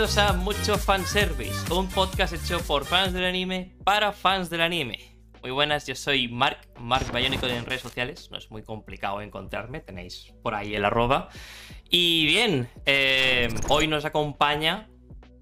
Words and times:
Bienvenidos 0.00 0.30
a 0.30 0.32
Mucho 0.32 0.78
Fanservice, 0.78 1.70
un 1.74 1.86
podcast 1.86 2.32
hecho 2.32 2.58
por 2.66 2.86
fans 2.86 3.12
del 3.12 3.22
anime 3.22 3.74
para 3.84 4.12
fans 4.12 4.48
del 4.48 4.62
anime. 4.62 4.98
Muy 5.42 5.50
buenas, 5.50 5.86
yo 5.86 5.94
soy 5.94 6.26
Mark, 6.26 6.56
Mark 6.78 7.12
Bionico 7.12 7.46
en 7.46 7.66
redes 7.66 7.82
sociales, 7.82 8.30
no 8.30 8.38
es 8.38 8.50
muy 8.50 8.62
complicado 8.62 9.20
encontrarme, 9.20 9.80
tenéis 9.80 10.32
por 10.42 10.54
ahí 10.54 10.74
el 10.74 10.86
arroba. 10.86 11.28
Y 11.90 12.24
bien, 12.24 12.66
eh, 12.86 13.48
hoy 13.68 13.88
nos 13.88 14.06
acompaña 14.06 14.88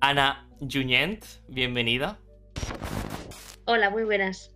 Ana 0.00 0.48
Junyent, 0.58 1.24
bienvenida. 1.46 2.18
Hola, 3.66 3.90
muy 3.90 4.02
buenas. 4.02 4.50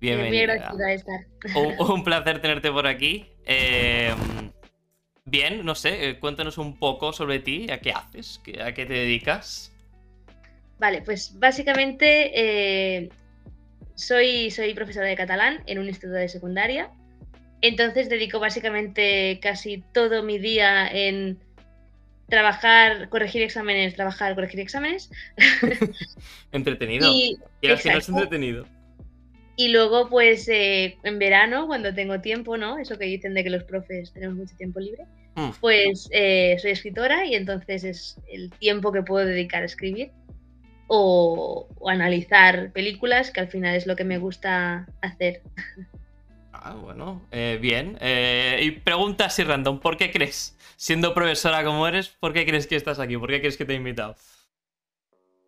Bienvenida. 0.00 0.72
Muy 0.72 0.92
estar. 0.94 1.26
Un, 1.54 1.90
un, 1.90 2.04
placer 2.04 2.40
tenerte 2.40 2.72
por 2.72 2.86
aquí. 2.86 3.28
Eh, 3.44 4.14
Bien, 5.32 5.64
no 5.64 5.74
sé, 5.74 6.10
eh, 6.10 6.18
cuéntanos 6.18 6.58
un 6.58 6.76
poco 6.76 7.14
sobre 7.14 7.38
ti, 7.38 7.66
a 7.70 7.80
qué 7.80 7.90
haces, 7.90 8.38
a 8.62 8.74
qué 8.74 8.84
te 8.84 8.92
dedicas. 8.92 9.72
Vale, 10.78 11.00
pues 11.00 11.38
básicamente 11.38 12.32
eh, 12.34 13.08
soy, 13.94 14.50
soy 14.50 14.74
profesora 14.74 15.06
de 15.06 15.16
catalán 15.16 15.62
en 15.64 15.78
un 15.78 15.86
instituto 15.86 16.18
de 16.18 16.28
secundaria. 16.28 16.90
Entonces 17.62 18.10
dedico 18.10 18.40
básicamente 18.40 19.40
casi 19.40 19.82
todo 19.94 20.22
mi 20.22 20.36
día 20.36 20.86
en 20.86 21.38
trabajar, 22.28 23.08
corregir 23.08 23.40
exámenes, 23.40 23.94
trabajar, 23.94 24.34
corregir 24.34 24.60
exámenes. 24.60 25.10
entretenido. 26.52 27.10
Y, 27.10 27.38
al 27.66 27.78
final 27.78 27.98
es 28.00 28.08
entretenido. 28.10 28.66
Y 29.56 29.68
luego, 29.68 30.10
pues 30.10 30.46
eh, 30.50 30.98
en 31.04 31.18
verano, 31.18 31.66
cuando 31.66 31.94
tengo 31.94 32.20
tiempo, 32.20 32.58
¿no? 32.58 32.78
Eso 32.78 32.98
que 32.98 33.06
dicen 33.06 33.32
de 33.32 33.42
que 33.42 33.50
los 33.50 33.64
profes 33.64 34.12
tenemos 34.12 34.36
mucho 34.36 34.54
tiempo 34.56 34.78
libre, 34.78 35.06
mm. 35.34 35.50
pues 35.60 36.08
eh, 36.12 36.56
soy 36.60 36.72
escritora 36.72 37.26
y 37.26 37.34
entonces 37.34 37.84
es 37.84 38.20
el 38.30 38.50
tiempo 38.50 38.92
que 38.92 39.02
puedo 39.02 39.26
dedicar 39.26 39.62
a 39.62 39.66
escribir 39.66 40.10
o, 40.88 41.68
analizar 41.88 42.72
películas, 42.72 43.30
que 43.30 43.40
al 43.40 43.48
final 43.48 43.74
es 43.74 43.86
lo 43.86 43.96
que 43.96 44.04
me 44.04 44.18
gusta 44.18 44.86
hacer. 45.00 45.42
Ah, 46.52 46.74
bueno, 46.74 47.26
eh, 47.32 47.58
bien. 47.60 47.98
y 48.60 48.70
pregunta 48.72 49.24
así 49.24 49.42
random, 49.42 49.80
¿por 49.80 49.96
qué 49.96 50.10
crees, 50.10 50.56
siendo 50.76 51.14
profesora 51.14 51.64
como 51.64 51.88
eres, 51.88 52.08
por 52.08 52.32
qué 52.32 52.46
crees 52.46 52.66
que 52.66 52.76
estás 52.76 53.00
aquí? 53.00 53.16
¿Por 53.16 53.30
qué 53.30 53.40
crees 53.40 53.56
que 53.56 53.64
te 53.64 53.72
he 53.72 53.76
invitado? 53.76 54.16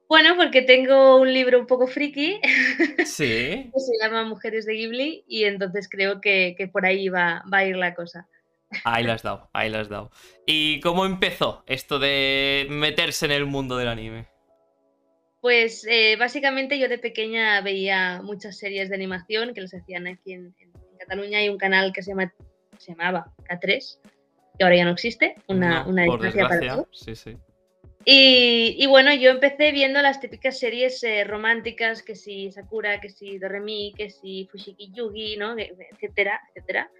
Bueno, 0.08 0.36
porque 0.36 0.62
tengo 0.62 1.16
un 1.16 1.32
libro 1.32 1.58
un 1.58 1.66
poco 1.66 1.86
friki. 1.86 2.40
Sí. 3.04 3.70
que 3.72 3.80
se 3.80 3.92
llama 4.00 4.24
Mujeres 4.24 4.66
de 4.66 4.74
Ghibli 4.74 5.24
y 5.26 5.44
entonces 5.44 5.88
creo 5.88 6.20
que, 6.20 6.70
por 6.72 6.86
ahí 6.86 7.08
va, 7.08 7.42
va, 7.52 7.58
a 7.58 7.64
ir 7.66 7.76
la 7.76 7.94
cosa. 7.94 8.28
Ahí 8.84 9.04
la 9.04 9.14
has 9.14 9.22
dado, 9.22 9.48
ahí 9.52 9.70
la 9.70 9.80
has 9.80 9.88
dado. 9.88 10.10
¿Y 10.46 10.80
cómo 10.80 11.06
empezó 11.06 11.62
esto 11.66 11.98
de 11.98 12.66
meterse 12.70 13.26
en 13.26 13.32
el 13.32 13.46
mundo 13.46 13.76
del 13.76 13.88
anime? 13.88 14.26
Pues 15.40 15.86
eh, 15.88 16.16
básicamente 16.16 16.78
yo 16.78 16.88
de 16.88 16.98
pequeña 16.98 17.60
veía 17.60 18.22
muchas 18.22 18.56
series 18.58 18.88
de 18.88 18.94
animación 18.94 19.52
que 19.54 19.60
las 19.60 19.74
hacían 19.74 20.06
aquí 20.06 20.32
en, 20.32 20.54
Cataluña. 20.98 21.38
Hay 21.38 21.50
un 21.50 21.58
canal 21.58 21.92
que 21.92 22.02
se, 22.02 22.12
llama, 22.12 22.32
se 22.78 22.92
llamaba 22.92 23.26
K3, 23.48 23.98
que 24.58 24.64
ahora 24.64 24.76
ya 24.76 24.84
no 24.86 24.92
existe, 24.92 25.34
una, 25.48 25.86
una 25.86 26.06
por 26.06 26.22
desgracia, 26.22 26.82
Sí, 26.92 27.14
sí. 27.14 27.36
Y, 28.06 28.86
bueno, 28.86 29.14
yo 29.14 29.30
empecé 29.30 29.72
viendo 29.72 30.02
las 30.02 30.20
típicas 30.20 30.58
series 30.58 31.02
eh, 31.04 31.24
románticas, 31.24 32.02
que 32.02 32.14
si 32.14 32.52
Sakura, 32.52 33.00
que 33.00 33.08
si 33.08 33.38
Doremi, 33.38 33.94
que 33.96 34.10
si 34.10 34.46
Fushiki 34.50 34.92
Yugi, 34.92 35.36
¿no? 35.36 35.56
etcétera, 35.58 36.40
etcétera. 36.54 36.90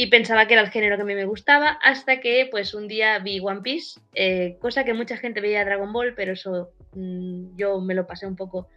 Y 0.00 0.06
pensaba 0.06 0.46
que 0.46 0.54
era 0.54 0.62
el 0.62 0.70
género 0.70 0.94
que 0.94 1.02
a 1.02 1.04
mí 1.04 1.16
me 1.16 1.24
gustaba, 1.24 1.70
hasta 1.82 2.20
que 2.20 2.46
pues 2.52 2.72
un 2.72 2.86
día 2.86 3.18
vi 3.18 3.40
One 3.40 3.62
Piece, 3.62 3.98
eh, 4.14 4.56
cosa 4.60 4.84
que 4.84 4.94
mucha 4.94 5.16
gente 5.16 5.40
veía 5.40 5.64
Dragon 5.64 5.92
Ball, 5.92 6.14
pero 6.14 6.34
eso 6.34 6.70
mm, 6.92 7.56
yo 7.56 7.80
me 7.80 7.94
lo 7.94 8.06
pasé 8.06 8.24
un 8.24 8.36
poco. 8.36 8.68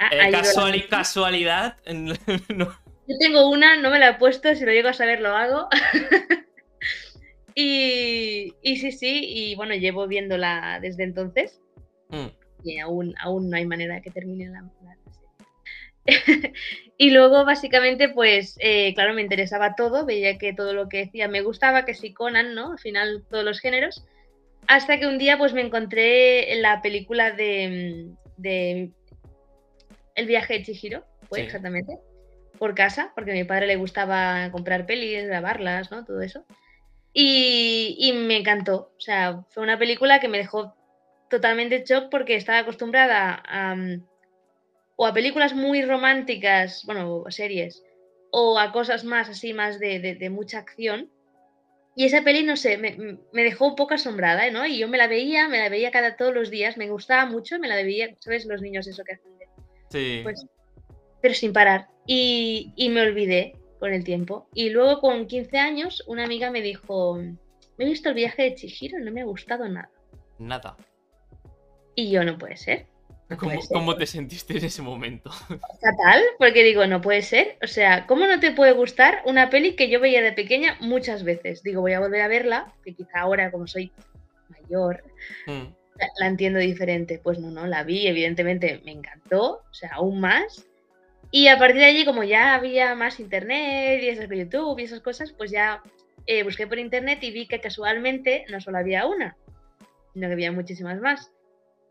Eh, 0.00 0.32
casualidad. 0.88 1.76
Yo 3.06 3.18
tengo 3.20 3.50
una, 3.50 3.76
no 3.76 3.90
me 3.90 3.98
la 3.98 4.08
he 4.08 4.14
puesto, 4.14 4.54
si 4.54 4.64
lo 4.64 4.72
llego 4.72 4.88
a 4.88 4.94
saber 4.94 5.20
lo 5.20 5.36
hago. 5.36 5.68
Y, 7.56 8.52
sí, 8.64 8.90
sí, 8.90 9.20
y 9.22 9.54
bueno, 9.54 9.74
llevo 9.74 10.08
viéndola 10.08 10.80
desde 10.82 11.04
entonces. 11.04 11.60
Mm. 12.08 12.26
Y 12.64 12.78
aún, 12.80 13.14
aún 13.22 13.48
no 13.48 13.56
hay 13.56 13.64
manera 13.64 13.94
de 13.94 14.02
que 14.02 14.10
termine 14.10 14.48
la, 14.48 14.64
y 16.98 17.10
luego, 17.10 17.44
básicamente, 17.44 18.08
pues, 18.08 18.56
eh, 18.60 18.94
claro, 18.94 19.14
me 19.14 19.22
interesaba 19.22 19.74
todo, 19.74 20.04
veía 20.04 20.38
que 20.38 20.52
todo 20.52 20.72
lo 20.72 20.88
que 20.88 20.98
decía 20.98 21.28
me 21.28 21.42
gustaba, 21.42 21.84
que 21.84 21.94
sí 21.94 22.12
Conan, 22.12 22.54
¿no? 22.54 22.72
Al 22.72 22.78
final, 22.78 23.24
todos 23.30 23.44
los 23.44 23.60
géneros. 23.60 24.04
Hasta 24.66 24.98
que 24.98 25.06
un 25.06 25.18
día, 25.18 25.38
pues, 25.38 25.52
me 25.52 25.62
encontré 25.62 26.52
en 26.52 26.62
la 26.62 26.82
película 26.82 27.32
de, 27.32 28.08
de 28.36 28.90
El 30.14 30.26
viaje 30.26 30.54
de 30.54 30.62
Chihiro, 30.64 31.04
fue 31.28 31.42
exactamente, 31.42 31.98
por 32.58 32.74
casa, 32.74 33.12
porque 33.14 33.32
a 33.32 33.34
mi 33.34 33.44
padre 33.44 33.66
le 33.66 33.76
gustaba 33.76 34.50
comprar 34.50 34.86
pelis, 34.86 35.26
grabarlas, 35.26 35.90
¿no? 35.90 36.04
Todo 36.04 36.20
eso. 36.20 36.44
Y, 37.12 38.12
me 38.14 38.36
encantó. 38.36 38.92
O 38.96 39.00
sea, 39.00 39.44
fue 39.50 39.62
una 39.62 39.78
película 39.78 40.18
que 40.18 40.28
me 40.28 40.38
dejó 40.38 40.74
totalmente 41.30 41.84
shock 41.84 42.10
porque 42.10 42.34
estaba 42.34 42.58
acostumbrada 42.58 43.42
a, 43.46 43.76
mm, 43.76 44.04
o 44.96 45.06
a 45.06 45.14
películas 45.14 45.54
muy 45.54 45.82
románticas, 45.82 46.84
bueno, 46.84 47.24
series, 47.28 47.82
o 48.30 48.58
a 48.58 48.72
cosas 48.72 49.04
más 49.04 49.28
así, 49.28 49.52
más 49.52 49.78
de, 49.78 50.28
mucha 50.30 50.58
acción. 50.58 51.10
Y 51.96 52.04
esa 52.04 52.22
peli, 52.22 52.42
no 52.42 52.56
sé, 52.56 52.76
me, 52.76 53.18
dejó 53.32 53.68
un 53.68 53.76
poco 53.76 53.94
asombrada, 53.94 54.50
¿no? 54.50 54.66
Y 54.66 54.78
yo 54.78 54.88
me 54.88 54.98
la 54.98 55.06
veía, 55.06 55.48
me 55.48 55.58
la 55.58 55.68
veía 55.68 55.92
cada 55.92 56.16
todos 56.16 56.34
los 56.34 56.50
días, 56.50 56.76
me 56.76 56.90
gustaba 56.90 57.26
mucho, 57.26 57.58
me 57.58 57.68
la 57.68 57.76
veía, 57.76 58.14
¿sabes? 58.18 58.46
Los 58.46 58.62
niños 58.62 58.86
eso 58.86 59.04
que 59.04 59.14
hacen. 59.14 59.32
Sí. 59.90 60.20
Pues, 60.24 60.44
pero 61.22 61.34
sin 61.34 61.52
parar. 61.52 61.88
Y, 62.06 62.72
y 62.74 62.88
me 62.88 63.02
olvidé 63.02 63.56
con 63.78 63.92
el 63.92 64.02
tiempo. 64.02 64.48
Y 64.54 64.70
luego 64.70 65.00
con 65.00 65.26
15 65.26 65.58
años 65.58 66.02
una 66.08 66.24
amiga 66.24 66.50
me 66.50 66.62
dijo, 66.62 67.16
me 67.16 67.84
he 67.84 67.88
visto 67.88 68.08
el 68.08 68.14
viaje 68.14 68.42
de 68.42 68.54
Chihiro 68.54 68.98
no 68.98 69.12
me 69.12 69.20
ha 69.20 69.24
gustado 69.24 69.68
nada. 69.68 69.90
Nada. 70.38 70.76
Y 71.94 72.10
yo 72.10 72.24
no 72.24 72.36
puede 72.36 72.56
ser. 72.56 72.86
¿Cómo, 73.70 73.96
te 73.96 74.06
sentiste 74.06 74.58
en 74.58 74.64
ese 74.64 74.82
momento? 74.82 75.30
Fatal, 75.48 76.22
porque 76.38 76.62
digo, 76.62 76.86
no 76.86 77.00
puede 77.00 77.22
ser. 77.22 77.56
O 77.62 77.66
sea, 77.66 78.06
¿cómo 78.06 78.26
no 78.26 78.38
te 78.38 78.52
puede 78.52 78.72
gustar 78.72 79.22
una 79.24 79.50
peli 79.50 79.76
que 79.76 79.88
yo 79.88 79.98
veía 79.98 80.22
de 80.22 80.32
pequeña 80.32 80.76
muchas 80.80 81.24
veces? 81.24 81.62
Digo, 81.62 81.80
voy 81.80 81.94
a 81.94 82.00
volver 82.00 82.20
a 82.20 82.28
verla, 82.28 82.72
que 82.84 82.94
quizá 82.94 83.20
ahora, 83.20 83.50
como 83.50 83.66
soy 83.66 83.92
mayor, 84.48 85.02
mm. 85.46 85.64
la 86.20 86.26
entiendo 86.26 86.58
diferente. 86.58 87.18
Pues 87.22 87.38
no, 87.38 87.50
no, 87.50 87.66
la 87.66 87.82
vi, 87.82 88.06
evidentemente 88.06 88.82
me 88.84 88.92
encantó, 88.92 89.62
o 89.70 89.74
sea, 89.74 89.92
aún 89.94 90.20
más. 90.20 90.66
Y 91.30 91.48
a 91.48 91.58
partir 91.58 91.78
de 91.78 91.86
allí, 91.86 92.04
como 92.04 92.22
ya 92.24 92.54
había 92.54 92.94
más 92.94 93.18
internet 93.18 94.02
y 94.02 94.08
esas 94.08 94.28
de 94.28 94.38
YouTube 94.38 94.78
y 94.78 94.84
esas 94.84 95.00
cosas, 95.00 95.32
pues 95.32 95.50
ya 95.50 95.82
eh, 96.26 96.42
busqué 96.42 96.66
por 96.66 96.78
internet 96.78 97.18
y 97.22 97.32
vi 97.32 97.48
que 97.48 97.60
casualmente 97.60 98.44
no 98.50 98.60
solo 98.60 98.78
había 98.78 99.06
una, 99.06 99.36
sino 100.12 100.28
que 100.28 100.34
había 100.34 100.52
muchísimas 100.52 101.00
más. 101.00 101.32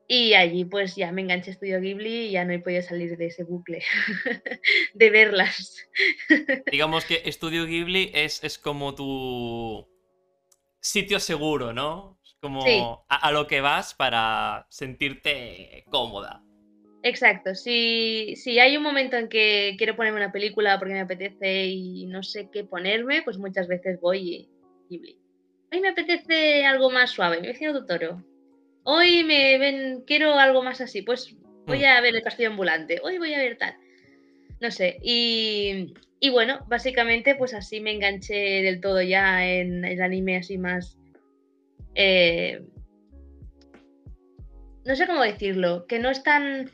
Y 0.07 0.33
allí 0.33 0.65
pues 0.65 0.95
ya 0.95 1.11
me 1.11 1.21
enganché 1.21 1.51
a 1.51 1.53
Estudio 1.53 1.79
Ghibli 1.79 2.27
y 2.27 2.31
ya 2.31 2.43
no 2.45 2.53
he 2.53 2.59
podido 2.59 2.81
salir 2.81 3.17
de 3.17 3.27
ese 3.27 3.43
bucle 3.43 3.81
de 4.93 5.09
verlas. 5.09 5.77
Digamos 6.71 7.05
que 7.05 7.21
Estudio 7.25 7.65
Ghibli 7.65 8.11
es, 8.13 8.43
es 8.43 8.57
como 8.57 8.95
tu 8.95 9.87
sitio 10.81 11.19
seguro, 11.19 11.73
¿no? 11.73 12.19
Como 12.41 13.05
a, 13.07 13.31
lo 13.31 13.47
que 13.47 13.61
vas 13.61 13.93
para 13.93 14.67
sentirte 14.69 15.85
cómoda. 15.89 16.43
Exacto, 17.01 17.55
si, 17.55 18.35
si 18.35 18.59
hay 18.59 18.75
un 18.75 18.83
momento 18.83 19.15
en 19.15 19.29
que 19.29 19.75
quiero 19.77 19.95
ponerme 19.95 20.19
una 20.19 20.33
película 20.33 20.77
porque 20.77 20.93
me 20.93 20.99
apetece 20.99 21.67
y 21.67 22.05
no 22.07 22.21
sé 22.21 22.49
qué 22.51 22.65
ponerme, 22.65 23.21
pues 23.23 23.37
muchas 23.37 23.67
veces 23.67 23.99
voy 24.01 24.49
y 24.89 25.17
Hoy 25.73 25.81
me 25.81 25.89
apetece 25.89 26.65
algo 26.65 26.91
más 26.91 27.09
suave, 27.09 27.41
me 27.41 27.47
vecino 27.47 27.73
tu 27.73 27.83
toro. 27.87 28.23
Hoy 28.83 29.23
me 29.23 29.57
ven, 29.57 30.03
quiero 30.05 30.33
algo 30.35 30.63
más 30.63 30.81
así, 30.81 31.01
pues 31.01 31.35
voy 31.65 31.79
mm. 31.79 31.85
a 31.85 32.01
ver 32.01 32.15
el 32.15 32.23
castillo 32.23 32.49
ambulante, 32.49 32.99
hoy 33.03 33.17
voy 33.17 33.33
a 33.33 33.39
ver 33.39 33.57
tal. 33.57 33.75
No 34.59 34.71
sé, 34.71 34.97
y, 35.01 35.93
y 36.19 36.29
bueno, 36.29 36.65
básicamente 36.67 37.35
pues 37.35 37.53
así 37.53 37.81
me 37.81 37.91
enganché 37.91 38.61
del 38.61 38.81
todo 38.81 39.01
ya 39.01 39.45
en 39.45 39.85
el 39.85 40.01
anime 40.01 40.37
así 40.37 40.57
más... 40.57 40.97
Eh, 41.95 42.61
no 44.85 44.95
sé 44.95 45.07
cómo 45.07 45.21
decirlo, 45.21 45.85
que 45.87 45.99
no 45.99 46.09
es 46.09 46.23
tan 46.23 46.69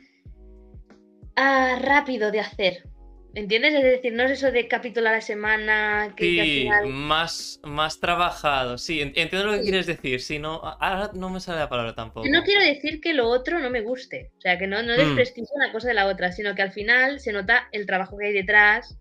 rápido 1.80 2.30
de 2.30 2.40
hacer. 2.40 2.89
¿Entiendes? 3.34 3.74
Es 3.74 3.82
decir, 3.82 4.12
no 4.12 4.24
es 4.24 4.32
eso 4.32 4.50
de 4.50 4.66
capítulo 4.66 5.08
a 5.08 5.12
la 5.12 5.20
semana. 5.20 6.14
Que, 6.16 6.24
sí, 6.24 6.68
más, 6.88 7.60
más 7.62 8.00
trabajado. 8.00 8.76
Sí, 8.76 9.00
entiendo 9.00 9.46
lo 9.46 9.52
que 9.52 9.62
quieres 9.62 9.86
decir. 9.86 10.20
Sí, 10.20 10.38
no, 10.38 10.60
ahora 10.62 11.10
no 11.14 11.30
me 11.30 11.38
sale 11.38 11.60
la 11.60 11.68
palabra 11.68 11.94
tampoco. 11.94 12.28
No 12.28 12.42
quiero 12.42 12.60
decir 12.60 13.00
que 13.00 13.14
lo 13.14 13.28
otro 13.28 13.60
no 13.60 13.70
me 13.70 13.82
guste. 13.82 14.32
O 14.38 14.40
sea, 14.40 14.58
que 14.58 14.66
no, 14.66 14.82
no 14.82 14.94
mm. 14.94 14.96
desprestigio 14.96 15.50
una 15.54 15.70
cosa 15.70 15.88
de 15.88 15.94
la 15.94 16.06
otra, 16.06 16.32
sino 16.32 16.54
que 16.54 16.62
al 16.62 16.72
final 16.72 17.20
se 17.20 17.32
nota 17.32 17.68
el 17.70 17.86
trabajo 17.86 18.16
que 18.18 18.26
hay 18.26 18.32
detrás 18.32 18.98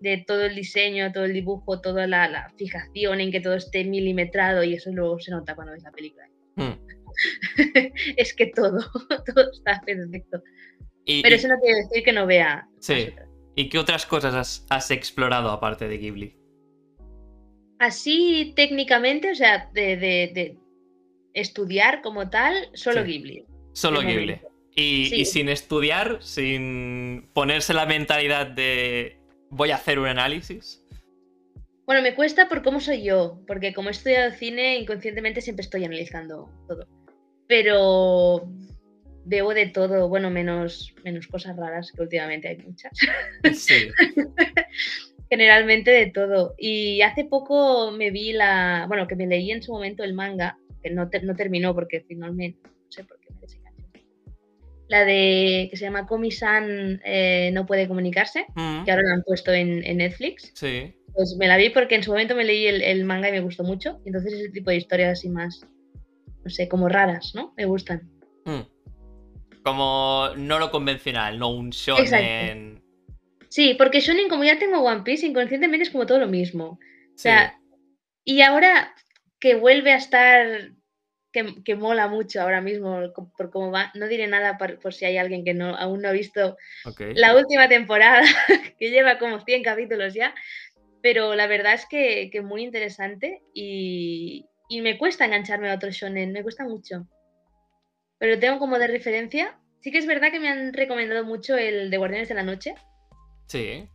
de 0.00 0.24
todo 0.26 0.46
el 0.46 0.54
diseño, 0.54 1.12
todo 1.12 1.24
el 1.24 1.32
dibujo, 1.32 1.80
toda 1.80 2.06
la, 2.06 2.52
fijación 2.56 3.20
en 3.20 3.30
que 3.30 3.40
todo 3.40 3.54
esté 3.54 3.84
milimetrado 3.84 4.62
y 4.62 4.74
eso 4.74 4.90
luego 4.92 5.18
se 5.18 5.30
nota 5.30 5.54
cuando 5.54 5.72
ves 5.72 5.82
la 5.82 5.90
película. 5.90 6.26
Mm. 6.56 6.72
es 8.16 8.34
que 8.34 8.46
todo, 8.46 8.78
todo 9.34 9.50
está 9.52 9.80
perfecto. 9.84 10.42
Y, 11.04 11.22
Pero 11.22 11.34
y- 11.34 11.38
eso 11.38 11.48
no 11.48 11.58
quiere 11.58 11.80
decir 11.82 12.02
que 12.02 12.12
no 12.12 12.26
vea. 12.26 12.66
Sí. 12.80 12.94
las 12.94 13.08
otras. 13.12 13.27
¿Y 13.60 13.68
qué 13.68 13.78
otras 13.78 14.06
cosas 14.06 14.34
has, 14.34 14.66
has 14.70 14.90
explorado 14.90 15.50
aparte 15.50 15.88
de 15.88 15.98
Ghibli? 15.98 16.34
Así 17.78 18.52
técnicamente, 18.56 19.30
o 19.30 19.34
sea, 19.34 19.70
de, 19.72 19.96
de- 19.96 20.30
de 20.34 20.58
estudiar 21.34 22.02
como 22.02 22.28
tal, 22.28 22.54
solo 22.74 23.04
Sí. 23.04 23.12
Ghibli. 23.12 23.44
Solo 23.72 24.00
Ghibli. 24.00 24.34
momento. 24.36 24.48
Y, 24.74 25.06
Sí. 25.06 25.14
y 25.20 25.24
sin 25.24 25.48
estudiar, 25.48 26.18
sin 26.20 27.28
ponerse 27.32 27.74
la 27.74 27.86
mentalidad 27.86 28.46
de 28.46 29.18
voy 29.50 29.70
a 29.70 29.76
hacer 29.76 29.98
un 29.98 30.06
análisis. 30.06 30.84
Bueno, 31.86 32.02
me 32.02 32.14
cuesta 32.14 32.48
por 32.48 32.62
cómo 32.62 32.80
soy 32.80 33.02
yo, 33.02 33.40
porque 33.46 33.72
como 33.72 33.88
he 33.88 33.92
estudiado 33.92 34.30
cine, 34.32 34.76
inconscientemente 34.78 35.40
siempre 35.40 35.62
estoy 35.62 35.84
analizando 35.84 36.50
todo. 36.68 36.86
Pero 37.48 38.46
veo 39.28 39.50
de 39.54 39.66
todo, 39.66 40.08
bueno, 40.08 40.30
menos, 40.30 40.94
menos 41.04 41.26
cosas 41.26 41.56
raras, 41.56 41.92
que 41.92 42.02
últimamente 42.02 42.48
hay 42.48 42.58
muchas. 42.58 42.92
Sí. 43.54 43.88
Generalmente 45.30 45.90
de 45.90 46.06
todo. 46.06 46.54
Y 46.58 47.02
hace 47.02 47.24
poco 47.24 47.90
me 47.90 48.10
vi 48.10 48.32
la, 48.32 48.86
bueno, 48.88 49.06
que 49.06 49.14
me 49.16 49.26
leí 49.26 49.50
en 49.50 49.62
su 49.62 49.72
momento 49.72 50.02
el 50.02 50.14
manga, 50.14 50.56
que 50.82 50.90
no, 50.90 51.10
ter- 51.10 51.24
no 51.24 51.34
terminó 51.36 51.74
porque 51.74 52.00
finalmente, 52.00 52.58
no 52.64 52.90
sé 52.90 53.04
por 53.04 53.18
qué 53.20 53.28
me. 53.34 53.38
La 54.88 55.04
de, 55.04 55.68
que 55.70 55.76
se 55.76 55.84
llama 55.84 56.06
Komi-san 56.06 57.02
eh, 57.04 57.50
no 57.52 57.66
puede 57.66 57.86
comunicarse, 57.88 58.46
Mm, 58.54 58.84
que 58.84 58.90
ahora 58.90 59.02
la 59.02 59.14
han 59.16 59.22
puesto 59.22 59.52
en, 59.52 59.84
en 59.84 59.98
Netflix. 59.98 60.50
sí. 60.54 60.94
Pues 61.14 61.34
me 61.36 61.48
la 61.48 61.56
vi 61.56 61.70
porque 61.70 61.96
en 61.96 62.02
su 62.04 62.12
momento 62.12 62.36
me 62.36 62.44
leí 62.44 62.66
el, 62.66 62.80
el 62.80 63.04
manga 63.04 63.28
y 63.28 63.32
me 63.32 63.40
gustó 63.40 63.64
mucho. 63.64 64.00
Y 64.04 64.08
entonces 64.10 64.32
ese 64.34 64.50
tipo 64.50 64.70
de 64.70 64.76
historias 64.76 65.18
así 65.18 65.28
más, 65.28 65.60
no 66.44 66.48
sé, 66.48 66.68
como 66.68 66.88
raras, 66.88 67.32
¿no? 67.34 67.52
Me 67.56 67.64
gustan. 67.66 68.08
Mm. 68.44 68.60
Como 69.62 70.30
no 70.36 70.58
lo 70.58 70.70
convencional, 70.70 71.38
no 71.38 71.48
un 71.50 71.70
shonen. 71.70 72.82
Sí, 73.48 73.74
porque 73.74 74.00
Shonen, 74.00 74.28
como 74.28 74.44
ya 74.44 74.58
tengo 74.58 74.80
One 74.82 75.02
Piece, 75.02 75.26
inconscientemente 75.26 75.84
es 75.84 75.90
como 75.90 76.06
todo 76.06 76.18
lo 76.18 76.28
mismo. 76.28 76.64
O 76.66 76.78
Sí. 77.14 77.24
sea, 77.24 77.58
y 78.24 78.42
ahora 78.42 78.94
que 79.40 79.54
vuelve 79.54 79.92
a 79.92 79.96
estar, 79.96 80.72
que, 81.32 81.54
que 81.64 81.74
mola 81.74 82.08
mucho 82.08 82.40
ahora 82.42 82.60
mismo 82.60 83.12
por 83.36 83.50
cómo 83.50 83.70
va, 83.70 83.90
no 83.94 84.06
diré 84.06 84.26
nada 84.26 84.58
por, 84.58 84.78
por 84.78 84.92
si 84.92 85.06
hay 85.06 85.16
alguien 85.16 85.44
que 85.44 85.54
no, 85.54 85.74
aún 85.76 86.02
no 86.02 86.08
ha 86.08 86.12
visto 86.12 86.56
la 87.14 87.34
última 87.36 87.68
temporada, 87.68 88.22
que 88.78 88.90
lleva 88.90 89.18
como 89.18 89.40
100 89.40 89.62
capítulos 89.62 90.14
ya, 90.14 90.34
pero 91.02 91.34
la 91.34 91.46
verdad 91.46 91.74
es 91.74 91.86
que, 91.86 92.28
que 92.30 92.42
muy 92.42 92.62
interesante 92.62 93.40
y, 93.54 94.44
y 94.68 94.80
me 94.82 94.98
cuesta 94.98 95.24
engancharme 95.24 95.70
a 95.70 95.76
otro 95.76 95.90
shonen, 95.90 96.32
me 96.32 96.42
cuesta 96.42 96.64
mucho. 96.64 97.06
Pero 98.18 98.38
tengo 98.38 98.58
como 98.58 98.78
de 98.78 98.86
referencia, 98.88 99.58
sí 99.80 99.90
que 99.92 99.98
es 99.98 100.06
verdad 100.06 100.30
que 100.30 100.40
me 100.40 100.48
han 100.48 100.72
recomendado 100.72 101.24
mucho 101.24 101.56
el 101.56 101.90
de 101.90 101.96
Guardianes 101.98 102.28
de 102.28 102.34
la 102.34 102.42
Noche, 102.42 102.74
Sí. 103.46 103.88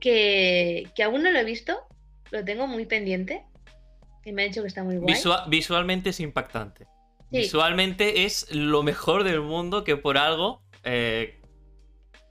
que, 0.00 0.88
que 0.94 1.02
aún 1.02 1.22
no 1.22 1.30
lo 1.30 1.38
he 1.38 1.44
visto, 1.44 1.78
lo 2.30 2.44
tengo 2.44 2.66
muy 2.66 2.86
pendiente, 2.86 3.44
que 4.22 4.32
me 4.32 4.42
ha 4.42 4.46
dicho 4.46 4.62
que 4.62 4.68
está 4.68 4.82
muy 4.82 4.96
guay. 4.96 5.14
Visua- 5.14 5.44
visualmente 5.48 6.10
es 6.10 6.20
impactante. 6.20 6.84
Sí. 7.30 7.38
Visualmente 7.40 8.24
es 8.24 8.52
lo 8.54 8.82
mejor 8.82 9.24
del 9.24 9.40
mundo 9.40 9.84
que 9.84 9.96
por 9.96 10.18
algo. 10.18 10.62
eh, 10.84 11.40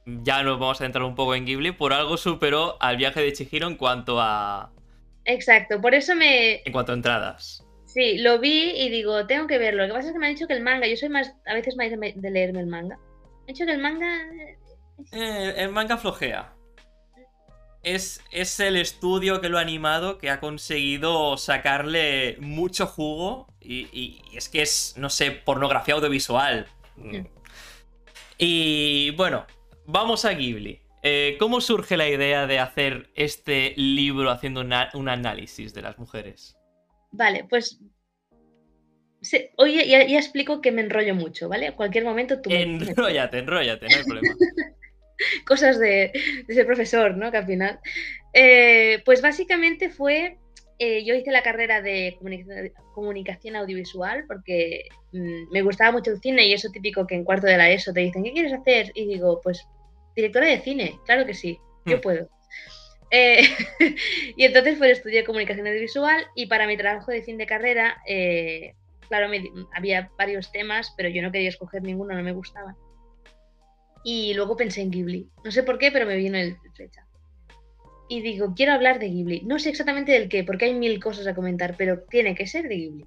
ya 0.05 0.43
nos 0.43 0.59
vamos 0.59 0.81
a 0.81 0.85
entrar 0.85 1.03
un 1.05 1.15
poco 1.15 1.33
en 1.33 1.45
Ghibli. 1.45 1.71
Por 1.71 1.93
algo 1.93 2.17
superó 2.17 2.77
al 2.81 2.97
viaje 2.97 3.21
de 3.21 3.31
Chihiro 3.33 3.67
en 3.67 3.75
cuanto 3.77 4.19
a. 4.19 4.71
Exacto, 5.25 5.79
por 5.81 5.95
eso 5.95 6.13
me, 6.13 6.55
En 6.65 6.71
cuanto 6.73 6.91
a 6.91 6.95
entradas. 6.95 7.62
Sí, 7.93 8.17
lo 8.17 8.39
vi 8.39 8.71
y 8.75 8.89
digo, 8.89 9.27
tengo 9.27 9.45
que 9.45 9.57
verlo. 9.59 9.83
Lo 9.83 9.87
que 9.89 9.93
pasa 9.93 10.07
es 10.07 10.13
que 10.13 10.19
me 10.19 10.27
han 10.27 10.33
dicho 10.33 10.47
que 10.47 10.53
el 10.53 10.63
manga, 10.63 10.87
yo 10.87 10.95
soy 10.97 11.09
más, 11.09 11.33
a 11.45 11.53
veces 11.53 11.75
más 11.75 11.89
de, 11.91 12.31
leerme 12.31 12.61
el 12.61 12.67
manga. 12.67 12.97
Me 12.97 13.39
han 13.41 13.45
dicho 13.47 13.65
que 13.65 13.71
el 13.73 13.81
manga. 13.81 14.21
eh, 14.33 14.57
Eh, 15.11 15.53
el 15.57 15.69
manga 15.69 15.97
flojea. 15.97 16.53
Es, 17.83 18.21
es 18.31 18.59
el 18.61 18.77
estudio 18.77 19.41
que 19.41 19.49
lo 19.49 19.57
ha 19.57 19.61
animado 19.61 20.17
que 20.17 20.29
ha 20.29 20.39
conseguido 20.39 21.37
sacarle 21.37 22.37
mucho 22.39 22.87
jugo. 22.87 23.47
Y, 23.59 23.87
y- 23.91 24.21
y 24.31 24.37
es 24.37 24.49
que 24.49 24.61
es, 24.61 24.95
no 24.97 25.09
sé, 25.09 25.31
pornografía 25.31 25.93
audiovisual. 25.93 26.65
Mm. 26.95 27.25
Y 28.37 29.11
bueno, 29.11 29.45
vamos 29.85 30.25
a 30.25 30.33
Ghibli. 30.33 30.81
Eh, 31.03 31.35
¿Cómo 31.39 31.59
surge 31.61 31.97
la 31.97 32.07
idea 32.07 32.47
de 32.47 32.59
hacer 32.59 33.09
este 33.15 33.73
libro 33.75 34.31
haciendo 34.31 34.61
una- 34.61 34.89
un 34.93 35.09
análisis 35.09 35.73
de 35.73 35.81
las 35.81 35.97
mujeres? 35.99 36.55
Vale, 37.13 37.45
pues. 37.49 37.79
se- 39.21 39.51
Oye, 39.57 39.87
ya, 39.87 40.05
ya 40.05 40.17
explico 40.19 40.59
que 40.61 40.71
me 40.71 40.81
enrollo 40.81 41.15
mucho, 41.15 41.47
¿vale? 41.47 41.67
En 41.67 41.73
cualquier 41.73 42.03
momento 42.03 42.41
tú. 42.41 42.49
me- 42.49 42.61
Enróllate, 42.63 43.37
enróllate, 43.39 43.87
no 43.87 43.95
hay 43.95 44.03
problema. 44.03 44.35
cosas 45.47 45.79
de, 45.79 46.11
de 46.47 46.53
ser 46.53 46.65
profesor, 46.65 47.15
¿no? 47.15 47.31
Que 47.31 47.37
al 47.37 47.45
final. 47.45 47.79
Eh, 48.33 49.01
pues 49.05 49.21
básicamente 49.21 49.89
fue. 49.89 50.37
eh, 50.79 51.05
yo 51.05 51.13
hice 51.15 51.31
la 51.31 51.43
carrera 51.43 51.81
de 51.81 52.15
comunicación, 52.17 52.71
comunicación 52.93 53.55
audiovisual 53.55 54.25
porque 54.27 54.85
mm, 55.13 55.51
me 55.51 55.61
gustaba 55.61 55.91
mucho 55.91 56.11
el 56.11 56.19
cine 56.19 56.45
y 56.47 56.53
eso 56.53 56.69
típico 56.73 57.05
que 57.07 57.15
en 57.15 57.23
cuarto 57.23 57.45
de 57.47 57.57
la 57.57 57.69
ESO 57.71 57.93
te 57.93 58.01
dicen, 58.01 58.23
¿qué 58.23 58.33
quieres 58.33 58.51
hacer? 58.53 58.91
Y 58.95 59.05
digo, 59.05 59.39
pues 59.41 59.65
directora 60.15 60.47
de 60.47 60.59
cine, 60.59 60.99
claro 61.05 61.25
que 61.25 61.35
sí, 61.35 61.57
yo 61.85 61.97
Hmm. 61.97 62.01
puedo. 62.01 62.27
Eh, 63.15 63.43
y 64.37 64.43
entonces 64.43 64.75
pues 64.79 64.97
estudié 64.97 65.23
comunicación 65.23 65.67
audiovisual 65.67 66.25
y 66.33 66.47
para 66.47 66.65
mi 66.65 66.75
trabajo 66.75 67.11
de 67.11 67.21
fin 67.21 67.37
de 67.37 67.45
carrera, 67.45 68.01
eh, 68.07 68.73
claro, 69.07 69.29
me 69.29 69.51
había 69.75 70.09
varios 70.17 70.51
temas, 70.51 70.91
pero 70.97 71.09
yo 71.09 71.21
no 71.21 71.31
quería 71.31 71.49
escoger 71.49 71.83
ninguno, 71.83 72.15
no 72.15 72.23
me 72.23 72.31
gustaban. 72.31 72.75
Y 74.03 74.33
luego 74.33 74.57
pensé 74.57 74.81
en 74.81 74.89
Ghibli. 74.89 75.29
No 75.45 75.51
sé 75.51 75.61
por 75.61 75.77
qué, 75.77 75.91
pero 75.91 76.07
me 76.07 76.17
vino 76.17 76.39
el 76.39 76.57
flecha. 76.73 77.05
Y 78.09 78.21
digo, 78.21 78.55
quiero 78.55 78.73
hablar 78.73 78.97
de 78.97 79.09
Ghibli. 79.09 79.41
No 79.41 79.59
sé 79.59 79.69
exactamente 79.69 80.11
del 80.11 80.27
qué, 80.27 80.43
porque 80.43 80.65
hay 80.65 80.73
mil 80.73 80.99
cosas 81.01 81.27
a 81.27 81.35
comentar, 81.35 81.75
pero 81.77 82.01
tiene 82.09 82.33
que 82.33 82.47
ser 82.47 82.67
de 82.67 82.77
Ghibli. 82.77 83.05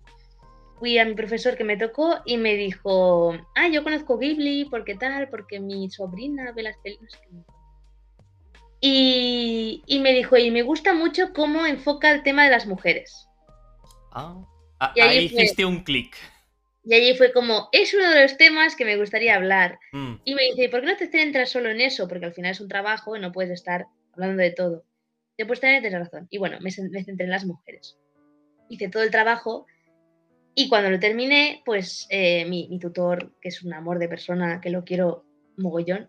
Fui 0.78 0.99
a 0.99 1.04
mi 1.04 1.14
profesor 1.14 1.57
que 1.57 1.64
me 1.64 1.76
tocó 1.76 2.21
y 2.25 2.37
me 2.37 2.54
dijo, 2.54 3.37
ah, 3.57 3.69
yo 3.69 3.83
conozco 3.83 4.19
Ghibli, 4.19 4.66
porque 4.66 4.95
tal, 4.95 5.28
porque 5.31 5.59
mi 5.59 5.90
sobrina 5.90 6.52
ve 6.52 6.62
las 6.62 6.76
películas. 6.78 7.21
Y, 8.80 9.83
y 9.87 9.99
me 10.00 10.12
dijo, 10.12 10.37
y 10.37 10.50
me 10.50 10.62
gusta 10.62 10.95
mucho 10.95 11.33
cómo 11.33 11.66
enfoca 11.66 12.11
el 12.12 12.23
tema 12.23 12.45
de 12.45 12.50
las 12.50 12.66
mujeres. 12.66 13.26
Ah, 14.12 14.42
Y 14.95 15.00
ahí 15.00 15.18
ahí 15.18 15.28
fue- 15.28 15.42
hiciste 15.42 15.64
un 15.64 15.83
clic. 15.83 16.14
Y 16.85 16.95
allí 16.95 17.16
fue 17.16 17.33
como, 17.33 17.68
es 17.73 17.92
uno 17.95 18.09
de 18.11 18.23
los 18.23 18.37
temas 18.37 18.76
que 18.76 18.85
me 18.85 18.97
gustaría 18.97 19.35
hablar. 19.35 19.78
Mm, 19.92 20.14
Y 20.25 20.35
me 20.35 20.42
dice, 20.45 20.68
¿por 20.68 20.80
qué 20.83 20.87
no 20.87 20.97
te 20.97 21.09
centras 21.11 21.50
solo 21.50 21.68
en 21.71 21.80
eso? 21.80 22.06
Porque 22.06 22.26
al 22.26 22.33
final 22.35 22.52
es 22.52 22.61
un 22.61 22.68
trabajo 22.68 23.16
y 23.16 23.21
no 23.21 23.33
puedes 23.33 23.50
estar 23.50 23.87
hablando 24.12 24.40
de 24.42 24.52
todo. 24.52 24.85
Yo 25.37 25.47
pues 25.47 25.61
tienes 25.61 25.92
razón. 25.92 26.28
Y 26.30 26.38
bueno, 26.38 26.59
me, 26.61 26.71
me 26.90 27.04
centré 27.04 27.25
en 27.25 27.30
las 27.30 27.45
mujeres. 27.45 27.99
Hice 28.68 28.88
todo 28.88 29.02
el 29.02 29.11
trabajo 29.11 29.66
y 30.54 30.68
cuando 30.68 30.88
lo 30.90 30.99
terminé, 31.00 31.62
pues 31.64 32.06
eh, 32.09 32.45
mi, 32.47 32.68
mi 32.68 32.78
tutor, 32.78 33.33
que 33.40 33.49
es 33.49 33.62
un 33.62 33.75
amor 33.75 33.99
de 33.99 34.09
persona, 34.09 34.61
que 34.61 34.71
lo 34.71 34.85
quiero 34.85 35.25
mogollón, 35.56 36.09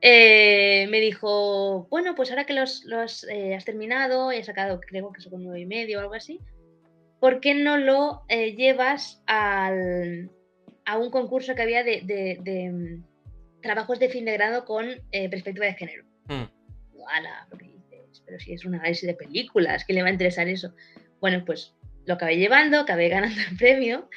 eh, 0.00 0.86
me 0.90 1.00
dijo, 1.00 1.86
bueno, 1.90 2.14
pues 2.14 2.30
ahora 2.30 2.44
que 2.46 2.54
los, 2.54 2.84
los 2.84 3.24
eh, 3.24 3.54
has 3.54 3.64
terminado 3.64 4.32
y 4.32 4.38
has 4.38 4.46
sacado, 4.46 4.80
creo 4.80 5.12
que 5.12 5.20
son 5.20 5.42
nueve 5.42 5.60
y 5.60 5.66
medio 5.66 5.98
o 5.98 6.00
algo 6.00 6.14
así, 6.14 6.40
¿por 7.20 7.40
qué 7.40 7.54
no 7.54 7.76
lo 7.76 8.22
eh, 8.28 8.54
llevas 8.56 9.22
al, 9.26 10.30
a 10.86 10.98
un 10.98 11.10
concurso 11.10 11.54
que 11.54 11.62
había 11.62 11.84
de, 11.84 12.00
de- 12.02 12.38
de, 12.42 12.70
mm, 12.70 13.04
trabajos 13.62 13.98
de 13.98 14.08
fin 14.08 14.24
de 14.24 14.32
grado 14.32 14.64
con 14.64 14.86
perspectiva 15.10 15.66
de 15.66 15.74
género? 15.74 16.04
mm. 16.28 16.44
Digo, 16.92 17.08
"Ala, 17.08 17.46
lo 17.50 17.58
que 17.58 17.66
dices, 17.66 18.22
pero 18.26 18.38
si 18.40 18.52
es 18.54 18.64
un 18.64 18.74
análisis 18.74 19.06
de 19.06 19.14
películas, 19.14 19.84
¿qué 19.84 19.92
le 19.92 20.02
va 20.02 20.08
a 20.08 20.12
interesar 20.12 20.48
eso? 20.48 20.74
Bueno, 21.20 21.44
pues 21.44 21.74
lo 22.06 22.14
acabé 22.14 22.36
llevando, 22.38 22.80
acabé 22.80 23.08
ganando 23.10 23.40
el 23.50 23.56
premio 23.58 24.08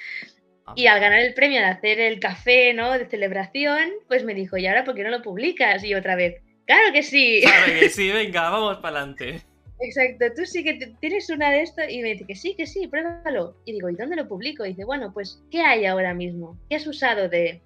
y 0.75 0.87
al 0.87 0.99
ganar 0.99 1.19
el 1.19 1.33
premio 1.33 1.59
de 1.59 1.67
hacer 1.67 1.99
el 1.99 2.19
café, 2.19 2.73
¿no? 2.73 2.91
De 2.97 3.05
celebración, 3.05 3.91
pues 4.07 4.23
me 4.23 4.33
dijo, 4.33 4.57
¿y 4.57 4.67
ahora 4.67 4.83
por 4.83 4.95
qué 4.95 5.03
no 5.03 5.09
lo 5.09 5.21
publicas? 5.21 5.83
Y 5.83 5.93
otra 5.93 6.15
vez, 6.15 6.41
claro 6.65 6.93
que 6.93 7.03
sí. 7.03 7.41
Claro 7.41 7.79
que 7.79 7.89
sí, 7.89 8.11
venga, 8.11 8.49
vamos 8.49 8.77
para 8.77 8.99
adelante. 8.99 9.41
Exacto, 9.79 10.25
tú 10.35 10.45
sí 10.45 10.63
que 10.63 10.93
tienes 11.01 11.29
una 11.29 11.51
de 11.51 11.61
estas 11.61 11.89
y 11.89 12.01
me 12.01 12.13
dice 12.13 12.25
que 12.25 12.35
sí, 12.35 12.55
que 12.55 12.65
sí, 12.65 12.87
pruébalo. 12.87 13.57
Y 13.65 13.73
digo, 13.73 13.89
¿y 13.89 13.95
dónde 13.95 14.15
lo 14.15 14.27
publico? 14.27 14.65
Y 14.65 14.69
dice, 14.69 14.85
bueno, 14.85 15.11
pues, 15.13 15.43
¿qué 15.51 15.61
hay 15.61 15.85
ahora 15.85 16.13
mismo? 16.13 16.57
¿Qué 16.69 16.77
has 16.77 16.87
usado 16.87 17.27
de, 17.27 17.61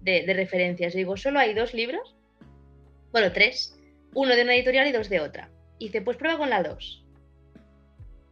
de, 0.00 0.24
de 0.24 0.34
referencias? 0.34 0.94
Y 0.94 0.98
digo, 0.98 1.16
solo 1.16 1.38
hay 1.38 1.52
dos 1.52 1.74
libros, 1.74 2.16
bueno, 3.12 3.30
tres, 3.32 3.78
uno 4.14 4.34
de 4.34 4.42
una 4.42 4.54
editorial 4.54 4.88
y 4.88 4.92
dos 4.92 5.10
de 5.10 5.20
otra. 5.20 5.50
Y 5.78 5.86
dice, 5.86 6.00
pues 6.00 6.16
prueba 6.16 6.38
con 6.38 6.50
la 6.50 6.62
dos. 6.62 7.03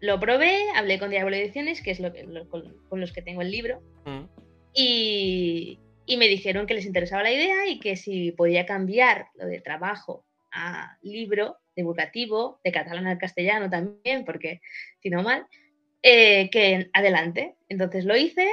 Lo 0.02 0.18
probé, 0.20 0.58
hablé 0.74 0.98
con 0.98 1.10
Diablo 1.10 1.34
Ediciones, 1.36 1.80
que 1.80 1.92
es 1.92 2.00
lo 2.00 2.12
que, 2.12 2.24
lo- 2.24 2.48
con, 2.48 2.76
con 2.88 3.00
los 3.00 3.12
que 3.12 3.22
tengo 3.22 3.40
el 3.40 3.50
libro, 3.50 3.80
Mm, 4.04 4.24
y, 4.74 5.78
y 6.06 6.16
me 6.16 6.26
dijeron 6.26 6.66
que 6.66 6.74
les 6.74 6.86
interesaba 6.86 7.22
la 7.22 7.30
idea 7.30 7.68
y 7.68 7.78
que 7.78 7.94
si 7.96 8.32
podía 8.32 8.66
cambiar 8.66 9.28
lo 9.36 9.46
de 9.46 9.60
trabajo 9.60 10.24
a 10.50 10.98
libro 11.02 11.58
divulgativo, 11.76 12.60
de 12.64 12.72
catalán 12.72 13.06
al 13.06 13.16
castellano 13.18 13.70
también, 13.70 14.24
porque 14.24 14.60
si 15.00 15.08
no 15.08 15.22
mal, 15.22 15.46
eh, 16.02 16.50
que 16.50 16.90
adelante. 16.92 17.54
Entonces 17.68 18.04
lo 18.04 18.16
hice, 18.16 18.48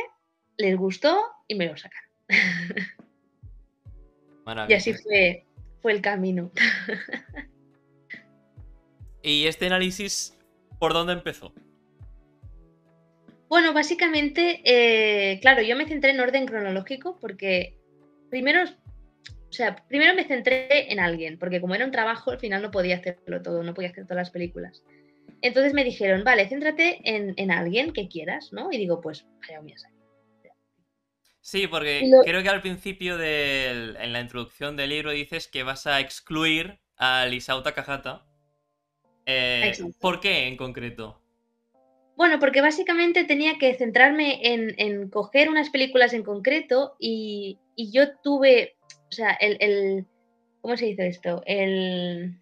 les 0.57 0.77
gustó 0.77 1.19
y 1.47 1.55
me 1.55 1.65
lo 1.65 1.75
sacaron. 1.75 2.09
y 4.69 4.73
así 4.73 4.93
fue, 4.93 5.45
fue 5.81 5.93
el 5.93 6.01
camino. 6.01 6.51
¿Y 9.23 9.47
este 9.47 9.65
análisis 9.65 10.37
por 10.79 10.93
dónde 10.93 11.13
empezó? 11.13 11.53
Bueno, 13.49 13.73
básicamente, 13.73 14.61
eh, 14.63 15.39
claro, 15.41 15.61
yo 15.61 15.75
me 15.75 15.87
centré 15.87 16.11
en 16.11 16.19
orden 16.19 16.45
cronológico 16.45 17.17
porque 17.19 17.77
primero, 18.29 18.63
o 18.63 19.51
sea, 19.51 19.75
primero 19.87 20.13
me 20.13 20.23
centré 20.23 20.91
en 20.91 20.99
alguien, 20.99 21.39
porque 21.39 21.59
como 21.59 21.75
era 21.75 21.85
un 21.85 21.91
trabajo, 21.91 22.31
al 22.31 22.39
final 22.39 22.61
no 22.61 22.71
podía 22.71 22.97
hacerlo 22.97 23.41
todo, 23.41 23.63
no 23.63 23.73
podía 23.73 23.89
hacer 23.89 24.05
todas 24.05 24.17
las 24.17 24.29
películas. 24.29 24.83
Entonces 25.41 25.73
me 25.73 25.83
dijeron, 25.83 26.23
vale, 26.23 26.47
céntrate 26.47 26.99
en, 27.03 27.51
alguien 27.51 27.91
que 27.93 28.07
quieras, 28.07 28.51
¿no? 28.51 28.71
Y 28.71 28.77
digo, 28.77 29.01
pues, 29.01 29.25
Miyazaki. 29.63 29.95
Sí, 31.41 31.65
porque 31.65 32.07
creo 32.25 32.43
que 32.43 32.49
al 32.49 32.61
principio 32.61 33.17
de 33.17 33.95
en 33.99 34.13
la 34.13 34.19
introducción 34.19 34.75
del 34.75 34.89
libro 34.89 35.11
dices 35.11 35.47
que 35.47 35.63
vas 35.63 35.87
a 35.87 35.99
excluir 35.99 36.79
a 36.97 37.25
Lisao 37.25 37.63
Takahata. 37.63 38.28
Eh, 39.25 39.73
¿Por 39.99 40.19
qué 40.19 40.47
en 40.47 40.57
concreto? 40.57 41.21
Bueno, 42.15 42.37
porque 42.39 42.61
básicamente 42.61 43.23
tenía 43.23 43.57
que 43.57 43.73
centrarme 43.75 44.41
en, 44.43 45.09
coger 45.09 45.49
unas 45.49 45.69
películas 45.69 46.13
en 46.13 46.23
concreto 46.23 46.95
y, 46.99 47.59
yo 47.77 48.17
tuve, 48.17 48.75
o 49.09 49.11
sea, 49.11 49.31
el, 49.31 50.05
¿cómo 50.59 50.75
se 50.75 50.87
dice 50.87 51.07
esto? 51.07 51.41
El, 51.45 52.35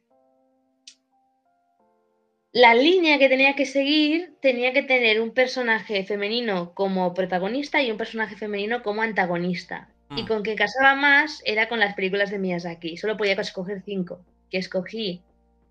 la 2.54 2.74
línea 2.74 3.20
que 3.20 3.30
tenía 3.30 3.56
que 3.56 3.68
seguir 3.68 4.34
tenía 4.42 4.74
que 4.74 4.82
tener 4.82 5.22
un 5.22 5.32
personaje 5.32 6.04
femenino 6.04 6.74
como 6.74 7.14
protagonista 7.14 7.84
y 7.84 7.92
un 7.92 7.98
personaje 7.98 8.36
femenino 8.36 8.82
como 8.82 9.04
antagonista. 9.04 9.90
Y 10.10 10.24
mm. 10.24 10.28
con 10.28 10.42
que 10.42 10.56
casaba 10.56 10.96
más 10.96 11.44
era 11.46 11.70
con 11.70 11.80
las 11.80 11.94
películas 11.94 12.32
de 12.32 12.40
Miyazaki. 12.40 12.98
Solo 12.98 13.16
podía 13.16 13.34
escoger 13.34 13.84
cinco. 13.86 14.26
Que 14.50 14.58
escogí 14.58 15.22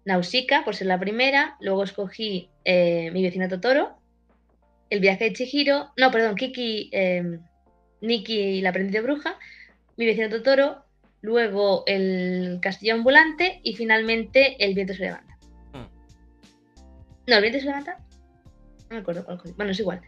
Nausicaa 0.06 0.64
por 0.64 0.76
ser 0.76 0.86
la 0.86 1.00
primera, 1.00 1.56
luego 1.60 1.82
escogí 1.82 2.48
eh, 2.64 3.10
Mi 3.12 3.22
vecino 3.22 3.48
Totoro, 3.48 3.98
El 4.88 5.00
viaje 5.00 5.25
de 5.25 5.32
Chihiro, 5.32 5.90
no, 5.96 6.10
perdón, 6.12 6.36
Kiki, 6.36 6.88
eh, 6.92 7.38
Nikki 8.00 8.38
y 8.38 8.60
la 8.62 8.70
aprendiz 8.70 8.92
de 8.92 9.00
bruja, 9.00 9.36
Mi 9.96 10.06
vecino 10.06 10.30
Totoro, 10.30 10.84
luego 11.22 11.82
El 11.86 12.60
castillo 12.62 12.94
ambulante 12.94 13.60
y 13.64 13.75
finalmente 13.75 14.56
El 14.64 14.75
viento 14.75 14.94
se 14.94 15.02
levanta. 15.02 15.36
Hmm. 15.72 15.88
No, 17.26 17.34
El 17.34 17.42
viento 17.42 17.58
se 17.58 17.66
levanta. 17.66 17.98
No 18.88 18.94
me 18.94 18.98
acuerdo 18.98 19.25
cuál 19.25 19.40
Bueno, 19.56 19.72
es 19.72 19.80
igual. 19.80 20.00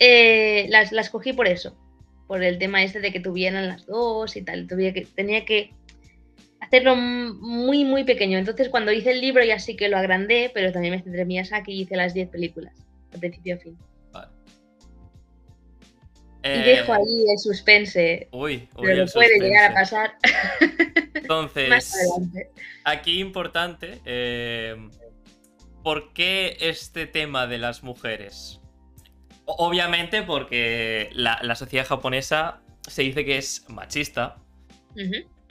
Eh, 0.00 0.66
las, 0.68 0.90
las 0.90 1.10
cogí 1.10 1.32
por 1.32 1.46
eso, 1.46 1.78
por 2.26 2.42
el 2.42 2.58
tema 2.58 2.82
este 2.82 2.98
de 2.98 3.12
que 3.12 3.20
tuvieran 3.20 3.68
las 3.68 3.86
dos 3.86 4.34
y 4.34 4.42
tal. 4.42 4.66
que, 4.66 5.06
tenía 5.14 5.44
que 5.44 5.74
hacerlo 6.62 6.96
muy, 6.96 7.84
muy 7.84 8.04
pequeño. 8.04 8.38
Entonces, 8.38 8.68
cuando 8.68 8.92
hice 8.92 9.10
el 9.10 9.20
libro 9.20 9.44
ya 9.44 9.58
sí 9.58 9.76
que 9.76 9.88
lo 9.88 9.98
agrandé, 9.98 10.50
pero 10.54 10.72
también 10.72 10.94
me 10.94 11.02
centré 11.02 11.22
en 11.22 11.28
Miyazaki 11.28 11.72
y 11.72 11.82
hice 11.82 11.96
las 11.96 12.14
10 12.14 12.28
películas, 12.28 12.74
de 13.10 13.18
principio 13.18 13.56
a 13.56 13.58
fin. 13.58 13.76
Y 16.44 16.48
eh, 16.48 16.62
dejo 16.64 16.92
ahí 16.92 17.24
el 17.30 17.38
suspense. 17.38 18.28
Uy, 18.32 18.68
pero 18.80 19.04
lo 19.04 19.12
puede 19.12 19.38
llegar 19.38 19.70
a 19.70 19.74
pasar. 19.74 20.16
Entonces, 21.14 21.94
aquí 22.84 23.20
importante, 23.20 24.00
eh, 24.04 24.74
¿por 25.84 26.12
qué 26.12 26.56
este 26.60 27.06
tema 27.06 27.46
de 27.46 27.58
las 27.58 27.84
mujeres? 27.84 28.60
Obviamente 29.44 30.22
porque 30.22 31.10
la, 31.12 31.54
sociedad 31.54 31.86
japonesa 31.86 32.60
se 32.88 33.02
dice 33.02 33.24
que 33.24 33.38
es 33.38 33.64
machista, 33.68 34.36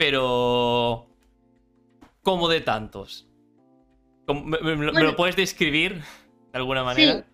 pero 0.02 1.06
¿cómo 2.22 2.48
de 2.48 2.60
tantos? 2.60 3.28
¿Me, 4.26 4.74
lo 4.74 5.14
puedes 5.14 5.36
describir 5.36 6.00
de 6.52 6.58
alguna 6.58 6.82
manera? 6.82 7.18
Sí. 7.18 7.24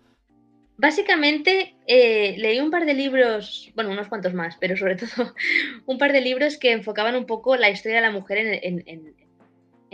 Básicamente 0.77 1.75
eh, 1.87 2.35
leí 2.37 2.59
un 2.59 2.69
par 2.69 2.85
de 2.85 2.93
libros, 2.93 3.71
bueno, 3.73 3.89
unos 3.89 4.07
cuantos 4.07 4.35
más, 4.35 4.55
pero 4.59 4.77
sobre 4.77 4.95
todo 4.97 5.33
un 5.87 5.97
par 5.97 6.13
de 6.13 6.21
libros 6.21 6.57
que 6.57 6.71
enfocaban 6.71 7.15
un 7.15 7.25
poco 7.25 7.55
la 7.55 7.71
historia 7.71 7.95
de 7.97 8.03
la 8.03 8.11
mujer 8.11 8.37
en, 8.37 9.15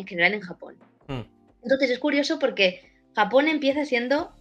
general 0.05 0.33
en 0.33 0.41
Japón. 0.41 0.75
Hmm. 1.07 1.21
Entonces 1.63 1.91
es 1.91 1.99
curioso 1.99 2.39
porque 2.39 2.91
Japón 3.15 3.47
empieza 3.47 3.85
siendo, 3.85 4.33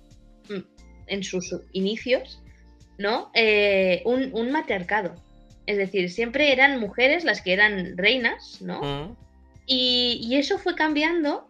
mm, 0.48 0.58
en 1.06 1.22
sus 1.22 1.54
inicios, 1.70 2.42
¿no? 2.98 3.30
Eh, 3.32 4.02
un, 4.04 4.50
matriarcado. 4.50 5.14
Es 5.66 5.78
decir, 5.78 6.11
siempre 6.11 6.52
eran 6.52 6.78
mujeres 6.78 7.25
las 7.25 7.40
que 7.40 7.52
eran 7.52 7.97
reinas, 7.97 8.61
¿no? 8.61 8.83
Mm. 8.83 9.16
Y, 9.66 10.37
eso 10.37 10.59
fue 10.59 10.75
cambiando 10.75 11.49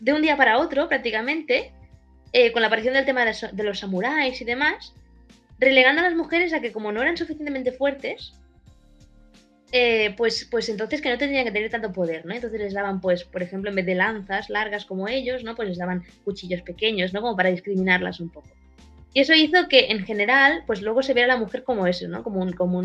de 0.00 0.12
un 0.12 0.22
día 0.22 0.36
para 0.36 0.58
otro 0.58 0.88
prácticamente, 0.88 1.72
eh, 2.32 2.52
con 2.52 2.62
la 2.62 2.68
aparición 2.68 2.94
del 2.94 3.04
tema 3.04 3.24
de, 3.24 3.64
los 3.64 3.78
samuráis 3.78 4.40
y 4.40 4.44
demás, 4.44 4.94
relegando 5.58 6.00
a 6.00 6.04
las 6.04 6.14
mujeres 6.14 6.52
a 6.52 6.60
que 6.60 6.72
como 6.72 6.92
no 6.92 7.02
eran 7.02 7.16
suficientemente 7.16 7.72
fuertes, 7.72 8.32
eh, 9.72 10.14
pues, 10.16 10.46
pues 10.50 10.68
entonces 10.68 11.02
que 11.02 11.10
no 11.10 11.18
tendrían 11.18 11.44
que 11.44 11.50
tener 11.50 11.70
tanto 11.70 11.92
poder, 11.92 12.24
¿no? 12.24 12.34
Entonces 12.34 12.60
les 12.60 12.72
daban, 12.72 13.00
pues, 13.00 13.24
por 13.24 13.42
ejemplo, 13.42 13.68
en 13.68 13.76
vez 13.76 13.86
de 13.86 13.94
lanzas 13.94 14.48
largas 14.48 14.86
como 14.86 15.08
ellos, 15.08 15.44
¿no? 15.44 15.54
Pues 15.54 15.68
les 15.68 15.78
daban 15.78 16.04
cuchillos 16.24 16.62
pequeños, 16.62 17.12
¿no? 17.12 17.20
Como 17.20 17.36
para 17.36 17.50
discriminarlas 17.50 18.20
un 18.20 18.30
poco. 18.30 18.48
Y 19.16 19.20
eso 19.20 19.32
hizo 19.32 19.66
que 19.66 19.86
en 19.86 20.04
general, 20.04 20.62
pues 20.66 20.82
luego 20.82 21.02
se 21.02 21.14
viera 21.14 21.32
a 21.32 21.36
la 21.36 21.40
mujer 21.40 21.64
como 21.64 21.86
eso, 21.86 22.06
¿no? 22.06 22.22
Como, 22.22 22.42
un, 22.42 22.52
como 22.52 22.82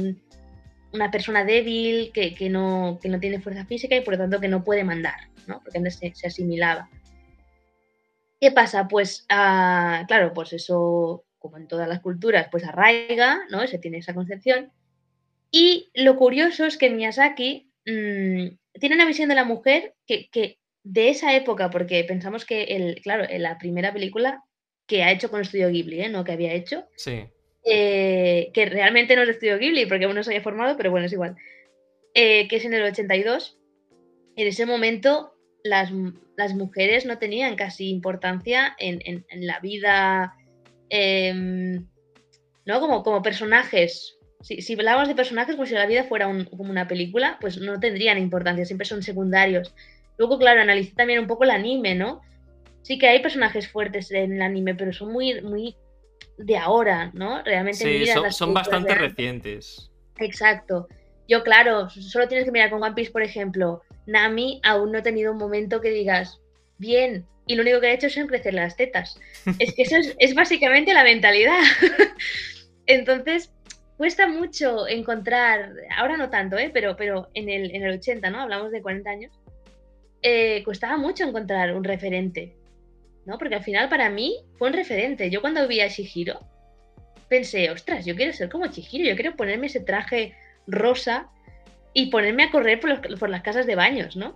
una 0.94 1.12
persona 1.12 1.44
débil, 1.44 2.14
que, 2.14 2.50
no, 2.50 3.02
no 3.04 3.20
tiene 3.20 3.42
fuerza 3.42 3.66
física 3.66 3.98
y 3.98 4.00
por 4.02 4.14
lo 4.14 4.20
tanto 4.20 4.40
que 4.40 4.48
no 4.48 4.64
puede 4.64 4.86
mandar, 4.86 5.28
¿no? 5.46 5.60
Porque 5.62 5.80
antes 5.80 5.98
se, 5.98 6.14
asimilaba. 6.26 6.90
¿Qué 8.40 8.50
pasa? 8.50 8.88
Pues, 8.88 9.26
ah, 9.28 10.06
claro, 10.08 10.32
pues 10.32 10.54
eso, 10.54 11.26
como 11.38 11.58
en 11.58 11.68
todas 11.68 11.90
las 11.90 12.00
culturas, 12.00 12.48
pues 12.50 12.64
arraiga, 12.64 13.42
¿no? 13.50 13.68
Se 13.68 13.78
tiene 13.78 13.98
esa 13.98 14.14
concepción. 14.14 14.72
Y 15.52 15.90
lo 15.94 16.16
curioso 16.16 16.66
es 16.66 16.78
que 16.78 16.90
Miyazaki 16.90 17.74
mm, 17.86 18.80
tiene 18.80 18.96
una 18.96 19.06
visión 19.06 19.28
de 19.28 19.36
la 19.36 19.44
mujer 19.44 19.96
que, 20.08 20.30
que, 20.30 20.60
de 20.84 21.10
esa 21.10 21.36
época, 21.36 21.70
porque 21.70 22.06
pensamos 22.06 22.46
que, 22.46 22.64
el, 22.64 23.02
claro, 23.02 23.26
en 23.30 23.44
la 23.44 23.58
primera 23.58 23.92
película 23.92 24.46
que 24.88 25.04
ha 25.04 25.12
hecho 25.12 25.30
con 25.30 25.42
Estudio 25.42 25.70
Ghibli, 25.70 26.02
¿eh? 26.02 26.10
no 26.10 26.24
que 26.24 26.34
había 26.34 26.54
hecho. 26.54 26.86
Sí. 26.96 27.26
Eh, 27.64 28.50
que 28.54 28.66
realmente 28.66 29.16
no 29.16 29.22
es 29.22 29.30
Estudio 29.30 29.58
Ghibli, 29.58 29.86
porque 29.86 30.06
aún 30.06 30.16
no 30.16 30.24
se 30.24 30.32
había 30.32 30.42
formado, 30.42 30.76
pero 30.78 30.92
bueno, 30.92 31.06
es 31.06 31.14
igual. 31.14 31.36
Eh, 32.14 32.48
que 32.48 32.58
es 32.58 32.66
en 32.66 32.74
el 32.74 32.84
82. 32.84 33.58
En 34.36 34.48
ese 34.48 34.66
momento 34.66 35.34
las, 35.64 35.92
mujeres 35.92 37.06
no 37.06 37.20
tenían 37.20 37.56
casi 37.56 37.90
importancia 37.90 38.76
en, 38.80 39.26
la 39.32 39.60
vida, 39.60 40.34
em, 40.90 41.88
¿no? 42.66 42.80
Como, 42.80 43.04
como 43.04 43.22
personajes. 43.22 44.18
Si, 44.42 44.62
si, 44.62 44.74
hablamos 44.74 45.08
de 45.08 45.16
personajes 45.16 45.56
como 45.56 45.68
si 45.68 45.76
la 45.76 45.86
vida 45.86 46.04
fuera 46.06 46.26
como 46.26 46.72
una 46.72 46.88
película, 46.88 47.38
pues 47.40 47.60
no 47.60 47.80
tendrían 47.80 48.18
importancia, 48.18 48.66
siempre 48.66 48.88
son 48.88 49.04
secundarios. 49.04 49.76
Luego, 50.18 50.40
claro, 50.40 50.62
analicé 50.62 50.96
también 50.96 51.20
un 51.20 51.28
poco 51.28 51.44
el 51.44 51.52
anime, 51.52 51.96
¿no? 51.96 52.22
Sí 52.84 52.98
que 52.98 53.08
hay 53.08 53.22
personajes 53.22 53.68
fuertes 53.68 54.12
en 54.12 54.34
el 54.34 54.42
anime, 54.42 54.76
pero 54.76 54.94
son 54.94 55.12
muy, 55.12 55.42
muy 55.42 55.76
de 56.38 56.58
ahora, 56.58 57.12
¿no? 57.14 57.42
Realmente 57.44 58.06
sí, 58.06 58.06
son, 58.32 58.54
bastante 58.54 58.96
recientes. 58.96 59.92
Exacto. 60.18 60.88
Yo, 61.28 61.44
claro, 61.44 61.90
solo 61.90 62.28
tienes 62.28 62.46
que 62.46 62.52
mirar 62.52 62.70
con 62.70 62.84
One 62.84 62.96
Piece, 62.96 63.12
por 63.12 63.22
ejemplo. 63.22 63.82
Nami 64.06 64.60
aún 64.64 64.92
no 64.92 65.00
ha 65.00 65.04
tenido 65.04 65.32
un 65.32 65.38
momento 65.38 65.80
que 65.80 65.90
digas, 65.90 66.42
bien, 66.78 67.26
y 67.46 67.56
lo 67.56 67.62
único 67.62 67.80
que 67.80 67.88
ha 67.88 67.94
hecho 67.94 68.08
es 68.08 68.20
crecer 68.28 68.54
las 68.54 68.76
tetas. 68.76 69.20
es 69.60 69.74
que 69.74 69.84
eso 69.84 69.96
es, 70.18 70.36
básicamente 70.36 70.94
la 70.94 71.04
mentalidad. 71.04 71.62
Entonces, 72.86 73.52
cuesta 73.98 74.28
mucho 74.28 74.88
encontrar, 74.88 75.74
ahora 75.96 76.18
no 76.18 76.30
tanto, 76.30 76.58
¿eh? 76.58 76.72
pero, 76.74 76.96
pero 76.98 77.30
en, 77.34 77.50
el, 77.50 77.74
en 77.76 77.84
el 77.84 77.98
80, 78.00 78.30
¿no? 78.30 78.42
Hablamos 78.42 78.72
de 78.72 78.82
40 78.82 79.10
años. 79.10 79.32
Eh, 80.24 80.62
costaba 80.64 80.98
mucho 80.98 81.24
encontrar 81.24 81.74
un 81.74 81.84
referente 81.84 82.56
¿no? 83.26 83.38
Porque 83.38 83.56
al 83.56 83.64
final 83.64 83.90
para 83.90 84.10
mí 84.10 84.38
fue 84.58 84.70
un 84.70 84.74
referente. 84.74 85.30
Yo 85.30 85.42
cuando 85.42 85.68
vi 85.68 85.82
a 85.82 85.88
Shihiro 85.88 86.40
pensé, 87.30 87.70
ostras, 87.70 88.06
yo 88.06 88.16
quiero 88.16 88.34
ser 88.34 88.50
como 88.50 88.66
Shihiro, 88.66 89.10
yo 89.10 89.16
quiero 89.16 89.36
ponerme 89.36 89.68
ese 89.68 89.80
traje 89.80 90.36
rosa 90.68 91.30
y 91.94 92.08
ponerme 92.08 92.44
a 92.44 92.52
correr 92.52 92.80
por, 92.80 93.30
las 93.30 93.42
casas 93.42 93.66
de 93.66 93.76
baños, 93.76 94.16
¿no? 94.16 94.36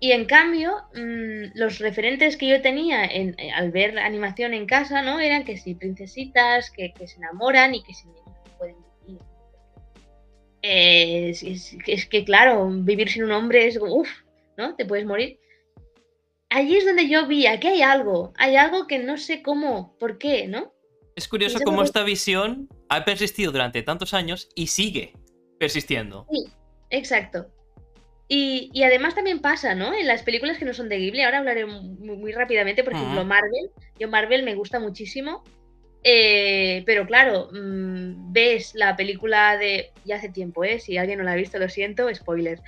Y 0.00 0.12
en 0.12 0.24
cambio, 0.24 0.76
mm, 0.94 1.52
los 1.54 1.78
referentes 1.78 2.36
que 2.36 2.48
yo 2.48 2.62
tenía 2.62 3.04
en, 3.04 3.38
eh, 3.38 3.52
al 3.52 3.70
ver 3.70 3.98
animación 3.98 4.54
en 4.54 4.66
casa, 4.66 5.02
¿no? 5.02 5.20
Eran 5.20 5.44
que 5.44 5.56
si 5.56 5.74
princesitas, 5.74 6.70
que, 6.70 6.92
se 7.06 7.16
enamoran 7.18 7.74
y 7.74 7.82
que 7.82 7.94
sin 7.94 8.10
pueden 8.58 8.76
vivir. 9.06 9.20
es, 10.62 11.42
es, 11.86 12.06
que 12.06 12.24
claro, 12.24 12.68
vivir 12.70 13.10
sin 13.10 13.24
un 13.24 13.32
hombre 13.32 13.66
es, 13.66 13.78
uff, 13.80 14.10
¿no? 14.56 14.74
Te 14.74 14.86
puedes 14.86 15.04
morir 15.04 15.38
allí 16.50 16.76
es 16.76 16.84
donde 16.84 17.08
yo 17.08 17.26
vi, 17.26 17.44
que 17.60 17.68
hay 17.68 17.82
algo, 17.82 18.32
hay 18.36 18.56
algo 18.56 18.86
que 18.86 18.98
no 18.98 19.16
sé 19.16 19.42
cómo, 19.42 19.96
por 19.98 20.18
qué, 20.18 20.46
¿no? 20.46 20.72
Es 21.16 21.28
curioso 21.28 21.58
cómo 21.64 21.82
esta 21.82 22.02
visión 22.02 22.68
ha 22.88 23.04
persistido 23.04 23.52
durante 23.52 23.82
tantos 23.82 24.14
años 24.14 24.48
y 24.54 24.68
sigue 24.68 25.14
persistiendo. 25.58 26.26
Sí, 26.30 26.46
exacto. 26.90 27.46
Y, 28.28 28.70
y 28.72 28.84
además 28.84 29.14
también 29.14 29.40
pasa, 29.40 29.74
¿no? 29.74 29.92
En 29.92 30.06
las 30.06 30.22
películas 30.22 30.56
que 30.56 30.64
no 30.64 30.72
son 30.72 30.88
de 30.88 30.98
Ghibli, 30.98 31.22
ahora 31.22 31.38
hablaré 31.38 31.66
muy, 31.66 32.16
muy 32.16 32.32
rápidamente, 32.32 32.84
por 32.84 32.92
ejemplo. 32.92 33.24
Marvel. 33.24 33.70
Yo 33.98 34.08
Marvel 34.08 34.44
me 34.44 34.54
gusta 34.54 34.78
muchísimo. 34.78 35.42
Eh, 36.02 36.82
pero 36.86 37.06
claro, 37.06 37.48
mm, 37.52 38.32
ves 38.32 38.74
la 38.74 38.96
película 38.96 39.56
de. 39.56 39.92
Ya 40.04 40.16
hace 40.16 40.28
tiempo, 40.30 40.64
¿eh? 40.64 40.80
Si 40.80 40.96
alguien 40.96 41.18
no 41.18 41.24
la 41.24 41.32
ha 41.32 41.36
visto, 41.36 41.58
lo 41.58 41.68
siento, 41.68 42.12
spoiler. 42.14 42.60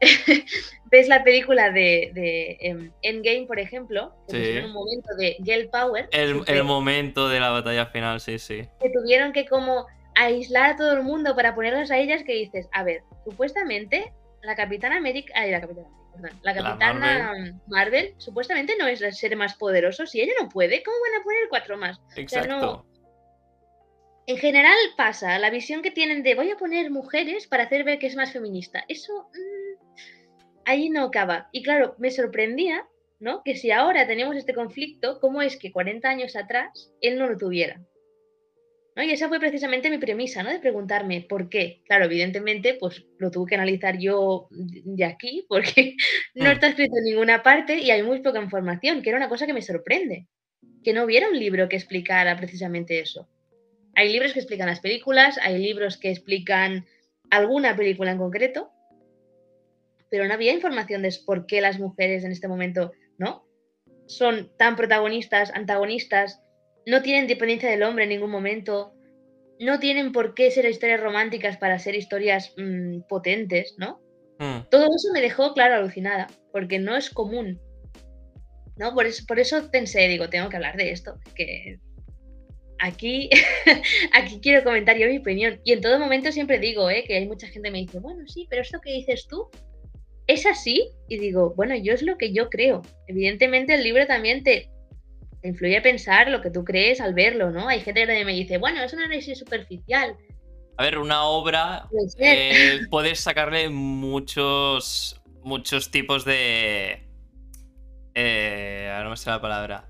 ves 0.90 1.08
la 1.08 1.24
película 1.24 1.70
de, 1.70 2.10
de, 2.14 2.56
em, 2.60 2.90
Endgame, 3.02 3.46
por 3.46 3.58
ejemplo, 3.58 4.14
que 4.28 4.32
Sí. 4.32 4.38
pusieron 4.38 4.64
un 4.66 4.72
momento 4.72 5.08
de 5.18 5.36
Girl 5.44 5.68
Power. 5.70 6.08
El, 6.12 6.42
el 6.46 6.64
momento 6.64 7.28
de 7.28 7.40
la 7.40 7.50
batalla 7.50 7.86
final, 7.86 8.20
sí, 8.20 8.38
sí. 8.38 8.62
que 8.80 8.90
tuvieron 8.90 9.32
que 9.32 9.46
como 9.46 9.86
aislar 10.14 10.70
a 10.72 10.76
todo 10.76 10.92
el 10.92 11.02
mundo 11.02 11.34
para 11.34 11.54
ponerlas 11.54 11.90
a 11.90 11.98
ellas 11.98 12.22
que 12.24 12.34
dices, 12.34 12.68
a 12.72 12.84
ver, 12.84 13.02
supuestamente 13.24 14.12
la 14.44 14.54
Capitana 14.54 14.96
América, 14.96 15.32
ay, 15.36 15.50
la 15.50 15.60
Capitana 15.60 15.88
América, 15.88 16.12
perdón, 16.12 16.40
la 16.42 16.52
La 16.52 16.62
Capitana 16.62 17.62
Marvel. 17.66 18.14
supuestamente 18.18 18.76
no 18.78 18.86
es 18.86 19.00
el 19.02 19.12
ser 19.14 19.36
más 19.36 19.54
poderoso, 19.54 20.06
si 20.06 20.20
ella 20.20 20.32
no 20.40 20.48
puede, 20.48 20.82
¿cómo 20.82 20.96
van 21.00 21.20
a 21.20 21.24
poner 21.24 21.48
cuatro 21.48 21.76
más? 21.76 22.00
Exacto. 22.16 22.86
En 24.26 24.38
general 24.38 24.76
pasa, 24.96 25.38
la 25.38 25.50
visión 25.50 25.82
que 25.82 25.90
tienen 25.90 26.22
de 26.22 26.34
voy 26.34 26.50
a 26.50 26.56
poner 26.56 26.90
mujeres 26.90 27.46
para 27.46 27.64
hacer 27.64 27.84
ver 27.84 27.98
que 27.98 28.06
es 28.06 28.16
más 28.16 28.32
feminista, 28.32 28.84
eso 28.88 29.28
mm, 29.34 29.84
ahí 30.64 30.88
no 30.88 31.04
acaba. 31.04 31.48
Y 31.52 31.62
claro, 31.62 31.94
me 31.98 32.10
sorprendía, 32.10 32.86
¿no? 33.20 33.42
Que 33.44 33.54
si 33.54 33.70
ahora 33.70 34.06
tenemos 34.06 34.36
este 34.36 34.54
conflicto, 34.54 35.20
¿cómo 35.20 35.42
es 35.42 35.58
que 35.58 35.72
40 35.72 36.08
años 36.08 36.36
atrás 36.36 36.90
él 37.02 37.18
no 37.18 37.28
lo 37.28 37.36
tuviera? 37.36 37.80
¿No? 38.96 39.02
Y 39.02 39.10
esa 39.10 39.28
fue 39.28 39.40
precisamente 39.40 39.90
mi 39.90 39.98
premisa, 39.98 40.42
¿no? 40.44 40.50
De 40.50 40.60
preguntarme 40.60 41.26
por 41.28 41.48
qué. 41.48 41.82
Claro, 41.86 42.04
evidentemente, 42.04 42.74
pues 42.74 43.04
lo 43.18 43.30
tuve 43.30 43.48
que 43.48 43.54
analizar 43.56 43.98
yo 43.98 44.46
de 44.50 45.04
aquí, 45.04 45.44
porque 45.48 45.96
no 46.34 46.48
Mm. 46.48 46.52
está 46.52 46.68
escrito 46.68 46.96
en 46.98 47.04
ninguna 47.04 47.42
parte 47.42 47.76
y 47.78 47.90
hay 47.90 48.02
muy 48.04 48.20
poca 48.20 48.40
información, 48.40 49.02
que 49.02 49.08
era 49.10 49.18
una 49.18 49.28
cosa 49.28 49.46
que 49.46 49.52
me 49.52 49.62
sorprende. 49.62 50.28
Que 50.84 50.92
no 50.92 51.04
hubiera 51.04 51.28
un 51.28 51.38
libro 51.38 51.68
que 51.68 51.76
explicara 51.76 52.36
precisamente 52.36 53.00
eso. 53.00 53.28
Hay 53.96 54.12
libros 54.12 54.32
que 54.32 54.40
explican 54.40 54.68
las 54.68 54.80
películas, 54.80 55.38
hay 55.42 55.58
libros 55.58 55.96
que 55.96 56.10
explican 56.10 56.86
alguna 57.30 57.74
película 57.76 58.12
en 58.12 58.18
concreto, 58.18 58.70
pero 60.10 60.26
no 60.28 60.34
había 60.34 60.52
información 60.52 61.02
de 61.02 61.12
por 61.26 61.46
qué 61.46 61.60
las 61.60 61.80
mujeres 61.80 62.22
en 62.22 62.30
este 62.30 62.46
momento, 62.46 62.92
¿no? 63.18 63.44
Son 64.06 64.50
tan 64.56 64.76
protagonistas, 64.76 65.50
antagonistas, 65.54 66.40
no 66.86 67.02
tienen 67.02 67.26
dependencia 67.26 67.70
del 67.70 67.82
hombre 67.82 68.04
en 68.04 68.10
ningún 68.10 68.30
momento, 68.30 68.94
no 69.58 69.78
tienen 69.78 70.12
por 70.12 70.34
qué 70.34 70.50
ser 70.50 70.66
historias 70.66 71.00
románticas 71.00 71.56
para 71.56 71.78
ser 71.78 71.94
historias 71.94 72.52
mm, 72.56 73.02
potentes, 73.08 73.74
¿no? 73.78 74.00
Mm. 74.38 74.68
Todo 74.70 74.84
eso 74.84 75.12
me 75.12 75.20
dejó, 75.20 75.54
claro, 75.54 75.76
alucinada, 75.76 76.26
porque 76.52 76.78
no 76.78 76.96
es 76.96 77.10
común. 77.10 77.60
¿No? 78.76 78.92
Por 78.92 79.06
eso, 79.06 79.24
por 79.26 79.38
eso 79.38 79.70
pensé, 79.70 80.08
digo, 80.08 80.28
tengo 80.28 80.48
que 80.48 80.56
hablar 80.56 80.76
de 80.76 80.90
esto, 80.90 81.16
que 81.36 81.78
aquí, 82.80 83.30
aquí 84.12 84.40
quiero 84.40 84.64
comentar 84.64 84.98
yo 84.98 85.06
mi 85.06 85.18
opinión. 85.18 85.60
Y 85.64 85.72
en 85.72 85.80
todo 85.80 86.00
momento 86.00 86.32
siempre 86.32 86.58
digo, 86.58 86.90
¿eh? 86.90 87.04
que 87.06 87.16
hay 87.16 87.26
mucha 87.26 87.46
gente 87.46 87.68
que 87.68 87.72
me 87.72 87.78
dice, 87.78 88.00
bueno, 88.00 88.26
sí, 88.26 88.46
pero 88.50 88.62
esto 88.62 88.80
que 88.80 88.92
dices 88.92 89.28
tú, 89.28 89.48
¿es 90.26 90.44
así? 90.44 90.88
Y 91.08 91.18
digo, 91.18 91.54
bueno, 91.54 91.76
yo 91.76 91.92
es 91.92 92.02
lo 92.02 92.18
que 92.18 92.32
yo 92.32 92.50
creo. 92.50 92.82
Evidentemente 93.06 93.74
el 93.74 93.84
libro 93.84 94.06
también 94.06 94.42
te 94.42 94.70
influye 95.48 95.76
a 95.76 95.82
pensar 95.82 96.28
lo 96.30 96.40
que 96.40 96.50
tú 96.50 96.64
crees 96.64 97.00
al 97.00 97.14
verlo, 97.14 97.50
¿no? 97.50 97.68
Hay 97.68 97.80
gente 97.80 98.06
que 98.06 98.24
me 98.24 98.32
dice, 98.32 98.58
bueno, 98.58 98.82
es 98.82 98.92
un 98.92 99.00
análisis 99.00 99.38
superficial. 99.38 100.16
A 100.76 100.82
ver, 100.82 100.98
una 100.98 101.24
obra 101.24 101.86
eh, 102.18 102.80
puedes 102.90 103.20
sacarle 103.20 103.68
muchos 103.68 105.20
muchos 105.42 105.90
tipos 105.90 106.24
de 106.24 107.06
eh, 108.14 108.88
ahora 108.90 109.04
no 109.04 109.10
me 109.10 109.16
sale 109.16 109.36
la 109.36 109.42
palabra 109.42 109.88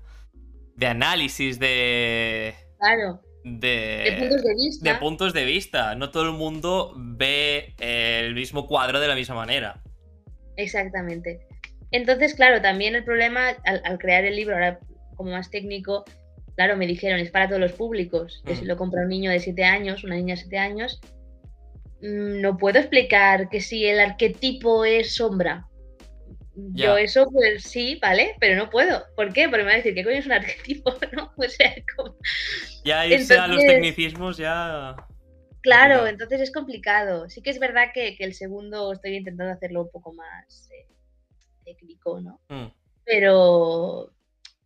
de 0.75 0.87
análisis 0.87 1.57
de 1.59 2.53
Claro, 2.79 3.21
de, 3.45 3.69
de 4.09 4.17
puntos 4.19 4.43
de 4.43 4.53
vista. 4.53 4.91
de 4.91 4.99
puntos 4.99 5.33
de 5.33 5.45
vista. 5.45 5.95
No 5.95 6.11
todo 6.11 6.23
el 6.23 6.31
mundo 6.33 6.93
ve 6.97 7.73
el 7.79 8.33
mismo 8.35 8.67
cuadro 8.67 8.99
de 8.99 9.07
la 9.07 9.15
misma 9.15 9.35
manera. 9.35 9.81
Exactamente. 10.57 11.47
Entonces, 11.91 12.33
claro, 12.33 12.61
también 12.61 12.95
el 12.95 13.05
problema 13.05 13.49
al, 13.63 13.81
al 13.85 13.97
crear 13.97 14.25
el 14.25 14.35
libro, 14.35 14.55
ahora 14.55 14.79
como 15.15 15.31
más 15.31 15.49
técnico, 15.49 16.03
claro, 16.55 16.77
me 16.77 16.87
dijeron, 16.87 17.19
es 17.19 17.31
para 17.31 17.47
todos 17.47 17.61
los 17.61 17.73
públicos. 17.73 18.41
Que 18.45 18.55
si 18.55 18.63
Mm. 18.63 18.67
lo 18.67 18.77
compra 18.77 19.01
un 19.03 19.09
niño 19.09 19.31
de 19.31 19.39
7 19.39 19.63
años, 19.63 20.03
una 20.03 20.15
niña 20.15 20.35
de 20.35 20.41
7 20.41 20.57
años, 20.57 20.99
mm, 22.01 22.41
no 22.41 22.57
puedo 22.57 22.79
explicar 22.79 23.49
que 23.49 23.61
si 23.61 23.85
el 23.85 23.99
arquetipo 23.99 24.85
es 24.85 25.15
sombra. 25.15 25.67
Yo 26.73 26.95
eso, 26.97 27.27
pues 27.31 27.63
sí, 27.63 27.99
¿vale? 28.01 28.35
Pero 28.39 28.55
no 28.55 28.69
puedo. 28.69 29.03
¿Por 29.17 29.33
qué? 29.33 29.49
Porque 29.49 29.63
me 29.63 29.71
va 29.71 29.73
a 29.73 29.77
decir, 29.77 29.93
¿qué 29.93 30.05
coño 30.05 30.15
es 30.19 30.25
un 30.25 30.31
arquetipo? 30.31 30.93
¿No? 31.11 31.33
O 31.35 31.43
sea, 31.49 31.73
como... 31.97 32.15
Ya 32.85 33.05
irse 33.05 33.37
a 33.37 33.47
los 33.47 33.59
tecnicismos 33.65 34.37
ya. 34.37 34.95
Claro, 35.61 35.95
Complicado. 35.95 36.07
entonces 36.07 36.41
es 36.41 36.51
complicado. 36.53 37.29
Sí 37.29 37.41
que 37.41 37.49
es 37.49 37.59
verdad 37.59 37.87
que, 37.93 38.15
que 38.15 38.23
el 38.23 38.33
segundo 38.33 38.93
estoy 38.93 39.15
intentando 39.17 39.51
hacerlo 39.51 39.81
un 39.81 39.91
poco 39.91 40.13
más 40.13 40.69
eh, 40.71 40.87
técnico, 41.65 42.21
¿no? 42.21 42.39
Mm, 42.47 42.71
Pero, 43.03 44.13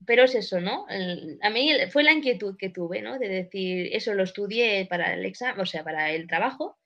pero 0.10 0.24
es 0.24 0.34
eso, 0.34 0.60
¿no? 0.60 0.88
El- 0.89 1.38
a 1.43 1.52
mí 1.52 1.69
fue 1.91 2.02
la 2.02 2.12
inquietud 2.13 2.56
que 2.58 2.69
tuve, 2.72 3.00
¿no? 3.04 3.19
De 3.19 3.28
decir, 3.30 3.89
eso 3.93 4.15
lo 4.15 4.24
estudié 4.24 4.88
para 4.88 5.13
el 5.13 5.24
examen, 5.24 5.60
o 5.62 5.67
sea, 5.67 5.84
para 5.84 6.10
el 6.12 6.26
trabajo, 6.26 6.80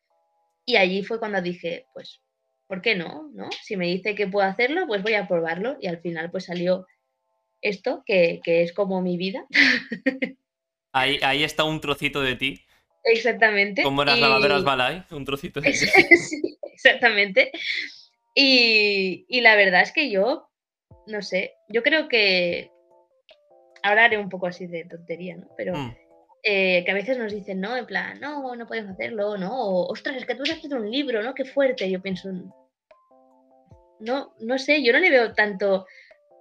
y 0.66 0.76
allí 0.76 1.04
fue 1.04 1.20
cuando 1.20 1.42
dije, 1.42 1.86
pues, 1.94 2.22
¿por 2.68 2.82
qué 2.82 2.96
no? 2.96 3.30
¿no? 3.34 3.48
Si 3.62 3.78
me 3.78 3.86
dice 3.88 4.14
que 4.14 4.28
puedo 4.28 4.46
hacerlo, 4.46 4.86
pues 4.88 5.02
voy 5.04 5.14
a 5.14 5.26
probarlo, 5.26 5.78
y 5.80 5.88
al 5.88 6.02
final 6.02 6.32
pues 6.32 6.44
salió 6.48 6.86
esto, 7.62 8.04
que, 8.06 8.42
que 8.44 8.62
es 8.64 8.74
como 8.74 9.02
mi 9.02 9.16
vida, 9.16 9.46
Ahí, 10.92 11.18
ahí 11.24 11.46
está 11.46 11.64
un 11.64 11.80
trocito 11.80 12.22
de 12.22 12.36
ti. 12.36 12.60
exactamente. 13.06 13.84
Como 13.84 14.04
las 14.04 14.18
y- 14.18 14.22
lavadoras 14.22 14.66
Balay, 14.66 15.02
un 15.12 15.24
trocito 15.24 15.62
de 15.62 15.72
ti. 15.72 15.78
Sí, 15.78 16.58
exactamente. 16.74 17.52
Y, 18.36 19.26
y 19.30 19.40
la 19.40 19.56
verdad 19.56 19.82
es 19.82 19.94
que 19.94 20.12
yo, 20.12 20.50
no 21.08 21.22
sé, 21.22 21.54
yo 21.70 21.84
creo 21.84 22.10
que 22.10 22.73
ahora 23.84 24.06
haré 24.06 24.18
un 24.18 24.30
poco 24.30 24.48
así 24.48 24.66
de 24.66 24.86
tontería, 24.86 25.36
¿no? 25.38 25.48
Pero 25.56 25.76
Mm, 25.76 25.96
eh, 26.44 26.84
que 26.84 26.92
a 26.92 26.96
veces 26.96 27.18
nos 27.18 27.32
dicen, 27.32 27.62
¿no? 27.62 27.78
En 27.78 27.86
plan, 27.86 28.20
no, 28.20 28.56
no 28.56 28.68
podemos 28.68 28.92
hacerlo, 28.92 29.38
¿no? 29.38 29.54
O, 29.54 29.92
ostras, 29.92 30.18
es 30.18 30.26
que 30.26 30.36
tú 30.36 30.44
has 30.44 30.50
escrito 30.50 30.76
un 30.76 30.90
libro, 30.90 31.24
¿no? 31.24 31.34
Qué 31.34 31.46
fuerte. 31.46 31.90
Yo 31.90 32.02
pienso, 32.02 32.30
no, 34.00 34.34
no 34.40 34.58
sé, 34.58 34.84
yo 34.84 34.92
no 34.92 35.00
le 35.00 35.10
veo 35.10 35.34
tanto, 35.34 35.86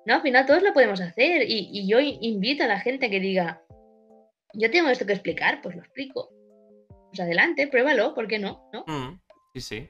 no, 0.06 0.14
al 0.14 0.22
final 0.22 0.46
todos 0.46 0.62
lo 0.62 0.72
podemos 0.72 1.00
hacer. 1.00 1.42
Y, 1.48 1.68
y 1.72 1.86
yo 1.86 2.00
invito 2.00 2.64
a 2.64 2.68
la 2.68 2.80
gente 2.80 3.10
que 3.10 3.20
diga, 3.20 3.62
yo 4.54 4.70
tengo 4.70 4.90
esto 4.90 5.06
que 5.06 5.12
explicar, 5.12 5.60
pues 5.62 5.76
lo 5.76 5.82
explico. 5.82 6.30
Pues 7.08 7.20
adelante, 7.20 7.68
pruébalo, 7.68 8.14
¿por 8.14 8.26
qué 8.26 8.38
no? 8.38 8.68
¿No? 8.72 8.84
mm, 8.86 9.20
sí, 9.54 9.60
sí. 9.60 9.88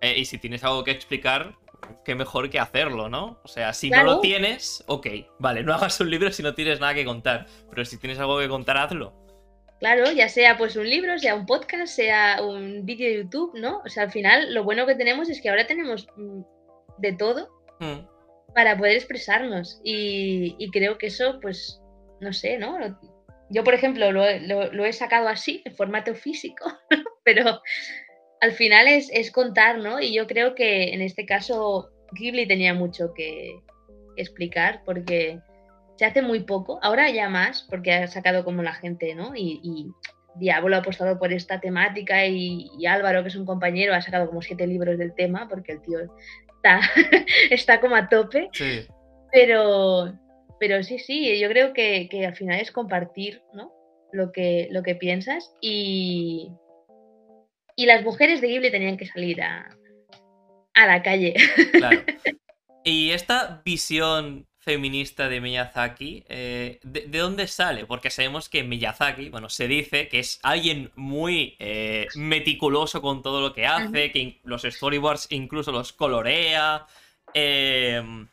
Eh, 0.00 0.18
y 0.18 0.24
si 0.24 0.38
tienes 0.38 0.64
algo 0.64 0.82
que 0.82 0.92
explicar, 0.92 1.56
qué 2.04 2.14
mejor 2.14 2.50
que 2.50 2.58
hacerlo, 2.58 3.08
¿no? 3.08 3.40
O 3.44 3.48
sea, 3.48 3.72
si 3.72 3.90
no 3.90 4.02
lo 4.04 4.20
tienes, 4.20 4.82
ok, 4.86 5.06
vale, 5.38 5.62
no 5.62 5.74
hagas 5.74 6.00
un 6.00 6.10
libro 6.10 6.30
si 6.32 6.42
no 6.42 6.54
tienes 6.54 6.80
nada 6.80 6.94
que 6.94 7.04
contar. 7.04 7.46
Pero 7.70 7.84
si 7.84 7.98
tienes 7.98 8.18
algo 8.18 8.38
que 8.38 8.48
contar, 8.48 8.76
hazlo. 8.76 9.14
Claro, 9.80 10.10
ya 10.12 10.28
sea 10.28 10.58
pues 10.58 10.76
un 10.76 10.88
libro, 10.88 11.18
sea 11.18 11.34
un 11.34 11.46
podcast, 11.46 11.86
sea 11.94 12.42
un 12.42 12.84
vídeo 12.84 13.08
de 13.08 13.16
YouTube, 13.24 13.52
¿no? 13.58 13.80
O 13.84 13.88
sea, 13.88 14.02
al 14.04 14.10
final 14.10 14.52
lo 14.52 14.62
bueno 14.64 14.84
que 14.86 14.94
tenemos 14.94 15.30
es 15.30 15.40
que 15.40 15.48
ahora 15.48 15.66
tenemos 15.66 16.06
mm, 16.16 16.40
de 16.98 17.12
todo 17.14 17.48
Mm, 17.80 18.06
para 18.54 18.76
poder 18.76 18.96
expresarnos 18.96 19.80
y, 19.82 20.54
y 20.58 20.70
creo 20.70 20.98
que 20.98 21.06
eso, 21.06 21.38
pues, 21.40 21.80
no 22.20 22.30
sé, 22.34 22.58
¿no? 22.58 22.76
Yo, 23.48 23.64
por 23.64 23.72
ejemplo, 23.72 24.12
lo, 24.12 24.22
he- 24.22 24.40
lo- 24.46 24.70
lo 24.70 24.84
he 24.84 24.92
sacado 24.92 25.28
así, 25.28 25.62
en 25.64 25.74
formato 25.74 26.14
físico, 26.14 26.66
pero 27.24 27.62
al 28.40 28.52
final 28.52 28.88
es, 28.88 29.10
es 29.12 29.30
contar, 29.30 29.78
¿no? 29.78 30.00
Y 30.00 30.14
yo 30.14 30.26
creo 30.26 30.54
que 30.54 30.94
en 30.94 31.02
este 31.02 31.26
caso 31.26 31.90
Ghibli 32.12 32.46
tenía 32.46 32.74
mucho 32.74 33.12
que, 33.14 33.60
explicar 34.16 34.82
porque 34.84 35.40
se 35.96 36.04
hace 36.04 36.22
muy 36.22 36.40
poco, 36.40 36.78
ahora 36.82 37.10
ya 37.10 37.28
más, 37.28 37.66
porque 37.68 37.92
ha 37.92 38.06
sacado 38.06 38.44
como 38.44 38.62
la 38.62 38.74
gente, 38.74 39.14
¿no? 39.14 39.34
Y, 39.34 39.60
y 39.62 39.86
Diablo 40.36 40.76
ha 40.76 40.80
apostado 40.80 41.18
por 41.18 41.32
esta 41.32 41.60
temática 41.60 42.26
y, 42.26 42.70
y 42.78 42.86
Álvaro, 42.86 43.22
que 43.22 43.28
es 43.28 43.36
un 43.36 43.46
compañero, 43.46 43.94
ha 43.94 44.00
sacado 44.00 44.28
como 44.28 44.42
siete 44.42 44.66
libros 44.66 44.98
del 44.98 45.14
tema 45.14 45.48
porque 45.48 45.72
el 45.72 45.82
tío 45.82 45.98
está, 46.56 46.80
está 47.50 47.80
como 47.80 47.96
a 47.96 48.08
tope. 48.08 48.48
sí. 48.52 48.86
Pero, 49.32 50.12
pero 50.58 50.82
sí, 50.82 50.98
sí, 50.98 51.38
yo 51.38 51.48
creo 51.48 51.72
que, 51.72 52.08
que 52.10 52.26
al 52.26 52.34
final 52.34 52.58
es 52.58 52.72
compartir, 52.72 53.44
¿no? 53.54 53.72
Lo 54.12 54.32
que, 54.32 54.66
lo 54.72 54.82
que 54.82 54.96
piensas 54.96 55.54
y, 55.60 56.50
y 57.76 57.86
las 57.86 58.02
mujeres 58.04 58.40
de 58.40 58.48
Ghibli 58.48 58.70
tenían 58.70 58.96
que 58.96 59.06
salir 59.06 59.42
a, 59.42 59.68
a 60.74 60.86
la 60.86 61.02
calle. 61.02 61.34
Claro. 61.72 62.02
Y 62.82 63.10
esta 63.10 63.60
visión 63.62 64.46
feminista 64.60 65.28
de 65.28 65.40
Miyazaki, 65.40 66.24
eh, 66.28 66.80
de, 66.82 67.18
dónde 67.18 67.46
sale? 67.46 67.86
Porque 67.86 68.10
sabemos 68.10 68.48
que 68.48 68.62
Miyazaki, 68.62 69.30
bueno, 69.30 69.48
se 69.48 69.68
dice 69.68 70.08
que 70.08 70.20
es 70.20 70.38
alguien 70.42 70.92
muy 70.94 71.56
eh, 71.58 72.06
meticuloso 72.14 73.02
con 73.02 73.22
todo 73.22 73.40
lo 73.40 73.52
que 73.52 73.66
hace, 73.66 74.12
que 74.12 74.40
los 74.44 74.62
storyboards 74.62 75.26
incluso 75.30 75.72
los 75.72 75.92
colorea. 75.92 76.86
Em, 77.34 78.28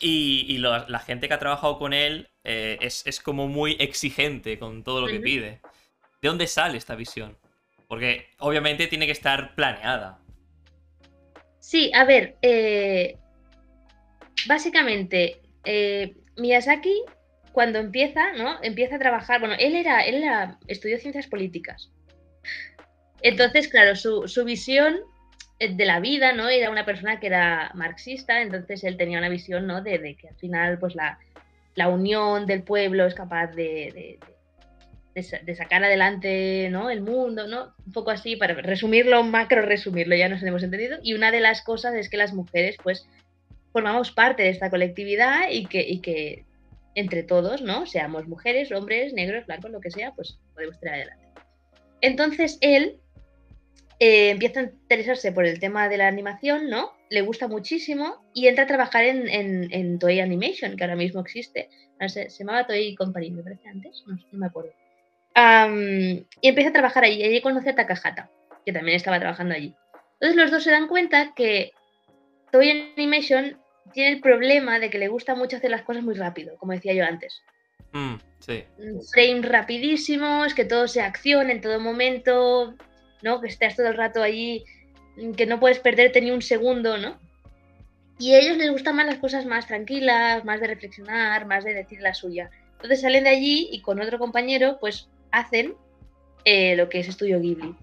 y, 0.00 0.58
la 0.58 0.98
gente 1.00 1.28
que 1.28 1.34
ha 1.34 1.38
trabajado 1.38 1.78
con 1.78 1.92
él 1.92 2.28
eh, 2.44 2.78
es, 2.80 3.20
como 3.20 3.48
muy 3.48 3.76
exigente 3.78 4.58
con 4.58 4.84
todo 4.84 5.00
lo 5.00 5.06
que 5.08 5.20
pide. 5.20 5.60
¿De 6.20 6.28
dónde 6.28 6.46
sale 6.46 6.78
esta 6.78 6.94
visión? 6.94 7.36
Porque 7.92 8.30
obviamente 8.38 8.86
tiene 8.86 9.04
que 9.04 9.12
estar 9.12 9.54
planeada. 9.54 10.18
Sí, 11.58 11.92
a 11.94 12.06
ver, 12.06 12.36
básicamente 14.46 15.42
eh, 15.62 16.16
Miyazaki, 16.38 17.02
cuando 17.52 17.78
empieza, 17.78 18.32
¿no? 18.32 18.56
Empieza 18.62 18.96
a 18.96 18.98
trabajar, 18.98 19.40
bueno, 19.40 19.56
él 19.58 19.76
era, 19.76 20.06
él 20.06 20.24
estudió 20.68 20.96
ciencias 20.96 21.26
políticas. 21.26 21.92
Entonces, 23.20 23.68
claro, 23.68 23.94
su, 23.94 24.42
visión 24.46 24.96
eh, 25.58 25.74
de 25.74 25.84
la 25.84 26.00
vida, 26.00 26.32
¿no? 26.32 26.48
Era 26.48 26.70
una 26.70 26.86
persona 26.86 27.20
que 27.20 27.26
era 27.26 27.72
marxista, 27.74 28.40
entonces 28.40 28.84
él 28.84 28.96
tenía 28.96 29.18
una 29.18 29.28
visión, 29.28 29.66
¿no? 29.66 29.82
De, 29.82 30.16
que 30.18 30.28
al 30.28 30.36
final, 30.36 30.78
pues 30.78 30.94
la, 30.94 31.18
unión 31.90 32.46
del 32.46 32.62
pueblo 32.62 33.04
es 33.04 33.12
capaz 33.12 33.48
de, 33.48 34.18
sacar 35.54 35.84
adelante, 35.84 36.68
¿no? 36.70 36.90
El 36.90 37.02
mundo, 37.02 37.46
¿no? 37.46 37.74
Un 37.86 37.92
poco 37.92 38.10
así, 38.10 38.36
para 38.36 38.54
resumirlo, 38.54 39.22
macro 39.24 39.62
resumirlo, 39.62 40.16
ya 40.16 40.28
nos 40.28 40.42
hemos 40.42 40.62
entendido. 40.62 40.98
Y 41.02 41.14
una 41.14 41.30
de 41.30 41.40
las 41.40 41.62
cosas 41.62 41.94
es 41.94 42.08
que 42.08 42.16
las 42.16 42.32
mujeres, 42.32 42.76
pues, 42.82 43.06
formamos 43.72 44.10
parte 44.10 44.42
de 44.42 44.50
esta 44.50 44.70
colectividad 44.70 45.50
y 45.50 45.66
que, 45.66 46.00
que 46.00 46.44
entre 46.94 47.22
todos, 47.22 47.62
¿no? 47.62 47.86
Seamos 47.86 48.28
mujeres, 48.28 48.70
hombres, 48.72 49.12
negros, 49.12 49.46
blancos, 49.46 49.70
lo 49.70 49.80
que 49.80 49.90
sea, 49.90 50.12
pues 50.12 50.38
podemos 50.54 50.78
tirar 50.78 50.96
adelante. 50.96 51.24
Entonces 52.00 52.58
él 52.60 52.98
eh, 53.98 54.30
empieza 54.30 54.60
a 54.60 54.64
interesarse 54.64 55.32
por 55.32 55.46
el 55.46 55.58
tema 55.58 55.88
de 55.88 55.96
la 55.96 56.08
animación, 56.08 56.68
¿no? 56.68 56.92
Le 57.08 57.22
gusta 57.22 57.48
muchísimo 57.48 58.24
y 58.34 58.48
entra 58.48 58.64
a 58.64 58.66
trabajar 58.66 59.04
en, 59.04 59.28
en, 59.28 59.98
Toei 59.98 60.20
Animation, 60.20 60.76
que 60.76 60.84
ahora 60.84 60.96
mismo 60.96 61.20
existe. 61.20 61.68
se, 62.08 62.28
llamaba 62.28 62.66
Toei 62.66 62.94
Company, 62.94 63.30
me 63.30 63.42
parece 63.42 63.68
antes, 63.68 64.02
no, 64.06 64.18
me 64.32 64.46
acuerdo. 64.46 64.72
Y 65.34 66.48
empieza 66.48 66.70
a 66.70 66.72
trabajar 66.72 67.04
allí. 67.04 67.20
Y 67.20 67.24
allí 67.24 67.40
conoce 67.40 67.70
a 67.70 67.74
Takahata, 67.74 68.30
que 68.64 68.72
también 68.72 68.96
estaba 68.96 69.18
trabajando 69.18 69.54
allí. 69.54 69.74
Entonces 70.14 70.36
los 70.36 70.50
dos 70.50 70.62
se 70.62 70.70
dan 70.70 70.88
cuenta 70.88 71.32
que 71.34 71.72
Toei 72.50 72.92
Animation 72.96 73.58
tiene 73.92 74.10
el 74.10 74.20
problema 74.20 74.78
de 74.78 74.90
que 74.90 74.98
le 74.98 75.08
gusta 75.08 75.34
mucho 75.34 75.56
hacer 75.56 75.70
las 75.70 75.82
cosas 75.82 76.02
muy 76.02 76.14
rápido, 76.14 76.56
como 76.58 76.72
decía 76.72 76.94
yo 76.94 77.04
antes. 77.04 77.42
Mm, 77.92 78.14
sí. 78.38 78.64
Frames 79.12 79.48
rapidísimos, 79.48 80.54
que 80.54 80.64
todo 80.64 80.88
sea 80.88 81.06
acción 81.06 81.50
en 81.50 81.60
todo 81.60 81.80
momento, 81.80 82.74
¿no? 83.22 83.40
Que 83.40 83.48
estés 83.48 83.76
todo 83.76 83.88
el 83.88 83.96
rato 83.96 84.22
allí, 84.22 84.64
que 85.36 85.46
no 85.46 85.60
puedes 85.60 85.78
perderte 85.78 86.20
ni 86.20 86.30
un 86.30 86.42
segundo, 86.42 86.96
¿no? 86.98 87.18
Y 88.18 88.34
a 88.34 88.38
ellos 88.38 88.56
les 88.56 88.70
gustan 88.70 88.96
más 88.96 89.06
las 89.06 89.16
cosas 89.16 89.46
más 89.46 89.66
tranquilas, 89.66 90.44
más 90.44 90.60
de 90.60 90.68
reflexionar, 90.68 91.46
más 91.46 91.64
de 91.64 91.74
decir 91.74 92.00
la 92.00 92.14
suya. 92.14 92.50
Entonces 92.74 93.00
salen 93.00 93.24
de 93.24 93.30
allí 93.30 93.68
y 93.72 93.80
con 93.82 94.00
otro 94.00 94.18
compañero, 94.18 94.78
pues 94.80 95.08
hacen 95.32 95.74
eh, 96.44 96.76
lo 96.76 96.88
que 96.88 97.00
es 97.00 97.08
Estudio 97.08 97.40
Ghibli. 97.40 97.74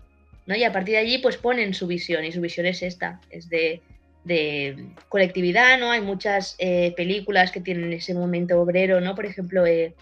¿no? 0.45 0.55
Y 0.55 0.63
a 0.63 0.71
partir 0.71 0.93
de 0.93 1.01
allí, 1.01 1.17
pues 1.19 1.37
ponen 1.37 1.73
su 1.73 1.85
visión, 1.85 2.23
y 2.25 2.31
su 2.31 2.41
visión 2.41 2.65
es 2.65 2.81
esta, 2.81 3.19
es 3.29 3.49
de 3.49 3.81
de 4.23 4.85
colectividad, 5.07 5.79
¿no? 5.79 5.91
Hay 5.91 6.01
muchas 6.01 6.55
eh, 6.59 6.93
películas 6.95 7.51
que 7.51 7.61
tienen 7.61 7.93
ese 7.93 8.13
momento 8.13 8.61
obrero, 8.61 9.01
¿no? 9.01 9.15
Por 9.15 9.25
ejemplo, 9.25 9.65
eh, 9.65 9.95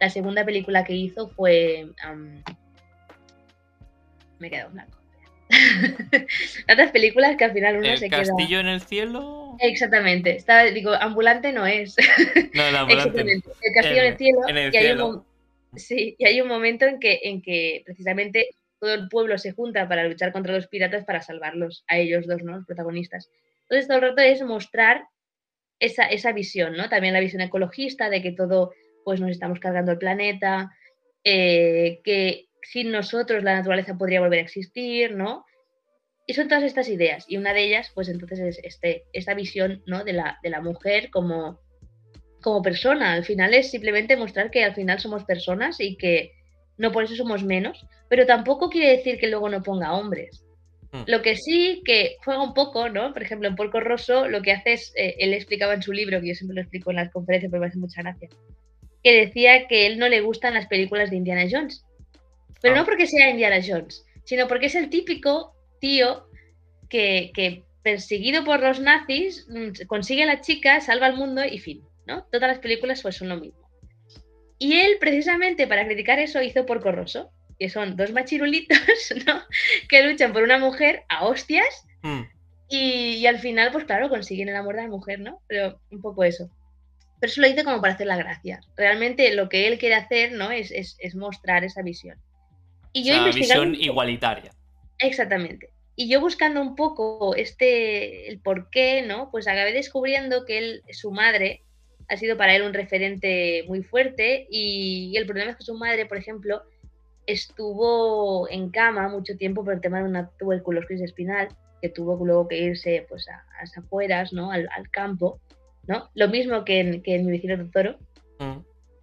la 0.00 0.10
segunda 0.10 0.44
película 0.44 0.84
que 0.84 0.94
hizo 0.94 1.28
fue... 1.28 1.86
me 4.38 4.46
he 4.46 4.50
quedado 4.50 4.70
blanco. 4.70 4.98
Otras 6.72 6.90
películas 6.92 7.36
que 7.36 7.44
al 7.44 7.52
final 7.52 7.76
uno 7.76 7.96
se 7.96 8.08
queda... 8.08 8.22
¿El 8.22 8.28
castillo 8.28 8.60
en 8.60 8.68
el 8.68 8.80
cielo? 8.80 9.56
Exactamente. 9.60 10.36
Está, 10.36 10.64
digo, 10.64 10.92
ambulante 10.94 11.52
no 11.52 11.66
es. 11.66 11.96
No, 12.54 12.66
el 12.66 12.76
ambulante. 12.76 13.20
El 13.22 13.42
castillo 13.74 14.02
en, 14.02 14.06
el 14.06 14.16
cielo. 14.16 14.40
y 14.48 14.76
Hay 14.76 14.90
un, 14.92 15.24
sí, 15.76 16.16
y 16.18 16.26
hay 16.26 16.40
un 16.40 16.48
momento 16.48 16.86
en 16.86 16.98
que, 16.98 17.20
en 17.24 17.42
que 17.42 17.82
precisamente 17.84 18.48
todo 18.78 18.94
el 18.94 19.08
pueblo 19.08 19.38
se 19.38 19.52
junta 19.52 19.88
para 19.88 20.06
luchar 20.06 20.32
contra 20.32 20.54
los 20.54 20.68
piratas 20.68 21.04
para 21.04 21.22
salvarlos 21.22 21.84
a 21.88 21.98
ellos 21.98 22.26
dos, 22.26 22.42
¿no? 22.42 22.56
Los 22.56 22.66
protagonistas. 22.66 23.30
Entonces, 23.62 23.88
todo 23.88 23.98
el 23.98 24.10
rato 24.10 24.22
es 24.22 24.42
mostrar 24.42 25.06
esa, 25.78 26.04
esa, 26.04 26.32
visión, 26.32 26.76
¿no? 26.76 26.88
También 26.88 27.14
la 27.14 27.20
visión 27.20 27.42
ecologista 27.42 28.10
de 28.10 28.22
que 28.22 28.32
todo, 28.32 28.72
pues 29.04 29.20
nos 29.20 29.30
estamos 29.30 29.58
cargando 29.58 29.92
el 29.92 29.98
planeta, 29.98 30.70
eh, 31.24 32.00
que 32.04 32.48
sin 32.62 32.90
nosotros 32.90 33.42
la 33.42 33.54
naturaleza 33.56 33.96
podría 33.96 34.20
volver 34.20 34.40
a 34.40 34.42
existir, 34.42 35.14
¿no? 35.14 35.44
Y 36.26 36.34
son 36.34 36.48
todas 36.48 36.64
estas 36.64 36.88
ideas. 36.88 37.24
Y 37.28 37.36
una 37.36 37.52
de 37.52 37.64
ellas, 37.64 37.90
pues 37.94 38.08
entonces 38.08 38.38
es 38.40 38.60
este, 38.62 39.04
esta 39.12 39.34
visión, 39.34 39.82
¿no? 39.86 40.04
De 40.04 40.12
la, 40.12 40.38
de 40.42 40.50
la 40.50 40.60
mujer 40.60 41.10
como, 41.10 41.60
como 42.44 42.60
persona. 42.60 43.14
Al 43.14 43.24
final 43.24 43.54
es 43.54 43.70
simplemente 43.70 44.18
mostrar 44.18 44.50
que 44.50 44.62
al 44.62 44.74
final 44.74 45.00
somos 45.00 45.24
personas 45.24 45.80
y 45.80 45.96
que 45.96 46.32
no 46.76 46.92
por 46.92 47.04
eso 47.04 47.16
somos 47.16 47.42
menos, 47.42 47.86
pero 48.10 48.26
tampoco 48.26 48.68
quiere 48.68 48.98
decir 48.98 49.18
que 49.18 49.28
luego 49.28 49.48
no 49.48 49.62
ponga 49.62 49.94
hombres. 49.94 50.44
Mm. 50.92 51.04
Lo 51.06 51.22
que 51.22 51.36
sí 51.36 51.82
que 51.86 52.16
juega 52.22 52.42
un 52.42 52.52
poco, 52.52 52.90
¿no? 52.90 53.14
Por 53.14 53.22
ejemplo, 53.22 53.48
en 53.48 53.56
Porco 53.56 53.80
Rosso 53.80 54.28
lo 54.28 54.42
que 54.42 54.52
hace 54.52 54.74
es, 54.74 54.92
eh, 54.94 55.16
él 55.20 55.32
explicaba 55.32 55.72
en 55.72 55.82
su 55.82 55.92
libro, 55.92 56.20
que 56.20 56.28
yo 56.28 56.34
siempre 56.34 56.56
lo 56.56 56.60
explico 56.60 56.90
en 56.90 56.96
las 56.96 57.10
conferencias, 57.10 57.50
pero 57.50 57.62
me 57.62 57.68
hace 57.68 57.78
mucha 57.78 58.02
gracia, 58.02 58.28
que 59.02 59.26
decía 59.26 59.66
que 59.66 59.86
él 59.86 59.98
no 59.98 60.10
le 60.10 60.20
gustan 60.20 60.52
las 60.52 60.66
películas 60.66 61.08
de 61.08 61.16
Indiana 61.16 61.46
Jones. 61.50 61.82
Pero 62.60 62.74
no 62.74 62.82
ah. 62.82 62.84
porque 62.84 63.06
sea 63.06 63.30
Indiana 63.30 63.60
Jones, 63.66 64.04
sino 64.24 64.48
porque 64.48 64.66
es 64.66 64.74
el 64.74 64.90
típico 64.90 65.54
tío 65.80 66.26
que, 66.90 67.62
perseguido 67.82 68.44
por 68.44 68.60
los 68.60 68.80
nazis 68.80 69.46
mm, 69.48 69.86
consigue 69.86 70.24
a 70.24 70.26
la 70.26 70.42
chica, 70.42 70.82
salva 70.82 71.06
al 71.06 71.16
mundo 71.16 71.42
y 71.42 71.58
fin, 71.58 71.82
¿no? 72.06 72.24
Todas 72.32 72.48
las 72.48 72.58
películas 72.58 73.02
pues, 73.02 73.16
son 73.16 73.28
lo 73.28 73.36
mismo. 73.36 73.68
Y 74.58 74.78
él, 74.78 74.96
precisamente 75.00 75.66
para 75.66 75.84
criticar 75.84 76.18
eso, 76.18 76.40
hizo 76.42 76.64
Porco 76.66 76.92
Rosso 76.92 77.30
que 77.58 77.68
son 77.68 77.96
dos 77.96 78.12
machirulitos, 78.12 78.78
¿no? 79.26 79.42
Que 79.88 80.02
luchan 80.02 80.32
por 80.32 80.42
una 80.42 80.58
mujer 80.58 81.04
a 81.08 81.26
hostias 81.26 81.86
hmm. 82.02 82.22
y, 82.68 83.26
al 83.26 83.38
final, 83.38 83.70
pues 83.72 83.84
claro, 83.84 84.08
consiguen 84.08 84.48
el 84.48 84.56
amor 84.56 84.76
de 84.76 84.82
la 84.82 84.88
mujer, 84.88 85.20
¿no? 85.20 85.40
Pero 85.46 85.80
un 85.90 86.00
poco 86.00 86.24
eso. 86.24 86.50
Pero 87.20 87.30
eso 87.30 87.40
lo 87.40 87.46
hice 87.46 87.64
como 87.64 87.80
para 87.80 87.94
hacer 87.94 88.06
la 88.06 88.16
gracia. 88.16 88.60
Realmente 88.76 89.34
lo 89.34 89.48
que 89.48 89.66
él 89.66 89.78
quiere 89.78 89.94
hacer, 89.94 90.32
¿no? 90.32 90.50
Es, 90.50 90.96
mostrar 91.14 91.64
esa 91.64 91.82
visión. 91.82 92.18
Y 92.92 93.04
yo 93.04 93.24
visión 93.24 93.74
igualitaria. 93.74 94.52
Exactamente. 94.98 95.70
Y 95.96 96.08
yo 96.08 96.20
buscando 96.20 96.60
un 96.60 96.74
poco 96.74 97.34
este, 97.36 98.28
el 98.28 98.40
por 98.40 98.68
qué, 98.70 99.02
¿no? 99.02 99.30
Pues 99.30 99.46
acabé 99.46 99.72
descubriendo 99.72 100.44
que 100.44 100.58
él, 100.58 100.82
su 100.90 101.12
madre, 101.12 101.62
ha 102.08 102.16
sido 102.16 102.36
para 102.36 102.54
él 102.54 102.62
un 102.62 102.74
referente 102.74 103.64
muy 103.66 103.82
fuerte 103.82 104.46
y 104.50 105.14
el 105.16 105.26
problema 105.26 105.52
es 105.52 105.56
que 105.56 105.64
su 105.64 105.76
madre, 105.76 106.06
por 106.06 106.18
ejemplo, 106.18 106.62
estuvo 107.26 108.48
en 108.50 108.70
cama 108.70 109.08
mucho 109.08 109.36
tiempo 109.36 109.64
por 109.64 109.74
el 109.74 109.80
tema 109.80 109.98
de 109.98 110.04
una 110.04 110.30
tuberculosis 110.38 111.00
espinal, 111.00 111.48
que 111.80 111.88
tuvo 111.88 112.22
luego 112.24 112.48
que 112.48 112.58
irse 112.58 113.06
pues, 113.08 113.28
a, 113.28 113.44
las 113.60 113.76
afueras, 113.76 114.32
¿no? 114.32 114.50
Al, 114.50 114.68
campo, 114.90 115.40
¿no? 115.86 116.10
Lo 116.14 116.28
mismo 116.28 116.64
que 116.64 116.80
en, 116.80 117.02
que 117.02 117.14
en 117.14 117.26
mi 117.26 117.32
vecino 117.32 117.56
Totoro. 117.56 117.98
Mm. 118.38 118.58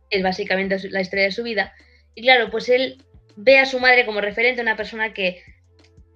Es 0.09 0.23
básicamente 0.23 0.77
la 0.89 1.01
historia 1.01 1.25
de 1.25 1.31
su 1.31 1.43
vida. 1.43 1.73
Y 2.15 2.21
claro, 2.23 2.49
pues 2.51 2.69
él 2.69 3.01
ve 3.35 3.59
a 3.59 3.65
su 3.65 3.79
madre 3.79 4.05
como 4.05 4.19
referente, 4.19 4.61
una 4.61 4.75
persona 4.75 5.13
que, 5.13 5.41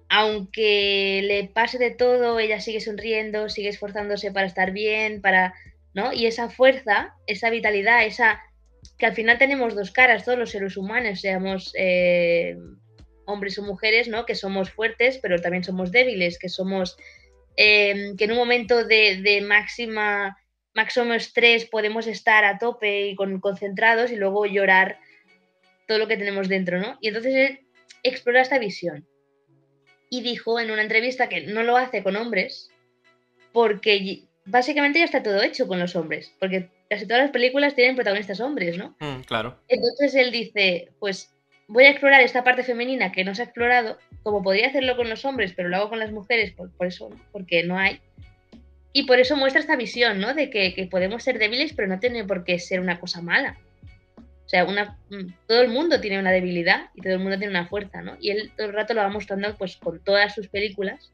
aunque 0.08 1.22
le 1.24 1.48
pase 1.48 1.78
de 1.78 1.90
todo, 1.90 2.38
ella 2.38 2.60
sigue 2.60 2.80
sonriendo, 2.80 3.48
sigue 3.48 3.70
esforzándose 3.70 4.32
para 4.32 4.46
estar 4.46 4.72
bien, 4.72 5.22
para, 5.22 5.54
Y 6.12 6.26
esa 6.26 6.48
fuerza, 6.48 7.14
esa 7.26 7.50
vitalidad, 7.50 8.04
esa 8.04 8.40
que 8.98 9.06
al 9.06 9.14
final 9.14 9.38
tenemos 9.38 9.74
dos 9.74 9.90
caras, 9.90 10.24
todos 10.24 10.38
los 10.38 10.50
seres 10.50 10.76
humanos, 10.76 11.20
seamos 11.20 11.72
eh, 11.76 12.56
hombres 13.26 13.58
o 13.58 13.62
mujeres, 13.62 14.08
¿no? 14.08 14.24
Que 14.24 14.34
somos 14.34 14.70
fuertes, 14.70 15.18
pero 15.18 15.40
también 15.40 15.64
somos 15.64 15.92
débiles, 15.92 16.38
que 16.38 16.48
somos, 16.48 16.96
em, 17.56 18.16
que 18.16 18.24
en 18.24 18.32
un 18.32 18.38
momento 18.38 18.84
de, 18.84 19.44
máxima, 19.46 20.36
máximo 20.74 21.14
estrés 21.14 21.66
podemos 21.66 22.06
estar 22.06 22.44
a 22.44 22.58
tope 22.58 23.08
y 23.08 23.16
con, 23.16 23.40
concentrados 23.40 24.10
y 24.10 24.16
luego 24.16 24.46
llorar 24.46 24.98
todo 25.86 25.98
lo 25.98 26.08
que 26.08 26.16
tenemos 26.16 26.48
dentro, 26.48 26.78
¿no? 26.78 26.98
Y 27.00 27.08
entonces 27.08 27.34
él 27.34 27.60
explora 28.02 28.42
esta 28.42 28.58
visión. 28.58 29.06
Y 30.08 30.22
dijo 30.22 30.60
en 30.60 30.70
una 30.70 30.82
entrevista 30.82 31.28
que 31.28 31.42
no 31.42 31.64
lo 31.64 31.76
hace 31.76 32.02
con 32.02 32.16
hombres, 32.16 32.70
porque 33.52 34.25
básicamente 34.46 35.00
ya 35.00 35.04
está 35.04 35.22
todo 35.22 35.42
hecho 35.42 35.66
con 35.66 35.78
los 35.78 35.94
hombres, 35.96 36.32
porque 36.38 36.70
casi 36.88 37.06
todas 37.06 37.24
las 37.24 37.30
películas 37.30 37.74
tienen 37.74 37.96
protagonistas 37.96 38.40
hombres, 38.40 38.78
¿no? 38.78 38.96
Mm, 39.00 39.22
claro. 39.22 39.58
Entonces 39.68 40.14
él 40.14 40.30
dice, 40.30 40.88
pues 40.98 41.36
voy 41.68 41.84
a 41.84 41.90
explorar 41.90 42.20
esta 42.20 42.44
parte 42.44 42.62
femenina 42.62 43.12
que 43.12 43.24
no 43.24 43.34
se 43.34 43.42
ha 43.42 43.46
explorado, 43.46 43.98
como 44.22 44.42
podría 44.42 44.68
hacerlo 44.68 44.96
con 44.96 45.08
los 45.08 45.24
hombres, 45.24 45.52
pero 45.54 45.68
lo 45.68 45.76
hago 45.76 45.88
con 45.90 45.98
las 45.98 46.12
mujeres, 46.12 46.52
por, 46.52 46.86
eso, 46.86 47.10
porque 47.32 47.64
no 47.64 47.78
hay. 47.78 48.00
Y 48.92 49.04
por 49.04 49.18
eso 49.18 49.36
muestra 49.36 49.60
esta 49.60 49.76
visión, 49.76 50.20
¿no? 50.20 50.32
De 50.32 50.48
que, 50.48 50.88
podemos 50.90 51.22
ser 51.22 51.38
débiles, 51.38 51.74
pero 51.74 51.88
no 51.88 51.98
tiene 51.98 52.24
por 52.24 52.44
qué 52.44 52.58
ser 52.58 52.80
una 52.80 52.98
cosa 52.98 53.20
mala. 53.20 53.58
O 54.18 54.48
sea, 54.48 54.64
una, 54.64 54.96
mm, 55.10 55.32
todo 55.48 55.60
el 55.60 55.68
mundo 55.68 56.00
tiene 56.00 56.20
una 56.20 56.30
debilidad 56.30 56.90
y 56.94 57.02
todo 57.02 57.14
el 57.14 57.18
mundo 57.18 57.36
tiene 57.36 57.50
una 57.50 57.66
fuerza, 57.66 58.00
¿no? 58.00 58.16
Y 58.20 58.30
él 58.30 58.52
todo 58.56 58.68
el 58.68 58.72
rato 58.72 58.94
lo 58.94 59.02
va 59.02 59.08
mostrando 59.08 59.56
pues 59.56 59.76
con 59.76 59.98
todas 59.98 60.34
sus 60.34 60.48
películas, 60.48 61.12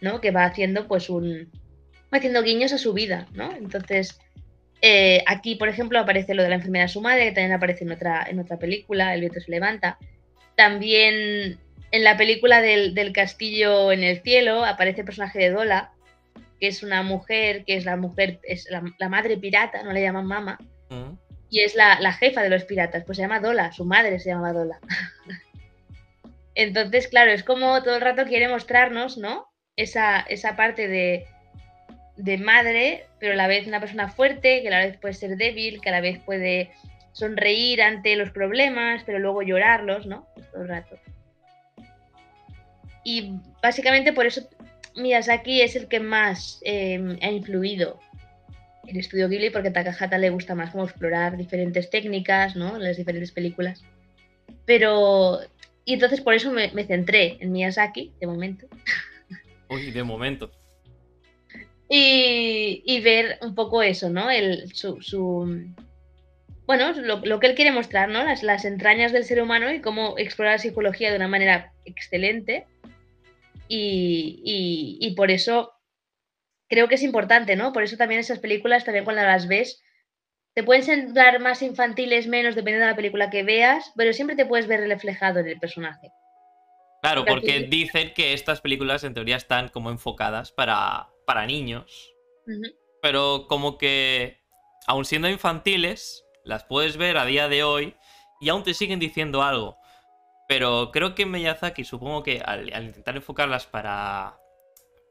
¿no? 0.00 0.20
Que 0.20 0.30
va 0.30 0.46
haciendo 0.46 0.88
pues 0.88 1.10
un... 1.10 1.50
haciendo 2.18 2.42
guiños 2.42 2.72
a 2.72 2.78
su 2.78 2.92
vida, 2.92 3.26
¿no? 3.32 3.54
Entonces, 3.54 4.18
eh, 4.86 5.24
aquí, 5.26 5.54
por 5.54 5.68
ejemplo, 5.68 5.98
aparece 5.98 6.34
lo 6.34 6.42
de 6.42 6.50
la 6.50 6.56
enfermedad 6.56 6.84
de 6.84 6.88
su 6.88 7.00
madre, 7.00 7.24
que 7.24 7.32
también 7.32 7.52
aparece 7.52 7.84
en 7.84 7.92
otra, 7.92 8.26
en 8.28 8.38
otra 8.38 8.58
película, 8.58 9.14
El 9.14 9.20
viento 9.20 9.40
se 9.40 9.50
levanta. 9.50 9.98
También 10.56 11.58
en 11.90 12.04
la 12.04 12.16
película 12.16 12.60
del, 12.60 13.12
castillo 13.12 13.92
en 13.92 14.02
el 14.02 14.20
cielo 14.20 14.64
aparece 14.64 15.00
el 15.00 15.06
personaje 15.06 15.38
de 15.38 15.50
Dola, 15.50 15.92
que 16.60 16.66
es 16.66 16.82
una 16.82 17.02
mujer, 17.02 17.64
que 17.64 17.76
es 17.76 17.84
la 17.84 17.96
mujer, 17.96 18.40
es 18.42 18.68
la, 18.68 19.08
madre 19.08 19.36
pirata, 19.36 19.82
no 19.84 19.92
le 19.92 20.02
llaman 20.02 20.26
mama, 20.26 20.58
mm. 20.90 21.12
y 21.50 21.60
es 21.62 21.74
la, 21.76 22.12
jefa 22.12 22.42
de 22.42 22.50
los 22.50 22.64
piratas, 22.64 23.04
pues 23.04 23.16
se 23.16 23.22
llama 23.22 23.40
Dola, 23.40 23.72
su 23.72 23.84
madre 23.84 24.18
se 24.18 24.30
llama 24.30 24.52
Dola. 24.52 24.80
Entonces, 26.54 27.08
claro, 27.08 27.30
es 27.30 27.42
como 27.42 27.82
todo 27.82 27.94
el 27.94 28.00
rato 28.00 28.24
quiere 28.24 28.48
mostrarnos, 28.48 29.16
¿no? 29.16 29.46
Esa, 29.76 30.20
esa 30.20 30.56
parte 30.56 30.88
de, 30.88 31.26
de 32.16 32.38
madre, 32.38 33.06
pero 33.18 33.32
a 33.32 33.36
la 33.36 33.48
vez 33.48 33.66
una 33.66 33.80
persona 33.80 34.08
fuerte, 34.08 34.62
que 34.62 34.68
a 34.68 34.70
la 34.70 34.86
vez 34.86 34.96
puede 34.98 35.14
ser 35.14 35.36
débil, 35.36 35.80
que 35.80 35.88
a 35.88 35.92
la 35.92 36.00
vez 36.00 36.18
puede 36.20 36.70
sonreír 37.12 37.82
ante 37.82 38.16
los 38.16 38.30
problemas, 38.30 39.02
pero 39.04 39.18
luego 39.18 39.42
llorarlos, 39.42 40.06
¿no? 40.06 40.26
Todo 40.52 40.62
el 40.62 40.68
rato. 40.68 40.98
Y 43.04 43.34
básicamente 43.62 44.12
por 44.12 44.26
eso 44.26 44.48
Miyazaki 44.96 45.60
es 45.60 45.76
el 45.76 45.88
que 45.88 46.00
más 46.00 46.60
em, 46.62 47.18
ha 47.20 47.30
influido 47.30 48.00
en 48.86 48.96
Estudio 48.96 49.28
Ghibli, 49.28 49.50
porque 49.50 49.68
a 49.68 49.72
Takahata 49.72 50.18
le 50.18 50.30
gusta 50.30 50.54
más 50.54 50.70
como 50.70 50.84
explorar 50.84 51.36
diferentes 51.36 51.90
técnicas, 51.90 52.54
¿no? 52.54 52.78
Las 52.78 52.96
diferentes 52.96 53.32
películas. 53.32 53.82
Pero... 54.64 55.40
Y 55.86 55.94
entonces 55.94 56.22
por 56.22 56.32
eso 56.32 56.50
me, 56.50 56.70
me 56.72 56.84
centré 56.84 57.36
en 57.40 57.52
Miyazaki, 57.52 58.12
de 58.18 58.26
momento. 58.26 58.66
Uy, 59.68 59.90
de 59.90 60.02
momento 60.02 60.50
y, 61.96 63.00
ver 63.00 63.38
un 63.42 63.54
poco 63.54 63.82
eso, 63.82 64.10
¿no? 64.10 64.30
El, 64.30 64.72
su, 64.74 64.98
bueno, 66.66 66.92
lo, 66.92 67.40
que 67.40 67.46
él 67.46 67.54
quiere 67.54 67.70
mostrar, 67.70 68.08
¿no? 68.08 68.24
Las, 68.24 68.42
las 68.42 68.64
entrañas 68.64 69.12
del 69.12 69.24
ser 69.24 69.40
humano 69.40 69.72
y 69.72 69.80
cómo 69.80 70.18
explorar 70.18 70.54
la 70.54 70.58
psicología 70.58 71.10
de 71.10 71.16
una 71.16 71.28
manera 71.28 71.72
excelente. 71.84 72.66
Y, 73.68 74.98
y, 75.00 75.14
por 75.14 75.30
eso 75.30 75.72
creo 76.68 76.88
que 76.88 76.96
es 76.96 77.02
importante, 77.02 77.56
¿no? 77.56 77.72
Por 77.72 77.82
eso 77.82 77.96
también 77.96 78.20
esas 78.20 78.40
películas, 78.40 78.84
también 78.84 79.04
cuando 79.04 79.22
las 79.22 79.48
ves, 79.48 79.82
te 80.54 80.62
pueden 80.62 80.82
ser 80.82 81.40
más 81.40 81.62
infantiles, 81.62 82.26
menos, 82.26 82.54
dependiendo 82.54 82.86
de 82.86 82.92
la 82.92 82.96
película 82.96 83.30
que 83.30 83.42
veas, 83.42 83.92
pero 83.96 84.12
siempre 84.12 84.36
te 84.36 84.46
puedes 84.46 84.66
ver 84.66 84.80
reflejado 84.80 85.40
en 85.40 85.48
el 85.48 85.58
personaje. 85.58 86.10
Claro, 87.02 87.24
porque 87.24 87.60
dicen 87.68 88.12
que 88.14 88.32
estas 88.32 88.60
películas 88.60 89.04
en 89.04 89.14
teoría 89.14 89.36
están 89.36 89.68
como 89.68 89.90
enfocadas 89.90 90.52
para 90.52 91.08
para 91.26 91.46
niños, 91.46 92.14
pero 93.02 93.46
como 93.48 93.78
que, 93.78 94.38
aun 94.86 95.04
siendo 95.04 95.28
infantiles, 95.28 96.24
las 96.44 96.64
puedes 96.64 96.96
ver 96.96 97.16
a 97.16 97.24
día 97.24 97.48
de 97.48 97.64
hoy 97.64 97.94
y 98.40 98.48
aún 98.48 98.62
te 98.62 98.74
siguen 98.74 98.98
diciendo 98.98 99.42
algo. 99.42 99.78
Pero 100.48 100.90
creo 100.92 101.14
que 101.14 101.26
Miyazaki, 101.26 101.84
supongo 101.84 102.22
que 102.22 102.40
al, 102.44 102.68
intentar 102.84 103.16
enfocarlas 103.16 103.66
para, 103.66 104.38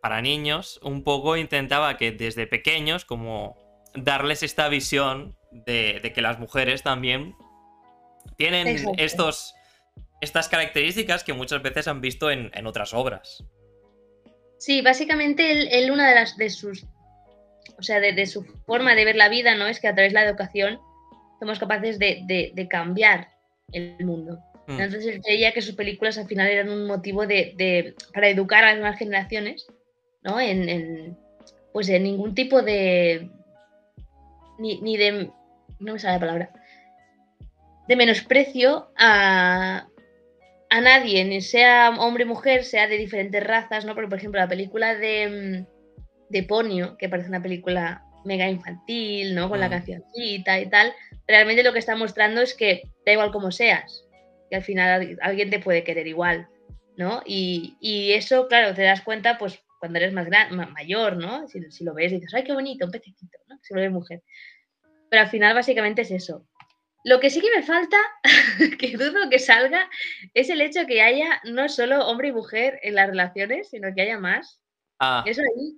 para 0.01 0.21
niños, 0.21 0.79
un 0.83 1.03
poco 1.03 1.37
intentaba 1.37 1.97
que 1.97 2.11
desde 2.11 2.45
pequeños, 2.45 3.05
como 3.05 3.57
darles 3.95 4.43
esta 4.43 4.69
visión 4.69 5.35
de, 5.51 6.11
que 6.13 6.21
las 6.21 6.39
mujeres 6.39 6.83
también 6.83 7.35
tienen 8.37 8.85
estos, 8.97 9.55
estas 10.21 10.49
características 10.49 11.23
que 11.23 11.33
muchas 11.33 11.61
veces 11.61 11.87
han 11.87 12.01
visto 12.01 12.29
en 12.29 12.67
otras 12.67 12.93
obras. 12.93 13.43
Sí, 14.57 14.81
básicamente 14.81 15.77
él, 15.77 15.91
una 15.91 16.09
de 16.09 16.15
las 16.15 16.37
de 16.37 16.49
sus, 16.49 16.85
o 17.77 17.83
sea, 17.83 17.99
de, 17.99 18.25
su 18.25 18.43
forma 18.65 18.95
de 18.95 19.05
ver 19.05 19.15
la 19.15 19.29
vida, 19.29 19.55
¿no? 19.55 19.67
Es 19.67 19.79
que 19.79 19.87
a 19.87 19.93
través 19.93 20.13
de 20.13 20.19
la 20.19 20.25
educación 20.25 20.79
somos 21.39 21.59
capaces 21.59 21.99
de, 21.99 22.67
cambiar 22.69 23.29
el 23.71 23.97
mundo. 24.05 24.39
Mm. 24.67 24.79
Entonces 24.79 25.05
él 25.07 25.21
creía 25.21 25.51
que 25.51 25.61
sus 25.61 25.75
películas 25.75 26.17
al 26.17 26.27
final 26.27 26.47
eran 26.47 26.69
un 26.69 26.85
motivo 26.85 27.27
de, 27.27 27.95
para 28.13 28.29
educar 28.29 28.63
a 28.63 28.71
las 28.71 28.79
nuevas 28.79 28.99
generaciones, 28.99 29.67
¿no? 30.23 30.39
En, 30.39 31.17
pues 31.73 31.89
en 31.89 32.03
ningún 32.03 32.35
tipo 32.35 32.61
de 32.61 33.29
ni, 34.59 34.79
ni 34.81 34.95
de 34.95 35.29
no 35.79 35.93
me 35.93 35.99
sale 35.99 36.13
la 36.13 36.19
palabra 36.19 36.63
de 37.87 37.95
menosprecio 37.95 38.89
a, 38.97 39.87
a 40.73 40.81
nadie, 40.81 41.23
ni 41.23 41.39
sea 41.39 41.91
hombre 41.99 42.23
o 42.23 42.27
mujer, 42.27 42.63
sea 42.63 42.87
de 42.87 42.97
diferentes 42.97 43.43
razas, 43.43 43.85
¿no? 43.85 43.93
Porque, 43.93 44.09
por 44.09 44.17
ejemplo, 44.17 44.39
la 44.39 44.47
película 44.47 44.95
de, 44.95 45.27
mm, 45.29 46.29
de 46.29 46.43
Ponio, 46.43 46.97
que 46.97 47.09
parece 47.09 47.29
una 47.29 47.43
película 47.43 48.03
mega 48.25 48.49
infantil, 48.49 49.35
¿no? 49.35 49.49
Con 49.49 49.59
la 49.59 49.69
cancioncita 49.69 50.59
y 50.59 50.67
tal, 50.71 50.91
realmente 51.27 51.61
lo 51.61 51.73
que 51.73 51.79
está 51.79 51.95
mostrando 51.95 52.41
es 52.41 52.55
que 52.55 52.81
da 53.05 53.11
igual 53.11 53.31
como 53.31 53.51
seas, 53.51 54.03
que 54.49 54.55
al 54.55 54.63
final 54.63 55.15
alguien 55.21 55.51
te 55.51 55.59
puede 55.59 55.83
querer 55.83 56.07
igual, 56.07 56.47
¿no? 56.97 57.21
Y, 57.23 58.11
eso, 58.13 58.47
claro, 58.47 58.73
te 58.73 58.81
das 58.81 59.01
cuenta, 59.01 59.37
pues, 59.37 59.59
cuando 59.79 59.99
eres 59.99 60.11
más 60.11 60.25
gran, 60.25 60.55
mayor, 60.73 61.17
¿no? 61.17 61.47
Si, 61.49 61.61
si, 61.69 61.83
lo 61.83 61.93
ves, 61.93 62.13
dices, 62.13 62.33
¡ay, 62.33 62.45
qué 62.45 62.53
bonito, 62.53 62.87
un 62.87 62.91
pececito, 62.91 63.37
¿no? 63.47 63.59
Si 63.61 63.75
lo 63.75 63.81
ves 63.81 63.91
mujer. 63.91 64.23
Pero 65.07 65.21
al 65.21 65.29
final, 65.29 65.53
básicamente 65.53 66.01
es 66.01 66.09
eso. 66.09 66.47
Lo 67.03 67.19
que 67.19 67.29
sí 67.29 67.41
que 67.41 67.53
me 67.53 67.63
falta, 67.63 67.97
que 68.79 68.95
dudo 68.95 69.29
que 69.29 69.39
salga, 69.39 69.89
es 70.33 70.49
el 70.49 70.61
hecho 70.61 70.85
que 70.87 71.01
haya 71.01 71.41
no 71.43 71.67
solo 71.67 72.07
hombre 72.07 72.29
y 72.29 72.31
mujer 72.31 72.79
en 72.81 72.95
las 72.95 73.07
relaciones, 73.07 73.69
sino 73.69 73.93
que 73.93 74.01
haya 74.01 74.17
más. 74.17 74.61
Ah. 74.99 75.23
Eso 75.27 75.41
ahí. 75.41 75.77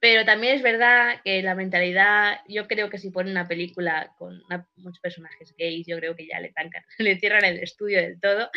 Pero 0.00 0.24
también 0.24 0.56
es 0.56 0.62
verdad 0.62 1.20
que 1.24 1.40
la 1.40 1.54
mentalidad, 1.54 2.40
yo 2.48 2.66
creo 2.66 2.90
que 2.90 2.98
si 2.98 3.10
ponen 3.10 3.30
una 3.30 3.48
película 3.48 4.12
con 4.18 4.42
muchos 4.76 5.00
personajes 5.00 5.54
gays, 5.56 5.86
yo 5.86 5.96
creo 5.98 6.16
que 6.16 6.26
ya 6.26 6.40
le 6.40 6.52
tancan, 6.52 6.82
le 6.98 7.18
cierran 7.18 7.44
el 7.44 7.60
estudio 7.60 8.02
del 8.02 8.20
todo, 8.20 8.50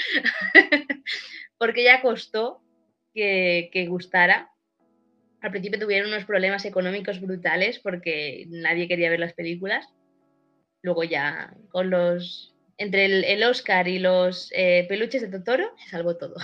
porque 1.58 1.84
ya 1.84 2.02
costó 2.02 2.62
que, 3.13 3.70
que 3.72 3.86
gustara. 3.86 4.52
Al 5.42 5.52
principio 5.52 5.80
tuvieron 5.80 6.10
unos 6.10 6.26
problemas 6.26 6.66
económicos 6.66 7.22
brutales 7.22 7.80
porque 7.80 8.46
nadie 8.50 8.88
quería 8.88 9.12
ver 9.12 9.20
las 9.20 9.34
películas 9.34 9.88
Luego 10.88 11.04
ya 11.04 11.54
con 11.69 11.89
los... 11.89 12.56
Entre 12.78 13.34
el, 13.34 13.43
Oscar 13.43 13.89
y 13.89 14.00
los 14.00 14.50
eh, 14.56 14.86
peluches 14.88 15.21
de 15.21 15.28
Totoro 15.28 15.65
se 15.78 15.89
salvó 15.89 16.15
todo. 16.15 16.36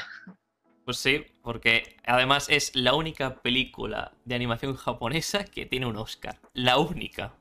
Pues 0.83 0.97
sí, 0.97 1.23
porque 1.41 1.95
además 2.03 2.47
es 2.49 2.75
la 2.75 2.93
única 2.93 3.41
película 3.41 4.11
de 4.25 4.35
animación 4.35 4.75
japonesa 4.75 5.45
que 5.45 5.65
tiene 5.65 5.85
un 5.85 5.95
Oscar. 5.95 6.39
La 6.53 6.77
única. 6.77 7.37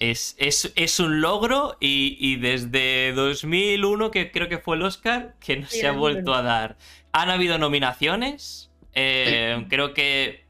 Es, 0.00 0.34
es, 0.38 0.98
un 0.98 1.20
logro 1.20 1.76
y, 1.78 2.34
desde 2.34 3.12
2001, 3.12 4.10
que 4.10 4.32
creo 4.32 4.48
que 4.48 4.58
fue 4.58 4.74
el 4.74 4.82
Oscar, 4.82 5.36
que 5.38 5.58
no 5.58 5.68
se 5.68 5.86
ha 5.86 5.92
vuelto 5.92 6.34
a 6.34 6.42
dar. 6.42 6.78
Han 7.12 7.30
habido 7.30 7.58
nominaciones. 7.58 8.72
Eh, 8.92 9.66
creo 9.68 9.94
que 9.94 10.47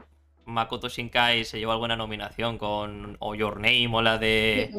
Makoto 0.49 0.89
Shinkai 0.89 1.45
se 1.45 1.59
llevó 1.59 1.73
alguna 1.73 1.95
nominación 1.95 2.59
con 2.59 3.17
o 3.21 3.35
Your 3.35 3.57
Name 3.57 3.91
o 3.93 4.03
la 4.03 4.19
de 4.19 4.71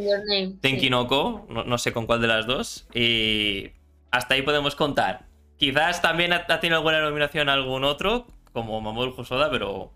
Tenkinoko, 0.61 1.47
no, 1.47 1.77
sé 1.77 1.93
con 1.93 2.05
cuál 2.07 2.21
de 2.21 2.27
las 2.27 2.47
dos. 2.47 2.87
Y 2.93 3.71
hasta 4.11 4.33
ahí 4.33 4.41
podemos 4.41 4.75
contar. 4.75 5.27
Quizás 5.57 6.01
también 6.01 6.33
ha, 6.33 6.45
tenido 6.59 6.77
alguna 6.77 7.01
nominación 7.01 7.49
algún 7.49 7.83
otro, 7.83 8.27
como 8.51 8.81
Mamoru 8.81 9.13
Hosoda, 9.15 9.51
pero 9.51 9.91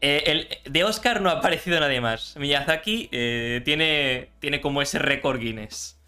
eh, 0.00 0.24
el, 0.26 0.72
de 0.72 0.84
Oscar 0.84 1.20
no 1.20 1.30
ha 1.30 1.34
aparecido 1.34 1.78
nadie 1.78 2.00
más. 2.00 2.36
Miyazaki 2.36 3.08
eh, 3.12 3.62
tiene, 3.64 4.30
tiene 4.40 4.60
como 4.60 4.82
ese 4.82 4.98
récord 4.98 5.38
Guinness. 5.38 6.00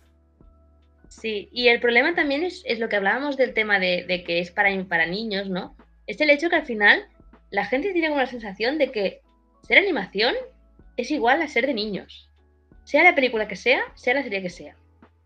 Sí, 1.09 1.49
y 1.53 1.69
el 1.69 1.81
problema 1.81 2.15
también 2.15 2.43
es, 2.43 2.65
lo 2.79 2.89
que 2.89 2.97
hablábamos 2.97 3.37
del 3.37 3.55
tema 3.55 3.79
de, 3.79 4.05
de, 4.07 4.25
que 4.25 4.41
es 4.41 4.51
para, 4.51 4.71
para 4.85 5.07
niños, 5.07 5.49
¿no? 5.49 5.77
Es 6.07 6.21
el 6.21 6.31
hecho 6.31 6.49
que 6.49 6.57
al 6.57 6.67
final 6.67 7.07
la 7.51 7.65
gente 7.65 7.93
tiene 7.93 8.09
como 8.09 8.21
la 8.21 8.27
sensación 8.27 8.79
de 8.79 8.91
que 8.93 9.21
ser 9.63 9.79
animación 9.79 10.35
es 10.97 11.11
igual 11.11 11.43
a 11.43 11.49
ser 11.49 11.67
de 11.67 11.75
niños. 11.75 12.29
Sea 12.85 13.05
la 13.05 13.15
película 13.15 13.49
que 13.49 13.57
sea, 13.57 13.83
sea 13.95 14.15
la 14.15 14.23
serie 14.23 14.43
que 14.43 14.51
sea. 14.51 14.77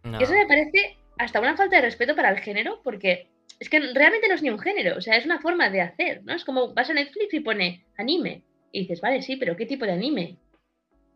Y 0.04 0.22
eso 0.22 0.32
me 0.32 0.46
parece 0.46 0.96
hasta 1.18 1.40
una 1.40 1.56
falta 1.56 1.76
de 1.76 1.82
respeto 1.82 2.16
para 2.16 2.30
el 2.30 2.40
género, 2.40 2.80
porque 2.82 3.28
es 3.60 3.68
que 3.68 3.78
realmente 3.78 4.28
no 4.28 4.34
es 4.34 4.42
ni 4.42 4.50
un 4.50 4.58
género, 4.58 4.96
o 4.96 5.00
sea, 5.00 5.16
es 5.16 5.24
una 5.24 5.40
forma 5.40 5.70
de 5.70 5.80
hacer, 5.80 6.22
¿no? 6.24 6.34
Es 6.34 6.44
como 6.44 6.74
vas 6.74 6.90
a 6.90 6.94
Netflix 6.94 7.32
y 7.32 7.40
pone 7.40 7.84
anime. 7.96 8.42
Y 8.72 8.80
dices, 8.80 9.00
vale, 9.00 9.22
sí, 9.22 9.36
pero 9.36 9.56
¿qué 9.56 9.66
tipo 9.66 9.84
de 9.84 9.92
anime? 9.92 10.36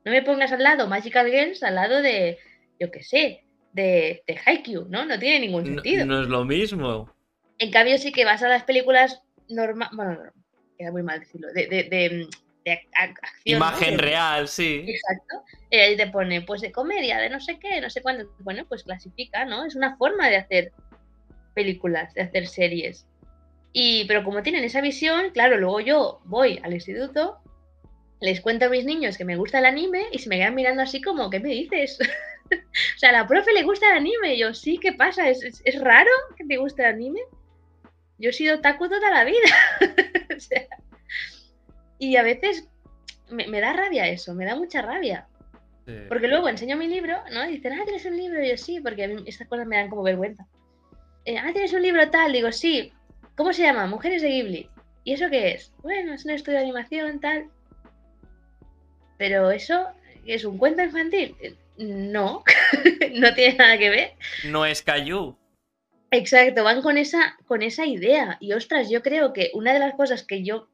No 0.04 0.12
me 0.12 0.22
pongas 0.22 0.52
al 0.52 0.62
lado 0.62 0.86
Magical 0.86 1.28
Girls 1.28 1.62
al 1.64 1.74
lado 1.74 2.02
de, 2.02 2.38
yo 2.78 2.90
qué 2.92 3.02
sé, 3.02 3.44
de, 3.72 4.22
de 4.26 4.38
Haikyuu, 4.44 4.86
¿no? 4.88 5.04
No 5.04 5.18
tiene 5.18 5.40
ningún 5.40 5.66
sentido. 5.66 6.06
No, 6.06 6.22
es 6.22 6.28
lo 6.28 6.44
mismo. 6.44 7.12
En 7.58 7.70
cambio, 7.72 7.98
sí 7.98 8.12
que 8.12 8.24
vas 8.24 8.42
a 8.42 8.48
las 8.48 8.62
películas 8.62 9.22
normales, 9.48 9.96
bueno, 9.96 10.32
queda 10.76 10.92
muy 10.92 11.02
mal 11.02 11.20
decirlo, 11.20 11.48
de, 11.52 12.28
acción. 12.94 13.20
Imagen 13.44 13.98
real, 13.98 14.48
sí. 14.48 14.84
Exacto. 14.86 15.42
Y 15.70 15.76
ahí 15.76 15.96
te 15.96 16.08
pone, 16.08 16.42
pues 16.42 16.60
de 16.60 16.72
comedia, 16.72 17.18
de 17.18 17.30
no 17.30 17.40
sé 17.40 17.58
qué, 17.58 17.80
no 17.80 17.90
sé 17.90 18.02
cuándo. 18.02 18.28
Bueno, 18.40 18.64
pues 18.68 18.82
clasifica, 18.82 19.44
¿no? 19.44 19.64
Es 19.64 19.76
una 19.76 19.96
forma 19.96 20.28
de 20.28 20.36
hacer 20.36 20.72
películas, 21.54 22.12
de 22.14 22.22
hacer 22.22 22.46
series. 22.46 23.06
Y, 23.72 24.04
pero 24.06 24.24
como 24.24 24.42
tienen 24.42 24.64
esa 24.64 24.80
visión, 24.80 25.30
claro, 25.30 25.58
luego 25.58 25.80
yo 25.80 26.20
voy 26.24 26.60
al 26.62 26.72
instituto, 26.72 27.38
les 28.20 28.40
cuento 28.40 28.66
a 28.66 28.68
mis 28.70 28.84
niños 28.84 29.18
que 29.18 29.24
me 29.24 29.36
gusta 29.36 29.58
el 29.58 29.66
anime 29.66 30.06
y 30.12 30.18
se 30.18 30.28
me 30.28 30.38
quedan 30.38 30.54
mirando 30.54 30.82
así 30.82 31.02
como, 31.02 31.28
¿qué 31.30 31.40
me 31.40 31.50
dices? 31.50 31.98
o 32.50 32.98
sea, 32.98 33.10
a 33.10 33.12
la 33.12 33.26
profe 33.26 33.52
le 33.52 33.62
gusta 33.62 33.90
el 33.90 33.98
anime. 33.98 34.34
Y 34.34 34.38
yo, 34.38 34.54
sí, 34.54 34.78
¿qué 34.78 34.92
pasa? 34.92 35.28
¿Es, 35.28 35.62
¿Es, 35.64 35.80
raro 35.80 36.10
que 36.36 36.44
te 36.44 36.56
guste 36.56 36.82
el 36.82 36.94
anime? 36.94 37.20
Yo 38.18 38.30
he 38.30 38.32
sido 38.32 38.60
taco 38.60 38.88
toda 38.88 39.10
la 39.10 39.24
vida. 39.24 39.36
o 40.38 40.40
sea, 40.40 40.66
y 41.98 42.16
a 42.16 42.22
veces 42.22 42.68
me, 43.30 43.46
me, 43.46 43.60
da 43.60 43.72
rabia 43.72 44.08
eso, 44.08 44.34
me 44.34 44.44
da 44.44 44.56
mucha 44.56 44.82
rabia. 44.82 45.26
Sí. 45.86 45.94
Porque 46.08 46.28
luego 46.28 46.48
enseño 46.48 46.76
mi 46.76 46.88
libro, 46.88 47.16
¿no? 47.32 47.48
Y 47.48 47.52
dicen, 47.52 47.72
ah, 47.72 47.84
tienes 47.84 48.04
un 48.04 48.16
libro. 48.16 48.42
Y 48.42 48.50
yo, 48.50 48.56
sí, 48.56 48.80
porque 48.80 49.04
a 49.04 49.08
mí 49.08 49.22
estas 49.26 49.46
cosas 49.48 49.66
me 49.66 49.76
dan 49.76 49.88
como 49.88 50.02
vergüenza. 50.02 50.46
Eh, 51.24 51.38
ah, 51.38 51.50
tienes 51.52 51.72
un 51.72 51.82
libro 51.82 52.10
tal. 52.10 52.32
Digo, 52.32 52.50
sí. 52.50 52.92
¿Cómo 53.36 53.52
se 53.52 53.62
llama? 53.62 53.86
Mujeres 53.86 54.22
de 54.22 54.28
Ghibli. 54.28 54.68
¿Y 55.04 55.12
eso 55.12 55.30
qué 55.30 55.52
es? 55.52 55.72
Bueno, 55.82 56.12
es 56.12 56.24
un 56.24 56.32
estudio 56.32 56.58
de 56.58 56.64
animación, 56.64 57.20
tal. 57.20 57.48
Pero 59.16 59.50
eso 59.50 59.86
es 60.26 60.44
un 60.44 60.58
cuento 60.58 60.82
infantil. 60.82 61.36
No, 61.78 62.42
no 63.12 63.34
tiene 63.34 63.54
nada 63.56 63.78
que 63.78 63.90
ver. 63.90 64.12
No 64.44 64.66
es 64.66 64.82
Cayu. 64.82 65.36
Exacto, 66.10 66.64
van 66.64 66.82
con 66.82 66.98
esa, 66.98 67.36
con 67.46 67.62
esa 67.62 67.86
idea. 67.86 68.38
Y 68.40 68.52
ostras, 68.52 68.88
yo 68.90 69.02
creo 69.02 69.32
que 69.32 69.50
una 69.54 69.72
de 69.72 69.80
las 69.80 69.94
cosas 69.94 70.24
que 70.24 70.44
yo 70.44 70.68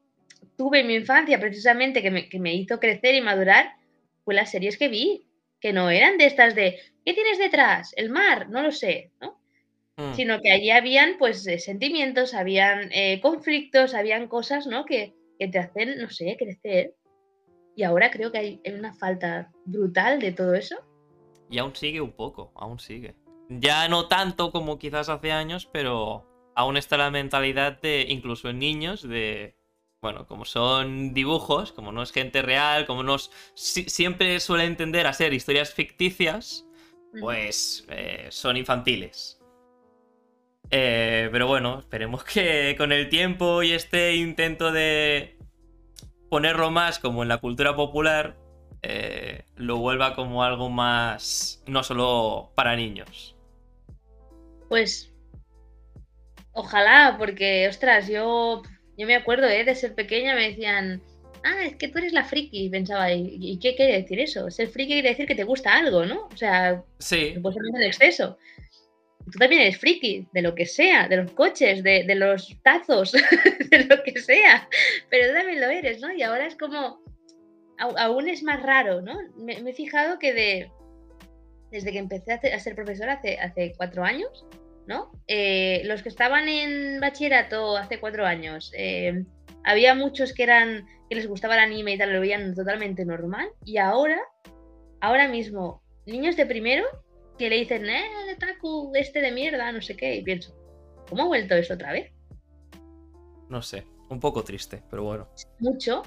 tuve 0.57 0.81
en 0.81 0.87
mi 0.87 0.95
infancia, 0.95 1.41
precisamente, 1.41 2.03
que 2.03 2.11
me, 2.11 2.29
que 2.29 2.39
me 2.39 2.55
hizo 2.55 2.79
crecer 2.79 3.15
y 3.15 3.21
madurar, 3.21 3.75
fue 4.25 4.35
las 4.35 4.51
series 4.51 4.77
que 4.77 4.89
vi. 4.89 5.27
Que 5.61 5.73
no 5.73 5.91
eran 5.91 6.19
de 6.19 6.27
estas 6.27 6.57
de, 6.57 6.81
¿qué 7.05 7.15
tienes 7.15 7.39
detrás? 7.39 7.93
El 7.97 8.11
mar, 8.11 8.49
no 8.51 8.63
lo 8.63 8.73
sé, 8.73 9.13
¿no? 9.21 9.39
Mm. 9.97 10.15
Sino 10.15 10.41
que 10.41 10.51
allí 10.51 10.71
habían, 10.71 11.19
pues, 11.19 11.45
sentimientos, 11.45 12.35
habían 12.35 12.91
eh, 12.93 13.21
conflictos, 13.21 13.95
habían 13.95 14.27
cosas, 14.27 14.67
¿no? 14.67 14.85
Que, 14.85 15.15
que 15.39 15.47
te 15.47 15.61
hacen, 15.61 15.99
no 15.99 16.11
sé, 16.11 16.37
crecer. 16.37 16.95
Y 17.77 17.85
ahora 17.85 18.11
creo 18.11 18.33
que 18.33 18.39
hay 18.39 18.61
una 18.75 18.93
falta 18.93 19.53
brutal 19.65 20.19
de 20.19 20.33
todo 20.33 20.55
eso. 20.55 20.77
Y 21.49 21.59
aún 21.59 21.77
sigue 21.77 22.01
un 22.01 22.13
poco, 22.13 22.51
aún 22.57 22.81
sigue. 22.81 23.15
Ya 23.61 23.89
no 23.89 24.09
tanto 24.09 24.51
como 24.51 24.79
quizás 24.79 25.09
hace 25.09 25.33
años, 25.33 25.69
pero 25.73 26.27
aún 26.55 26.77
está 26.77 26.97
la 26.97 27.11
mentalidad 27.11 27.81
de, 27.81 28.07
incluso 28.09 28.49
en 28.49 28.59
niños, 28.59 29.03
de, 29.03 29.57
bueno, 30.01 30.27
como 30.27 30.45
son 30.45 31.15
dibujos, 31.15 31.73
como 31.73 31.93
no 31.93 32.03
es 32.03 32.13
gente 32.13 32.43
real, 32.43 32.87
como 32.87 33.03
nos 33.03 33.31
si, 33.55 33.85
siempre 33.85 34.41
suele 34.41 34.65
entender 34.65 35.07
a 35.07 35.13
ser 35.13 35.33
historias 35.33 35.73
ficticias, 35.73 36.67
pues 37.21 37.87
eh, 37.89 38.29
son 38.31 38.57
infantiles. 38.57 39.39
Eh, 40.71 41.29
pero 41.31 41.47
bueno, 41.47 41.81
esperemos 41.81 42.25
que 42.25 42.75
con 42.79 42.93
el 42.93 43.09
tiempo 43.09 43.63
y 43.63 43.73
este 43.73 44.17
intento 44.17 44.73
de 44.73 45.37
ponerlo 46.31 46.71
más 46.71 46.99
como 46.99 47.23
en 47.23 47.29
la 47.29 47.39
cultura 47.39 47.77
popular, 47.77 48.39
eh, 48.81 49.45
lo 49.55 49.77
vuelva 49.77 50.15
como 50.15 50.43
algo 50.43 50.71
más, 50.71 51.63
no 51.67 51.83
solo 51.83 52.53
para 52.57 52.75
niños. 52.75 53.32
Pues 54.73 55.13
ojalá, 56.53 57.17
porque, 57.19 57.69
ostras, 57.69 58.09
yo, 58.09 58.63
yo 58.97 59.07
me 59.07 59.17
acuerdo 59.17 59.47
¿eh? 59.47 59.65
de 59.65 59.75
ser 59.75 59.95
pequeña, 59.95 60.35
me 60.35 60.49
decían, 60.49 61.03
ah, 61.45 61.67
es 61.67 61.77
que 61.77 61.89
tú 61.89 61.99
eres 61.99 62.15
la 62.15 62.25
friki, 62.25 62.71
pensaba, 62.71 63.13
¿y, 63.13 63.59
qué 63.59 63.77
quiere 63.77 64.01
decir 64.01 64.19
eso? 64.19 64.51
Ser 64.51 64.69
friki 64.69 64.95
quiere 64.95 65.11
decir 65.11 65.27
que 65.27 65.35
te 65.35 65.45
gusta 65.45 65.75
algo, 65.75 66.07
¿no? 66.07 66.27
O 66.33 66.37
sea, 66.39 66.83
sí. 67.01 67.35
en 67.37 67.83
exceso. 67.83 68.39
Tú 69.31 69.39
también 69.39 69.61
eres 69.61 69.77
friki, 69.77 70.27
de 70.33 70.41
lo 70.41 70.55
que 70.55 70.65
sea, 70.65 71.07
de 71.07 71.19
los 71.19 71.33
coches, 71.33 71.83
de, 71.83 72.05
de 72.05 72.15
los 72.15 72.57
tazos, 72.63 73.13
de 73.71 73.85
lo 73.85 74.03
que 74.03 74.19
sea, 74.21 74.71
pero 75.11 75.29
tú 75.29 75.35
también 75.35 75.61
lo 75.61 75.69
eres, 75.69 76.01
¿no? 76.01 76.11
Y 76.15 76.23
ahora 76.23 76.47
es 76.47 76.57
como, 76.57 77.05
aún 77.77 78.27
es 78.27 78.43
más 78.43 78.63
raro, 78.63 79.03
¿no? 79.03 79.19
Me, 79.37 79.61
me, 79.61 79.73
he 79.73 79.75
fijado 79.75 80.19
que 80.19 80.33
de, 80.33 80.71
desde 81.73 81.91
que 81.91 81.99
empecé 81.99 82.33
a, 82.33 82.61
ser 82.61 82.75
profesora 82.75 83.15
hace, 83.15 83.39
hace 83.39 83.73
cuatro 83.77 84.05
años, 84.05 84.47
¿no? 84.87 85.13
Eh, 85.27 85.83
los 85.85 86.03
que 86.03 86.09
estaban 86.09 86.49
en 86.49 87.01
bachillerato 87.01 87.77
hace 87.77 88.01
cuatro 88.01 88.27
años, 88.27 88.73
eh, 88.77 89.25
había 89.65 89.95
muchos 89.95 90.33
que 90.33 90.43
eran 90.43 90.87
que 91.09 91.17
les 91.17 91.27
gustaba 91.27 91.55
el 91.55 91.61
anime 91.61 91.93
y 91.93 91.99
tal, 91.99 92.13
lo 92.13 92.21
veían 92.21 92.55
totalmente 92.55 93.05
normal, 93.05 93.49
y 93.65 93.79
ahora, 93.79 94.21
ahora 95.01 95.29
mismo, 95.29 95.83
niños 96.07 96.37
de 96.37 96.47
primero 96.47 96.85
que 97.39 97.51
le 97.51 97.57
dicen, 97.57 97.89
eh, 97.89 98.05
el 98.29 98.37
taku 98.39 98.93
este 98.95 99.21
de 99.21 99.33
mierda, 99.33 99.71
no 99.73 99.83
sé 99.83 99.97
qué, 99.97 100.17
y 100.17 100.23
pienso, 100.23 100.55
¿cómo 101.09 101.25
ha 101.25 101.27
vuelto 101.27 101.55
eso 101.55 101.75
otra 101.75 101.93
vez? 101.93 102.13
No 103.49 103.61
sé, 103.63 103.87
un 104.09 104.21
poco 104.21 104.43
triste, 104.43 104.83
pero 104.91 105.05
bueno. 105.05 105.29
Mucho, 105.59 106.03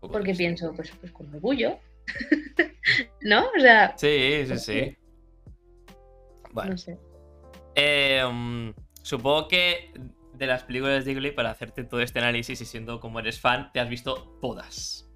porque 0.00 0.34
pienso, 0.34 0.72
pues, 0.74 0.90
pues 1.00 1.12
con 1.12 1.32
orgullo. 1.34 1.78
¿No? 3.22 3.46
O 3.56 3.60
sea. 3.60 3.96
Sí, 3.96 4.44
sí, 4.46 4.58
sí. 4.58 4.96
Bueno. 6.52 6.72
No 6.72 6.78
sé. 6.78 6.98
Eh, 7.74 8.24
um, 8.24 8.72
supongo 9.02 9.48
que 9.48 9.92
de 10.32 10.46
las 10.46 10.64
películas 10.64 11.04
de 11.04 11.14
Ghibli, 11.14 11.30
para 11.30 11.50
hacerte 11.50 11.84
todo 11.84 12.00
este 12.00 12.18
análisis 12.18 12.60
y 12.60 12.64
siendo 12.64 13.00
como 13.00 13.20
eres 13.20 13.40
fan, 13.40 13.70
te 13.72 13.80
has 13.80 13.88
visto 13.88 14.38
todas. 14.40 15.10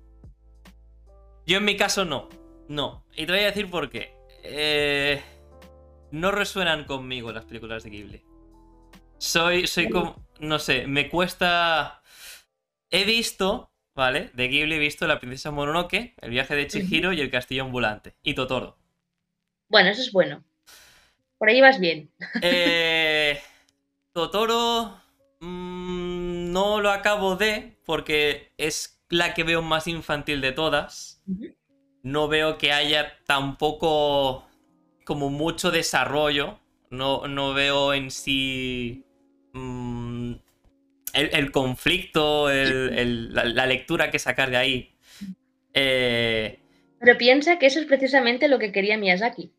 Yo 1.46 1.58
en 1.58 1.64
mi 1.64 1.76
caso 1.76 2.04
no. 2.04 2.28
No. 2.68 3.04
Y 3.16 3.26
te 3.26 3.32
voy 3.32 3.40
a 3.42 3.46
decir 3.46 3.70
por 3.70 3.90
qué. 3.90 4.14
Eh, 4.44 5.22
no 6.10 6.30
resuenan 6.30 6.84
conmigo 6.84 7.32
las 7.32 7.44
películas 7.44 7.82
de 7.82 7.90
Ghibli. 7.90 8.24
Soy, 9.18 9.66
soy 9.66 9.88
como. 9.88 10.24
No 10.40 10.58
sé, 10.58 10.86
me 10.86 11.08
cuesta. 11.08 12.02
He 12.90 13.04
visto 13.04 13.70
¿vale? 13.98 14.30
De 14.32 14.46
Ghibli 14.46 14.76
he 14.76 14.78
visto 14.78 15.08
La 15.08 15.18
princesa 15.18 15.50
Mononoke, 15.50 16.14
El 16.20 16.30
viaje 16.30 16.54
de 16.54 16.68
Chihiro 16.68 17.12
y 17.12 17.20
El 17.20 17.32
castillo 17.32 17.64
ambulante. 17.64 18.14
Y 18.22 18.34
Totoro. 18.34 18.78
Bueno, 19.68 19.90
eso 19.90 20.00
es 20.00 20.12
bueno. 20.12 20.44
Por 21.38 21.48
ahí 21.48 21.60
vas 21.60 21.78
bien. 21.78 22.10
Eh, 22.42 23.40
Totoro 24.12 25.00
mmm, 25.40 26.52
no 26.52 26.80
lo 26.80 26.90
acabo 26.90 27.36
de 27.36 27.78
porque 27.84 28.52
es 28.58 29.00
la 29.08 29.34
que 29.34 29.44
veo 29.44 29.62
más 29.62 29.86
infantil 29.86 30.40
de 30.40 30.52
todas. 30.52 31.22
No 32.02 32.28
veo 32.28 32.58
que 32.58 32.72
haya 32.72 33.16
tampoco 33.26 34.46
como 35.04 35.30
mucho 35.30 35.70
desarrollo. 35.70 36.58
No, 36.90 37.26
no 37.28 37.54
veo 37.54 37.94
en 37.94 38.10
sí... 38.10 39.04
Mmm, 39.52 40.34
el, 41.14 41.50
conflicto, 41.50 42.48
la, 42.50 43.66
lectura 43.66 44.10
que 44.10 44.18
sacar 44.18 44.50
de 44.50 44.56
ahí. 44.56 44.92
Eh, 45.74 46.58
Pero 47.00 47.18
piensa 47.18 47.58
que 47.58 47.66
eso 47.66 47.80
es 47.80 47.86
precisamente 47.86 48.48
lo 48.48 48.58
que 48.58 48.72
quería 48.72 48.98
Miyazaki. 48.98 49.52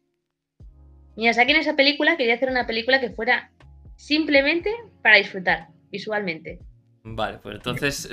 Miyazaki 1.15 1.51
en 1.51 1.57
esa 1.57 1.75
película 1.75 2.17
quería 2.17 2.35
hacer 2.35 2.49
una 2.49 2.67
película 2.67 2.99
que 2.99 3.09
fuera 3.09 3.51
simplemente 3.95 4.73
para 5.01 5.17
disfrutar 5.17 5.67
visualmente. 5.91 6.59
Vale, 7.03 7.39
pues 7.39 7.55
entonces 7.55 8.09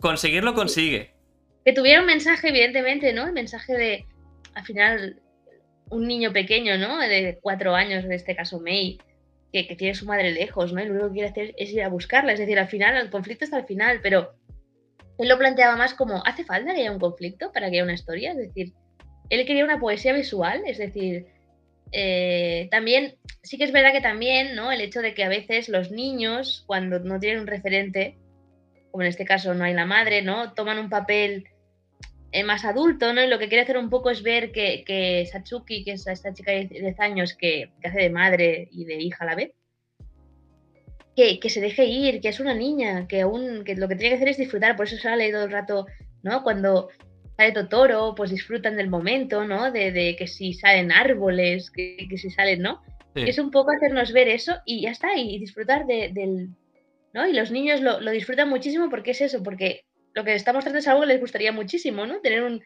conseguirlo 0.00 0.54
consigue. 0.54 1.14
Que 1.64 1.72
tuviera 1.72 2.00
un 2.00 2.06
mensaje, 2.06 2.48
evidentemente, 2.48 3.12
¿no? 3.12 3.26
El 3.26 3.32
mensaje 3.32 3.74
de, 3.74 4.06
al 4.54 4.64
final, 4.64 5.20
un 5.90 6.06
niño 6.06 6.32
pequeño, 6.32 6.78
¿no? 6.78 6.98
De 6.98 7.38
cuatro 7.40 7.74
años, 7.74 8.04
en 8.04 8.12
este 8.12 8.34
caso 8.34 8.60
May, 8.60 8.98
que, 9.52 9.64
tiene 9.76 9.94
su 9.94 10.06
madre 10.06 10.32
lejos, 10.32 10.72
¿no? 10.72 10.82
Y 10.82 10.86
lo 10.86 10.92
único 10.92 11.08
que 11.08 11.12
quiere 11.12 11.28
hacer 11.28 11.54
es 11.56 11.70
ir 11.72 11.82
a 11.82 11.88
buscarla. 11.88 12.32
Es 12.32 12.38
decir, 12.38 12.58
al 12.58 12.68
final, 12.68 12.96
el 12.96 13.10
conflicto 13.10 13.44
está 13.44 13.56
al 13.56 13.66
final, 13.66 14.00
pero 14.02 14.34
él 15.18 15.28
lo 15.28 15.38
planteaba 15.38 15.76
más 15.76 15.94
como, 15.94 16.24
¿hace 16.24 16.44
falta 16.44 16.74
que 16.74 16.80
haya 16.80 16.92
un 16.92 17.00
conflicto 17.00 17.52
para 17.52 17.68
que 17.68 17.76
haya 17.76 17.84
una 17.84 17.94
historia? 17.94 18.32
Es 18.32 18.38
decir, 18.38 18.72
él 19.30 19.46
quería 19.46 19.64
una 19.64 19.80
poesía 19.80 20.12
visual, 20.12 20.62
es 20.66 20.78
decir, 20.78 21.26
eh, 21.92 22.68
también, 22.70 23.16
sí 23.42 23.58
que 23.58 23.64
es 23.64 23.72
verdad 23.72 23.92
que 23.92 24.00
también, 24.00 24.54
¿no? 24.54 24.70
El 24.70 24.80
hecho 24.80 25.00
de 25.00 25.14
que 25.14 25.24
a 25.24 25.28
veces 25.28 25.68
los 25.68 25.90
niños, 25.90 26.64
cuando 26.66 26.98
no 26.98 27.18
tienen 27.18 27.40
un 27.40 27.46
referente, 27.46 28.18
como 28.90 29.02
en 29.02 29.08
este 29.08 29.24
caso 29.24 29.54
no 29.54 29.64
hay 29.64 29.74
la 29.74 29.86
madre, 29.86 30.22
¿no? 30.22 30.52
Toman 30.54 30.78
un 30.78 30.90
papel 30.90 31.48
eh, 32.32 32.44
más 32.44 32.64
adulto, 32.64 33.12
¿no? 33.12 33.22
Y 33.22 33.28
lo 33.28 33.38
que 33.38 33.48
quiere 33.48 33.62
hacer 33.62 33.78
un 33.78 33.90
poco 33.90 34.10
es 34.10 34.22
ver 34.22 34.52
que, 34.52 34.84
que 34.84 35.26
Satsuki, 35.26 35.84
que 35.84 35.92
es 35.92 36.06
esta 36.06 36.34
chica 36.34 36.52
de 36.52 36.66
10 36.66 37.00
años 37.00 37.34
que, 37.34 37.70
hace 37.82 38.00
de 38.00 38.10
madre 38.10 38.68
y 38.70 38.84
de 38.84 38.96
hija 38.96 39.24
a 39.24 39.28
la 39.28 39.34
vez, 39.34 39.52
que, 41.16 41.40
que, 41.40 41.50
se 41.50 41.60
deje 41.60 41.86
ir, 41.86 42.20
que 42.20 42.28
es 42.28 42.38
una 42.38 42.54
niña, 42.54 43.08
que 43.08 43.22
aún 43.22 43.64
que 43.64 43.76
lo 43.76 43.88
que 43.88 43.96
tiene 43.96 44.10
que 44.10 44.16
hacer 44.16 44.28
es 44.28 44.36
disfrutar, 44.36 44.76
por 44.76 44.86
eso 44.86 44.98
sale 44.98 45.32
todo 45.32 45.44
el 45.44 45.50
rato, 45.50 45.86
¿no? 46.22 46.42
Cuando 46.42 46.90
sale 47.38 47.52
Totoro, 47.52 48.14
pues 48.16 48.30
disfrutan 48.30 48.76
del 48.76 48.90
momento, 48.90 49.44
¿no? 49.44 49.70
De, 49.70 49.92
de 49.92 50.16
que 50.16 50.26
si 50.26 50.54
salen 50.54 50.90
árboles, 50.90 51.70
que, 51.70 52.08
que 52.10 52.18
si 52.18 52.30
salen, 52.30 52.60
¿no? 52.60 52.82
Sí. 53.14 53.22
Es 53.28 53.38
un 53.38 53.52
poco 53.52 53.70
hacernos 53.70 54.12
ver 54.12 54.26
eso 54.28 54.56
y 54.66 54.82
ya 54.82 54.90
está, 54.90 55.16
y 55.16 55.38
disfrutar 55.38 55.86
de, 55.86 56.10
del... 56.12 56.50
¿no? 57.14 57.26
Y 57.28 57.32
los 57.32 57.52
niños 57.52 57.80
lo, 57.80 58.00
lo 58.00 58.10
disfrutan 58.10 58.48
muchísimo 58.48 58.90
porque 58.90 59.12
es 59.12 59.20
eso, 59.20 59.42
porque 59.44 59.84
lo 60.14 60.24
que 60.24 60.34
está 60.34 60.52
mostrando 60.52 60.80
es 60.80 60.88
algo 60.88 61.02
que 61.02 61.06
les 61.06 61.20
gustaría 61.20 61.52
muchísimo, 61.52 62.06
¿no? 62.06 62.20
Tener 62.20 62.42
un, 62.42 62.64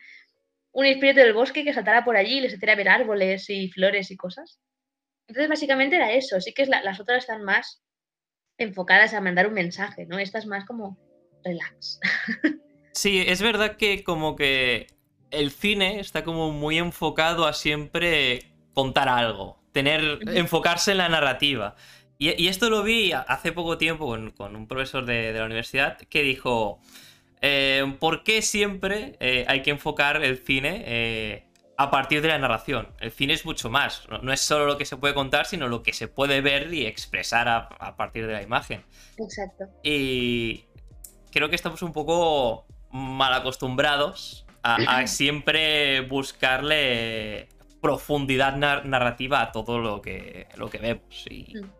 un 0.72 0.86
espíritu 0.86 1.20
del 1.20 1.34
bosque 1.34 1.64
que 1.64 1.74
saltara 1.74 2.02
por 2.02 2.16
allí 2.16 2.38
y 2.38 2.40
les 2.40 2.54
hiciera 2.54 2.74
ver 2.74 2.88
árboles 2.88 3.50
y 3.50 3.68
flores 3.68 4.10
y 4.10 4.16
cosas. 4.16 4.58
Entonces, 5.28 5.50
básicamente 5.50 5.96
era 5.96 6.12
eso. 6.12 6.40
Sí 6.40 6.54
que 6.54 6.62
es 6.62 6.68
las 6.70 6.98
otras 6.98 7.24
están 7.24 7.42
más 7.42 7.82
enfocadas 8.56 9.12
a 9.12 9.20
mandar 9.20 9.46
un 9.46 9.54
mensaje, 9.54 10.06
¿no? 10.06 10.18
Esta 10.18 10.38
es 10.38 10.46
más 10.46 10.64
como 10.64 10.98
relax. 11.44 12.00
Sí, 12.92 13.24
es 13.26 13.40
verdad 13.42 13.76
que 13.76 14.04
como 14.04 14.36
que 14.36 14.86
el 15.30 15.50
cine 15.50 15.98
está 15.98 16.24
como 16.24 16.52
muy 16.52 16.78
enfocado 16.78 17.46
a 17.46 17.52
siempre 17.52 18.52
contar 18.74 19.08
algo, 19.08 19.58
tener, 19.72 20.20
enfocarse 20.28 20.92
en 20.92 20.98
la 20.98 21.08
narrativa. 21.08 21.74
Y, 22.18 22.46
esto 22.46 22.70
lo 22.70 22.84
vi 22.84 23.12
hace 23.12 23.50
poco 23.50 23.78
tiempo 23.78 24.06
con, 24.36 24.54
un 24.54 24.68
profesor 24.68 25.04
de, 25.04 25.32
la 25.32 25.44
universidad 25.44 25.98
que 25.98 26.22
dijo, 26.22 26.80
eh, 27.40 27.96
¿por 27.98 28.22
qué 28.22 28.42
siempre 28.42 29.16
eh, 29.18 29.44
hay 29.48 29.62
que 29.62 29.70
enfocar 29.70 30.22
el 30.22 30.38
cine 30.38 30.84
eh, 30.86 31.44
a 31.76 31.90
partir 31.90 32.22
de 32.22 32.28
la 32.28 32.38
narración? 32.38 32.88
El 33.00 33.10
cine 33.10 33.32
es 33.32 33.44
mucho 33.44 33.70
más, 33.70 34.06
no, 34.22 34.32
es 34.32 34.40
solo 34.40 34.66
lo 34.66 34.78
que 34.78 34.84
se 34.84 34.96
puede 34.96 35.14
contar, 35.14 35.46
sino 35.46 35.66
lo 35.66 35.82
que 35.82 35.92
se 35.92 36.06
puede 36.06 36.40
ver 36.42 36.72
y 36.72 36.86
expresar 36.86 37.48
a 37.48 37.96
partir 37.96 38.28
de 38.28 38.34
la 38.34 38.42
imagen. 38.42 38.84
Exacto. 39.18 39.64
Y 39.82 40.66
creo 41.32 41.48
que 41.48 41.56
estamos 41.56 41.82
un 41.82 41.92
poco 41.92 42.66
mal 42.92 43.34
acostumbrados 43.34 44.46
a, 44.62 45.06
siempre 45.06 46.02
buscarle 46.02 47.48
profundidad 47.80 48.56
narrativa 48.56 49.42
a 49.42 49.50
todo 49.50 49.78
lo 49.78 50.00
que, 50.00 50.46
lo 50.56 50.70
que 50.70 50.78
vemos. 50.78 51.26
Y... 51.28 51.58
Mm. 51.58 51.70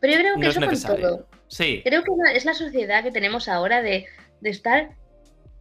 Pero 0.00 0.12
yo 0.12 0.18
creo 0.18 0.36
que 0.36 0.46
eso 0.46 0.60
con 0.60 1.00
todo. 1.00 1.28
Sí. 1.48 1.82
Creo 1.84 2.02
que 2.02 2.10
es 2.34 2.44
la 2.44 2.54
sociedad 2.54 3.04
que 3.04 3.12
tenemos 3.12 3.48
ahora 3.48 3.82
de, 3.82 4.06
de 4.40 4.50
estar 4.50 4.90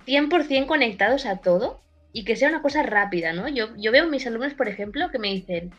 100% 0.08 0.66
conectados 0.66 1.26
a 1.26 1.38
todo 1.38 1.80
y 2.12 2.24
que 2.24 2.36
sea 2.36 2.50
una 2.50 2.62
cosa 2.62 2.82
rápida, 2.84 3.34
¿no? 3.34 3.48
Yo, 3.48 3.76
yo 3.78 3.92
veo 3.92 4.06
a 4.06 4.08
mis 4.08 4.26
alumnos, 4.26 4.54
por 4.54 4.68
ejemplo, 4.68 5.12
que 5.12 5.20
me 5.20 5.28
dicen, 5.28 5.72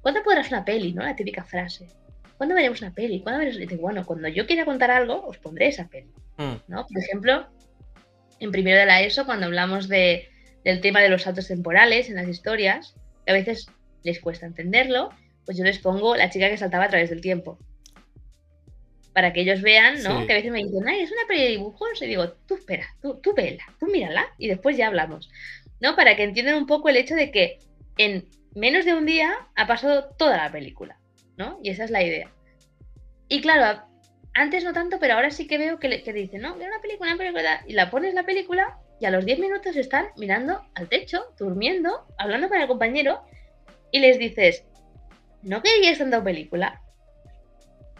¿cuándo 0.00 0.22
podrás 0.22 0.48
una 0.48 0.64
peli, 0.64 0.92
no? 0.92 1.02
La 1.02 1.16
típica 1.16 1.44
frase. 1.44 1.88
¿Cuándo 2.36 2.54
veremos 2.54 2.80
una 2.80 2.92
peli? 2.92 3.20
¿Cuándo 3.20 3.40
veremos? 3.40 3.60
Y 3.60 3.66
digo, 3.66 3.82
bueno, 3.82 4.04
cuando 4.06 4.28
yo 4.28 4.46
quiera 4.46 4.64
contar 4.64 4.90
algo, 4.90 5.26
os 5.26 5.38
pondré 5.38 5.68
esa 5.68 5.88
peli, 5.88 6.10
mm. 6.38 6.54
¿no? 6.68 6.86
Por 6.86 6.98
ejemplo, 6.98 7.48
en 8.42 8.50
primero 8.50 8.78
de 8.78 8.86
la 8.86 9.02
ESO, 9.02 9.24
cuando 9.24 9.46
hablamos 9.46 9.88
de, 9.88 10.28
del 10.64 10.80
tema 10.80 11.00
de 11.00 11.08
los 11.08 11.22
saltos 11.22 11.46
temporales 11.46 12.08
en 12.08 12.16
las 12.16 12.28
historias, 12.28 12.96
que 13.24 13.30
a 13.30 13.34
veces 13.34 13.68
les 14.02 14.18
cuesta 14.18 14.46
entenderlo, 14.46 15.10
pues 15.44 15.56
yo 15.56 15.64
les 15.64 15.78
pongo 15.78 16.16
la 16.16 16.28
chica 16.28 16.50
que 16.50 16.58
saltaba 16.58 16.84
a 16.84 16.88
través 16.88 17.10
del 17.10 17.20
tiempo. 17.20 17.56
Para 19.12 19.32
que 19.32 19.42
ellos 19.42 19.62
vean, 19.62 20.02
¿no? 20.02 20.26
Que 20.26 20.32
a 20.32 20.36
veces 20.36 20.50
me 20.50 20.64
dicen, 20.64 20.88
ay, 20.88 21.02
es 21.02 21.12
una 21.12 21.26
peli 21.28 21.42
de 21.42 21.48
dibujos. 21.50 22.02
Y 22.02 22.06
digo, 22.06 22.32
tú 22.48 22.56
espera, 22.56 22.86
tú, 23.00 23.20
tú 23.22 23.32
vela, 23.34 23.62
tú 23.78 23.86
mírala 23.86 24.26
y 24.38 24.48
después 24.48 24.76
ya 24.76 24.88
hablamos. 24.88 25.30
¿No? 25.80 25.94
Para 25.94 26.16
que 26.16 26.24
entiendan 26.24 26.56
un 26.56 26.66
poco 26.66 26.88
el 26.88 26.96
hecho 26.96 27.14
de 27.14 27.30
que 27.30 27.58
en 27.98 28.26
menos 28.54 28.84
de 28.84 28.94
un 28.94 29.06
día 29.06 29.34
ha 29.54 29.66
pasado 29.66 30.08
toda 30.16 30.36
la 30.38 30.50
película, 30.50 30.98
¿no? 31.36 31.60
Y 31.62 31.70
esa 31.70 31.84
es 31.84 31.90
la 31.90 32.02
idea. 32.02 32.32
Y 33.28 33.40
claro, 33.40 33.82
antes 34.34 34.64
no 34.64 34.72
tanto, 34.72 34.98
pero 34.98 35.14
ahora 35.14 35.30
sí 35.30 35.46
que 35.46 35.58
veo 35.58 35.78
que, 35.78 35.88
le, 35.88 36.02
que 36.02 36.12
dicen, 36.12 36.42
no, 36.42 36.54
mira 36.56 36.68
una 36.68 36.80
película, 36.80 37.10
una 37.10 37.18
película, 37.18 37.64
y 37.66 37.72
la 37.74 37.90
pones 37.90 38.14
la 38.14 38.24
película 38.24 38.78
y 39.00 39.04
a 39.04 39.10
los 39.10 39.24
10 39.24 39.40
minutos 39.40 39.76
están 39.76 40.06
mirando 40.16 40.64
al 40.74 40.88
techo, 40.88 41.34
durmiendo, 41.38 42.06
hablando 42.18 42.48
con 42.48 42.60
el 42.60 42.68
compañero, 42.68 43.22
y 43.90 43.98
les 43.98 44.18
dices, 44.18 44.64
¿no 45.42 45.62
queríais 45.62 45.98
tanta 45.98 46.22
película? 46.22 46.80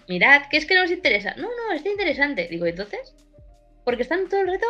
Mirad, 0.09 0.43
que 0.51 0.57
es 0.57 0.66
que 0.66 0.74
no 0.74 0.85
os 0.85 0.91
interesa. 0.91 1.35
No, 1.37 1.49
no, 1.49 1.72
está 1.74 1.89
interesante. 1.89 2.49
Digo, 2.49 2.66
entonces, 2.66 3.14
porque 3.85 4.03
están 4.03 4.28
todo 4.28 4.41
el 4.41 4.49
rato 4.49 4.66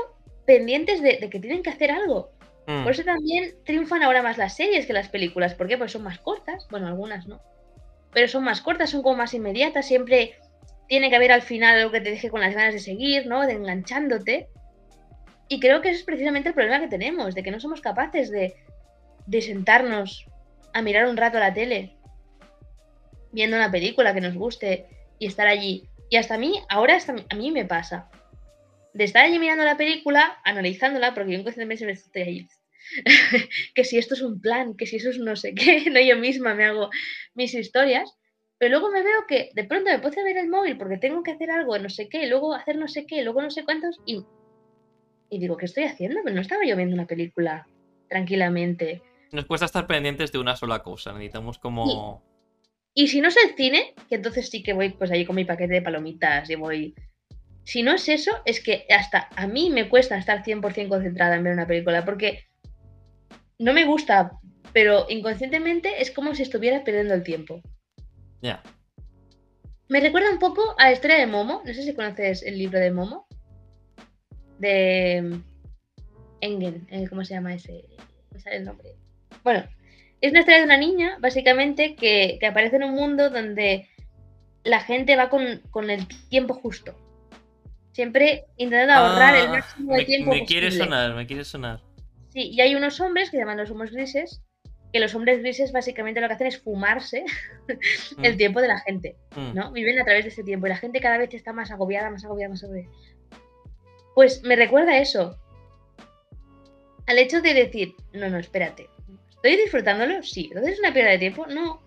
pendientes 0.47 1.01
de, 1.03 1.19
que 1.31 1.39
tienen 1.39 1.63
que 1.63 1.71
hacer 1.71 1.91
algo. 1.91 2.33
Mm. 2.67 2.83
Por 2.83 2.93
eso 2.93 3.05
también 3.05 3.55
triunfan 3.65 4.03
ahora 4.03 4.23
más 4.23 4.39
las 4.39 4.57
series 4.57 4.87
que 4.87 4.93
las 4.93 5.09
películas. 5.09 5.55
¿Por 5.55 5.69
qué? 5.69 5.79
Pues 5.79 5.93
son 5.93 6.03
más 6.03 6.19
cortas. 6.19 6.67
Bueno, 6.71 6.87
algunas 6.87 7.27
no. 7.27 7.41
Pero 8.13 8.29
son 8.29 8.45
más 8.45 8.61
cortas, 8.61 8.91
son 8.91 9.03
como 9.03 9.17
más 9.17 9.35
inmediatas. 9.35 9.87
Siempre 9.87 10.37
tiene 10.93 11.09
que 11.09 11.17
haber 11.17 11.33
al 11.33 11.41
final 11.41 11.79
algo 11.79 11.91
que 11.91 12.03
te 12.03 12.11
deje 12.11 12.29
con 12.29 12.43
las 12.43 12.55
ganas 12.55 12.75
de 12.75 12.79
seguir, 12.79 13.27
¿no? 13.27 13.47
De 13.47 13.55
enganchándote. 13.55 14.51
Y 15.49 15.59
creo 15.59 15.81
que 15.81 15.89
ese 15.89 16.01
es 16.01 16.05
precisamente 16.05 16.51
el 16.51 16.55
problema 16.55 16.81
que 16.81 16.89
tenemos, 16.89 17.35
de 17.35 17.43
que 17.43 17.51
no 17.51 17.61
somos 17.61 17.81
capaces 17.81 18.31
de, 18.31 18.57
de 19.27 19.41
sentarnos 19.41 20.27
a 20.75 20.83
mirar 20.83 21.07
un 21.07 21.17
rato 21.17 21.39
la 21.39 21.55
tele, 21.55 21.97
viendo 23.33 23.57
una 23.57 23.71
película 23.71 24.13
que 24.13 24.21
nos 24.21 24.35
guste 24.35 24.85
y 25.19 25.29
estar 25.29 25.47
allí. 25.47 25.89
Y 26.11 26.17
hasta 26.17 26.35
a 26.35 26.39
mí, 26.39 26.61
ahora 26.69 26.99
a 27.31 27.37
mí 27.37 27.51
me 27.53 27.65
pasa. 27.65 28.11
De 28.93 29.05
estar 29.05 29.25
allí 29.25 29.39
mirando 29.39 29.65
la 29.65 29.79
película, 29.79 30.41
analizándola, 30.45 31.15
porque 31.15 31.33
yo 31.33 31.39
en 31.39 31.55
siempre 31.55 31.93
estoy 31.93 32.23
ahí. 32.23 32.49
que 33.75 33.85
si 33.85 33.97
esto 33.97 34.13
es 34.13 34.21
un 34.21 34.43
plan, 34.43 34.77
que 34.77 34.85
si 34.85 34.97
eso 34.97 35.09
es 35.09 35.19
no 35.19 35.37
sé 35.37 35.55
qué, 35.55 35.85
no 35.91 36.01
yo 36.01 36.19
misma 36.19 36.53
me 36.53 36.67
hago 36.67 36.91
mis 37.33 37.55
historias. 37.55 38.15
Pero 38.63 38.79
luego 38.79 38.93
me 38.93 39.03
veo 39.03 39.27
que 39.27 39.51
de 39.55 39.65
pronto 39.65 39.91
me 39.91 39.99
puedo 39.99 40.23
ver 40.23 40.37
el 40.37 40.49
móvil 40.49 40.79
porque 40.79 40.97
tengo 40.97 41.25
que 41.25 41.33
hacer 41.33 41.51
algo, 41.51 41.77
no 41.81 41.91
sé 41.91 42.09
qué, 42.09 42.29
luego 42.29 42.55
hacer 42.55 42.77
no 42.77 42.87
sé 42.87 43.07
qué, 43.09 43.25
luego 43.25 43.43
no 43.43 43.51
sé 43.51 43.65
cuántos, 43.65 43.99
y, 44.07 44.25
y 45.31 45.41
digo, 45.41 45.57
¿qué 45.57 45.65
estoy 45.65 45.83
haciendo? 45.83 46.21
Pero 46.23 46.37
no 46.37 46.43
estaba 46.43 46.65
yo 46.65 46.77
viendo 46.77 46.95
una 46.95 47.09
película 47.09 47.67
tranquilamente. 48.09 49.03
Nos 49.33 49.47
cuesta 49.47 49.67
estar 49.67 49.89
pendientes 49.89 50.31
de 50.31 50.39
una 50.39 50.55
sola 50.55 50.81
cosa, 50.81 51.13
necesitamos 51.13 51.59
como... 51.59 52.23
Y, 52.95 53.09
si 53.09 53.21
no 53.21 53.27
es 53.27 53.37
el 53.37 53.57
cine, 53.57 53.95
que 54.09 54.15
entonces 54.15 54.49
sí 54.49 54.63
que 54.63 54.75
voy 54.75 54.91
pues 54.91 55.11
allí 55.11 55.27
con 55.27 55.35
mi 55.35 55.45
paquete 55.45 55.75
de 55.75 55.83
palomitas 55.83 56.49
y 56.49 56.55
voy... 56.55 56.95
Si 57.65 57.83
no 57.83 57.93
es 57.93 58.09
eso, 58.09 58.31
es 58.45 58.63
que 58.63 58.87
hasta 58.97 59.29
a 59.35 59.49
mí 59.49 59.71
me 59.71 59.89
cuesta 59.89 60.17
estar 60.17 60.45
100% 60.45 60.89
concentrada 60.89 61.35
en 61.35 61.43
ver 61.43 61.55
una 61.55 61.67
película, 61.67 62.05
porque 62.05 62.45
no 63.59 63.73
me 63.73 63.87
gusta, 63.87 64.39
pero 64.73 65.07
inconscientemente 65.09 66.01
es 66.01 66.13
como 66.13 66.37
si 66.37 66.45
estuviera 66.45 66.85
perdiendo 66.85 67.15
el 67.15 67.25
tiempo. 67.25 67.61
Ya. 68.43 68.63
Me 69.89 70.01
recuerda 70.01 70.31
un 70.31 70.39
poco 70.39 70.75
a 70.79 70.87
la 70.87 70.93
historia 70.93 71.17
de 71.17 71.27
Momo. 71.27 71.63
No 71.65 71.73
sé 71.73 71.83
si 71.83 71.95
conoces 71.95 72.43
el 72.43 72.59
libro 72.59 72.79
de 72.79 72.91
Momo. 72.91 73.27
De 74.59 75.23
mm, 75.23 75.45
Engen. 76.41 76.87
Eh, 76.91 77.07
¿Cómo 77.09 77.25
se 77.25 77.35
llama 77.35 77.55
ese? 77.55 77.85
Me 78.33 78.41
sale 78.41 78.57
el 78.57 78.65
nombre. 78.65 78.91
Bueno, 79.45 79.65
es 80.21 80.31
una 80.31 80.41
historia 80.41 80.61
de 80.61 80.67
una 80.67 80.77
niña, 80.77 81.19
básicamente, 81.21 81.95
que, 81.95 82.39
aparece 82.47 82.77
en 82.77 82.85
un 82.85 82.95
mundo 82.95 83.31
donde 83.31 83.89
la 84.65 84.81
gente 84.81 85.17
va 85.17 85.29
con, 85.29 85.91
el 85.91 86.09
tiempo 86.29 86.55
justo. 86.55 86.95
Siempre 87.93 88.47
intentando 88.57 88.95
ahorrar 88.95 89.35
el 89.35 89.47
ah, 89.47 89.51
máximo 89.51 89.95
de 89.95 90.05
tiempo. 90.05 90.31
Me 90.31 90.47
quiere 90.47 90.71
sonar, 90.71 91.15
me 91.15 91.27
quiere 91.27 91.45
sonar. 91.45 91.81
Sí, 92.31 92.51
y 92.51 92.61
hay 92.61 92.75
unos 92.75 92.99
hombres 93.01 93.31
que 93.31 93.37
se 93.37 93.43
llaman 93.43 93.59
los 93.59 93.71
humos 93.71 93.91
grises, 93.91 94.41
que 94.93 95.01
los 95.01 95.15
hombres 95.15 95.41
grises 95.41 95.73
básicamente 95.73 96.21
lo 96.21 96.29
que 96.29 96.35
hacen 96.35 96.47
es 96.47 96.61
fumarse 96.61 97.25
el 98.23 98.35
mm. 98.35 98.37
tiempo 98.37 98.61
de 98.61 98.69
la 98.69 98.79
gente, 98.81 99.17
mm. 99.35 99.55
¿no? 99.55 99.73
Viven 99.73 99.99
a 99.99 100.05
través 100.05 100.25
de 100.25 100.31
ese 100.31 100.45
tiempo 100.45 100.67
y 100.67 100.71
la 100.71 100.77
gente 100.77 101.01
cada 101.01 101.19
vez 101.19 101.33
está 101.33 101.53
más 101.53 101.71
agobiada, 101.71 102.11
más 102.11 102.25
agobiada, 102.25 102.51
más 102.51 102.63
agobiada. 102.63 102.91
Pues 104.15 104.43
me 104.43 104.57
recuerda 104.57 104.99
eso. 104.99 105.39
Al 107.07 107.19
hecho 107.19 107.41
de 107.41 107.55
decir, 107.55 107.95
no, 108.13 108.29
no, 108.29 108.39
espérate. 108.39 108.89
¿Estoy 109.31 109.57
disfrutándolo? 109.57 110.23
Sí. 110.23 110.45
¿Entonces 110.49 110.75
es 110.75 110.79
una 110.81 110.93
pérdida 110.93 111.13
de 111.13 111.19
tiempo? 111.19 111.47
No. 111.47 111.83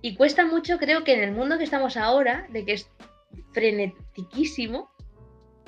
Y 0.00 0.14
cuesta 0.14 0.46
mucho, 0.46 0.78
creo 0.78 1.02
que 1.02 1.14
en 1.14 1.24
el 1.24 1.32
mundo 1.32 1.58
que 1.58 1.64
estamos 1.64 1.96
ahora, 1.96 2.46
de 2.50 2.64
que 2.64 2.74
es 2.74 2.88
frenetiquísimo, 3.52 4.88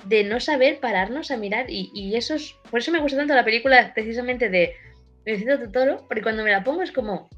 de 0.05 0.23
no 0.23 0.39
saber 0.39 0.79
pararnos 0.79 1.33
a 1.33 1.37
mirar. 1.37 1.69
Y, 1.69 1.91
y 1.93 2.15
eso 2.15 2.37
es. 2.37 2.55
Por 2.71 2.79
eso 2.79 2.93
me 2.93 3.01
gusta 3.01 3.19
tanto 3.19 3.35
la 3.35 3.45
película, 3.45 3.93
precisamente 3.93 4.49
de 4.49 4.75
necesito 5.29 5.71
todo, 5.71 6.07
porque 6.07 6.23
cuando 6.23 6.43
me 6.43 6.51
la 6.51 6.65
pongo 6.65 6.83
es 6.83 6.93
como, 6.93 7.29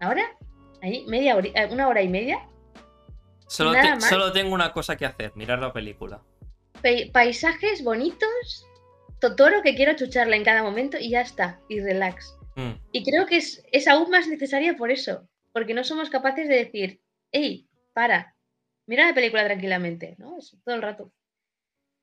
¿ahora? 0.00 0.36
Ahí, 0.82 1.04
media 1.06 1.36
hora, 1.36 1.48
eh, 1.54 1.68
una 1.70 1.88
hora 1.88 2.02
y 2.02 2.08
media. 2.08 2.46
Solo, 3.46 3.72
solo 4.00 4.32
tengo 4.32 4.54
una 4.54 4.72
cosa 4.72 4.96
que 4.96 5.06
hacer, 5.06 5.32
mirar 5.34 5.58
la 5.60 5.72
película. 5.72 6.22
paisajes 7.12 7.82
bonitos, 7.82 8.66
Totoro 9.20 9.62
que 9.62 9.74
quiero 9.74 9.96
chucharla 9.96 10.36
en 10.36 10.44
cada 10.44 10.62
momento 10.62 10.96
y 11.00 11.10
ya 11.10 11.22
está, 11.22 11.60
y 11.68 11.80
relax. 11.80 12.36
Mm. 12.56 12.72
Y 12.92 13.04
creo 13.04 13.26
que 13.26 13.38
es, 13.38 13.64
es 13.72 13.88
aún 13.88 14.10
más 14.10 14.28
necesaria 14.28 14.76
por 14.76 14.90
eso, 14.90 15.28
porque 15.52 15.74
no 15.74 15.82
somos 15.84 16.10
capaces 16.10 16.48
de 16.48 16.56
decir, 16.56 17.00
hey, 17.32 17.68
para, 17.94 18.36
mira 18.86 19.06
la 19.06 19.14
película 19.14 19.44
tranquilamente, 19.44 20.16
¿no? 20.18 20.38
todo 20.64 20.74
el 20.74 20.82
rato. 20.82 21.12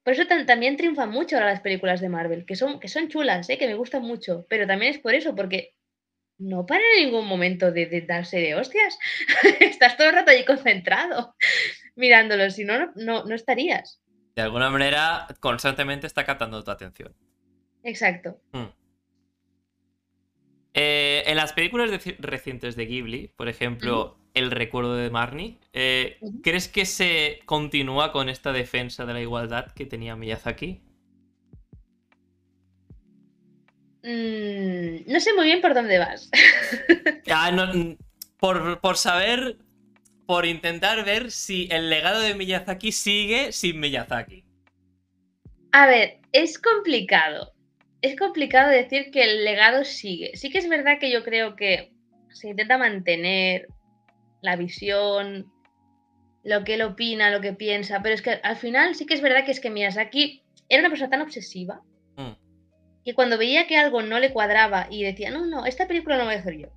Por 0.06 0.14
eso 0.14 0.28
también 0.45 0.78
triunfan 0.78 1.10
mucho 1.10 1.36
ahora 1.36 1.49
las 1.49 1.62
películas 1.62 1.99
de 1.99 2.10
Marvel, 2.10 2.45
que 2.45 2.56
son, 2.56 2.80
que 2.80 2.88
son 2.88 3.10
chulas, 3.10 3.49
¿eh? 3.49 3.58
que 3.58 3.66
me 3.66 3.74
gustan 3.74 4.03
mucho, 4.03 4.45
pero 4.47 4.68
también 4.68 4.93
es 4.93 4.99
por 4.99 5.16
eso, 5.16 5.36
porque 5.36 5.74
no 6.38 6.68
para 6.68 6.84
en 6.95 7.06
ningún 7.06 7.26
momento 7.28 7.72
de, 7.72 8.06
darse 8.08 8.38
de 8.38 8.53
hostias. 8.53 8.99
Estás 9.60 9.97
todo 9.97 10.10
el 10.10 10.14
rato 10.14 10.30
allí 10.30 10.45
concentrado 10.45 11.36
mirándolo, 11.95 12.51
si 12.51 12.66
no, 12.66 12.91
no, 12.95 13.34
estarías. 13.34 13.99
De 14.36 14.43
alguna 14.43 14.70
manera, 14.70 15.26
constantemente 15.39 16.06
está 16.06 16.24
captando 16.24 16.64
tu 16.64 16.70
atención. 16.70 17.16
Exacto. 17.82 18.39
Hmm. 18.51 18.68
Eh, 20.76 21.24
en 21.26 21.36
las 21.36 21.53
películas 21.53 21.89
recientes 22.20 22.76
de 22.76 22.86
Ghibli, 22.86 23.30
por 23.30 23.49
ejemplo, 23.49 24.20
El 24.36 24.52
recuerdo 24.52 24.96
de 24.96 25.10
Marnie. 25.10 25.58
Eh. 25.74 26.20
¿Crees 26.44 26.68
que 26.68 26.86
se 26.86 27.40
continúa 27.46 28.12
con 28.12 28.30
esta 28.30 28.52
defensa 28.52 29.06
de 29.06 29.14
la 29.14 29.22
igualdad 29.22 29.72
que 29.72 29.86
tenía 29.86 30.16
Miyazaki? 30.18 30.82
Mm, 34.04 35.12
no 35.12 35.20
sé 35.20 35.34
muy 35.34 35.46
bien 35.46 35.62
por 35.62 35.74
dónde 35.74 35.98
vas. 35.98 36.30
Ah, 37.32 37.52
no, 37.52 37.74
mm, 37.74 37.98
por, 38.40 38.80
por 38.80 38.98
saber, 38.98 39.58
por 40.28 40.46
intentar 40.46 41.04
ver 41.04 41.32
si 41.32 41.68
el 41.72 41.90
legado 41.90 42.20
de 42.20 42.36
Miyazaki 42.36 42.92
sigue 42.92 43.52
sin 43.52 43.80
Miyazaki. 43.80 44.46
A 45.72 45.88
ver, 45.88 46.20
es 46.34 46.60
complicado. 46.60 47.54
Es 48.02 48.16
complicado 48.16 48.70
decir 48.70 49.10
que 49.12 49.24
el 49.24 49.44
legado 49.44 49.84
sigue. 49.84 50.36
Sí 50.36 50.52
que 50.52 50.60
es 50.60 50.70
verdad 50.70 51.00
que 51.00 51.12
yo 51.12 51.24
creo 51.24 51.56
que 51.56 51.92
se 52.30 52.50
intenta 52.50 52.78
mantener 52.78 53.68
la 54.46 54.56
visión, 54.56 55.52
lo 56.43 56.64
que 56.64 56.76
él 56.76 56.82
opina, 56.84 57.32
lo 57.32 57.41
que 57.41 57.54
piensa, 57.54 58.02
pero 58.02 58.16
es 58.16 58.22
que 58.22 58.39
al 58.43 58.56
final 58.56 58.96
sí 58.96 59.06
que 59.06 59.16
es 59.16 59.22
verdad 59.22 59.43
que 59.46 59.52
es 59.52 59.60
que 59.60 59.70
Miyazaki 59.72 60.43
era 60.70 60.82
una 60.82 60.89
persona 60.89 61.10
tan 61.10 61.22
obsesiva 61.22 61.82
Mm. 62.18 62.32
que 63.04 63.14
cuando 63.14 63.38
veía 63.38 63.68
que 63.68 63.76
algo 63.78 64.02
no 64.02 64.20
le 64.20 64.32
cuadraba 64.32 64.88
y 64.89 65.04
decía, 65.04 65.30
no, 65.32 65.46
no, 65.46 65.66
esta 65.66 65.86
película 65.88 66.18
no 66.18 66.24
voy 66.26 66.36
a 66.36 66.39
hacer 66.39 66.58
yo, 66.58 66.68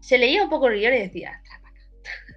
se 0.00 0.16
leía 0.18 0.44
un 0.44 0.50
poco 0.50 0.68
el 0.68 0.78
guion 0.78 0.94
y 0.94 0.98
decía, 0.98 1.42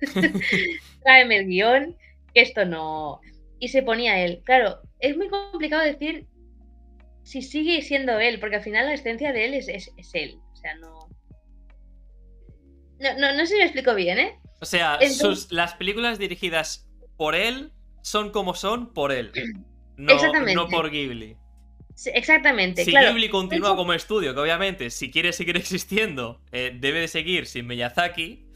"Tráeme 1.03 1.37
el 1.37 1.47
guion, 1.47 1.95
que 2.33 2.41
esto 2.41 2.65
no... 2.65 3.21
Y 3.59 3.69
se 3.69 3.83
ponía 3.83 4.19
él. 4.25 4.41
Claro, 4.45 4.81
es 4.99 5.15
muy 5.15 5.29
complicado 5.29 5.83
decir 5.83 6.27
si 7.23 7.41
sigue 7.41 7.81
siendo 7.81 8.19
él, 8.19 8.39
porque 8.39 8.57
al 8.57 8.63
final 8.63 8.87
la 8.87 8.93
esencia 8.95 9.31
de 9.31 9.45
él 9.45 9.53
es, 9.53 9.69
es- 9.69 9.93
es 9.95 10.09
él. 10.13 10.39
O 10.51 10.55
sea, 10.57 10.75
no... 10.75 11.07
No, 13.03 13.19
no... 13.19 13.33
no 13.33 13.39
sé 13.45 13.53
si 13.53 13.57
me 13.57 13.63
explico 13.65 13.93
bien, 13.95 14.19
¿eh? 14.19 14.39
O 14.61 14.65
sea, 14.65 14.93
Entonces- 15.01 15.17
sus, 15.43 15.51
las 15.51 15.73
películas 15.75 16.17
dirigidas 16.19 16.89
por 17.17 17.35
él 17.35 17.71
son 18.01 18.31
como 18.31 18.55
son 18.55 18.93
por 18.93 19.11
él. 19.11 19.31
No, 19.97 20.13
Exactamente. 20.13 20.55
no 20.55 20.67
por 20.69 20.89
Ghibli. 20.89 21.37
Sí, 21.95 22.09
Exactamente, 22.15 22.83
Si 22.83 22.91
claro. 22.91 23.09
Ghibli 23.09 23.29
continúa 23.29 23.69
eso- 23.69 23.75
como 23.75 23.93
estudio, 23.93 24.33
que 24.33 24.39
obviamente 24.39 24.89
si 24.89 25.11
quiere 25.11 25.31
seguir 25.33 25.55
existiendo, 25.57 26.41
eh, 26.51 26.71
debe 26.79 26.99
de 27.01 27.07
seguir 27.07 27.45
sin 27.45 27.67
Miyazaki, 27.67 28.47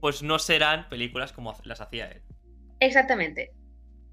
pues 0.00 0.22
no 0.22 0.38
serán 0.38 0.88
películas 0.88 1.32
como 1.32 1.56
las 1.64 1.80
hacía 1.80 2.06
él. 2.10 2.22
Exactamente. 2.80 3.52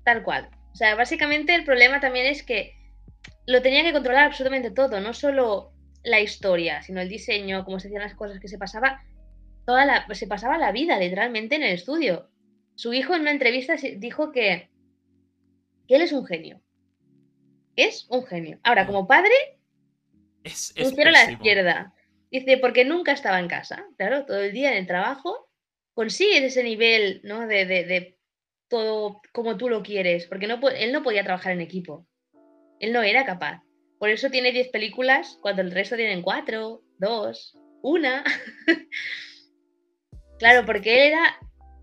Tal 0.06 0.24
cual. 0.24 0.50
O 0.72 0.76
sea, 0.76 0.96
básicamente 0.96 1.54
el 1.56 1.66
problema 1.66 2.00
también 2.00 2.28
es 2.28 2.44
que 2.44 2.76
lo 3.48 3.62
tenía 3.62 3.84
que 3.84 3.92
controlar 3.92 4.26
absolutamente 4.26 4.72
todo, 4.72 5.00
no 5.02 5.14
solo 5.14 5.72
la 6.04 6.20
historia, 6.22 6.82
sino 6.84 7.02
el 7.02 7.10
diseño, 7.10 7.66
cómo 7.66 7.80
se 7.80 7.88
hacían 7.88 8.04
las 8.04 8.16
cosas, 8.16 8.40
que 8.40 8.48
se 8.48 8.58
pasaba 8.58 9.02
toda 9.70 9.86
la, 9.86 10.08
se 10.16 10.26
pasaba 10.26 10.58
la 10.58 10.72
vida 10.72 10.98
literalmente 10.98 11.54
en 11.56 11.62
el 11.62 11.74
estudio. 11.76 12.28
Su 12.74 12.92
hijo 12.92 13.14
en 13.14 13.22
una 13.22 13.30
entrevista 13.30 13.76
dijo 13.98 14.32
que, 14.32 14.72
que 15.88 15.96
él 15.96 16.02
es 16.02 16.12
un 16.12 16.26
genio. 16.26 16.60
Es 17.76 18.08
un 18.10 18.26
genio. 18.26 18.60
Ahora, 18.64 18.88
como 18.88 19.06
padre, 19.08 19.32
Es, 20.44 20.74
es 20.76 20.88
un 20.90 20.96
cero 20.96 21.10
a 21.10 21.12
la 21.12 21.32
izquierda. 21.32 21.94
Dice, 22.32 22.58
porque 22.58 22.84
nunca 22.84 23.12
estaba 23.12 23.40
en 23.40 23.48
casa. 23.48 23.86
Claro, 23.96 24.26
todo 24.26 24.40
el 24.40 24.54
día 24.54 24.72
en 24.72 24.78
el 24.80 24.88
trabajo. 24.88 25.52
Consigues 25.94 26.42
ese 26.42 26.64
nivel, 26.64 27.22
¿no? 27.24 27.46
De, 27.46 27.68
de- 27.68 27.86
de 27.86 28.18
todo 28.70 29.22
como 29.34 29.56
tú 29.56 29.70
lo 29.70 29.84
quieres. 29.84 30.26
Porque 30.26 30.48
no, 30.48 30.60
él 30.70 30.92
no 30.92 31.04
podía 31.04 31.24
trabajar 31.24 31.52
en 31.54 31.62
equipo. 31.62 32.08
Él 32.80 32.92
no 32.92 33.04
era 33.04 33.24
capaz. 33.24 33.62
Por 34.00 34.10
eso 34.10 34.32
tiene 34.32 34.52
10 34.52 34.70
películas 34.70 35.38
cuando 35.44 35.62
el 35.62 35.70
resto 35.70 35.96
tienen 35.96 36.24
4, 36.24 36.82
2, 36.98 37.58
una. 37.84 38.24
claro, 40.40 40.66
porque 40.66 40.94
él 41.08 41.14
era. 41.14 41.38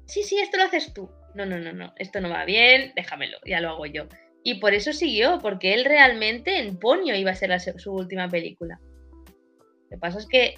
Sí, 0.07 0.23
sí, 0.23 0.39
esto 0.39 0.57
lo 0.57 0.65
haces 0.65 0.93
tú. 0.93 1.09
No, 1.35 1.47
no, 1.47 1.59
no, 1.59 1.73
no. 1.73 1.93
Esto 1.99 2.21
no 2.21 2.31
va 2.31 2.45
bien, 2.45 2.93
déjamelo, 2.97 3.39
ya 3.47 3.61
lo 3.61 3.69
hago 3.71 3.87
yo. 3.87 4.07
Y 4.43 4.55
por 4.61 4.75
eso 4.75 4.93
siguió, 4.93 5.39
porque 5.41 5.75
él 5.75 5.85
realmente 5.85 6.59
en 6.59 6.79
Ponyo 6.79 7.15
iba 7.15 7.31
a 7.33 7.35
ser 7.35 7.51
la 7.51 7.59
su 7.59 7.93
última 7.93 8.29
película. 8.29 8.79
Lo 8.81 9.89
que 9.91 9.99
pasa 9.99 10.19
es 10.19 10.27
que 10.27 10.55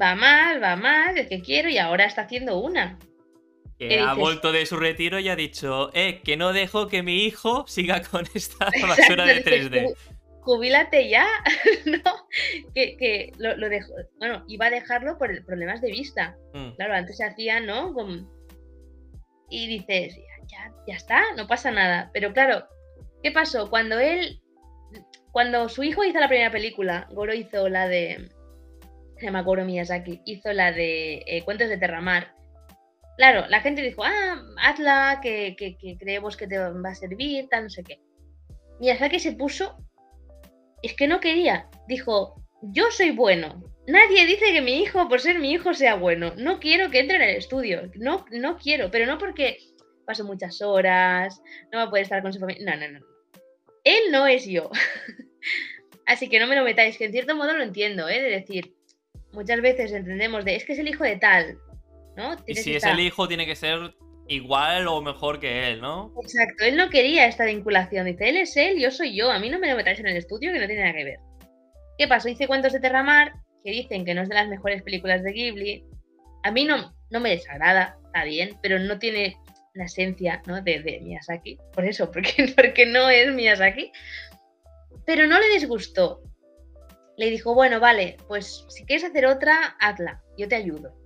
va 0.00 0.14
mal, 0.14 0.62
va 0.62 0.76
mal, 0.76 1.16
el 1.18 1.28
que 1.28 1.40
quiero, 1.40 1.68
y 1.68 1.78
ahora 1.78 2.04
está 2.06 2.22
haciendo 2.22 2.58
una. 2.58 2.98
Que 3.78 3.88
¿Qué 3.88 3.98
ha 3.98 4.02
dices? 4.10 4.18
vuelto 4.18 4.52
de 4.52 4.66
su 4.66 4.76
retiro 4.76 5.18
y 5.18 5.28
ha 5.28 5.36
dicho, 5.36 5.90
eh, 5.94 6.20
que 6.24 6.36
no 6.36 6.52
dejo 6.52 6.86
que 6.88 7.02
mi 7.02 7.24
hijo 7.24 7.64
siga 7.68 8.02
con 8.02 8.24
esta 8.34 8.66
basura 8.82 9.26
de 9.26 9.32
Exacto, 9.38 9.50
dices, 9.50 9.70
3D. 9.70 9.82
"Ju- 9.84 10.13
Jubílate 10.44 11.08
ya, 11.08 11.26
¿no? 11.86 12.28
Que, 12.74 12.96
que 12.96 13.32
lo, 13.38 13.56
lo 13.56 13.68
dejó. 13.68 13.92
Bueno, 14.18 14.44
iba 14.48 14.66
a 14.66 14.70
dejarlo 14.70 15.16
por 15.18 15.30
el- 15.30 15.44
problemas 15.44 15.80
de 15.80 15.90
vista. 15.90 16.36
Mm. 16.52 16.70
Claro, 16.76 16.94
antes 16.94 17.16
se 17.16 17.24
hacía, 17.24 17.60
¿no? 17.60 17.92
Con- 17.94 18.28
Y 19.48 19.66
dices, 19.66 20.16
ya, 20.50 20.72
ya, 20.86 20.94
está, 20.94 21.22
no 21.36 21.46
pasa 21.46 21.70
nada. 21.70 22.10
Pero 22.12 22.32
claro, 22.32 22.66
¿qué 23.22 23.30
pasó? 23.30 23.70
Cuando 23.70 23.98
él, 23.98 24.40
cuando 25.32 25.68
su 25.68 25.82
hijo 25.82 26.04
hizo 26.04 26.20
la 26.20 26.28
primera 26.28 26.50
película, 26.50 27.08
Goro 27.12 27.32
hizo 27.34 27.68
la 27.68 27.88
de, 27.88 28.28
se 29.18 29.24
llama 29.26 29.42
Goro 29.42 29.64
Miyazaki, 29.64 30.20
hizo 30.26 30.52
la 30.52 30.72
de 30.72 31.22
eh, 31.26 31.42
Cuentos 31.44 31.68
de 31.68 31.78
Terramar. 31.78 32.34
Claro, 33.16 33.46
la 33.48 33.60
gente 33.60 33.80
dijo, 33.80 34.02
ah, 34.04 34.42
hazla, 34.62 35.20
que, 35.22 35.54
que, 35.56 35.76
que 35.78 35.96
creemos 35.96 36.36
que 36.36 36.46
te 36.48 36.58
va 36.58 36.72
a 36.90 36.94
servir, 36.94 37.48
tal, 37.48 37.64
no 37.64 37.70
sé 37.70 37.82
qué. 37.84 38.00
Miyazaki 38.80 39.20
se 39.20 39.32
puso, 39.32 39.76
es 40.86 40.94
que 40.94 41.06
no 41.06 41.20
quería, 41.20 41.68
dijo, 41.88 42.42
yo 42.62 42.90
soy 42.90 43.10
bueno. 43.10 43.62
Nadie 43.86 44.26
dice 44.26 44.52
que 44.52 44.62
mi 44.62 44.80
hijo, 44.80 45.08
por 45.08 45.20
ser 45.20 45.38
mi 45.38 45.52
hijo, 45.52 45.74
sea 45.74 45.94
bueno. 45.96 46.32
No 46.36 46.58
quiero 46.58 46.90
que 46.90 47.00
entre 47.00 47.16
en 47.16 47.22
el 47.22 47.36
estudio. 47.36 47.90
No, 47.96 48.24
no 48.30 48.56
quiero, 48.56 48.90
pero 48.90 49.06
no 49.06 49.18
porque 49.18 49.58
paso 50.06 50.24
muchas 50.24 50.62
horas, 50.62 51.42
no 51.72 51.78
va 51.78 51.84
a 51.84 51.90
poder 51.90 52.04
estar 52.04 52.22
con 52.22 52.32
su 52.32 52.40
familia. 52.40 52.64
No, 52.64 52.80
no, 52.80 52.98
no. 52.98 53.06
Él 53.84 54.10
no 54.10 54.26
es 54.26 54.46
yo. 54.46 54.70
Así 56.06 56.28
que 56.28 56.38
no 56.38 56.46
me 56.46 56.56
lo 56.56 56.64
metáis, 56.64 56.98
que 56.98 57.06
en 57.06 57.12
cierto 57.12 57.34
modo 57.34 57.54
lo 57.54 57.62
entiendo, 57.62 58.08
¿eh? 58.08 58.20
De 58.20 58.30
decir, 58.30 58.74
muchas 59.32 59.60
veces 59.60 59.92
entendemos 59.92 60.44
de, 60.44 60.56
es 60.56 60.64
que 60.64 60.74
es 60.74 60.78
el 60.78 60.88
hijo 60.88 61.04
de 61.04 61.16
tal, 61.16 61.58
¿no? 62.16 62.36
Y 62.46 62.54
si 62.56 62.74
es 62.74 62.84
el 62.84 63.00
hijo, 63.00 63.26
tiene 63.26 63.46
que 63.46 63.56
ser 63.56 63.94
igual 64.28 64.88
o 64.88 65.02
mejor 65.02 65.40
que 65.40 65.70
él, 65.70 65.80
¿no? 65.80 66.12
Exacto, 66.22 66.64
él 66.64 66.76
no 66.76 66.90
quería 66.90 67.26
esta 67.26 67.44
vinculación. 67.44 68.06
Dice, 68.06 68.28
él 68.28 68.36
es 68.38 68.56
él, 68.56 68.78
yo 68.78 68.90
soy 68.90 69.14
yo. 69.14 69.30
A 69.30 69.38
mí 69.38 69.50
no 69.50 69.58
me 69.58 69.70
lo 69.70 69.76
metáis 69.76 70.00
en 70.00 70.06
el 70.06 70.16
estudio 70.16 70.52
que 70.52 70.58
no 70.58 70.66
tiene 70.66 70.82
nada 70.82 70.94
que 70.94 71.04
ver. 71.04 71.18
¿Qué 71.98 72.08
pasó? 72.08 72.28
Hice 72.28 72.46
cuentos 72.46 72.72
de 72.72 72.80
Terramar, 72.80 73.32
que 73.62 73.70
dicen 73.70 74.04
que 74.04 74.14
no 74.14 74.22
es 74.22 74.28
de 74.28 74.34
las 74.34 74.48
mejores 74.48 74.82
películas 74.82 75.22
de 75.22 75.32
Ghibli. 75.32 75.84
A 76.42 76.50
mí 76.50 76.64
no, 76.64 76.94
no 77.10 77.20
me 77.20 77.30
desagrada, 77.30 77.98
está 78.06 78.24
bien, 78.24 78.58
pero 78.62 78.78
no 78.78 78.98
tiene 78.98 79.36
la 79.74 79.84
esencia 79.84 80.42
¿no? 80.46 80.60
de, 80.62 80.80
de 80.80 81.00
Miyazaki. 81.00 81.58
Por 81.72 81.84
eso, 81.84 82.10
porque, 82.10 82.52
porque 82.56 82.86
no 82.86 83.08
es 83.10 83.32
Miyazaki. 83.32 83.92
Pero 85.06 85.26
no 85.26 85.38
le 85.38 85.48
disgustó. 85.50 86.22
Le 87.16 87.30
dijo, 87.30 87.54
bueno, 87.54 87.78
vale, 87.78 88.16
pues 88.26 88.64
si 88.68 88.84
quieres 88.86 89.04
hacer 89.04 89.26
otra, 89.26 89.76
hazla, 89.78 90.20
yo 90.36 90.48
te 90.48 90.56
ayudo. 90.56 91.03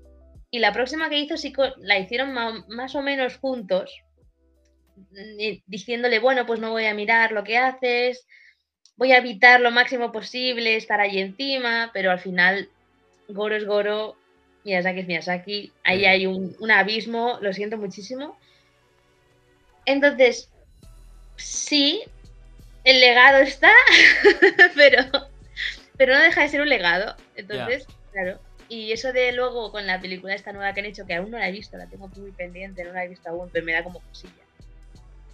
Y 0.51 0.61
la 0.61 0.73
próxima 0.73 1.11
que 1.11 1.19
hizo 1.19 1.37
sí 1.37 1.53
la 1.79 1.99
hicieron 1.99 2.33
más 2.69 2.95
o 2.95 3.03
menos 3.03 3.37
juntos, 3.37 4.03
y 5.39 5.63
diciéndole, 5.67 6.19
bueno, 6.19 6.47
pues 6.47 6.61
no 6.61 6.71
voy 6.71 6.87
a 6.87 6.95
mirar 6.95 7.33
lo 7.33 7.45
que 7.45 7.59
haces, 7.59 8.27
voy 8.97 9.13
a 9.13 9.19
evitar 9.19 9.61
lo 9.61 9.71
máximo 9.71 10.13
posible 10.13 10.77
estar 10.77 11.01
ahí 11.01 11.19
encima, 11.19 11.91
pero 11.93 12.11
al 12.11 12.19
final 12.19 12.69
Goro 13.29 13.57
es 13.57 13.65
Goro, 13.65 14.17
Miyazaki 14.65 15.01
es 15.01 15.07
Miyazaki, 15.07 15.73
ahí 15.85 16.05
hay 16.05 16.27
un, 16.27 16.57
un 16.59 16.71
abismo, 16.71 17.39
lo 17.41 17.53
siento 17.53 17.79
muchísimo. 17.79 18.39
Entonces, 19.87 20.51
sí, 21.37 22.03
el 22.85 23.01
legado 23.01 23.39
está, 23.39 23.73
pero, 24.75 25.03
pero 25.97 26.15
no 26.15 26.21
deja 26.21 26.43
de 26.43 26.49
ser 26.49 26.61
un 26.61 26.69
legado. 26.69 27.17
Entonces, 27.37 27.87
claro. 28.13 28.41
Y 28.69 28.93
eso 28.93 29.13
de 29.13 29.33
luego 29.33 29.73
con 29.73 29.87
la 29.87 30.01
película 30.01 30.35
esta 30.35 30.53
nueva 30.53 30.75
que 30.75 30.81
han 30.81 30.87
hecho, 30.87 31.07
que 31.07 31.15
aún 31.15 31.31
no 31.31 31.39
la 31.39 31.49
he 31.49 31.53
visto, 31.53 31.77
la 31.79 31.87
tengo 31.87 32.09
muy 32.17 32.33
pendiente, 32.33 32.85
no 32.85 32.93
la 32.93 33.05
he 33.05 33.09
visto 33.09 33.29
aún, 33.31 33.49
pero 33.51 33.65
me 33.65 33.73
da 33.73 33.83
como 33.83 34.01
cosilla. 34.01 34.33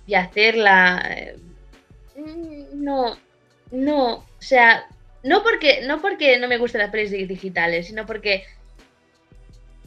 Y 0.07 0.14
hacerla. 0.14 1.03
eh, 1.11 1.37
mm, 2.16 2.82
No, 2.85 3.16
no. 3.72 4.14
O 4.14 4.24
sea, 4.39 4.87
no 5.22 5.43
porque, 5.43 5.80
no 5.87 6.01
porque 6.01 6.39
no 6.39 6.47
me 6.49 6.59
gusten 6.59 6.80
las 6.80 6.91
pelis 6.91 7.11
di- 7.11 7.26
digitales, 7.26 7.87
sino 7.89 8.07
porque. 8.07 8.45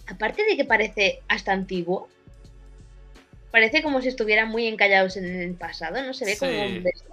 Aparte 0.07 0.43
de 0.45 0.55
que 0.55 0.63
parece 0.65 1.19
hasta 1.27 1.51
antiguo, 1.51 2.07
parece 3.51 3.81
como 3.83 4.01
si 4.01 4.07
estuvieran 4.07 4.49
muy 4.49 4.65
encallados 4.67 5.17
en 5.17 5.25
el 5.25 5.53
pasado, 5.55 6.01
no 6.01 6.13
se 6.13 6.25
ve 6.25 6.37
como 6.37 6.65
un 6.65 6.81
de 6.83 6.89
esto. 6.93 7.09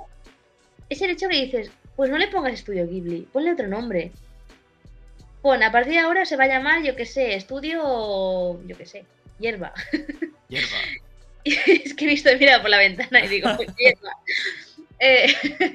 Es 0.89 1.03
el 1.03 1.11
hecho 1.11 1.29
que 1.29 1.41
dices, 1.45 1.71
pues 1.97 2.09
no 2.11 2.19
le 2.19 2.29
pongas 2.29 2.53
estudio 2.55 2.87
Ghibli, 2.87 3.23
ponle 3.33 3.53
otro 3.53 3.67
nombre. 3.67 4.13
Pon, 5.45 5.63
a 5.63 5.71
partir 5.71 5.93
de 5.93 5.99
ahora 5.99 6.25
se 6.25 6.37
va 6.37 6.45
a 6.45 6.49
llamar, 6.49 6.83
yo 6.83 6.97
qué 6.97 7.05
sé, 7.05 7.35
estudio, 7.35 8.59
yo 8.67 8.77
qué 8.79 8.87
sé, 8.87 9.05
hierba. 9.39 9.75
Hierba. 10.49 10.79
es 11.45 11.93
que 11.95 12.05
he 12.07 12.09
visto, 12.09 12.31
mira 12.41 12.61
por 12.63 12.71
la 12.71 12.79
ventana 12.79 13.23
y 13.25 13.29
digo, 13.29 13.51
hierba. 13.79 14.17
Eh, 15.01 15.27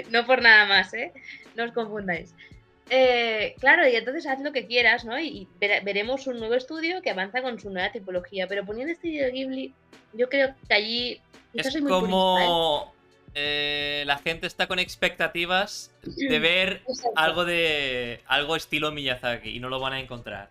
no 0.10 0.26
por 0.26 0.42
nada 0.42 0.66
más, 0.66 0.92
¿eh? 0.96 1.12
No 1.56 1.66
os 1.66 1.72
confundáis. 1.74 2.34
eh, 2.90 3.54
claro, 3.60 3.88
y 3.88 3.96
entonces 3.96 4.26
haz 4.26 4.40
lo 4.40 4.52
que 4.54 4.66
quieras, 4.66 5.06
¿no? 5.06 5.20
Y 5.20 5.48
vere- 5.60 5.84
veremos 5.84 6.26
un 6.26 6.40
nuevo 6.40 6.56
estudio 6.56 7.02
que 7.04 7.12
avanza 7.12 7.42
con 7.44 7.60
su 7.60 7.70
nueva 7.70 7.92
tipología. 7.92 8.48
Pero 8.48 8.66
poniendo 8.66 8.94
estudio 8.94 9.26
de 9.26 9.32
Ghibli, 9.32 9.74
yo 10.14 10.30
creo 10.30 10.56
que 10.68 10.74
allí. 10.74 11.22
quizás 11.52 11.68
Es 11.68 11.74
soy 11.74 11.82
muy 11.84 11.92
purista, 11.92 12.46
¿eh? 12.46 12.48
Eh, 13.36 14.04
la 14.06 14.18
gente 14.18 14.48
está 14.48 14.68
con 14.68 14.80
expectativas 14.80 15.92
de 16.04 16.40
ver 16.40 16.82
Exacto. 16.88 17.12
algo 17.16 17.46
de 17.46 18.22
algo 18.26 18.56
estilo 18.56 18.92
Miyazaki 18.92 19.50
y 19.50 19.60
no 19.60 19.70
lo 19.70 19.80
van 19.80 19.94
a 19.94 20.00
encontrar. 20.00 20.50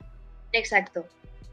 Exacto. 0.52 1.06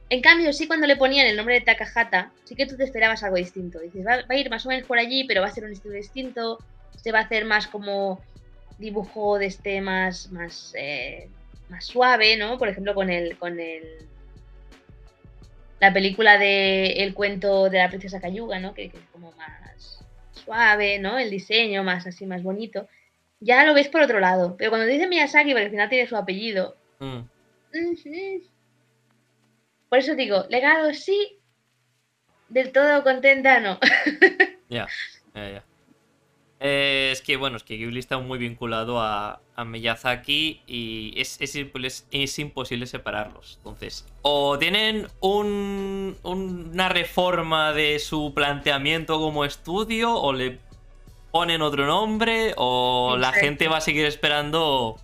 En 0.10 0.22
cambio, 0.22 0.54
sí 0.54 0.68
cuando 0.68 0.86
le 0.86 0.98
ponían 0.98 1.26
el 1.26 1.36
nombre 1.36 1.56
de 1.56 1.62
Takahata, 1.62 2.32
sí 2.44 2.56
que 2.56 2.68
tú 2.68 2.78
te 2.78 2.84
esperabas 2.84 3.24
algo 3.24 3.38
distinto. 3.38 3.80
Dices, 3.80 4.06
va, 4.06 4.18
va 4.18 4.26
a 4.30 4.36
ir 4.36 4.50
más 4.50 4.66
o 4.66 4.70
menos 4.70 4.88
por 4.88 5.00
allí, 5.00 5.24
pero 5.24 5.42
va 5.42 5.48
a 5.48 5.52
ser 5.52 5.64
un 5.64 5.72
estilo 5.72 5.96
distinto. 5.96 6.60
Se 7.02 7.12
va 7.12 7.20
a 7.20 7.24
hacer 7.24 7.46
más 7.46 7.68
como 7.68 8.22
dibujo 8.78 9.40
de 9.40 9.48
este 9.48 9.82
más, 9.82 10.32
más, 10.32 10.74
eh, 10.78 11.30
más 11.70 11.86
suave, 11.86 12.38
¿no? 12.38 12.58
Por 12.58 12.70
ejemplo, 12.70 12.94
con 12.94 13.10
el, 13.10 13.38
con 13.38 13.60
el 13.60 14.08
la 15.80 15.92
película 15.92 16.38
de 16.38 17.04
el 17.04 17.14
cuento 17.14 17.70
de 17.70 17.80
la 17.80 17.90
princesa 17.90 18.22
Cayuga, 18.22 18.60
¿no? 18.60 18.74
Que, 18.74 18.90
que 18.90 18.98
es 18.98 19.04
como 19.12 19.32
más 19.34 19.65
suave, 20.46 21.00
¿no? 21.00 21.18
El 21.18 21.30
diseño 21.30 21.84
más 21.84 22.08
así, 22.08 22.26
más 22.26 22.44
bonito. 22.44 22.88
Ya 23.40 23.66
lo 23.66 23.74
ves 23.74 23.90
por 23.90 24.02
otro 24.02 24.20
lado. 24.20 24.56
Pero 24.58 24.72
cuando 24.72 24.88
dice 24.88 25.08
Miyazaki, 25.08 25.52
porque 25.52 25.66
al 25.66 25.72
final 25.72 25.90
tiene 25.90 26.08
su 26.08 26.16
apellido, 26.16 26.76
Mm. 27.00 27.28
Por 29.90 30.00
eso 30.00 30.16
digo, 30.16 30.46
legado 30.50 30.94
sí, 30.94 31.40
del 32.50 32.72
todo 32.72 33.04
contenta 33.04 33.60
no. 33.60 33.80
Ya, 34.70 34.88
ya, 35.34 35.52
ya. 35.52 35.64
Eh, 36.60 37.10
es 37.12 37.22
que, 37.22 37.36
bueno, 37.36 37.58
es 37.58 37.64
que 37.64 37.76
Ghibli 37.76 38.00
está 38.00 38.18
muy 38.18 38.38
vinculado 38.38 39.02
a, 39.02 39.42
a 39.56 39.66
Miyazaki 39.66 40.62
y 40.66 41.14
es, 41.20 41.40
es, 41.42 41.56
es- 41.56 42.08
es 42.12 42.40
imposible 42.40 42.88
separarlos. 42.88 43.56
Entonces, 43.58 44.06
o 44.22 44.58
tienen 44.58 45.08
un- 45.20 46.18
una 46.24 46.90
reforma 46.90 47.74
de 47.74 48.00
su 48.00 48.34
planteamiento 48.34 49.20
como 49.20 49.44
estudio, 49.44 50.16
o 50.16 50.32
le 50.32 50.60
ponen 51.32 51.62
otro 51.62 51.86
nombre, 51.86 52.54
o 52.56 53.18
la 53.20 53.34
gente 53.34 53.68
va 53.68 53.78
a 53.78 53.82
seguir 53.82 54.06
esperando 54.06 54.96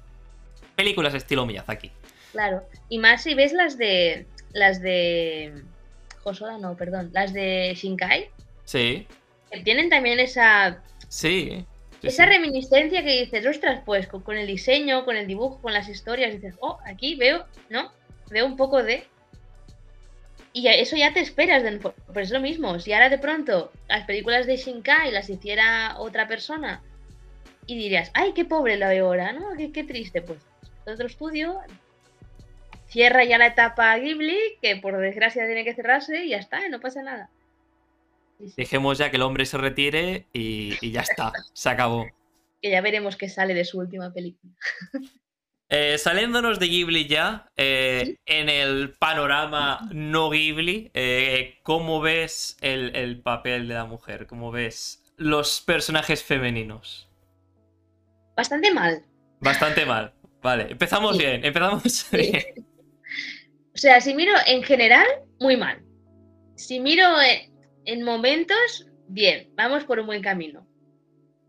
películas 0.77 1.13
estilo 1.13 1.45
Miyazaki. 1.45 1.91
Claro. 2.31 2.61
Y 2.87 2.97
más 2.97 3.23
si 3.23 3.33
ves 3.33 3.51
las 3.51 3.77
de. 3.77 4.25
Las 4.53 4.81
de. 4.81 5.63
Hosoda, 6.23 6.57
no, 6.57 6.77
perdón. 6.77 7.09
Las 7.13 7.33
de 7.33 7.73
Shinkai. 7.75 8.29
Sí, 8.63 9.05
Que 9.51 9.59
tienen 9.63 9.89
también 9.89 10.17
esa. 10.19 10.81
Sí. 11.11 11.65
sí, 11.99 12.07
esa 12.07 12.23
sí. 12.23 12.29
reminiscencia 12.29 13.03
que 13.03 13.21
dices, 13.21 13.45
ostras, 13.45 13.81
pues 13.85 14.07
con, 14.07 14.21
con 14.21 14.37
el 14.37 14.47
diseño, 14.47 15.05
con 15.05 15.15
el 15.17 15.27
dibujo, 15.27 15.61
con 15.61 15.73
las 15.73 15.89
historias, 15.89 16.33
dices, 16.33 16.55
oh, 16.61 16.79
aquí 16.85 17.15
veo, 17.15 17.45
¿no? 17.69 17.91
Veo 18.29 18.45
un 18.45 18.55
poco 18.55 18.81
de. 18.81 19.05
Y 20.53 20.67
eso 20.67 20.95
ya 20.95 21.13
te 21.13 21.19
esperas, 21.19 21.63
de, 21.63 21.71
por, 21.79 21.93
por 21.93 22.21
es 22.21 22.31
lo 22.31 22.39
mismo. 22.39 22.79
Si 22.79 22.91
ahora 22.93 23.09
de 23.09 23.17
pronto 23.17 23.71
las 23.87 24.05
películas 24.05 24.47
de 24.47 24.57
Shinkai 24.57 25.11
las 25.11 25.29
hiciera 25.29 25.95
otra 25.99 26.27
persona 26.27 26.81
y 27.67 27.77
dirías, 27.77 28.11
ay, 28.13 28.33
qué 28.33 28.45
pobre 28.45 28.77
la 28.77 28.89
veo 28.89 29.07
ahora, 29.07 29.33
¿no? 29.33 29.55
Qué, 29.57 29.71
qué 29.71 29.83
triste, 29.83 30.21
pues. 30.21 30.39
Otro 30.85 31.07
estudio 31.07 31.61
cierra 32.91 33.23
ya 33.23 33.37
la 33.37 33.47
etapa 33.47 33.97
Ghibli, 33.97 34.37
que 34.61 34.75
por 34.75 34.97
desgracia 34.97 35.45
tiene 35.45 35.63
que 35.63 35.73
cerrarse 35.73 36.25
y 36.25 36.29
ya 36.29 36.37
está, 36.37 36.67
no 36.67 36.81
pasa 36.81 37.01
nada. 37.01 37.29
Dejemos 38.57 38.97
ya 38.97 39.09
que 39.09 39.17
el 39.17 39.21
hombre 39.23 39.45
se 39.45 39.57
retire 39.57 40.27
y, 40.33 40.73
y 40.81 40.91
ya 40.91 41.01
está, 41.01 41.31
se 41.53 41.69
acabó. 41.69 42.05
que 42.61 42.69
ya 42.71 42.81
veremos 42.81 43.15
qué 43.15 43.27
sale 43.29 43.53
de 43.53 43.65
su 43.65 43.79
última 43.79 44.11
película. 44.13 44.53
Eh, 45.69 45.97
saliéndonos 45.97 46.59
de 46.59 46.67
Ghibli 46.67 47.07
ya, 47.07 47.49
eh, 47.55 48.17
en 48.25 48.49
el 48.49 48.91
panorama 48.99 49.87
no 49.93 50.29
Ghibli, 50.29 50.91
eh, 50.93 51.59
¿cómo 51.63 52.01
ves 52.01 52.57
el, 52.61 52.93
el 52.95 53.21
papel 53.21 53.69
de 53.69 53.75
la 53.75 53.85
mujer? 53.85 54.27
¿Cómo 54.27 54.51
ves 54.51 55.01
los 55.15 55.61
personajes 55.61 56.23
femeninos? 56.23 57.09
Bastante 58.35 58.73
mal. 58.73 59.05
Bastante 59.39 59.85
mal. 59.85 60.13
Vale, 60.41 60.67
empezamos 60.71 61.15
Sí. 61.17 61.23
bien, 61.23 61.45
empezamos 61.45 61.83
Sí. 61.83 62.17
bien. 62.17 62.67
O 63.73 63.77
sea, 63.77 64.01
si 64.01 64.13
miro 64.13 64.33
en 64.47 64.63
general, 64.63 65.05
muy 65.39 65.55
mal. 65.55 65.81
Si 66.55 66.79
miro 66.81 67.05
en, 67.21 67.50
en 67.85 68.03
momentos, 68.03 68.87
bien, 69.07 69.49
vamos 69.55 69.83
por 69.85 69.99
un 69.99 70.05
buen 70.07 70.21
camino. 70.21 70.67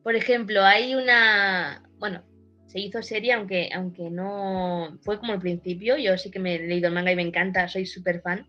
Por 0.03 0.17
ejemplo, 0.17 0.63
hay 0.65 0.95
una. 0.95 1.83
Bueno, 1.99 2.23
se 2.67 2.81
hizo 2.81 3.03
serie, 3.03 3.33
aunque, 3.35 3.71
aunque 3.75 4.11
no 4.11 4.99
fue 5.03 5.19
como 5.19 5.33
el 5.35 5.39
principio. 5.41 5.97
Yo 5.97 6.17
sí 6.19 6.31
que 6.31 6.39
me 6.41 6.57
he 6.57 6.59
leído 6.67 6.89
el 6.89 6.95
manga 6.95 7.13
y 7.13 7.17
me 7.17 7.23
encanta, 7.23 7.69
soy 7.69 7.87
súper 7.87 8.21
fan. 8.21 8.47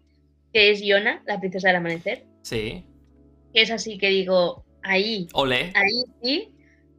Que 0.51 0.71
es 0.71 0.81
Yona, 0.83 1.21
la 1.25 1.39
princesa 1.39 1.67
del 1.69 1.77
amanecer. 1.77 2.25
Sí, 2.41 2.85
Que 3.53 3.61
es 3.61 3.71
así 3.71 3.97
que 3.97 4.09
digo, 4.09 4.65
ahí, 4.83 5.27
ole. 5.33 5.71
ahí 5.75 6.03
sí, 6.21 6.49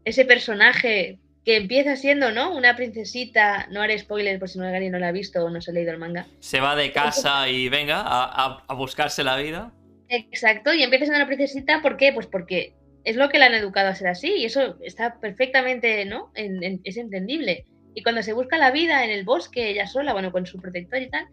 ese 0.05 0.25
personaje 0.25 1.19
que 1.45 1.57
empieza 1.57 1.97
siendo, 1.97 2.33
¿no? 2.33 2.57
Una 2.57 2.75
princesita, 2.75 3.67
no 3.71 3.83
haré 3.83 3.99
spoilers 3.99 4.39
por 4.39 4.49
si 4.49 4.59
no 4.59 4.67
alguien 4.67 4.93
no 4.93 4.99
la 4.99 5.09
ha 5.09 5.13
visto 5.13 5.45
o 5.45 5.51
no 5.51 5.61
se 5.61 5.71
ha 5.71 5.75
leído 5.75 5.93
el 5.93 5.99
manga. 5.99 6.27
Se 6.41 6.61
va 6.61 6.75
de 6.75 6.91
casa 6.93 7.49
y 7.49 7.69
venga 7.69 8.01
a, 8.01 8.25
a- 8.25 8.65
a 8.67 8.75
buscarse 8.75 9.23
la 9.25 9.37
vida. 9.37 9.73
Exacto, 10.09 10.73
y 10.75 10.83
empieza 10.83 11.07
siendo 11.07 11.19
una 11.19 11.27
princesita, 11.27 11.81
¿por 11.83 11.97
qué? 11.97 12.13
Pues 12.13 12.27
porque 12.27 12.75
es 13.05 13.17
lo 13.17 13.29
que 13.29 13.39
la 13.39 13.47
han 13.47 13.55
educado 13.55 13.89
a 13.89 13.95
ser 13.95 14.09
así, 14.09 14.33
y 14.37 14.45
eso 14.45 14.77
está 14.83 15.19
perfectamente, 15.21 16.05
¿no? 16.05 16.31
En- 16.35 16.81
es 16.85 16.97
entendible. 16.97 17.65
Y 17.95 18.03
cuando 18.03 18.23
se 18.23 18.33
busca 18.33 18.59
la 18.59 18.71
vida 18.71 19.05
en 19.05 19.11
el 19.11 19.25
bosque, 19.25 19.71
ella 19.71 19.87
sola, 19.87 20.13
bueno, 20.13 20.33
con 20.33 20.47
su 20.47 20.59
protector 20.61 21.01
y 21.03 21.11
tal, 21.11 21.27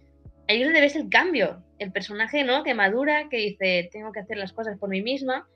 ahí 0.47 0.61
es 0.61 0.65
donde 0.67 0.81
ves 0.81 0.95
el 0.95 1.09
cambio. 1.09 1.63
El 1.79 1.91
personaje, 1.91 2.43
¿no? 2.43 2.63
Que 2.63 2.73
madura, 2.73 3.27
que 3.29 3.37
dice, 3.37 3.89
tengo 3.91 4.11
que 4.11 4.19
hacer 4.21 4.37
las 4.37 4.53
cosas 4.53 4.77
por 4.79 4.89
mí 4.89 5.01
misma, 5.01 5.47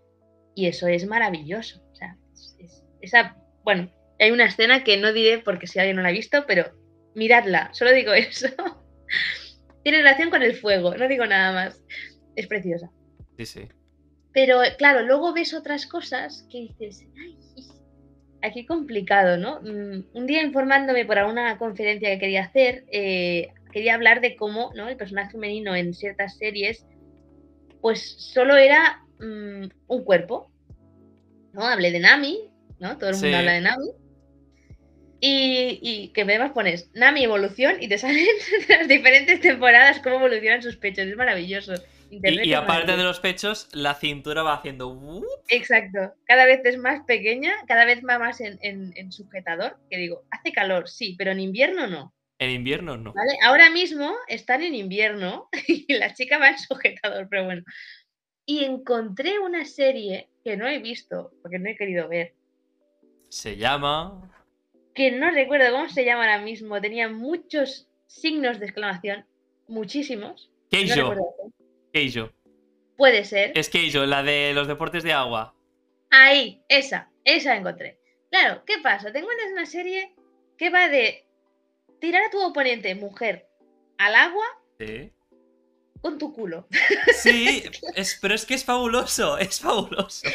y 0.55 0.67
eso 0.67 0.87
es 0.87 1.05
maravilloso. 1.07 1.81
O 1.91 1.95
sea, 1.95 2.17
es- 2.33 2.55
es- 2.59 2.83
esa, 3.01 3.37
bueno, 3.63 3.91
hay 4.19 4.31
una 4.31 4.45
escena 4.45 4.83
que 4.83 4.97
no 4.97 5.13
diré 5.13 5.39
porque 5.39 5.67
si 5.67 5.79
alguien 5.79 5.97
no 5.97 6.03
la 6.03 6.09
ha 6.09 6.13
visto, 6.13 6.45
pero 6.47 6.65
miradla, 7.15 7.69
solo 7.73 7.91
digo 7.93 8.13
eso. 8.15 8.47
Tiene 9.83 9.99
relación 9.99 10.29
con 10.29 10.41
el 10.43 10.55
fuego, 10.55 10.95
no 10.95 11.07
digo 11.07 11.25
nada 11.25 11.53
más. 11.53 11.81
Es 12.35 12.47
preciosa. 12.47 12.89
Sí, 13.37 13.45
sí. 13.45 13.61
Pero 14.33 14.59
claro, 14.77 15.01
luego 15.03 15.33
ves 15.33 15.53
otras 15.53 15.85
cosas 15.87 16.45
que 16.51 16.59
dices, 16.59 17.05
ay, 17.17 17.37
aquí 18.41 18.65
complicado, 18.65 19.37
¿no? 19.37 19.61
Mm, 19.61 20.05
Un 20.13 20.25
día 20.27 20.41
informándome 20.43 21.05
por 21.05 21.17
alguna 21.17 21.57
conferencia 21.57 22.09
que 22.09 22.19
quería 22.19 22.43
hacer, 22.43 22.85
eh, 22.91 23.49
quería 23.71 23.95
hablar 23.95 24.21
de 24.21 24.35
cómo 24.35 24.71
¿no? 24.75 24.87
el 24.87 24.97
personaje 24.97 25.31
femenino 25.31 25.75
en 25.75 25.93
ciertas 25.93 26.37
series, 26.37 26.85
pues 27.81 28.15
solo 28.33 28.55
era 28.55 29.03
mm, 29.19 29.65
un 29.87 30.03
cuerpo. 30.03 30.51
¿no? 31.53 31.65
Hablé 31.65 31.91
de 31.91 31.99
Nami, 32.01 32.49
¿no? 32.79 32.97
Todo 32.97 33.11
el 33.11 33.15
mundo 33.15 33.29
Sí. 33.29 33.33
habla 33.35 33.53
de 33.53 33.61
Nami. 33.61 33.91
Y, 35.21 35.79
y 35.81 36.07
que 36.09 36.21
además 36.23 36.51
pones 36.51 36.89
Nami 36.93 37.23
evolución 37.23 37.77
y 37.81 37.87
te 37.87 37.97
salen 37.97 38.25
las 38.69 38.87
diferentes 38.87 39.39
temporadas 39.39 39.99
cómo 40.03 40.17
evolucionan 40.17 40.61
sus 40.61 40.75
pechos. 40.75 41.07
Es 41.07 41.15
maravilloso. 41.15 41.73
Y, 42.09 42.53
aparte 42.53 42.95
de 42.95 43.03
los 43.03 43.19
pechos, 43.19 43.67
la 43.73 43.95
cintura 43.95 44.43
va 44.43 44.53
haciendo... 44.53 45.21
Exacto. 45.49 46.13
Cada 46.25 46.45
vez 46.45 46.61
es 46.63 46.77
más 46.77 47.03
pequeña, 47.05 47.53
cada 47.67 47.85
vez 47.85 48.01
va 48.07 48.19
más 48.19 48.39
en, 48.41 48.57
en- 48.61 48.93
en 48.95 49.11
sujetador. 49.11 49.77
Que 49.89 49.97
digo, 49.97 50.23
hace 50.31 50.51
calor, 50.51 50.87
sí, 50.87 51.15
pero 51.17 51.31
en 51.31 51.39
invierno 51.39 51.87
no. 51.87 52.13
En 52.39 52.49
invierno 52.51 52.97
no. 52.97 53.13
¿Vale? 53.13 53.37
Ahora 53.43 53.69
mismo 53.69 54.13
están 54.27 54.61
en 54.61 54.75
invierno 54.75 55.49
y 55.67 55.93
la 55.93 56.13
chica 56.13 56.37
va 56.37 56.49
en 56.49 56.59
sujetador, 56.59 57.27
pero 57.29 57.45
bueno. 57.45 57.63
Y 58.45 58.63
encontré 58.63 59.39
una 59.39 59.65
serie 59.65 60.29
que 60.43 60.55
no 60.57 60.67
he 60.67 60.79
visto, 60.79 61.31
porque 61.41 61.59
no 61.59 61.69
he 61.69 61.75
querido 61.75 62.07
ver, 62.07 62.33
Se 63.29 63.57
llama... 63.57 64.31
que 64.93 65.11
no 65.11 65.31
recuerdo 65.31 65.71
cómo 65.71 65.89
se 65.89 66.05
llama 66.05 66.23
ahora 66.23 66.39
mismo. 66.43 66.79
Tenía 66.79 67.09
muchos 67.09 67.87
signos 68.07 68.59
de 68.59 68.65
exclamación, 68.65 69.25
muchísimos. 69.67 70.51
No 70.71 70.79
Keijo. 70.79 71.44
Keijo. 71.95 72.29
Puede 72.97 73.23
ser. 73.23 73.57
Es 73.57 73.69
Keijo, 73.69 74.05
la 74.05 74.21
de 74.21 74.51
los 74.53 74.67
deportes 74.67 75.01
de 75.03 75.13
agua. 75.13 75.55
Ahí, 76.11 76.61
esa, 76.67 77.09
esa 77.23 77.55
encontré. 77.55 77.97
Claro, 78.29 78.63
¿qué 78.65 78.79
pasa? 78.83 79.13
Tengo 79.13 79.27
una, 79.27 79.53
una 79.53 79.65
serie 79.65 80.13
que 80.57 80.69
va 80.69 80.89
de 80.89 81.25
tirar 82.01 82.23
a 82.23 82.29
tu 82.29 82.41
oponente, 82.45 82.93
mujer, 82.95 83.47
al 83.97 84.13
agua 84.13 84.43
Sí. 84.77 85.09
con 86.01 86.17
tu 86.17 86.33
culo. 86.33 86.67
Sí, 87.15 87.63
es, 87.95 88.19
pero 88.21 88.33
es 88.35 88.45
que 88.45 88.55
es 88.55 88.65
fabuloso, 88.65 89.37
es 89.37 89.61
fabuloso. 89.61 90.27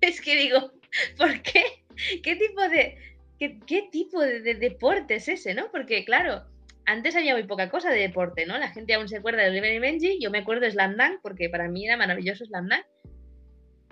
Es 0.00 0.20
que 0.20 0.34
digo, 0.34 0.72
¿por 1.16 1.42
qué? 1.42 1.84
¿Qué 2.24 2.34
tipo 2.34 2.60
de, 2.68 2.98
qué, 3.38 3.60
qué 3.68 3.88
tipo 3.92 4.20
de, 4.20 4.40
de 4.40 4.54
deporte 4.56 5.14
es 5.14 5.28
ese, 5.28 5.54
no? 5.54 5.70
Porque, 5.70 6.04
claro, 6.04 6.44
antes 6.84 7.16
había 7.16 7.34
muy 7.34 7.44
poca 7.44 7.70
cosa 7.70 7.90
de 7.90 8.00
deporte, 8.00 8.46
¿no? 8.46 8.58
La 8.58 8.70
gente 8.70 8.94
aún 8.94 9.08
se 9.08 9.18
acuerda 9.18 9.42
de 9.42 9.50
Oliver 9.50 9.72
y 9.72 9.78
Benji, 9.78 10.18
yo 10.20 10.30
me 10.30 10.38
acuerdo 10.38 10.62
de 10.62 10.70
Slam 10.70 10.96
Dunk, 10.96 11.20
porque 11.22 11.48
para 11.48 11.68
mí 11.68 11.86
era 11.86 11.96
maravilloso 11.96 12.44
Slam 12.44 12.68
Dunk. 12.68 12.84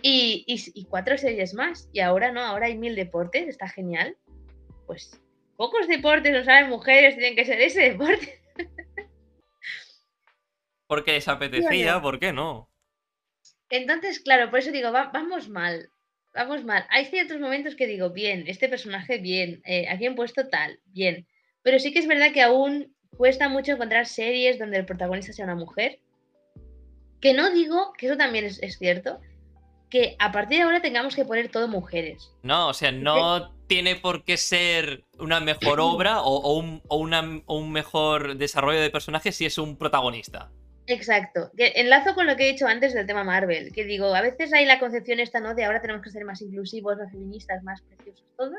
Y, 0.03 0.45
y, 0.47 0.80
y 0.80 0.84
cuatro 0.86 1.18
series 1.18 1.55
más. 1.55 1.88
Y 1.93 2.01
ahora 2.01 2.32
no, 2.32 2.41
ahora 2.41 2.66
hay 2.66 2.76
mil 2.76 2.97
deportes, 2.97 3.49
está 3.49 3.68
genial. 3.68 4.16
Pues, 4.86 5.20
pocos 5.57 5.86
deportes 5.88 6.32
no 6.32 6.43
saben 6.45 6.70
mujeres, 6.70 7.16
tienen 7.16 7.36
que 7.36 7.45
ser 7.45 7.61
ese 7.61 7.91
deporte. 7.91 8.41
Porque 10.86 11.12
les 11.12 11.28
apetecía, 11.28 12.03
¿por 12.03 12.18
qué 12.18 12.32
no? 12.32 12.68
Entonces, 13.68 14.18
claro, 14.18 14.51
por 14.51 14.59
eso 14.59 14.72
digo, 14.72 14.91
vamos 14.91 15.49
mal. 15.49 15.88
Vamos 16.34 16.64
mal. 16.64 16.84
Hay 16.91 17.07
ciertos 17.07 17.38
momentos 17.38 17.76
que 17.76 17.86
digo, 17.86 18.11
bien, 18.11 18.45
este 18.49 18.68
personaje, 18.68 19.18
bien, 19.18 19.62
eh, 19.64 19.88
aquí 19.88 20.07
han 20.07 20.16
puesto 20.16 20.49
tal, 20.49 20.80
bien. 20.86 21.26
Pero 21.63 21.79
sí 21.79 21.93
que 21.93 21.99
es 21.99 22.07
verdad 22.07 22.33
que 22.33 22.43
aún 22.43 22.95
cuesta 23.17 23.49
mucho 23.49 23.73
encontrar 23.73 24.07
series 24.07 24.59
donde 24.59 24.79
el 24.79 24.87
protagonista 24.87 25.33
sea 25.33 25.45
una 25.45 25.55
mujer. 25.55 25.99
Que 27.21 27.35
no 27.35 27.51
digo, 27.53 27.93
que 27.99 28.07
eso 28.07 28.17
también 28.17 28.47
es, 28.47 28.79
cierto, 28.79 29.21
que 29.91 30.17
a 30.19 30.33
partir 30.33 30.59
de 30.59 30.65
ahora 30.65 30.81
tengamos 30.81 31.15
que 31.15 31.25
poner 31.25 31.51
todo 31.51 31.69
mujeres. 31.69 32.33
No, 32.43 32.69
o 32.69 32.75
sea, 32.75 32.93
no 32.93 33.55
tiene 33.67 33.97
por 33.97 34.25
qué 34.25 34.39
ser 34.39 35.05
una 35.19 35.39
mejor 35.41 35.81
obra 35.81 36.23
o, 36.23 36.59
un, 36.59 36.83
o 36.89 37.57
un 37.57 37.73
mejor 37.73 38.37
desarrollo 38.37 38.81
de 38.81 38.91
personaje 38.91 39.33
si 39.33 39.45
es 39.45 39.59
un 39.59 39.77
protagonista. 39.77 40.51
Exacto. 40.87 41.51
Que 41.57 41.73
enlazo 41.77 42.15
con 42.15 42.27
lo 42.27 42.37
que 42.37 42.49
he 42.49 42.53
dicho 42.53 42.67
antes 42.67 42.95
del 42.95 43.07
tema 43.07 43.23
Marvel, 43.23 43.73
que 43.73 43.85
digo, 43.85 44.15
a 44.15 44.21
veces 44.23 44.53
hay 44.53 44.67
la 44.67 44.81
concepción 44.81 45.21
esta, 45.21 45.41
¿no? 45.41 45.55
De 45.55 45.65
ahora 45.65 45.81
tenemos 45.81 46.03
que 46.03 46.11
ser 46.11 46.25
más 46.25 46.43
inclusivos, 46.43 46.97
más 46.97 47.13
feministas, 47.13 47.63
más 47.63 47.81
preciosos 47.83 48.25
todos. 48.37 48.59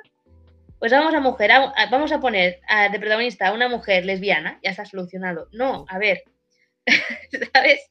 Pues 0.81 0.91
vamos 0.91 1.13
a 1.13 1.19
mujer, 1.19 1.51
vamos 1.91 2.11
a 2.11 2.19
poner 2.19 2.59
de 2.91 2.99
protagonista 2.99 3.47
a 3.47 3.53
una 3.53 3.69
mujer 3.69 4.03
lesbiana, 4.03 4.59
ya 4.63 4.71
está 4.71 4.83
solucionado. 4.83 5.47
No, 5.51 5.85
a 5.87 5.99
ver, 5.99 6.23
¿sabes? 7.53 7.87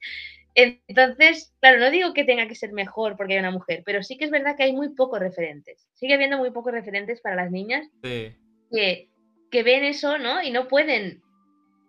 Entonces, 0.57 1.55
claro, 1.61 1.78
no 1.78 1.93
digo 1.93 2.12
que 2.12 2.24
tenga 2.24 2.49
que 2.49 2.57
ser 2.57 2.72
mejor 2.72 3.16
porque 3.16 3.34
hay 3.34 3.38
una 3.38 3.53
mujer, 3.53 3.84
pero 3.86 4.03
sí 4.03 4.18
que 4.18 4.24
es 4.24 4.32
verdad 4.32 4.57
que 4.57 4.64
hay 4.64 4.72
muy 4.72 4.88
pocos 4.88 5.20
referentes. 5.20 5.86
Sigue 5.95 6.14
habiendo 6.14 6.36
muy 6.36 6.51
pocos 6.51 6.72
referentes 6.72 7.20
para 7.20 7.36
las 7.36 7.53
niñas 7.53 7.86
que, 8.03 9.09
que 9.53 9.62
ven 9.62 9.84
eso, 9.84 10.18
¿no? 10.18 10.43
Y 10.43 10.51
no 10.51 10.66
pueden. 10.66 11.22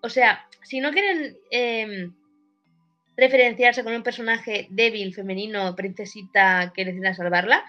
O 0.03 0.09
sea, 0.09 0.45
si 0.61 0.81
no 0.81 0.91
quieren 0.91 1.35
em, 1.49 2.13
referenciarse 3.17 3.83
con 3.83 3.95
un 3.95 4.03
personaje 4.03 4.67
débil, 4.69 5.15
femenino, 5.15 5.75
princesita 5.75 6.71
que 6.75 6.85
necesita 6.85 7.15
salvarla, 7.15 7.63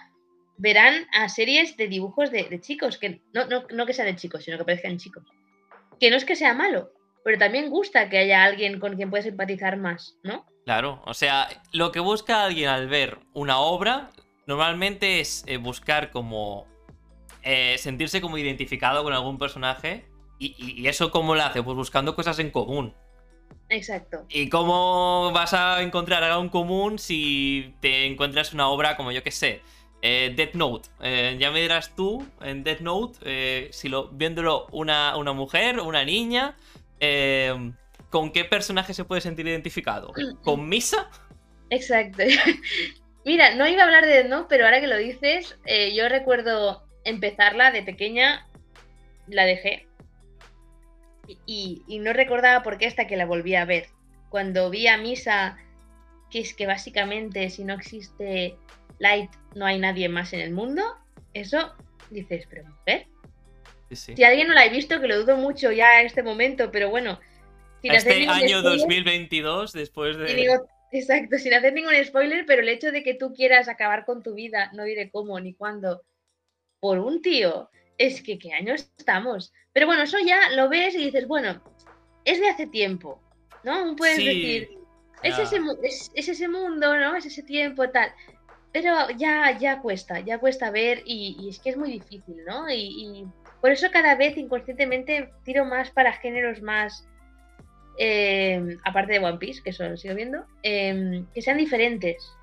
verán 0.57 1.07
a 1.13 1.29
series 1.29 1.77
de 1.77 1.87
dibujos 1.87 2.31
de, 2.31 2.59
chicos, 2.61 2.97
que 2.97 3.21
no, 3.33 3.45
no, 3.47 3.85
que 3.85 3.93
sean 3.93 4.07
de 4.07 4.15
chicos, 4.15 4.43
sino 4.43 4.57
que 4.57 4.65
parezcan 4.65 4.97
chicos. 4.97 5.23
Que 5.99 6.09
no 6.09 6.17
es 6.17 6.25
que 6.25 6.35
sea 6.35 6.53
malo, 6.53 6.91
pero 7.23 7.37
también 7.37 7.69
gusta 7.69 8.09
que 8.09 8.17
haya 8.17 8.43
alguien 8.43 8.79
con 8.79 8.95
quien 8.95 9.09
puedes 9.09 9.25
empatizar 9.25 9.77
más, 9.77 10.17
¿no? 10.23 10.45
Claro, 10.65 11.01
o 11.05 11.13
sea, 11.13 11.47
lo 11.71 11.91
que 11.91 11.99
busca 11.99 12.43
alguien 12.43 12.69
al 12.69 12.87
ver 12.87 13.19
una 13.33 13.59
obra 13.59 14.09
normalmente 14.45 15.19
es 15.19 15.43
eh, 15.47 15.57
buscar 15.57 16.11
como 16.11 16.67
eh, 17.41 17.77
sentirse 17.77 18.21
como 18.21 18.37
identificado 18.37 19.03
con 19.03 19.13
algún 19.13 19.37
personaje 19.37 20.05
y, 20.39 20.55
y, 20.57 20.87
eso 20.87 21.11
cómo 21.11 21.35
lo 21.35 21.43
hace, 21.43 21.63
pues 21.63 21.75
buscando 21.75 22.15
cosas 22.15 22.39
en 22.39 22.49
común. 22.49 22.93
Exacto. 23.69 24.25
¿Y 24.29 24.49
cómo 24.49 25.31
vas 25.33 25.53
a 25.53 25.81
encontrar 25.81 26.23
algo 26.23 26.41
en 26.41 26.49
común 26.49 26.99
si 26.99 27.75
te 27.79 28.05
encuentras 28.05 28.53
una 28.53 28.67
obra 28.67 28.97
como 28.97 29.11
yo 29.11 29.23
que 29.23 29.31
sé? 29.31 29.61
Eh, 30.05 30.33
Death 30.35 30.53
Note. 30.55 30.89
Eh, 31.01 31.37
ya 31.39 31.49
me 31.49 31.61
dirás 31.61 31.95
tú 31.95 32.27
en 32.41 32.65
Death 32.65 32.81
Note, 32.81 33.19
eh, 33.23 33.69
si 33.71 33.87
lo 33.87 34.09
viéndolo 34.09 34.67
una, 34.73 35.15
una 35.15 35.31
mujer, 35.31 35.79
una 35.79 36.03
niña, 36.03 36.57
¿con 38.09 38.31
qué 38.33 38.43
personaje 38.43 38.93
se 38.93 39.05
puede 39.05 39.21
sentir 39.21 39.47
identificado? 39.47 40.11
¿Con 40.43 40.67
Misa? 40.67 41.09
Exacto. 41.69 42.21
Mira, 43.25 43.55
no 43.55 43.65
iba 43.65 43.83
a 43.83 43.85
hablar 43.85 44.05
de 44.05 44.11
Death 44.11 44.27
Note, 44.27 44.47
pero 44.49 44.65
ahora 44.65 44.81
que 44.81 44.87
lo 44.87 44.97
dices, 44.97 45.57
yo 45.93 46.09
recuerdo 46.09 46.83
empezarla 47.05 47.71
de 47.71 47.83
pequeña, 47.83 48.45
la 49.27 49.45
dejé 49.45 49.87
y, 51.45 51.81
no 52.01 52.11
recordaba 52.11 52.61
por 52.61 52.77
qué 52.77 52.87
hasta 52.87 53.07
que 53.07 53.15
la 53.15 53.25
volví 53.25 53.55
a 53.55 53.63
ver. 53.63 53.87
Cuando 54.29 54.69
vi 54.69 54.87
a 54.87 54.97
Misa, 54.97 55.57
que 56.29 56.39
es 56.39 56.53
que 56.53 56.67
básicamente 56.67 57.49
si 57.49 57.63
no 57.63 57.73
existe 57.75 58.57
Light 58.99 59.31
no 59.55 59.65
hay 59.65 59.79
nadie 59.79 60.09
más 60.09 60.33
en 60.33 60.39
el 60.39 60.51
mundo, 60.51 60.83
eso 61.33 61.73
dices, 62.09 62.45
pero 62.49 62.65
mujer. 62.65 63.07
Si 63.91 64.23
alguien 64.23 64.47
no 64.47 64.53
la 64.53 64.61
ha 64.61 64.69
visto, 64.69 64.99
que 64.99 65.07
lo 65.07 65.19
dudo 65.19 65.37
mucho 65.37 65.71
ya 65.71 65.99
en 65.99 66.07
este 66.07 66.23
momento, 66.23 66.71
pero 66.71 66.89
bueno. 66.89 67.19
este 67.83 68.27
año 68.27 68.61
2022, 68.61 69.73
después 69.73 70.17
de. 70.17 70.59
exacto, 70.91 71.37
sin 71.37 71.53
hacer 71.53 71.73
ningún 71.73 71.93
spoiler, 72.03 72.45
pero 72.45 72.61
el 72.61 72.69
hecho 72.69 72.91
de 72.91 73.03
que 73.03 73.13
tú 73.13 73.33
quieras 73.33 73.67
acabar 73.67 74.05
con 74.05 74.23
tu 74.23 74.33
vida, 74.33 74.71
no 74.73 74.83
diré 74.83 75.11
cómo 75.11 75.39
ni 75.39 75.53
cuándo, 75.53 76.03
por 76.79 76.99
un 76.99 77.21
tío 77.21 77.69
es 77.97 78.21
que 78.21 78.39
qué 78.39 78.53
año 78.53 78.73
estamos. 78.73 79.53
Pero 79.71 79.85
bueno, 79.85 80.03
eso 80.03 80.17
ya 80.25 80.49
lo 80.51 80.69
ves 80.69 80.95
y 80.95 81.05
dices, 81.05 81.27
bueno, 81.27 81.61
es 82.25 82.39
de 82.39 82.49
hace 82.49 82.67
tiempo, 82.67 83.21
¿no? 83.63 83.95
Puedes 83.95 84.17
decir, 84.17 84.69
es, 85.21 85.39
ese, 85.39 85.59
es, 86.13 86.29
ese, 86.29 86.47
mundo, 86.47 86.97
¿no? 86.97 87.15
Es 87.15 87.25
ese 87.25 87.43
tiempo, 87.43 87.89
tal. 87.89 88.11
Pero 88.73 89.11
ya, 89.11 89.55
ya 89.57 89.81
cuesta, 89.81 90.19
ya 90.19 90.39
cuesta 90.39 90.71
ver 90.71 91.03
y, 91.05 91.47
es 91.47 91.59
que 91.59 91.69
es 91.69 91.77
muy 91.77 91.91
difícil, 91.91 92.43
¿no? 92.45 92.69
Y, 92.69 93.25
por 93.61 93.71
eso 93.71 93.87
cada 93.91 94.15
vez 94.15 94.35
inconscientemente 94.35 95.29
tiro 95.45 95.63
más 95.63 95.89
para 95.91 96.11
géneros 96.11 96.61
más, 96.61 97.07
eh, 97.97 98.77
aparte 98.83 99.13
de 99.13 99.19
One 99.19 99.37
Piece, 99.37 99.61
que 99.63 99.69
eso 99.69 99.87
lo 99.87 99.95
sigo 99.95 100.15
viendo, 100.15 100.43
em, 100.63 101.25
que 101.33 101.41
sean 101.41 101.57
diferentes. 101.57 102.33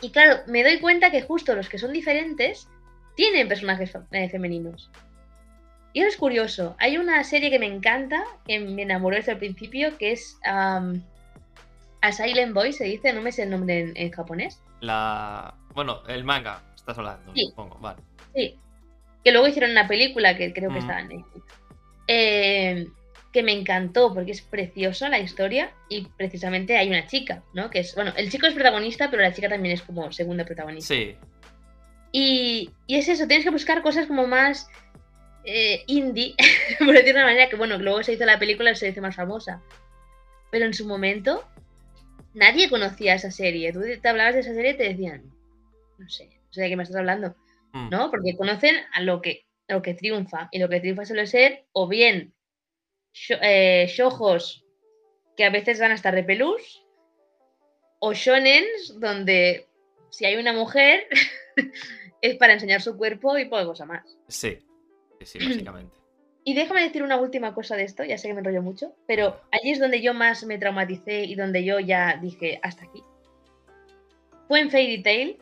Y 0.00 0.10
claro, 0.10 0.42
me 0.46 0.62
doy 0.62 0.78
cuenta 0.80 1.10
que 1.10 1.22
justo 1.22 1.56
los 1.56 1.68
que 1.68 1.78
son 1.78 1.92
diferentes 1.92 2.68
tienen 3.16 3.48
personajes 3.48 3.92
eh, 4.12 4.28
femeninos. 4.28 4.90
Y 5.94 6.00
eso 6.00 6.08
es 6.08 6.16
curioso. 6.16 6.76
Hay 6.78 6.98
una 6.98 7.24
serie 7.24 7.50
que 7.50 7.58
me 7.58 7.66
encanta, 7.66 8.24
que 8.46 8.60
me 8.60 8.82
enamoró 8.82 9.16
desde 9.16 9.32
el 9.32 9.38
principio, 9.38 9.96
que 9.98 10.12
es 10.12 10.38
A 12.02 12.12
Silent 12.12 12.52
Boy, 12.52 12.72
se 12.72 12.84
dice, 12.84 13.12
no 13.12 13.22
me 13.22 13.32
sé 13.32 13.44
el 13.44 13.50
nombre 13.50 13.92
en, 13.94 14.10
japonés. 14.10 14.60
La. 14.80 15.54
Bueno, 15.72 16.02
el 16.08 16.24
manga, 16.24 16.62
estás 16.74 16.98
hablando, 16.98 17.32
sí. 17.32 17.46
supongo, 17.46 17.78
vale. 17.78 18.02
Sí. 18.34 18.58
Que 19.24 19.30
luego 19.30 19.46
hicieron 19.46 19.70
una 19.70 19.86
película 19.86 20.36
que 20.36 20.52
creo 20.52 20.70
que 20.70 20.80
estaba 20.80 21.00
en 21.00 21.08
Netflix. 21.08 21.46
Eh, 22.08 22.88
que 23.32 23.42
me 23.42 23.52
encantó 23.52 24.12
porque 24.12 24.32
es 24.32 24.42
preciosa 24.42 25.08
la 25.08 25.20
historia 25.20 25.70
y 25.88 26.06
precisamente 26.16 26.76
hay 26.76 26.88
una 26.88 27.06
chica, 27.06 27.42
¿no? 27.54 27.70
Que 27.70 27.78
es, 27.80 27.94
bueno, 27.94 28.12
el 28.16 28.30
chico 28.30 28.46
es 28.46 28.54
protagonista, 28.54 29.10
pero 29.10 29.22
la 29.22 29.32
chica 29.32 29.48
también 29.48 29.74
es 29.74 29.82
como 29.82 30.12
segunda 30.12 30.44
protagonista. 30.44 30.94
Sí. 30.94 31.16
Y, 32.12 32.70
es 32.88 33.08
eso, 33.08 33.26
tienes 33.26 33.44
que 33.44 33.50
buscar 33.50 33.80
cosas 33.80 34.06
como 34.06 34.26
más 34.26 34.68
eh, 35.44 35.82
indie, 35.86 36.34
por 36.78 36.88
decirlo 36.88 37.04
de 37.04 37.10
una 37.12 37.24
manera, 37.24 37.48
que 37.48 37.56
bueno, 37.56 37.78
luego 37.78 38.02
se 38.02 38.12
hizo 38.12 38.26
la 38.26 38.38
película 38.38 38.72
y 38.72 38.76
se 38.76 38.88
hizo 38.88 39.00
más 39.00 39.16
famosa. 39.16 39.62
Pero 40.50 40.66
en 40.66 40.74
su 40.74 40.86
momento, 40.86 41.48
nadie 42.34 42.68
conocía 42.68 43.14
esa 43.14 43.30
serie. 43.30 43.72
Tú 43.72 43.80
te 44.00 44.08
hablabas 44.08 44.34
de 44.34 44.40
esa 44.40 44.54
serie 44.54 44.72
y 44.72 44.76
te 44.76 44.84
decían, 44.84 45.24
no 45.98 46.08
sé, 46.08 46.26
no 46.26 46.52
sé 46.52 46.62
de 46.62 46.68
qué 46.68 46.76
me 46.76 46.82
estás 46.82 46.98
hablando. 46.98 47.34
Mm. 47.72 47.90
¿No? 47.90 48.10
Porque 48.10 48.36
conocen 48.36 48.76
a 48.92 49.00
lo 49.00 49.20
que, 49.20 49.46
lo 49.68 49.82
que 49.82 49.94
triunfa. 49.94 50.48
Y 50.52 50.58
lo 50.58 50.68
que 50.68 50.80
triunfa 50.80 51.04
suele 51.04 51.26
ser, 51.26 51.66
o 51.72 51.88
bien, 51.88 52.34
eh, 53.40 53.86
shojos 53.88 54.64
que 55.36 55.44
a 55.44 55.50
veces 55.50 55.80
van 55.80 55.92
hasta 55.92 56.10
repelús, 56.10 56.84
o 58.00 58.12
shonens 58.12 58.98
donde 58.98 59.68
si 60.10 60.26
hay 60.26 60.36
una 60.36 60.52
mujer 60.52 61.06
es 62.20 62.36
para 62.36 62.52
enseñar 62.52 62.82
su 62.82 62.96
cuerpo 62.96 63.38
y 63.38 63.46
poca 63.46 63.64
cosa 63.64 63.86
más. 63.86 64.18
Sí, 64.28 64.58
sí, 65.22 65.38
básicamente. 65.38 66.01
Y 66.44 66.54
déjame 66.54 66.82
decir 66.82 67.02
una 67.02 67.16
última 67.16 67.54
cosa 67.54 67.76
de 67.76 67.84
esto, 67.84 68.04
ya 68.04 68.18
sé 68.18 68.28
que 68.28 68.34
me 68.34 68.40
enrollo 68.40 68.62
mucho, 68.62 68.94
pero 69.06 69.40
allí 69.52 69.70
es 69.70 69.78
donde 69.78 70.02
yo 70.02 70.12
más 70.12 70.44
me 70.44 70.58
traumaticé 70.58 71.24
y 71.24 71.36
donde 71.36 71.64
yo 71.64 71.78
ya 71.78 72.18
dije 72.20 72.58
hasta 72.62 72.84
aquí. 72.84 73.02
Fue 74.48 74.60
en 74.60 74.70
Fairy 74.70 75.02
Tail. 75.02 75.38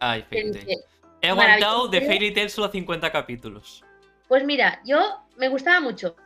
Ay, 0.00 0.22
Fairy 0.28 0.52
Tail. 0.52 0.78
He 1.22 1.28
aguantado 1.28 1.88
de 1.88 2.00
Fairy 2.00 2.34
Tail 2.34 2.50
solo 2.50 2.68
50 2.68 3.12
capítulos. 3.12 3.84
Pues 4.26 4.44
mira, 4.44 4.80
yo 4.84 4.98
me 5.36 5.48
gustaba 5.48 5.80
mucho. 5.80 6.16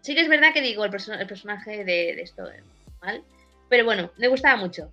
Sí 0.00 0.14
que 0.14 0.20
es 0.20 0.28
verdad 0.28 0.52
que 0.52 0.60
digo 0.60 0.84
el, 0.84 0.90
personaje 0.90 1.78
de, 1.78 2.14
de 2.14 2.22
esto, 2.22 2.44
¿mal? 3.00 3.24
Pero 3.68 3.84
bueno, 3.84 4.10
me 4.18 4.28
gustaba 4.28 4.56
mucho 4.56 4.92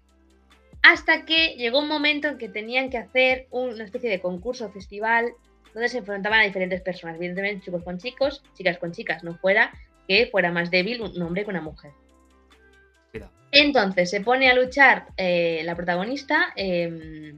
hasta 0.84 1.23
que 1.25 1.55
llegó 1.55 1.79
un 1.79 1.88
momento 1.88 2.27
en 2.27 2.38
que 2.38 2.49
tenían 2.49 2.89
que 2.89 2.97
hacer 2.97 3.47
una 3.49 3.86
especie 3.86 4.09
de 4.09 4.21
concurso 4.21 4.69
festival 4.69 5.34
donde 5.74 5.89
se 5.89 5.99
enfrentaban 5.99 6.41
a 6.41 6.43
diferentes 6.43 6.82
personas, 6.82 7.15
evidentemente 7.15 7.65
chicos 7.65 7.84
con 7.84 7.97
chicos, 7.97 8.43
chicas 8.53 8.78
con 8.78 8.91
chicas, 8.91 9.24
no 9.24 9.36
fuera 9.36 9.71
que 10.07 10.28
fuera 10.28 10.51
más 10.51 10.69
débil 10.69 11.01
un 11.01 11.21
hombre 11.21 11.43
que 11.43 11.49
una 11.49 11.61
mujer. 11.61 11.91
Entonces 13.53 14.09
se 14.09 14.21
pone 14.21 14.49
a 14.49 14.55
luchar 14.55 15.07
eh, 15.15 15.61
la 15.63 15.76
protagonista, 15.76 16.53
eh, 16.55 17.36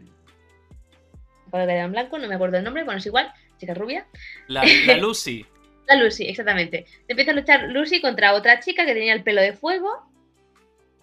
en 1.51 1.91
blanco, 1.91 2.17
no 2.17 2.27
me 2.27 2.35
acuerdo 2.35 2.57
el 2.57 2.63
nombre, 2.63 2.83
bueno, 2.83 2.99
es 2.99 3.05
igual, 3.05 3.31
chica 3.57 3.73
rubia. 3.73 4.07
La, 4.47 4.63
Lucy. 4.99 5.45
la 5.87 5.95
Lucy, 5.95 6.25
exactamente. 6.27 6.85
Empieza 7.07 7.31
a 7.31 7.33
luchar 7.33 7.63
Lucy 7.69 8.01
contra 8.01 8.33
otra 8.33 8.59
chica 8.59 8.85
que 8.85 8.93
tenía 8.93 9.13
el 9.13 9.23
pelo 9.23 9.41
de 9.41 9.53
fuego 9.53 9.89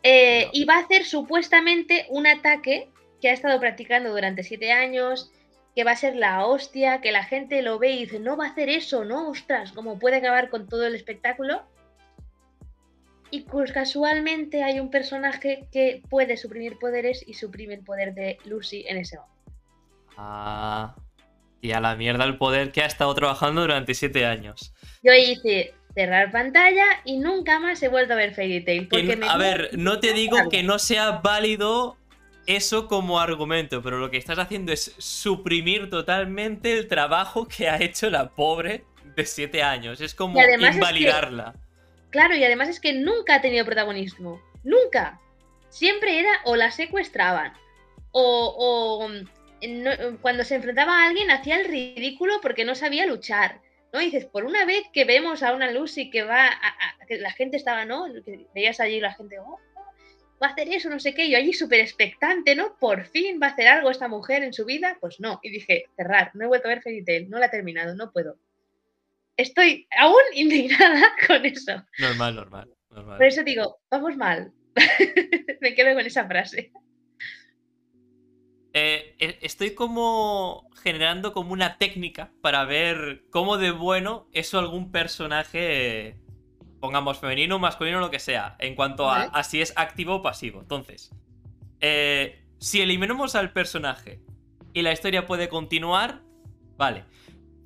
eh, 0.03 0.49
y 0.53 0.64
va 0.64 0.76
a 0.76 0.80
hacer 0.80 1.05
supuestamente 1.05 2.07
un 2.09 2.26
ataque 2.26 2.89
que 3.20 3.28
ha 3.28 3.33
estado 3.33 3.61
practicando 3.61 4.11
durante 4.11 4.43
siete 4.43 4.72
años 4.72 5.30
que 5.75 5.85
va 5.85 5.93
a 5.93 5.97
ser 5.97 6.16
la 6.16 6.45
hostia, 6.47 7.01
que 7.01 7.12
la 7.12 7.25
gente 7.25 7.62
lo 7.62 7.79
ve 7.79 7.93
y 7.93 8.05
dice, 8.05 8.18
no 8.18 8.37
va 8.37 8.47
a 8.47 8.51
hacer 8.51 8.68
eso, 8.68 9.05
no, 9.05 9.31
ostras, 9.31 9.73
como 9.73 9.99
puede 9.99 10.16
acabar 10.16 10.51
con 10.51 10.68
todo 10.68 10.87
el 10.87 10.95
espectáculo. 10.95 11.62
Y 13.31 13.41
pues 13.43 13.73
casualmente 13.73 14.62
hay 14.62 14.79
un 14.79 14.91
personaje 14.91 15.66
que 15.73 16.03
puede 16.11 16.37
suprimir 16.37 16.79
poderes 16.79 17.25
y 17.27 17.35
suprime 17.35 17.75
el 17.75 17.85
poder 17.85 18.12
de 18.12 18.39
Lucy 18.45 18.85
en 18.87 18.99
ese 18.99 19.16
momento. 19.16 19.33
Ah. 20.18 20.95
Y 21.62 21.73
a 21.73 21.81
la 21.81 21.97
mierda 21.97 22.25
el 22.25 22.37
poder 22.37 22.73
que 22.73 22.83
ha 22.83 22.87
estado 22.87 23.14
trabajando 23.14 23.62
durante 23.62 23.95
siete 23.95 24.27
años. 24.27 24.75
Yo 25.03 25.14
hice 25.14 25.73
cerrar 25.95 26.31
pantalla 26.31 26.85
y 27.05 27.18
nunca 27.18 27.61
más 27.61 27.83
he 27.83 27.89
vuelto 27.89 28.12
a 28.12 28.16
ver 28.16 28.35
Fairy 28.35 28.64
Tail. 28.64 28.89
Porque 28.89 29.16
me 29.16 29.29
a 29.29 29.39
ver, 29.39 29.70
no 29.79 30.01
te 30.01 30.12
digo 30.12 30.37
que 30.51 30.62
no 30.62 30.79
sea 30.79 31.12
válido 31.23 31.97
eso 32.47 32.88
como 32.88 33.20
argumento, 33.20 33.82
pero 33.82 33.99
lo 33.99 34.11
que 34.11 34.16
estás 34.16 34.38
haciendo 34.38 34.72
es 34.72 34.95
suprimir 34.99 35.90
totalmente 35.90 36.72
el 36.76 36.88
trabajo 36.88 37.47
que 37.47 37.68
ha 37.68 37.80
hecho 37.80 38.11
la 38.11 38.30
pobre 38.30 38.84
de 39.16 39.24
siete 39.26 39.62
años. 39.62 40.01
Es 40.01 40.14
como 40.14 40.40
es 40.40 40.47
que- 40.47 40.66
invalidarla. 40.76 41.55
Claro, 42.11 42.34
y 42.36 42.45
además 42.45 42.68
es 42.68 42.80
que 42.80 42.93
nunca 42.93 43.36
ha 43.36 43.40
tenido 43.40 43.64
protagonismo. 43.64 44.40
Nunca. 44.64 45.20
Siempre 45.70 46.18
era 46.18 46.30
o 46.45 46.57
la 46.57 46.70
secuestraban 46.70 47.55
o, 48.11 49.01
o, 49.03 49.09
mm, 49.09 49.82
no- 49.82 50.18
cuando 50.20 50.45
se 50.45 50.57
enfrentaba 50.57 51.03
a 51.03 51.07
alguien 51.09 51.30
hacía 51.30 51.59
el 51.61 51.66
ridículo 51.66 52.34
porque 52.43 52.64
no 52.64 52.74
sabía 52.74 53.07
luchar. 53.07 53.61
¿no? 53.93 54.01
Y 54.01 54.07
dices, 54.07 54.24
por 54.24 54.45
una 54.47 54.64
vez 54.64 54.84
que 54.93 55.05
vemos 55.05 55.43
a 55.43 55.53
una 55.53 55.70
Lucy 55.70 56.09
que 56.11 56.22
va 56.22 56.47
a, 56.47 56.49
a- 56.51 57.07
que 57.07 57.18
la 57.18 57.30
gente 57.30 57.59
estaba, 57.59 57.84
¿no? 57.84 58.07
Que 58.24 58.47
veías 58.55 58.80
allí 58.80 59.01
la 59.01 59.12
gente, 59.12 59.38
oh, 59.38 59.59
va 60.43 60.49
a 60.49 60.51
hacer 60.51 60.68
eso, 60.68 60.90
no 60.90 60.99
sé 60.99 61.14
qué, 61.14 61.26
y 61.26 61.32
yo 61.32 61.38
allí 61.38 61.53
súper 61.53 61.80
expectante, 61.80 62.57
¿no? 62.57 62.76
Por 62.78 63.07
fin 63.07 63.38
va 63.40 63.49
a 63.49 63.51
hacer 63.51 63.68
algo 63.68 63.90
esta 63.90 64.09
mujer 64.09 64.43
en 64.43 64.53
su 64.53 64.64
vida, 64.64 64.97
pues 65.01 65.20
no. 65.20 65.38
Y 65.43 65.51
dije, 65.51 65.84
cerrar, 65.97 66.32
no 66.34 66.45
he 66.45 66.49
vuelto 66.49 66.68
a 66.68 66.70
ver 66.74 66.82
Fairy 66.82 67.05
Tail, 67.05 67.30
no 67.30 67.38
la 67.38 67.47
he 67.47 67.51
terminado, 67.51 67.95
no 67.95 68.11
puedo. 68.11 68.36
Estoy 69.36 69.86
aún 69.97 70.22
indignada 70.34 71.12
con 71.26 71.45
eso. 71.47 71.84
Normal, 71.99 72.34
normal, 72.34 72.74
normal. 72.90 73.18
Por 73.18 73.26
eso 73.26 73.43
digo, 73.43 73.78
vamos 73.90 74.16
mal. 74.16 74.53
Me 75.61 75.74
quedo 75.74 75.95
con 75.95 76.07
esa 76.07 76.26
frase. 76.26 76.72
Eh, 78.74 79.16
e- 79.18 79.38
estoy 79.43 79.74
como 79.74 80.70
generando 80.82 81.34
como 81.34 81.53
una 81.53 81.76
técnica 81.76 82.32
para 82.40 82.64
ver 82.64 83.24
cómo 83.30 83.59
de 83.59 83.70
bueno 83.70 84.28
es 84.32 84.55
algún 84.55 84.90
personaje, 84.90 86.16
pongamos 86.83 87.20
femenino, 87.20 87.61
masculino, 87.61 88.01
lo 88.01 88.11
que 88.11 88.18
sea, 88.18 88.57
en 88.59 88.74
cuanto 88.74 89.09
a, 89.09 89.22
a 89.22 89.45
si 89.45 89.62
es 89.62 89.72
activo 89.76 90.16
o 90.16 90.22
pasivo. 90.22 90.61
Entonces, 90.61 91.12
eh, 91.80 92.45
si 92.59 92.80
eliminamos 92.80 93.37
al 93.37 93.53
personaje 93.53 94.20
y 94.72 94.83
la 94.83 94.93
historia 94.93 95.24
puede 95.24 95.49
continuar, 95.49 96.22
vale. 96.76 97.05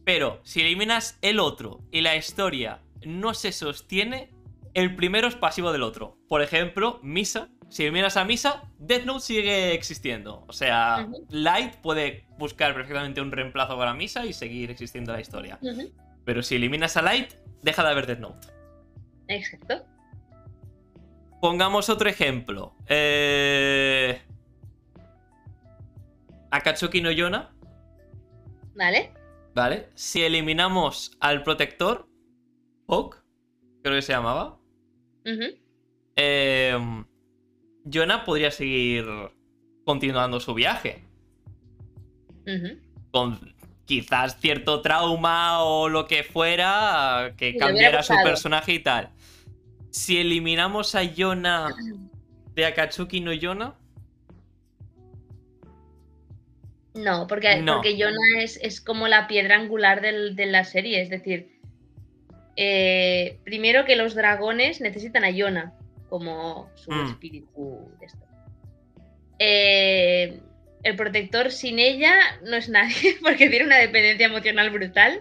Pero 0.04 0.40
si 0.44 0.60
eliminas 0.60 1.18
el 1.22 1.40
otro 1.40 1.80
y 1.90 2.02
la 2.02 2.14
historia 2.14 2.82
no 3.06 3.32
se 3.32 3.52
sostiene, 3.52 4.34
el 4.74 4.94
primero 4.94 5.28
es 5.28 5.34
pasivo 5.34 5.72
del 5.72 5.82
otro. 5.82 6.18
Por 6.28 6.42
ejemplo, 6.42 7.00
Misa. 7.02 7.48
Si 7.70 7.84
eliminas 7.84 8.18
a 8.18 8.24
Misa, 8.26 8.70
Death 8.78 9.06
Note 9.06 9.20
sigue 9.20 9.72
existiendo. 9.72 10.44
O 10.46 10.52
sea. 10.52 11.08
Light 11.30 11.76
puede 11.76 12.26
buscar 12.38 12.74
perfectamente 12.74 13.22
un 13.22 13.32
reemplazo 13.32 13.78
para 13.78 13.94
Misa 13.94 14.26
y 14.26 14.34
seguir 14.34 14.70
existiendo 14.70 15.14
la 15.14 15.22
historia. 15.22 15.58
Pero 16.26 16.42
si 16.42 16.56
eliminas 16.56 16.98
a 16.98 17.02
Light, 17.02 17.32
deja 17.62 17.82
de 17.82 17.90
haber 17.90 18.06
Death 18.06 18.18
Note. 18.18 18.55
Exacto. 19.28 19.84
Pongamos 21.40 21.88
otro 21.88 22.08
ejemplo. 22.08 22.74
Eh... 22.86 24.20
Akatsuki 26.50 27.00
no 27.00 27.10
Yona, 27.10 27.54
¿Vale? 28.74 29.12
¿vale? 29.54 29.88
Si 29.94 30.22
eliminamos 30.22 31.16
al 31.20 31.42
protector, 31.42 32.08
Hawk, 32.88 33.24
creo 33.82 33.96
que 33.96 34.02
se 34.02 34.12
llamaba, 34.12 34.58
Ujú, 35.24 35.44
eh, 36.14 37.04
Yona 37.84 38.24
podría 38.24 38.50
seguir 38.50 39.04
continuando 39.84 40.40
su 40.40 40.54
viaje. 40.54 41.04
Con 43.10 43.55
quizás 43.86 44.38
cierto 44.40 44.82
trauma 44.82 45.62
o 45.62 45.88
lo 45.88 46.06
que 46.06 46.22
fuera 46.24 47.32
que 47.36 47.56
cambiara 47.56 48.02
su 48.02 48.14
personaje 48.22 48.72
y 48.74 48.78
tal. 48.80 49.10
Si 49.90 50.18
eliminamos 50.18 50.94
a 50.94 51.02
Yona 51.04 51.68
de 52.54 52.66
Akatsuki 52.66 53.20
no 53.20 53.32
Yona, 53.32 53.74
No, 56.94 57.26
porque, 57.26 57.60
No. 57.60 57.74
porque 57.74 57.96
Yona 57.98 58.16
es, 58.38 58.58
es 58.62 58.80
como 58.80 59.06
la 59.06 59.28
piedra 59.28 59.56
angular 59.56 60.00
del- 60.00 60.34
de 60.34 60.46
la 60.46 60.64
serie. 60.64 61.02
Es 61.02 61.10
decir, 61.10 61.60
eh, 62.56 63.38
primero 63.44 63.84
que 63.84 63.96
los 63.96 64.14
dragones 64.14 64.80
necesitan 64.80 65.22
a 65.24 65.30
Yona 65.30 65.74
como 66.08 66.70
su 66.74 66.90
Mm. 66.90 67.06
espíritu 67.06 67.90
de 68.00 68.06
esto. 68.06 68.24
Eh, 69.38 70.40
el 70.86 70.94
protector 70.94 71.50
sin 71.50 71.80
ella 71.80 72.14
no 72.44 72.56
es 72.56 72.68
nadie 72.68 73.16
porque 73.22 73.48
tiene 73.48 73.66
una 73.66 73.78
dependencia 73.78 74.26
emocional 74.26 74.70
brutal. 74.70 75.20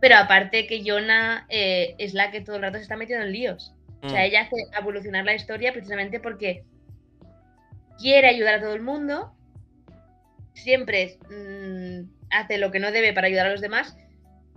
Pero 0.00 0.16
aparte 0.16 0.66
que 0.66 0.84
Yona 0.84 1.46
eh, 1.48 1.94
es 1.98 2.12
la 2.12 2.30
que 2.30 2.42
todo 2.42 2.56
el 2.56 2.62
rato 2.62 2.76
se 2.76 2.82
está 2.82 2.96
metiendo 2.96 3.24
en 3.24 3.32
líos. 3.32 3.72
O 4.02 4.08
sea, 4.10 4.20
mm, 4.20 4.24
ella 4.24 4.42
hace 4.42 4.56
evolucionar 4.78 5.24
la 5.24 5.34
historia 5.34 5.72
precisamente 5.72 6.20
porque 6.20 6.62
quiere 7.98 8.28
ayudar 8.28 8.56
a 8.56 8.60
todo 8.60 8.74
el 8.74 8.82
mundo, 8.82 9.34
siempre 10.52 11.16
mm, 11.30 12.02
hace 12.30 12.58
lo 12.58 12.70
que 12.70 12.80
no 12.80 12.92
debe 12.92 13.14
para 13.14 13.28
ayudar 13.28 13.46
a 13.46 13.52
los 13.52 13.62
demás, 13.62 13.96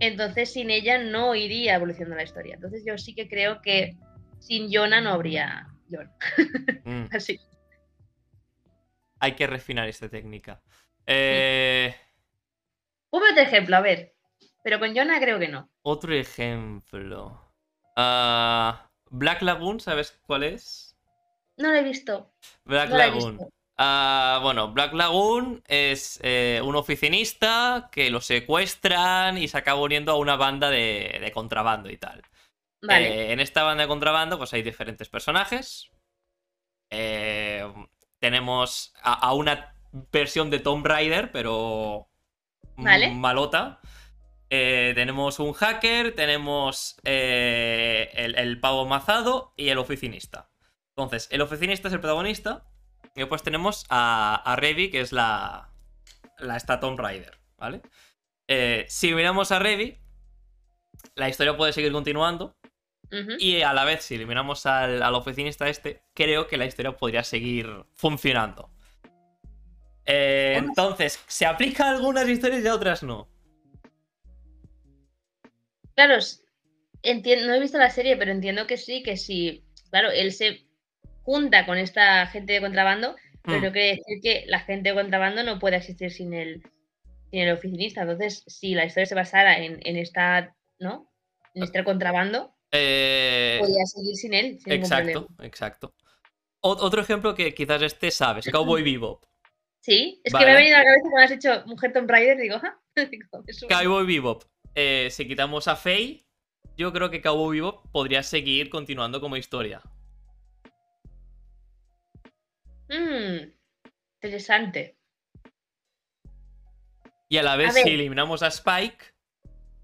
entonces 0.00 0.52
sin 0.52 0.68
ella 0.68 0.98
no 0.98 1.34
iría 1.34 1.76
evolucionando 1.76 2.16
la 2.16 2.24
historia. 2.24 2.56
Entonces 2.56 2.82
yo 2.86 2.98
sí 2.98 3.14
que 3.14 3.26
creo 3.26 3.62
que 3.62 3.96
sin 4.38 4.70
Yona 4.70 5.00
no 5.00 5.12
habría 5.12 5.66
Yona. 5.88 6.12
mm, 6.84 7.06
Así. 7.12 7.40
Hay 9.20 9.32
que 9.34 9.46
refinar 9.46 9.88
esta 9.88 10.08
técnica. 10.08 10.62
Eh, 11.06 11.94
Ponme 13.10 13.30
otro 13.30 13.42
ejemplo, 13.42 13.76
a 13.76 13.80
ver. 13.80 14.14
Pero 14.62 14.78
con 14.78 14.94
Yona 14.94 15.18
creo 15.20 15.38
que 15.38 15.48
no. 15.48 15.70
Otro 15.82 16.14
ejemplo. 16.14 17.54
Ah, 17.96 18.90
Black 19.10 19.42
Lagoon, 19.42 19.80
¿sabes 19.80 20.18
cuál 20.26 20.42
es? 20.42 20.96
No 21.56 21.70
lo 21.70 21.76
he 21.78 21.82
visto. 21.82 22.32
Black 22.64 22.90
No 22.90 22.96
Lagoon. 22.98 23.36
visto. 23.38 23.50
Ah, 23.78 24.40
bueno, 24.42 24.72
Black 24.72 24.92
Lagoon 24.92 25.62
es 25.66 26.18
eh, 26.22 26.60
un 26.64 26.74
oficinista 26.76 27.88
que 27.92 28.10
lo 28.10 28.20
secuestran 28.20 29.38
y 29.38 29.46
se 29.48 29.56
acaba 29.56 29.80
uniendo 29.80 30.12
a 30.12 30.18
una 30.18 30.36
banda 30.36 30.68
de, 30.68 31.18
de 31.20 31.32
contrabando 31.32 31.88
y 31.88 31.96
tal. 31.96 32.22
Vale. 32.82 33.08
Eh, 33.28 33.32
en 33.32 33.40
esta 33.40 33.62
banda 33.62 33.82
de 33.84 33.88
contrabando, 33.88 34.36
pues 34.36 34.52
hay 34.52 34.62
diferentes 34.62 35.08
personajes. 35.08 35.90
Eh, 36.90 37.64
tenemos 38.20 38.92
a, 39.02 39.14
a 39.14 39.32
una 39.32 39.74
versión 40.12 40.50
de 40.50 40.58
Tomb 40.58 40.86
Raider, 40.86 41.32
pero 41.32 42.08
Vale. 42.76 43.10
malota. 43.10 43.80
Eh, 44.50 44.92
tenemos 44.94 45.40
un 45.40 45.52
hacker, 45.52 46.14
tenemos 46.14 46.96
eh, 47.04 48.10
el, 48.14 48.34
el 48.38 48.60
pavo 48.60 48.86
mazado 48.86 49.52
y 49.56 49.68
el 49.68 49.78
oficinista. 49.78 50.50
Entonces, 50.96 51.28
el 51.30 51.42
oficinista 51.42 51.88
es 51.88 51.94
el 51.94 52.00
protagonista. 52.00 52.64
Y 53.14 53.20
después 53.20 53.42
tenemos 53.42 53.84
a, 53.88 54.36
a 54.44 54.56
Revi, 54.56 54.90
que 54.90 55.00
es 55.00 55.12
la, 55.12 55.70
la 56.38 56.56
esta 56.56 56.78
Tomb 56.78 56.98
Raider, 57.00 57.38
¿vale? 57.56 57.82
Eh, 58.46 58.84
si 58.88 59.12
miramos 59.12 59.50
a 59.50 59.58
Revi, 59.58 59.98
la 61.16 61.28
historia 61.28 61.56
puede 61.56 61.72
seguir 61.72 61.90
continuando. 61.92 62.56
Y 63.38 63.62
a 63.62 63.72
la 63.72 63.84
vez, 63.84 64.02
si 64.04 64.16
eliminamos 64.16 64.66
al, 64.66 65.02
al 65.02 65.14
oficinista 65.14 65.68
este, 65.68 66.02
creo 66.14 66.46
que 66.46 66.56
la 66.56 66.66
historia 66.66 66.92
podría 66.92 67.24
seguir 67.24 67.66
funcionando. 67.94 68.70
Eh, 70.04 70.54
entonces, 70.58 71.22
se 71.26 71.46
aplica 71.46 71.86
a 71.86 71.90
algunas 71.90 72.28
historias 72.28 72.64
y 72.64 72.68
a 72.68 72.74
otras 72.74 73.02
no. 73.02 73.28
Claro, 75.94 76.16
no 76.16 77.54
he 77.54 77.60
visto 77.60 77.78
la 77.78 77.90
serie, 77.90 78.16
pero 78.16 78.30
entiendo 78.32 78.66
que 78.66 78.76
sí, 78.76 79.02
que 79.02 79.16
sí. 79.16 79.64
Claro, 79.90 80.10
él 80.10 80.32
se 80.32 80.66
junta 81.22 81.66
con 81.66 81.76
esta 81.76 82.26
gente 82.26 82.54
de 82.54 82.60
contrabando, 82.60 83.16
pero 83.42 83.58
Hmm. 83.58 83.64
no 83.64 83.72
quiere 83.72 83.96
decir 83.96 84.20
que 84.22 84.44
la 84.46 84.60
gente 84.60 84.90
de 84.90 84.94
contrabando 84.94 85.42
no 85.42 85.58
pueda 85.58 85.76
existir 85.76 86.10
sin 86.10 86.34
el, 86.34 86.62
sin 87.30 87.40
el 87.40 87.52
oficinista. 87.52 88.02
Entonces, 88.02 88.44
si 88.46 88.74
la 88.74 88.84
historia 88.84 89.06
se 89.06 89.14
basara 89.14 89.58
en, 89.58 89.80
en 89.84 89.96
esta, 89.96 90.54
¿no? 90.78 91.10
En 91.54 91.62
este 91.62 91.84
contrabando, 91.84 92.54
Eh, 92.70 93.56
podría 93.60 93.86
seguir 93.86 94.16
sin 94.16 94.34
él, 94.34 94.58
sin 94.60 94.72
exacto, 94.72 95.28
exacto. 95.40 95.94
Ot- 96.60 96.78
otro 96.80 97.00
ejemplo 97.00 97.34
que 97.34 97.54
quizás 97.54 97.80
este 97.82 98.10
sabes, 98.10 98.48
Cowboy 98.50 98.82
Bebop. 98.82 99.24
Sí, 99.80 100.20
es 100.24 100.34
que 100.34 100.44
me 100.44 100.52
ha 100.52 100.56
venido 100.56 100.76
a 100.76 100.80
la 100.80 100.84
cabeza 100.84 101.02
cuando 101.10 101.24
has 101.24 101.30
hecho 101.30 101.66
Mujer 101.66 101.92
Tomb 101.92 102.10
Raider, 102.10 102.36
digo, 102.36 102.56
"Ah". 102.62 102.78
Cowboy 103.68 104.06
Bebop. 104.06 104.44
Eh, 104.74 105.08
si 105.10 105.26
quitamos 105.26 105.66
a 105.68 105.76
Faye, 105.76 106.26
yo 106.76 106.92
creo 106.92 107.10
que 107.10 107.22
Cowboy 107.22 107.58
Bebop 107.58 107.90
podría 107.90 108.22
seguir 108.22 108.68
continuando 108.70 109.20
como 109.20 109.36
historia. 109.36 109.80
Mm, 112.88 113.52
interesante. 114.20 114.98
Y 117.28 117.36
a 117.36 117.42
la 117.42 117.56
vez, 117.56 117.68
A 117.70 117.72
si 117.72 117.88
eliminamos 117.90 118.42
a 118.42 118.48
Spike, 118.48 119.14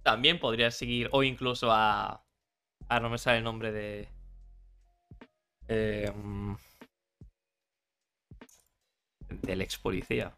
también 0.02 0.38
podría 0.38 0.70
seguir. 0.70 1.08
O 1.12 1.22
incluso 1.22 1.70
a. 1.70 2.23
Ah, 2.88 3.00
no 3.00 3.10
me 3.10 3.18
sale 3.18 3.38
el 3.38 3.44
nombre 3.44 3.72
de. 3.72 4.08
Eh, 5.68 6.12
del 9.42 9.62
ex 9.62 9.78
policía. 9.78 10.34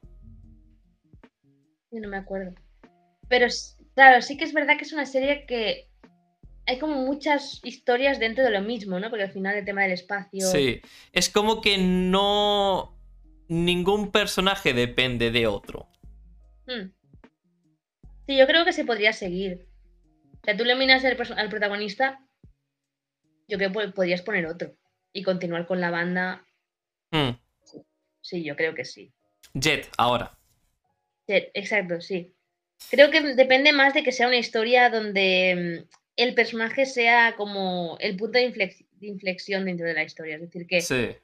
Sí, 1.90 2.01
no 2.01 2.09
me 2.09 2.16
acuerdo. 2.16 2.55
Pero 3.28 3.47
claro, 3.94 4.22
sí 4.22 4.36
que 4.36 4.44
es 4.44 4.53
verdad 4.53 4.76
que 4.76 4.84
es 4.84 4.92
una 4.92 5.07
serie 5.07 5.47
que 5.47 5.88
hay 6.66 6.78
como 6.78 6.97
muchas 6.97 7.61
historias 7.64 8.18
dentro 8.18 8.44
de 8.44 8.51
lo 8.51 8.61
mismo, 8.61 8.99
¿no? 8.99 9.09
Porque 9.11 9.24
al 9.24 9.32
final 9.32 9.57
el 9.57 9.64
tema 9.64 9.82
del 9.82 9.92
espacio. 9.92 10.47
Sí. 10.47 10.80
Es 11.12 11.28
como 11.28 11.61
que 11.61 11.78
no. 11.78 12.97
Ningún 13.49 14.11
personaje 14.11 14.72
depende 14.72 15.30
de 15.30 15.47
otro. 15.47 15.88
Hmm. 16.66 16.90
Sí, 18.26 18.36
yo 18.36 18.47
creo 18.49 18.64
que 18.64 18.72
se 18.72 18.84
podría 18.84 19.12
seguir. 19.12 19.68
O 20.42 20.44
sea, 20.44 20.57
tú 20.57 20.64
le 20.64 20.74
miras 20.74 21.05
al 21.05 21.49
protagonista, 21.49 22.26
yo 23.49 23.59
creo 23.59 23.72
que 23.72 23.88
podrías 23.88 24.22
poner 24.22 24.47
otro 24.47 24.76
y 25.12 25.22
continuar 25.22 25.66
con 25.66 25.80
la 25.80 25.90
banda. 25.90 26.44
Hmm. 27.11 27.30
Sí, 28.20 28.42
yo 28.44 28.57
creo 28.57 28.74
que 28.74 28.84
sí. 28.84 29.12
Jet, 29.55 29.88
ahora. 29.99 30.36
Sí, 31.26 31.34
exacto, 31.55 32.01
sí. 32.01 32.34
Creo 32.90 33.11
que 33.11 33.20
depende 33.20 33.72
más 33.72 33.94
de 33.94 34.03
que 34.03 34.12
sea 34.12 34.26
una 34.26 34.36
historia 34.36 34.90
donde 34.90 35.84
mm, 35.86 35.97
el 36.16 36.34
personaje 36.34 36.86
sea 36.86 37.34
como 37.36 37.97
el 38.01 38.16
punto 38.16 38.38
de 38.38 38.53
inflexión 39.01 39.64
dentro 39.64 39.86
de 39.86 39.94
la 39.94 40.03
historia. 40.03 40.34
Es 40.36 40.40
decir, 40.42 40.66
que 40.66 40.80
Sí. 40.80 41.16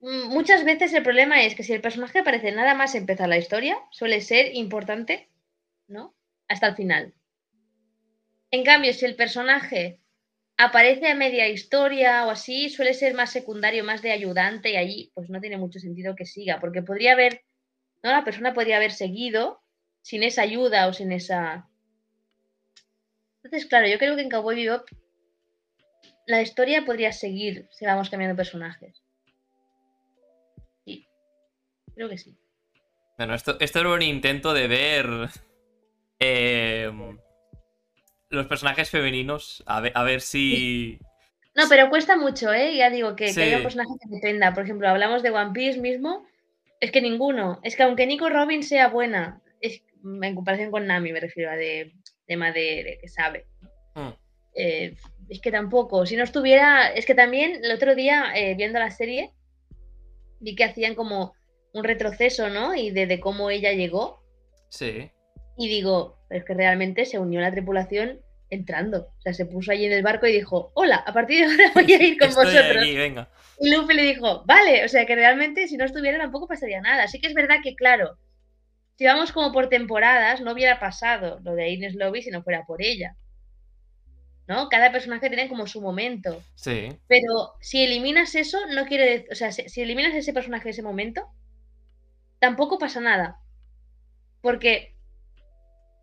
mm, 0.00 0.28
muchas 0.28 0.64
veces 0.64 0.92
el 0.92 1.02
problema 1.02 1.42
es 1.42 1.54
que 1.54 1.62
si 1.62 1.72
el 1.72 1.80
personaje 1.80 2.20
aparece 2.20 2.52
nada 2.52 2.74
más 2.74 2.94
empezar 2.94 3.28
la 3.28 3.38
historia, 3.38 3.76
suele 3.90 4.20
ser 4.20 4.54
importante, 4.54 5.28
¿no? 5.88 6.14
Hasta 6.48 6.68
el 6.68 6.76
final. 6.76 7.14
En 8.50 8.64
cambio, 8.64 8.92
si 8.94 9.04
el 9.04 9.14
personaje 9.14 10.00
aparece 10.56 11.08
a 11.08 11.14
media 11.14 11.48
historia 11.48 12.26
o 12.26 12.30
así, 12.30 12.68
suele 12.70 12.94
ser 12.94 13.14
más 13.14 13.30
secundario, 13.30 13.84
más 13.84 14.02
de 14.02 14.10
ayudante 14.10 14.70
y 14.70 14.76
allí 14.76 15.12
pues 15.14 15.30
no 15.30 15.40
tiene 15.40 15.58
mucho 15.58 15.78
sentido 15.78 16.16
que 16.16 16.26
siga, 16.26 16.58
porque 16.60 16.82
podría 16.82 17.12
haber, 17.12 17.44
¿no? 18.02 18.10
La 18.10 18.24
persona 18.24 18.54
podría 18.54 18.76
haber 18.76 18.92
seguido 18.92 19.62
sin 20.02 20.22
esa 20.22 20.42
ayuda 20.42 20.88
o 20.88 20.92
sin 20.92 21.12
esa... 21.12 21.68
Entonces, 23.42 23.68
claro, 23.68 23.86
yo 23.86 23.98
creo 23.98 24.16
que 24.16 24.22
en 24.22 24.30
Cowboy 24.30 24.56
Bebop 24.56 24.88
la 26.26 26.42
historia 26.42 26.84
podría 26.84 27.12
seguir 27.12 27.68
si 27.70 27.86
vamos 27.86 28.10
cambiando 28.10 28.36
personajes. 28.36 29.02
Sí, 30.84 31.06
creo 31.94 32.08
que 32.08 32.18
sí. 32.18 32.36
Bueno, 33.16 33.34
esto, 33.34 33.56
esto 33.60 33.80
era 33.80 33.90
un 33.90 34.02
intento 34.02 34.52
de 34.52 34.68
ver. 34.68 35.06
eh, 36.18 36.90
los 38.30 38.46
personajes 38.46 38.90
femeninos. 38.90 39.62
A 39.66 39.80
ver, 39.80 39.92
a 39.94 40.02
ver 40.02 40.20
si. 40.20 40.98
No, 41.54 41.64
pero 41.68 41.90
cuesta 41.90 42.16
mucho, 42.16 42.52
¿eh? 42.52 42.76
Ya 42.76 42.90
digo 42.90 43.16
que, 43.16 43.34
que 43.34 43.42
haya 43.42 43.56
un 43.56 43.62
personaje 43.62 43.90
que 44.00 44.14
dependa. 44.14 44.54
Por 44.54 44.64
ejemplo, 44.64 44.88
hablamos 44.88 45.22
de 45.22 45.30
One 45.30 45.52
Piece 45.52 45.80
mismo. 45.80 46.26
Es 46.80 46.92
que 46.92 47.00
ninguno. 47.00 47.58
Es 47.62 47.74
que 47.74 47.82
aunque 47.82 48.06
Nico 48.06 48.28
Robin 48.28 48.62
sea 48.62 48.88
buena, 48.88 49.42
es, 49.60 49.82
en 50.04 50.34
comparación 50.34 50.70
con 50.70 50.86
Nami, 50.86 51.12
me 51.12 51.20
refiero 51.20 51.50
a 51.50 51.56
de 51.56 51.92
tema 52.26 52.52
de, 52.52 52.84
de 52.84 52.98
que 53.00 53.08
sabe. 53.08 53.46
Hmm. 53.94 54.10
eh, 54.54 54.94
es 55.28 55.40
que 55.40 55.50
tampoco. 55.50 56.06
Si 56.06 56.16
no 56.16 56.24
estuviera. 56.24 56.88
Es 56.92 57.06
que 57.06 57.14
también 57.14 57.64
el 57.64 57.72
otro 57.72 57.94
día, 57.94 58.32
eh, 58.34 58.54
viendo 58.54 58.78
la 58.78 58.90
serie, 58.90 59.32
vi 60.40 60.54
que 60.54 60.64
hacían 60.64 60.94
como 60.94 61.34
un 61.72 61.84
retroceso, 61.84 62.48
¿no? 62.48 62.74
Y 62.74 62.90
de, 62.90 63.06
de 63.06 63.20
cómo 63.20 63.50
ella 63.50 63.72
llegó. 63.72 64.22
Sí. 64.68 65.10
Y 65.56 65.68
digo, 65.68 66.17
pero 66.28 66.40
es 66.40 66.44
que 66.44 66.54
realmente 66.54 67.04
se 67.06 67.18
unió 67.18 67.40
a 67.40 67.42
la 67.42 67.50
tripulación 67.50 68.20
entrando. 68.50 69.12
O 69.18 69.20
sea, 69.20 69.32
se 69.34 69.46
puso 69.46 69.72
allí 69.72 69.86
en 69.86 69.92
el 69.92 70.02
barco 70.02 70.26
y 70.26 70.32
dijo, 70.32 70.72
hola, 70.74 70.96
a 70.96 71.12
partir 71.12 71.46
de 71.46 71.52
ahora 71.52 71.72
voy 71.74 71.92
a 71.92 72.02
ir 72.02 72.18
con 72.18 72.28
Estoy 72.28 72.44
vosotros. 72.44 72.82
aquí, 72.82 72.96
venga. 72.96 73.28
Y 73.60 73.70
Luffy 73.70 73.94
le 73.94 74.02
dijo, 74.02 74.44
vale, 74.46 74.84
o 74.84 74.88
sea 74.88 75.04
que 75.06 75.14
realmente 75.14 75.66
si 75.68 75.76
no 75.76 75.84
estuviera 75.84 76.18
tampoco 76.18 76.46
pasaría 76.46 76.80
nada. 76.80 77.04
Así 77.04 77.20
que 77.20 77.26
es 77.26 77.34
verdad 77.34 77.56
que, 77.62 77.74
claro, 77.74 78.16
si 78.96 79.04
vamos 79.04 79.32
como 79.32 79.52
por 79.52 79.68
temporadas, 79.68 80.40
no 80.40 80.52
hubiera 80.52 80.78
pasado 80.78 81.40
lo 81.42 81.54
de 81.54 81.70
Ines 81.70 81.94
Lobby 81.94 82.22
si 82.22 82.30
no 82.30 82.42
fuera 82.42 82.64
por 82.66 82.82
ella. 82.82 83.16
¿No? 84.46 84.70
Cada 84.70 84.90
personaje 84.90 85.28
tiene 85.28 85.48
como 85.48 85.66
su 85.66 85.82
momento. 85.82 86.42
Sí. 86.54 86.88
Pero 87.06 87.54
si 87.60 87.84
eliminas 87.84 88.34
eso, 88.34 88.58
no 88.72 88.86
quiere 88.86 89.10
decir, 89.10 89.28
o 89.30 89.34
sea, 89.34 89.52
si, 89.52 89.68
si 89.68 89.82
eliminas 89.82 90.14
ese 90.14 90.32
personaje 90.32 90.68
en 90.68 90.70
ese 90.70 90.82
momento, 90.82 91.28
tampoco 92.38 92.78
pasa 92.78 93.00
nada. 93.00 93.40
Porque 94.40 94.94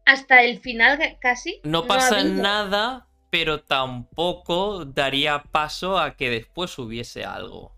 hasta 0.05 0.43
el 0.43 0.59
final 0.59 0.97
ca- 0.97 1.17
casi 1.19 1.59
No 1.63 1.87
pasa 1.87 2.23
nada, 2.23 3.07
pero 3.31 3.61
tampoco 3.61 4.85
daría 4.85 5.43
paso 5.43 5.97
a 5.97 6.15
que 6.15 6.29
después 6.29 6.77
hubiese 6.79 7.25
algo. 7.25 7.73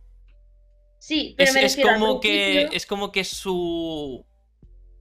Sí, 1.00 1.36
pero 1.38 1.54
Es, 1.54 1.76
me 1.76 1.84
como 1.84 2.20
que. 2.20 2.70
Es 2.74 2.86
como 2.86 3.12
que 3.12 3.24
su. 3.24 4.26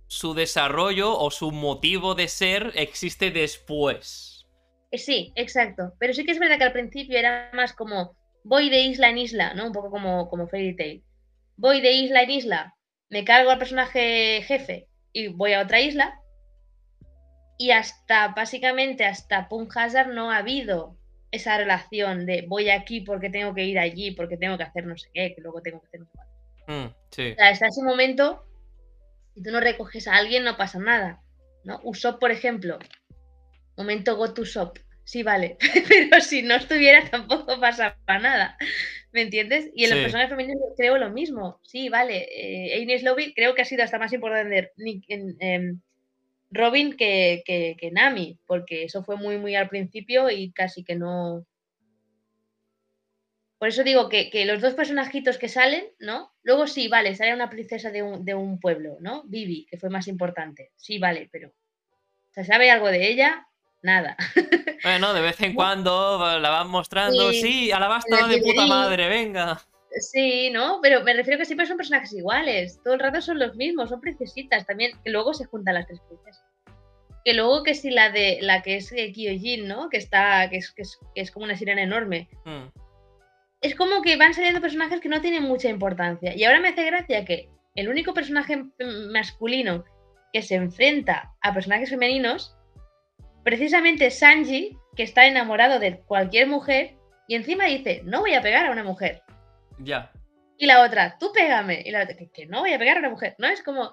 Su 0.08 0.34
desarrollo 0.34 1.18
o 1.18 1.32
su 1.32 1.50
motivo 1.50 2.14
de 2.14 2.28
ser 2.28 2.72
existe 2.76 3.32
después. 3.32 4.46
Eh, 4.92 4.98
Sí, 4.98 5.32
exacto. 5.36 5.94
Pero 5.98 6.12
sí 6.14 6.24
que 6.24 6.32
es 6.32 6.38
verdad 6.38 6.58
que 6.58 6.64
al 6.64 6.72
principio 6.72 7.18
era 7.18 7.50
más 7.52 7.72
como 7.72 8.16
voy 8.44 8.70
de 8.70 8.80
isla 8.82 9.08
en 9.10 9.18
isla, 9.18 9.54
¿no? 9.54 9.66
Un 9.66 9.72
poco 9.72 9.90
como, 9.90 10.28
como 10.28 10.46
Fairy 10.48 10.76
Tail. 10.76 11.04
Voy 11.56 11.80
de 11.80 11.92
isla 11.92 12.22
en 12.22 12.30
isla, 12.30 12.74
me 13.08 13.24
cargo 13.24 13.50
al 13.50 13.58
personaje 13.58 14.42
jefe 14.42 14.88
y 15.12 15.28
voy 15.28 15.54
a 15.54 15.62
otra 15.62 15.80
isla. 15.80 16.20
Y 17.58 17.70
hasta, 17.70 18.28
básicamente, 18.28 19.04
hasta 19.04 19.48
Punk 19.48 19.76
Hazard 19.76 20.12
no 20.12 20.30
ha 20.30 20.38
habido 20.38 20.96
esa 21.30 21.58
relación 21.58 22.26
de 22.26 22.44
voy 22.46 22.70
aquí 22.70 23.00
porque 23.00 23.30
tengo 23.30 23.54
que 23.54 23.64
ir 23.64 23.78
allí, 23.78 24.10
porque 24.12 24.36
tengo 24.36 24.56
que 24.56 24.64
hacer 24.64 24.86
no 24.86 24.96
sé 24.96 25.08
qué, 25.12 25.34
que 25.34 25.42
luego 25.42 25.60
tengo 25.62 25.80
que 25.80 25.86
hacer 25.88 26.00
no 26.00 26.06
sé 26.06 26.12
cuánto. 26.14 26.32
Mm, 26.88 26.94
sí. 27.10 27.32
O 27.32 27.34
sea, 27.34 27.48
hasta 27.48 27.66
ese 27.68 27.82
momento, 27.82 28.46
si 29.34 29.42
tú 29.42 29.50
no 29.50 29.60
recoges 29.60 30.06
a 30.08 30.16
alguien, 30.16 30.44
no 30.44 30.56
pasa 30.56 30.78
nada. 30.78 31.22
¿no? 31.64 31.80
Usopp, 31.82 32.20
por 32.20 32.30
ejemplo. 32.30 32.78
Momento 33.76 34.16
go 34.16 34.32
to 34.32 34.44
shop. 34.44 34.78
Sí, 35.04 35.22
vale. 35.22 35.56
Pero 35.88 36.20
si 36.20 36.42
no 36.42 36.54
estuviera, 36.54 37.08
tampoco 37.10 37.60
pasaba 37.60 37.96
nada. 38.06 38.56
¿Me 39.12 39.22
entiendes? 39.22 39.70
Y 39.74 39.84
en 39.84 39.90
los 39.90 39.98
Sí. 39.98 40.02
personajes 40.04 40.30
femeninos 40.30 40.62
creo 40.76 40.98
lo 40.98 41.10
mismo. 41.10 41.60
Sí, 41.62 41.88
vale. 41.88 42.26
Eh, 42.34 42.80
Ines 42.80 43.02
Lobby 43.02 43.34
creo 43.34 43.54
que 43.54 43.62
ha 43.62 43.66
sido 43.66 43.82
hasta 43.82 43.98
más 43.98 44.12
importante 44.12 44.72
en, 45.08 45.82
Robin 46.50 46.96
que, 46.96 47.42
que, 47.44 47.76
que 47.78 47.90
Nami, 47.90 48.38
porque 48.46 48.84
eso 48.84 49.02
fue 49.02 49.16
muy, 49.16 49.38
muy 49.38 49.54
al 49.54 49.68
principio 49.68 50.30
y 50.30 50.52
casi 50.52 50.84
que 50.84 50.94
no. 50.94 51.44
Por 53.58 53.68
eso 53.68 53.82
digo 53.84 54.08
que, 54.08 54.30
que 54.30 54.44
los 54.44 54.60
dos 54.60 54.74
personajitos 54.74 55.38
que 55.38 55.48
salen, 55.48 55.86
¿no? 55.98 56.34
Luego 56.42 56.66
sí, 56.66 56.88
vale, 56.88 57.16
sale 57.16 57.34
una 57.34 57.48
princesa 57.48 57.90
de 57.90 58.02
un, 58.02 58.24
de 58.24 58.34
un 58.34 58.60
pueblo, 58.60 58.98
¿no? 59.00 59.22
Vivi, 59.24 59.66
que 59.66 59.78
fue 59.78 59.90
más 59.90 60.08
importante. 60.08 60.72
Sí, 60.76 60.98
vale, 60.98 61.28
pero. 61.32 61.52
¿Se 62.32 62.44
sabe 62.44 62.70
algo 62.70 62.88
de 62.88 63.08
ella? 63.08 63.46
Nada. 63.82 64.16
Bueno, 64.82 65.14
de 65.14 65.20
vez 65.22 65.40
en 65.40 65.54
cuando 65.54 66.38
la 66.38 66.50
van 66.50 66.68
mostrando. 66.68 67.32
Sí, 67.32 67.40
Sí, 67.40 67.72
Alabasta 67.72 68.26
de 68.26 68.38
puta 68.38 68.66
madre, 68.66 69.08
venga. 69.08 69.60
Sí, 69.98 70.50
¿no? 70.50 70.80
Pero 70.82 71.02
me 71.04 71.14
refiero 71.14 71.38
que 71.38 71.44
siempre 71.46 71.66
son 71.66 71.76
personajes 71.76 72.12
iguales. 72.12 72.78
Todo 72.84 72.94
el 72.94 73.00
rato 73.00 73.20
son 73.20 73.38
los 73.38 73.56
mismos, 73.56 73.88
son 73.88 74.00
princesitas 74.00 74.66
también, 74.66 74.92
que 75.02 75.10
luego 75.10 75.32
se 75.32 75.46
juntan 75.46 75.74
las 75.74 75.86
tres 75.86 76.00
princesas. 76.06 76.44
Que 77.24 77.34
luego 77.34 77.62
que 77.62 77.74
si 77.74 77.90
la 77.90 78.10
de 78.10 78.38
la 78.42 78.62
que 78.62 78.76
es 78.76 78.92
eh, 78.92 79.10
Kyojin, 79.12 79.66
¿no? 79.66 79.88
Que 79.88 79.96
está, 79.96 80.48
que 80.50 80.58
es, 80.58 80.70
que 80.72 80.82
es, 80.82 80.98
que 81.14 81.20
es 81.22 81.30
como 81.30 81.44
una 81.44 81.56
sirena 81.56 81.82
enorme. 81.82 82.28
Mm, 82.44 82.66
Es 83.62 83.74
como 83.74 84.02
que 84.02 84.16
van 84.16 84.34
saliendo 84.34 84.60
personajes 84.60 85.00
que 85.00 85.08
no 85.08 85.20
tienen 85.20 85.42
mucha 85.42 85.68
importancia. 85.68 86.36
Y 86.36 86.44
ahora 86.44 86.60
me 86.60 86.68
hace 86.68 86.84
gracia 86.84 87.24
que 87.24 87.48
el 87.74 87.88
único 87.88 88.12
personaje 88.14 88.64
masculino 89.10 89.84
que 90.32 90.42
se 90.42 90.56
enfrenta 90.56 91.34
a 91.40 91.54
personajes 91.54 91.90
femeninos, 91.90 92.54
precisamente 93.44 94.10
Sanji, 94.10 94.76
que 94.94 95.02
está 95.02 95.26
enamorado 95.26 95.78
de 95.78 96.00
cualquier 96.00 96.46
mujer, 96.48 96.96
y 97.28 97.34
encima 97.34 97.64
dice, 97.64 98.02
no 98.04 98.20
voy 98.20 98.34
a 98.34 98.42
pegar 98.42 98.66
a 98.66 98.70
una 98.72 98.84
mujer. 98.84 99.22
Ya. 99.78 100.12
Y 100.58 100.66
la 100.66 100.82
otra, 100.82 101.16
tú 101.18 101.32
pégame. 101.32 101.82
Y 101.84 101.90
la 101.90 102.04
otra, 102.04 102.16
que, 102.16 102.30
que 102.30 102.46
no 102.46 102.60
voy 102.60 102.72
a 102.72 102.78
pegar 102.78 102.96
a 102.96 103.00
una 103.00 103.10
mujer. 103.10 103.34
¿No? 103.38 103.46
Es 103.48 103.62
como 103.62 103.92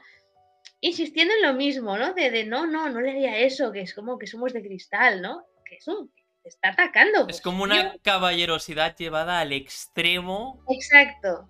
insistiendo 0.82 1.34
en 1.34 1.42
lo 1.42 1.54
mismo, 1.54 1.98
¿no? 1.98 2.14
De, 2.14 2.30
de 2.30 2.44
no, 2.44 2.66
no, 2.66 2.90
no 2.90 3.02
le 3.02 3.12
haría 3.12 3.38
eso, 3.40 3.72
que 3.72 3.82
es 3.82 3.94
como 3.94 4.18
que 4.18 4.28
somos 4.28 4.54
de 4.54 4.62
cristal, 4.62 5.22
¿no? 5.22 5.46
Que 5.66 5.78
es 5.78 5.88
un. 5.88 6.12
te 6.44 6.50
está 6.50 6.70
atacando. 6.70 7.20
Es 7.22 7.26
pues, 7.26 7.42
como 7.42 7.66
tío. 7.66 7.74
una 7.74 7.96
caballerosidad 8.02 8.96
llevada 8.98 9.40
al 9.40 9.54
extremo. 9.54 10.62
Exacto. 10.70 11.50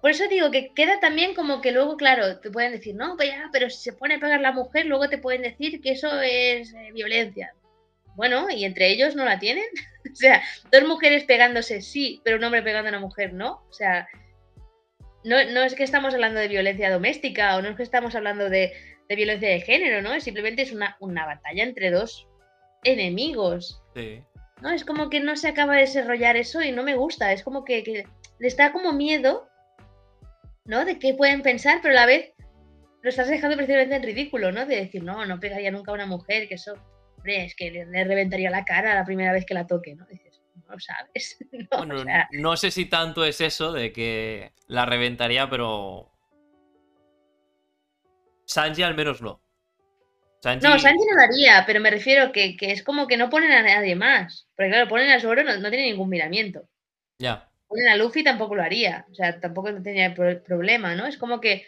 Por 0.00 0.12
eso 0.12 0.28
digo 0.28 0.50
que 0.50 0.72
queda 0.74 0.98
también 1.00 1.34
como 1.34 1.60
que 1.60 1.72
luego, 1.72 1.96
claro, 1.96 2.40
te 2.40 2.50
pueden 2.50 2.72
decir, 2.72 2.94
no, 2.94 3.16
pues 3.16 3.30
ya, 3.30 3.50
pero 3.52 3.68
si 3.68 3.82
se 3.82 3.92
pone 3.92 4.14
a 4.14 4.20
pegar 4.20 4.40
la 4.40 4.52
mujer, 4.52 4.86
luego 4.86 5.08
te 5.08 5.18
pueden 5.18 5.42
decir 5.42 5.80
que 5.82 5.90
eso 5.90 6.20
es 6.20 6.72
eh, 6.72 6.90
violencia. 6.94 7.52
Bueno, 8.16 8.50
y 8.50 8.64
entre 8.64 8.90
ellos 8.90 9.16
no 9.16 9.24
la 9.24 9.38
tienen. 9.38 9.64
o 10.12 10.14
sea, 10.14 10.42
dos 10.70 10.84
mujeres 10.86 11.24
pegándose 11.24 11.80
sí, 11.80 12.20
pero 12.24 12.36
un 12.36 12.44
hombre 12.44 12.62
pegando 12.62 12.88
a 12.88 12.92
una 12.92 13.00
mujer 13.00 13.32
no. 13.32 13.64
O 13.68 13.72
sea, 13.72 14.08
no, 15.24 15.44
no 15.52 15.62
es 15.62 15.74
que 15.74 15.84
estamos 15.84 16.14
hablando 16.14 16.40
de 16.40 16.48
violencia 16.48 16.90
doméstica 16.90 17.56
o 17.56 17.62
no 17.62 17.70
es 17.70 17.76
que 17.76 17.82
estamos 17.82 18.14
hablando 18.14 18.48
de, 18.48 18.72
de 19.08 19.16
violencia 19.16 19.48
de 19.48 19.60
género, 19.60 20.02
¿no? 20.02 20.18
Simplemente 20.20 20.62
es 20.62 20.72
una, 20.72 20.96
una 21.00 21.26
batalla 21.26 21.62
entre 21.62 21.90
dos 21.90 22.26
enemigos. 22.84 23.82
Sí. 23.94 24.22
¿no? 24.62 24.70
Es 24.70 24.84
como 24.84 25.10
que 25.10 25.20
no 25.20 25.36
se 25.36 25.48
acaba 25.48 25.74
de 25.74 25.82
desarrollar 25.82 26.36
eso 26.36 26.62
y 26.62 26.72
no 26.72 26.82
me 26.82 26.94
gusta. 26.94 27.32
Es 27.32 27.42
como 27.42 27.64
que, 27.64 27.82
que 27.82 28.06
le 28.38 28.48
está 28.48 28.72
como 28.72 28.92
miedo, 28.92 29.48
¿no? 30.64 30.84
De 30.84 30.98
qué 30.98 31.14
pueden 31.14 31.42
pensar, 31.42 31.80
pero 31.82 31.92
a 31.92 32.00
la 32.00 32.06
vez 32.06 32.32
lo 33.02 33.08
estás 33.08 33.28
dejando 33.28 33.56
precisamente 33.56 33.96
en 33.96 34.02
ridículo, 34.02 34.52
¿no? 34.52 34.66
De 34.66 34.76
decir, 34.76 35.02
no, 35.02 35.24
no 35.26 35.40
pegaría 35.40 35.70
nunca 35.70 35.90
a 35.90 35.94
una 35.94 36.06
mujer, 36.06 36.48
que 36.48 36.54
eso, 36.54 36.74
hombre, 37.20 37.44
es 37.44 37.54
que 37.54 37.70
le, 37.70 38.04
reventaría 38.04 38.50
la 38.50 38.64
cara 38.64 38.94
la 38.94 39.04
primera 39.04 39.32
vez 39.32 39.44
que 39.46 39.54
la 39.54 39.66
toque, 39.66 39.94
¿no? 39.94 40.06
Dices, 40.06 40.40
no 40.56 40.74
lo 40.74 40.80
sabes. 40.80 41.38
No, 41.70 41.78
Bueno, 41.78 41.94
o 41.96 42.04
sea, 42.04 42.28
no 42.32 42.56
sé 42.56 42.70
si 42.70 42.86
tanto 42.86 43.24
es 43.24 43.40
eso 43.40 43.72
de 43.72 43.92
que 43.92 44.52
la 44.66 44.86
reventaría, 44.86 45.48
pero. 45.48 46.10
Sanji 48.44 48.82
al 48.82 48.94
menos 48.96 49.22
no. 49.22 49.42
Sanji, 50.42 50.66
No, 50.66 50.78
Sanji 50.78 51.04
no 51.06 51.16
lo 51.16 51.22
haría, 51.22 51.64
pero 51.66 51.80
me 51.80 51.90
refiero 51.90 52.32
que, 52.32 52.56
que 52.56 52.72
es 52.72 52.82
como 52.82 53.06
que 53.06 53.16
no 53.16 53.28
ponen 53.30 53.52
a 53.52 53.62
nadie 53.62 53.94
más. 53.94 54.48
Porque 54.56 54.70
claro, 54.70 54.88
ponen 54.88 55.10
a 55.10 55.20
Zoro, 55.20 55.42
no, 55.44 55.56
no 55.58 55.70
tiene 55.70 55.84
ningún 55.90 56.08
miramiento. 56.08 56.68
Ya. 57.18 57.48
Ponen 57.68 57.88
a 57.88 57.96
Luffy, 57.96 58.24
tampoco 58.24 58.54
lo 58.54 58.62
haría. 58.62 59.06
O 59.10 59.14
sea, 59.14 59.38
tampoco 59.38 59.70
tenía 59.82 60.14
pro- 60.14 60.42
problema, 60.42 60.94
¿no? 60.96 61.06
Es 61.06 61.18
como 61.18 61.40
que 61.40 61.66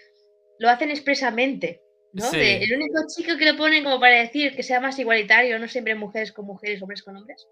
lo 0.59 0.69
hacen 0.71 0.91
expresamente, 0.91 1.81
¿no? 2.13 2.31
Sí. 2.31 2.37
De- 2.39 2.65
el 2.65 2.75
único 2.77 3.01
chico 3.15 3.37
que 3.39 3.45
lo 3.51 3.57
ponen 3.57 3.85
como 3.85 3.99
para 4.01 4.17
decir 4.21 4.55
que 4.55 4.63
sea 4.63 4.81
más 4.81 4.99
igualitario, 4.99 5.59
no 5.59 5.69
siempre 5.69 5.95
mujeres 5.95 6.33
con 6.33 6.47
mujeres, 6.47 6.81
hombres 6.83 7.03
con 7.03 7.17
hombres. 7.17 7.47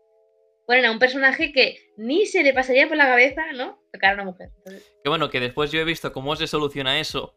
Ponen 0.66 0.84
a 0.84 0.92
un 0.92 0.98
personaje 0.98 1.52
que 1.52 1.78
ni 1.96 2.26
se 2.26 2.42
le 2.42 2.52
pasaría 2.54 2.86
por 2.86 2.96
la 2.96 3.06
cabeza, 3.06 3.52
¿no? 3.54 3.82
Tocar 3.92 4.12
a 4.12 4.14
una 4.14 4.24
mujer. 4.24 4.50
Entonces, 4.58 4.92
Que 5.02 5.08
bueno, 5.08 5.28
que 5.30 5.40
después 5.40 5.70
yo 5.72 5.80
he 5.80 5.84
visto 5.84 6.12
cómo 6.12 6.36
se 6.36 6.46
soluciona 6.46 7.00
eso 7.00 7.34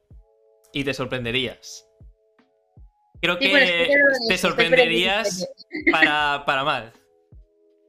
y 0.72 0.84
te 0.84 0.94
sorprenderías. 0.94 1.88
Creo 3.22 3.36
Sí, 3.38 3.46
que 3.46 3.50
bueno, 3.52 3.66
te 4.28 4.34
eso, 4.36 4.48
sorprenderías 4.50 5.48
para, 5.92 6.44
para 6.46 6.64
mal. 6.64 6.94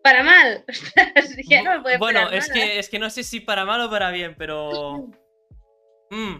Para 0.03 0.23
mal. 0.23 0.65
Ostras, 0.69 1.37
ya 1.49 1.63
no 1.63 1.73
me 1.77 1.83
puede 1.83 1.99
bueno, 1.99 2.31
es 2.31 2.49
que, 2.51 2.79
es 2.79 2.89
que 2.89 2.99
no 2.99 3.11
sé 3.11 3.25
si 3.25 3.41
para 3.41 3.65
mal 3.65 3.81
o 3.81 3.91
para 3.91 4.11
bien, 4.11 4.35
pero. 4.39 5.09
Mm, 6.11 6.37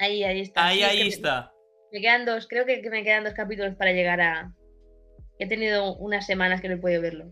Ahí, 0.00 0.24
ahí 0.24 0.40
está. 0.40 0.66
ahí, 0.66 0.78
Sí, 0.78 0.82
es 0.84 0.90
que 0.90 1.02
ahí 1.02 1.08
está. 1.08 1.52
Me 1.92 2.00
quedan 2.00 2.24
dos, 2.24 2.46
creo 2.48 2.64
que, 2.66 2.82
me 2.90 3.02
quedan 3.04 3.24
dos 3.24 3.34
capítulos 3.34 3.74
para 3.76 3.92
llegar 3.92 4.20
a. 4.20 4.52
He 5.38 5.46
tenido 5.48 5.94
unas 5.96 6.26
semanas 6.26 6.60
que 6.60 6.68
no 6.68 6.74
he 6.74 6.78
podido 6.78 7.00
verlo. 7.00 7.24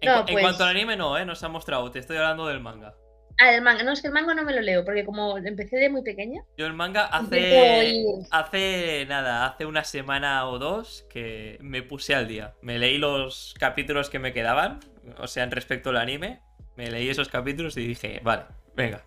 En, 0.00 0.08
No, 0.10 0.22
cu- 0.22 0.28
en 0.28 0.34
pues- 0.34 0.42
cuanto 0.44 0.64
al 0.64 0.70
anime, 0.70 0.96
no, 0.96 1.18
¿eh? 1.18 1.24
No 1.24 1.34
se 1.34 1.46
ha 1.46 1.48
mostrado. 1.48 1.90
Te 1.90 1.98
estoy 1.98 2.16
hablando 2.16 2.46
del 2.46 2.60
manga. 2.60 2.94
Ah, 3.40 3.52
el 3.54 3.62
manga. 3.62 3.82
No, 3.82 3.92
es 3.92 4.00
que 4.02 4.08
el 4.08 4.12
manga 4.12 4.34
no 4.34 4.44
me 4.44 4.52
lo 4.54 4.60
leo, 4.60 4.84
porque 4.84 5.04
como 5.04 5.36
empecé 5.38 5.76
de 5.76 5.88
muy 5.88 6.02
pequeña. 6.02 6.42
Yo 6.56 6.66
el 6.66 6.74
manga 6.74 7.06
hace. 7.06 8.04
Hace 8.30 9.06
nada, 9.08 9.46
hace 9.46 9.66
una 9.66 9.84
semana 9.84 10.46
o 10.48 10.58
dos 10.58 11.06
que 11.10 11.58
me 11.60 11.82
puse 11.82 12.14
al 12.14 12.28
día. 12.28 12.54
Me 12.62 12.78
leí 12.78 12.98
los 12.98 13.54
capítulos 13.58 14.10
que 14.10 14.18
me 14.18 14.32
quedaban, 14.32 14.80
o 15.18 15.26
sea, 15.26 15.44
en 15.44 15.50
respecto 15.50 15.90
al 15.90 15.96
anime. 15.96 16.40
Me 16.76 16.90
leí 16.90 17.08
esos 17.08 17.28
capítulos 17.28 17.76
y 17.76 17.86
dije, 17.86 18.20
vale, 18.22 18.44
venga. 18.74 19.04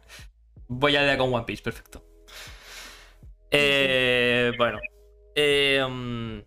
Voy 0.67 0.95
al 0.95 1.05
día 1.05 1.17
con 1.17 1.33
One 1.33 1.45
Piece, 1.45 1.63
perfecto. 1.63 2.03
Eh, 3.57 4.51
bueno. 4.57 4.79
eh, 5.35 5.85
mm, 5.87 6.39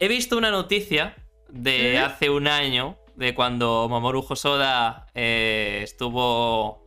he 0.00 0.08
visto 0.08 0.36
una 0.36 0.50
noticia 0.50 1.16
de 1.48 1.98
hace 1.98 2.30
un 2.30 2.46
año, 2.46 2.98
de 3.16 3.34
cuando 3.34 3.88
Mamoru 3.88 4.24
Hosoda 4.28 5.06
eh, 5.14 5.80
estuvo 5.82 6.86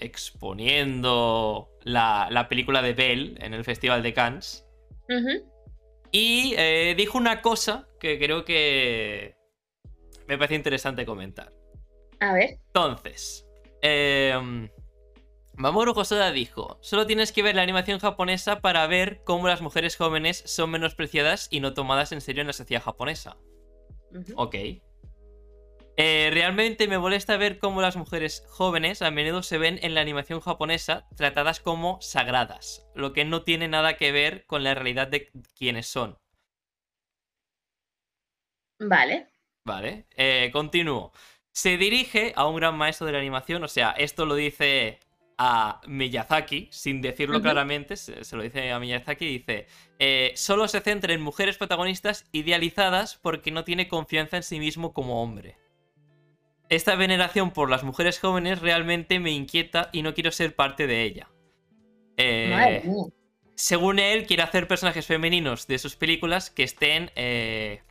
exponiendo 0.00 1.68
la, 1.82 2.28
la 2.30 2.48
película 2.48 2.82
de 2.82 2.94
Belle 2.94 3.34
en 3.38 3.54
el 3.54 3.64
Festival 3.64 4.02
de 4.02 4.14
Cannes. 4.14 4.66
Y 6.10 6.54
eh, 6.56 6.94
dijo 6.96 7.18
una 7.18 7.42
cosa 7.42 7.86
que 8.00 8.18
creo 8.18 8.44
que 8.44 9.34
me 10.26 10.38
parece 10.38 10.54
interesante 10.54 11.04
comentar. 11.04 11.52
A 12.20 12.32
ver. 12.32 12.58
Entonces, 12.68 13.46
eh, 13.82 14.68
Mamoru 15.54 15.92
Hosoda 15.92 16.32
dijo, 16.32 16.78
solo 16.80 17.06
tienes 17.06 17.30
que 17.32 17.42
ver 17.42 17.54
la 17.54 17.62
animación 17.62 17.98
japonesa 17.98 18.60
para 18.60 18.86
ver 18.86 19.22
cómo 19.24 19.48
las 19.48 19.60
mujeres 19.60 19.96
jóvenes 19.96 20.42
son 20.46 20.70
menospreciadas 20.70 21.48
y 21.50 21.60
no 21.60 21.74
tomadas 21.74 22.12
en 22.12 22.20
serio 22.20 22.40
en 22.40 22.46
la 22.46 22.52
sociedad 22.52 22.82
japonesa. 22.82 23.36
Ujú. 24.12 24.32
Ok. 24.36 24.56
Eh, 25.98 26.30
realmente 26.32 26.88
me 26.88 26.98
molesta 26.98 27.36
ver 27.36 27.58
cómo 27.58 27.82
las 27.82 27.96
mujeres 27.96 28.44
jóvenes 28.48 29.02
a 29.02 29.10
menudo 29.10 29.42
se 29.42 29.58
ven 29.58 29.78
en 29.82 29.94
la 29.94 30.00
animación 30.00 30.40
japonesa 30.40 31.06
tratadas 31.16 31.60
como 31.60 32.00
sagradas, 32.00 32.86
lo 32.94 33.12
que 33.12 33.26
no 33.26 33.42
tiene 33.42 33.68
nada 33.68 33.98
que 33.98 34.10
ver 34.10 34.46
con 34.46 34.64
la 34.64 34.74
realidad 34.74 35.08
de 35.08 35.30
quienes 35.54 35.86
son. 35.86 36.18
Vale. 38.80 39.28
Vale, 39.64 40.06
eh, 40.16 40.50
continúo. 40.52 41.12
Se 41.52 41.76
dirige 41.76 42.32
a 42.36 42.46
un 42.46 42.56
gran 42.56 42.76
maestro 42.76 43.06
de 43.06 43.12
la 43.12 43.18
animación, 43.18 43.62
o 43.62 43.68
sea, 43.68 43.90
esto 43.90 44.24
lo 44.24 44.34
dice 44.34 44.98
a 45.44 45.80
Miyazaki, 45.88 46.68
sin 46.70 47.02
decirlo 47.02 47.42
claramente, 47.42 47.96
se, 47.96 48.22
se 48.22 48.36
lo 48.36 48.44
dice 48.44 48.70
a 48.70 48.78
Miyazaki, 48.78 49.26
dice, 49.26 49.66
eh, 49.98 50.30
solo 50.36 50.68
se 50.68 50.80
centra 50.80 51.14
en 51.14 51.20
mujeres 51.20 51.58
protagonistas 51.58 52.26
idealizadas 52.30 53.18
porque 53.20 53.50
no 53.50 53.64
tiene 53.64 53.88
confianza 53.88 54.36
en 54.36 54.44
sí 54.44 54.60
mismo 54.60 54.92
como 54.92 55.20
hombre. 55.20 55.58
Esta 56.68 56.94
veneración 56.94 57.50
por 57.50 57.70
las 57.70 57.82
mujeres 57.82 58.20
jóvenes 58.20 58.60
realmente 58.60 59.18
me 59.18 59.32
inquieta 59.32 59.90
y 59.92 60.02
no 60.02 60.14
quiero 60.14 60.30
ser 60.30 60.54
parte 60.54 60.86
de 60.86 61.02
ella. 61.02 61.28
Eh, 62.16 62.48
Madre 62.48 62.82
mía. 62.84 63.06
según 63.56 63.98
él, 63.98 64.26
quiere 64.26 64.44
hacer 64.44 64.68
personajes 64.68 65.06
femeninos 65.06 65.66
de 65.66 65.80
sus 65.80 65.96
películas 65.96 66.50
que 66.50 66.62
estén. 66.62 67.10
eh, 67.16 67.82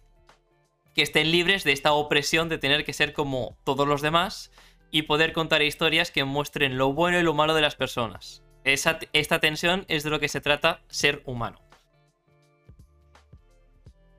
que 0.93 1.02
estén 1.04 1.32
libres 1.32 1.64
de 1.64 1.72
esta 1.72 1.93
opresión 1.93 2.49
de 2.49 2.58
tener 2.58 2.84
que 2.84 2.93
ser 2.93 3.14
como 3.14 3.58
todos 3.64 3.88
los 3.88 4.02
demás 4.02 4.52
y 4.92 5.04
poder 5.04 5.34
contar 5.34 5.62
historias 5.62 6.12
que 6.12 6.24
muestren 6.26 6.78
lo 6.78 6.94
bueno 6.94 7.20
y 7.20 7.24
lo 7.24 7.34
malo 7.34 7.54
de 7.56 7.62
las 7.62 7.76
personas. 7.76 8.44
Esa- 8.64 9.00
esta 9.14 9.39
tensión 9.39 9.86
es 9.88 10.03
de 10.03 10.10
lo 10.11 10.20
que 10.20 10.28
se 10.30 10.41
trata 10.41 10.82
ser 10.90 11.22
humano. 11.26 11.60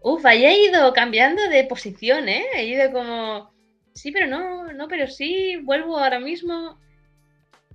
Uf, 0.00 0.24
ahí 0.26 0.44
he 0.44 0.64
ido 0.68 0.92
cambiando 0.92 1.42
de 1.48 1.64
posición, 1.64 2.28
¿eh? 2.28 2.44
He 2.54 2.64
ido 2.66 2.90
como. 2.92 3.52
Sí, 3.94 4.10
pero 4.10 4.26
no, 4.26 4.72
no, 4.72 4.88
pero 4.88 5.06
sí, 5.06 5.56
vuelvo 5.62 5.98
ahora 5.98 6.18
mismo. 6.18 6.80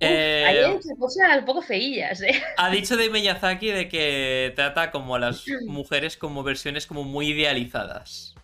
Eh, 0.00 0.44
ahí 0.46 0.82
se 0.82 0.96
cosas 0.96 1.38
un 1.38 1.44
poco 1.44 1.62
feillas, 1.62 2.20
¿eh? 2.22 2.42
Ha 2.56 2.70
dicho 2.70 2.96
de 2.96 3.08
Miyazaki 3.10 3.68
de 3.70 3.88
que 3.88 4.52
trata 4.56 4.90
como 4.90 5.14
a 5.14 5.18
las 5.18 5.44
mujeres 5.66 6.16
como 6.16 6.42
versiones 6.42 6.86
como 6.86 7.04
muy 7.04 7.28
idealizadas. 7.30 8.34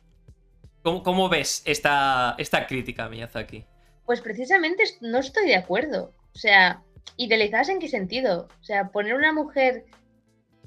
¿Cómo, 0.83 1.03
cómo 1.03 1.29
ves 1.29 1.63
esta, 1.67 2.35
esta 2.39 2.67
crítica, 2.67 3.09
Miyazaki? 3.09 3.67
Pues 4.07 4.21
precisamente 4.21 4.85
no 5.01 5.19
estoy 5.19 5.47
de 5.47 5.57
acuerdo. 5.57 6.13
O 6.35 6.39
sea, 6.39 6.83
¿idealizadas 7.17 7.69
en 7.69 7.79
qué 7.79 7.89
sentido? 7.89 8.49
O 8.61 8.65
sea, 8.65 8.89
poner 8.89 9.15
una 9.15 9.33
mujer 9.33 9.85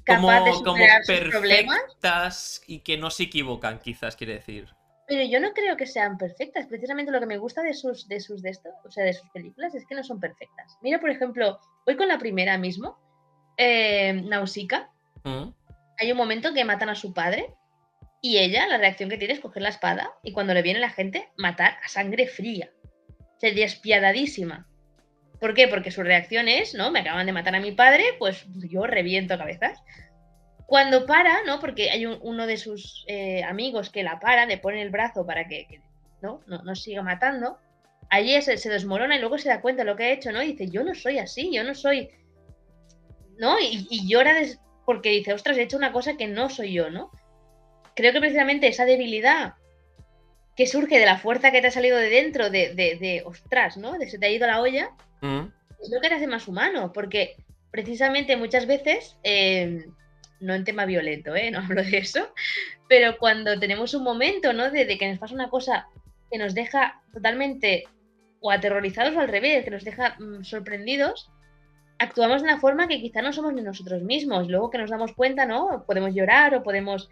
capaz 0.04 0.44
de 0.44 0.50
como 0.52 0.72
superar 0.72 1.04
sus 1.04 1.20
problemas, 1.30 2.62
y 2.66 2.80
que 2.80 2.96
no 2.96 3.10
se 3.10 3.24
equivocan, 3.24 3.78
quizás 3.78 4.16
quiere 4.16 4.34
decir. 4.34 4.68
pero 5.06 5.22
yo 5.24 5.40
no 5.40 5.52
creo 5.52 5.76
que 5.76 5.86
sean 5.86 6.18
perfectas. 6.18 6.66
Precisamente 6.66 7.12
lo 7.12 7.20
que 7.20 7.26
me 7.26 7.38
gusta 7.38 7.62
de 7.62 7.74
sus, 7.74 8.08
de 8.08 8.20
sus 8.20 8.42
de 8.42 8.50
esto, 8.50 8.70
o 8.84 8.90
sea, 8.90 9.04
de 9.04 9.12
sus 9.12 9.28
películas, 9.30 9.74
es 9.74 9.86
que 9.86 9.94
no 9.94 10.02
son 10.02 10.20
perfectas. 10.20 10.76
Mira, 10.82 11.00
por 11.00 11.10
ejemplo, 11.10 11.58
voy 11.86 11.96
con 11.96 12.08
la 12.08 12.18
primera 12.18 12.58
mismo, 12.58 12.98
eh, 13.56 14.12
Nausicaa. 14.12 14.90
¿Mm? 15.24 15.50
Hay 16.00 16.12
un 16.12 16.18
momento 16.18 16.52
que 16.54 16.64
matan 16.64 16.90
a 16.90 16.94
su 16.94 17.12
padre 17.12 17.54
y 18.20 18.38
ella, 18.38 18.66
la 18.66 18.78
reacción 18.78 19.08
que 19.08 19.16
tiene 19.16 19.34
es 19.34 19.40
coger 19.40 19.62
la 19.62 19.68
espada 19.68 20.12
y 20.22 20.32
cuando 20.32 20.54
le 20.54 20.62
viene 20.62 20.80
la 20.80 20.90
gente, 20.90 21.28
matar 21.36 21.78
a 21.84 21.88
sangre 21.88 22.26
fría. 22.26 22.70
O 23.38 23.40
sea, 23.40 23.52
despiadadísima. 23.52 24.66
¿Por 25.40 25.54
qué? 25.54 25.68
Porque 25.68 25.90
su 25.92 26.02
reacción 26.02 26.48
es, 26.48 26.74
¿no? 26.74 26.90
Me 26.90 27.00
acaban 27.00 27.26
de 27.26 27.32
matar 27.32 27.54
a 27.54 27.60
mi 27.60 27.72
padre, 27.72 28.04
pues 28.18 28.44
yo 28.68 28.86
reviento 28.86 29.38
cabezas. 29.38 29.80
Cuando 30.66 31.06
para, 31.06 31.44
¿no? 31.44 31.60
Porque 31.60 31.90
hay 31.90 32.04
un- 32.06 32.18
uno 32.22 32.46
de 32.46 32.56
sus 32.58 33.04
eh, 33.08 33.42
amigos 33.44 33.90
que 33.90 34.02
la 34.02 34.18
para, 34.20 34.46
le 34.46 34.58
pone 34.58 34.82
el 34.82 34.90
brazo 34.90 35.24
para 35.24 35.48
que, 35.48 35.80
¿no? 36.20 36.42
No, 36.46 36.74
siga 36.74 37.02
matando. 37.02 37.58
Allí 38.10 38.40
se, 38.42 38.56
desmorona 38.68 39.16
y 39.16 39.20
luego 39.20 39.38
se 39.38 39.48
da 39.48 39.60
cuenta 39.60 39.84
de 39.84 39.90
lo 39.90 39.96
que 39.96 40.04
ha 40.04 40.10
hecho, 40.12 40.32
¿no? 40.32 40.42
Y 40.42 40.52
dice, 40.52 40.68
yo 40.70 40.82
no 40.84 40.94
soy 40.94 41.18
así, 41.18 41.52
yo 41.54 41.64
no 41.64 41.74
soy... 41.74 42.10
¿No? 43.38 43.58
Y, 43.60 43.86
y 43.90 44.08
llora 44.08 44.34
des- 44.34 44.58
porque 44.84 45.10
dice, 45.10 45.32
ostras, 45.32 45.56
he 45.58 45.62
hecho 45.62 45.76
una 45.76 45.92
cosa 45.92 46.16
que 46.16 46.26
no 46.26 46.50
soy 46.50 46.72
yo, 46.72 46.90
¿no? 46.90 47.10
Creo 47.94 48.12
que 48.12 48.20
precisamente 48.20 48.68
esa 48.68 48.84
debilidad 48.84 49.54
que 50.58 50.66
surge 50.66 50.98
de 50.98 51.06
la 51.06 51.18
fuerza 51.18 51.52
que 51.52 51.60
te 51.60 51.68
ha 51.68 51.70
salido 51.70 51.96
de 51.96 52.10
dentro, 52.10 52.50
de, 52.50 52.74
de, 52.74 52.98
de 53.00 53.22
ostras, 53.24 53.76
¿no? 53.76 53.96
De 53.96 54.10
se 54.10 54.18
te 54.18 54.26
ha 54.26 54.30
ido 54.30 54.44
la 54.44 54.60
olla, 54.60 54.90
¿Mm? 55.20 55.42
es 55.80 55.88
lo 55.88 56.00
que 56.00 56.08
te 56.08 56.16
hace 56.16 56.26
más 56.26 56.48
humano, 56.48 56.92
porque 56.92 57.36
precisamente 57.70 58.36
muchas 58.36 58.66
veces, 58.66 59.16
eh, 59.22 59.86
no 60.40 60.54
en 60.54 60.64
tema 60.64 60.84
violento, 60.84 61.36
¿eh? 61.36 61.52
no 61.52 61.58
hablo 61.64 61.84
de 61.84 61.98
eso, 61.98 62.34
pero 62.88 63.18
cuando 63.18 63.56
tenemos 63.60 63.94
un 63.94 64.02
momento, 64.02 64.52
¿no? 64.52 64.68
De, 64.72 64.84
de 64.84 64.98
que 64.98 65.08
nos 65.08 65.20
pasa 65.20 65.32
una 65.32 65.48
cosa 65.48 65.86
que 66.28 66.38
nos 66.38 66.56
deja 66.56 67.02
totalmente 67.12 67.84
o 68.40 68.50
aterrorizados 68.50 69.14
o 69.14 69.20
al 69.20 69.28
revés, 69.28 69.64
que 69.64 69.70
nos 69.70 69.84
deja 69.84 70.16
mm, 70.18 70.42
sorprendidos, 70.42 71.30
actuamos 72.00 72.42
de 72.42 72.48
una 72.48 72.58
forma 72.58 72.88
que 72.88 73.00
quizá 73.00 73.22
no 73.22 73.32
somos 73.32 73.52
ni 73.52 73.62
nosotros 73.62 74.02
mismos. 74.02 74.48
Luego 74.48 74.70
que 74.70 74.78
nos 74.78 74.90
damos 74.90 75.12
cuenta, 75.12 75.46
¿no? 75.46 75.84
Podemos 75.86 76.12
llorar 76.16 76.56
o 76.56 76.64
podemos, 76.64 77.08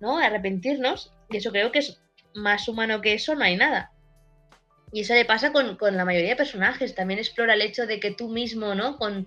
¿no? 0.00 0.16
Arrepentirnos. 0.16 1.12
Y 1.28 1.36
eso 1.36 1.50
creo 1.50 1.70
que 1.72 1.80
es 1.80 2.00
más 2.36 2.68
humano 2.68 3.00
que 3.00 3.14
eso, 3.14 3.34
no 3.34 3.44
hay 3.44 3.56
nada. 3.56 3.92
Y 4.92 5.00
eso 5.00 5.14
le 5.14 5.24
pasa 5.24 5.52
con, 5.52 5.76
con 5.76 5.96
la 5.96 6.04
mayoría 6.04 6.30
de 6.30 6.36
personajes. 6.36 6.94
También 6.94 7.18
explora 7.18 7.54
el 7.54 7.62
hecho 7.62 7.86
de 7.86 7.98
que 7.98 8.12
tú 8.12 8.28
mismo, 8.28 8.74
¿no? 8.74 8.96
Con, 8.96 9.26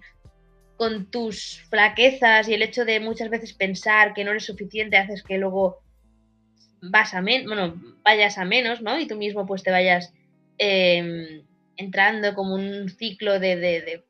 con 0.77 1.11
tus 1.11 1.61
flaquezas 1.69 2.47
y 2.47 2.53
el 2.53 2.61
hecho 2.61 2.85
de 2.85 2.99
muchas 2.99 3.29
veces 3.29 3.53
pensar 3.53 4.13
que 4.13 4.23
no 4.23 4.31
eres 4.31 4.45
suficiente 4.45 4.97
haces 4.97 5.23
que 5.23 5.37
luego 5.37 5.81
vas 6.81 7.13
a 7.13 7.21
bueno, 7.21 7.81
vayas 8.03 8.37
a 8.37 8.45
menos, 8.45 8.81
¿no? 8.81 8.97
Y 8.97 9.05
tú 9.05 9.17
mismo 9.17 9.45
pues 9.45 9.63
te 9.63 9.71
vayas 9.71 10.13
em, 10.57 11.43
entrando 11.75 12.33
como 12.33 12.55
un 12.55 12.89
ciclo 12.89 13.39
de, 13.39 13.57
de, 13.57 14.05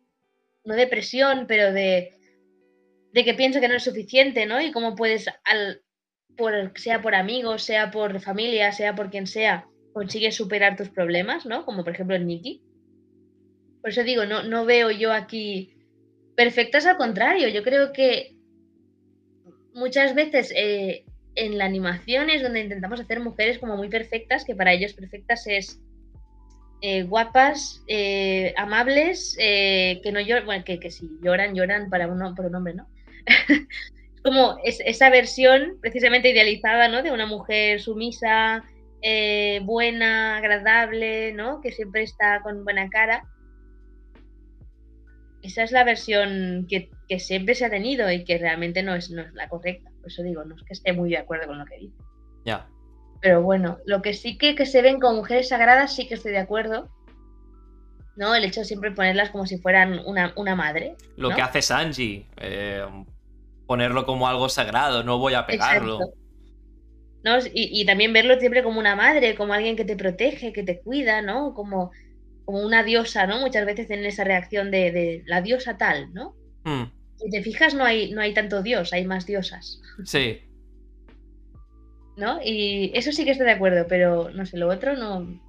no 0.63 0.75
depresión, 0.75 1.45
pero 1.47 1.73
de, 1.73 2.17
de 3.13 3.25
que 3.25 3.33
pienso 3.33 3.59
que 3.59 3.67
no 3.67 3.75
es 3.75 3.83
suficiente, 3.83 4.45
¿no? 4.45 4.61
Y 4.61 4.71
cómo 4.71 4.95
puedes, 4.95 5.27
al, 5.45 5.81
sea 6.75 7.01
por 7.01 7.15
amigos, 7.15 7.63
sea 7.63 7.91
por 7.91 8.19
familia, 8.19 8.71
sea 8.71 8.95
por 8.95 9.09
quien 9.09 9.27
sea, 9.27 9.65
consigues 9.93 10.35
superar 10.35 10.75
tus 10.75 10.89
problemas, 10.89 11.45
¿no? 11.45 11.65
Como 11.65 11.83
por 11.83 11.93
ejemplo 11.93 12.15
el 12.15 12.25
Nicky. 12.25 12.61
Por 13.81 13.91
eso 13.91 14.03
digo, 14.03 14.25
no, 14.25 14.43
no 14.43 14.65
veo 14.65 14.91
yo 14.91 15.13
aquí 15.13 15.73
perfectas 16.35 16.85
al 16.85 16.97
contrario. 16.97 17.47
Yo 17.49 17.63
creo 17.63 17.91
que 17.91 18.35
muchas 19.73 20.15
veces 20.15 20.53
eh, 20.55 21.05
en 21.35 21.57
la 21.57 21.65
animación 21.65 22.29
es 22.29 22.41
donde 22.41 22.61
intentamos 22.61 22.99
hacer 22.99 23.19
mujeres 23.19 23.59
como 23.59 23.77
muy 23.77 23.89
perfectas, 23.89 24.45
que 24.45 24.55
para 24.55 24.73
ellos 24.73 24.93
perfectas 24.93 25.47
es 25.47 25.81
eh, 26.81 27.03
guapas, 27.03 27.83
eh, 27.87 28.53
amables, 28.57 29.35
que 29.37 30.11
no 30.11 30.19
lloran, 30.19 30.45
bueno, 30.45 30.63
que, 30.63 30.79
que, 30.79 30.91
si 30.91 31.09
lloran, 31.21 31.55
lloran 31.55 31.89
para 31.89 32.07
un 32.07 32.21
hombre, 32.21 32.73
¿no? 32.73 32.87
es 34.19 34.23
como 34.23 34.57
esa 34.63 35.09
versión 35.09 35.77
precisamente 35.81 36.29
idealizada, 36.29 36.87
¿no? 36.87 37.03
De 37.03 37.11
una 37.11 37.25
mujer 37.25 37.81
sumisa, 37.81 38.63
buena, 39.63 40.37
agradable, 40.37 41.33
¿no? 41.33 41.61
Que 41.61 41.71
siempre 41.71 42.03
está 42.03 42.41
con 42.41 42.63
buena 42.63 42.89
cara 42.89 43.23
esa 45.41 45.63
es 45.63 45.71
la 45.71 45.83
versión 45.83 46.67
que, 46.69 46.89
siempre 47.19 47.55
se 47.55 47.65
ha 47.65 47.69
tenido 47.69 48.11
y 48.11 48.23
que 48.23 48.37
realmente 48.37 48.83
no 48.83 48.95
es, 48.95 49.09
no 49.09 49.21
es 49.21 49.33
la 49.33 49.47
correcta. 49.47 49.89
Por 49.99 50.11
eso 50.11 50.21
digo, 50.23 50.43
no 50.43 50.55
es 50.55 50.63
que 50.63 50.73
esté 50.73 50.93
muy 50.93 51.09
de 51.09 51.17
acuerdo 51.17 51.47
con 51.47 51.59
lo 51.59 51.65
que 51.65 51.77
dice. 51.77 51.97
Ya. 52.45 52.67
Pero 53.21 53.41
bueno, 53.41 53.79
lo 53.85 54.01
que 54.01 54.13
sí 54.13 54.37
que, 54.37 54.55
que 54.55 54.65
se 54.65 54.81
ven 54.81 54.99
como 54.99 55.17
mujeres 55.17 55.49
sagradas, 55.49 55.95
sí 55.95 56.07
que 56.07 56.15
estoy 56.15 56.31
de 56.31 56.39
acuerdo. 56.39 56.89
¿No? 58.15 58.35
El 58.35 58.43
hecho 58.43 58.61
de 58.61 58.65
siempre 58.65 58.91
ponerlas 58.91 59.29
como 59.29 59.45
si 59.45 59.57
fueran 59.59 60.01
una, 60.05 60.55
madre. 60.55 60.95
Lo 61.15 61.29
que 61.29 61.41
hace 61.41 61.61
Sanji. 61.61 62.25
Eh, 62.37 62.85
ponerlo 63.69 64.05
como 64.05 64.27
algo 64.27 64.49
sagrado, 64.49 65.03
no 65.03 65.19
voy 65.19 65.35
a 65.35 65.45
pegarlo. 65.45 65.99
¿No? 67.23 67.37
Y, 67.37 67.81
y, 67.81 67.85
también 67.85 68.13
verlo 68.13 68.39
siempre 68.39 68.63
como 68.63 68.79
una 68.79 68.95
madre, 68.95 69.35
como 69.35 69.53
alguien 69.53 69.75
que 69.75 69.85
te 69.85 69.95
protege, 69.95 70.53
que 70.53 70.63
te 70.63 70.79
cuida, 70.79 71.21
¿no? 71.21 71.53
Como 71.53 71.91
como 72.49 72.65
una 72.65 72.81
diosa, 72.81 73.27
¿no? 73.27 73.41
Muchas 73.41 73.63
veces 73.63 73.85
tienen 73.85 74.07
esa 74.07 74.23
reacción 74.23 74.71
de, 74.71 75.21
la 75.27 75.39
diosa 75.43 75.77
tal, 75.77 76.11
¿no? 76.15 76.33
Hmm. 76.63 76.85
Si 77.17 77.29
te 77.29 77.43
fijas, 77.43 77.75
no 77.75 77.85
hay, 77.85 78.11
no 78.11 78.21
hay 78.21 78.33
tanto 78.33 78.63
dios, 78.63 78.91
hay 78.91 79.05
más 79.05 79.27
diosas. 79.27 79.79
Sí. 80.03 80.41
¿No? 82.17 82.39
Y 82.43 82.91
eso 82.95 83.11
sí 83.11 83.23
que 83.23 83.31
estoy 83.31 83.45
de 83.45 83.51
acuerdo, 83.51 83.85
pero 83.87 84.31
no 84.31 84.47
sé, 84.47 84.57
lo 84.57 84.67
otro 84.67 84.95
no. 84.95 85.39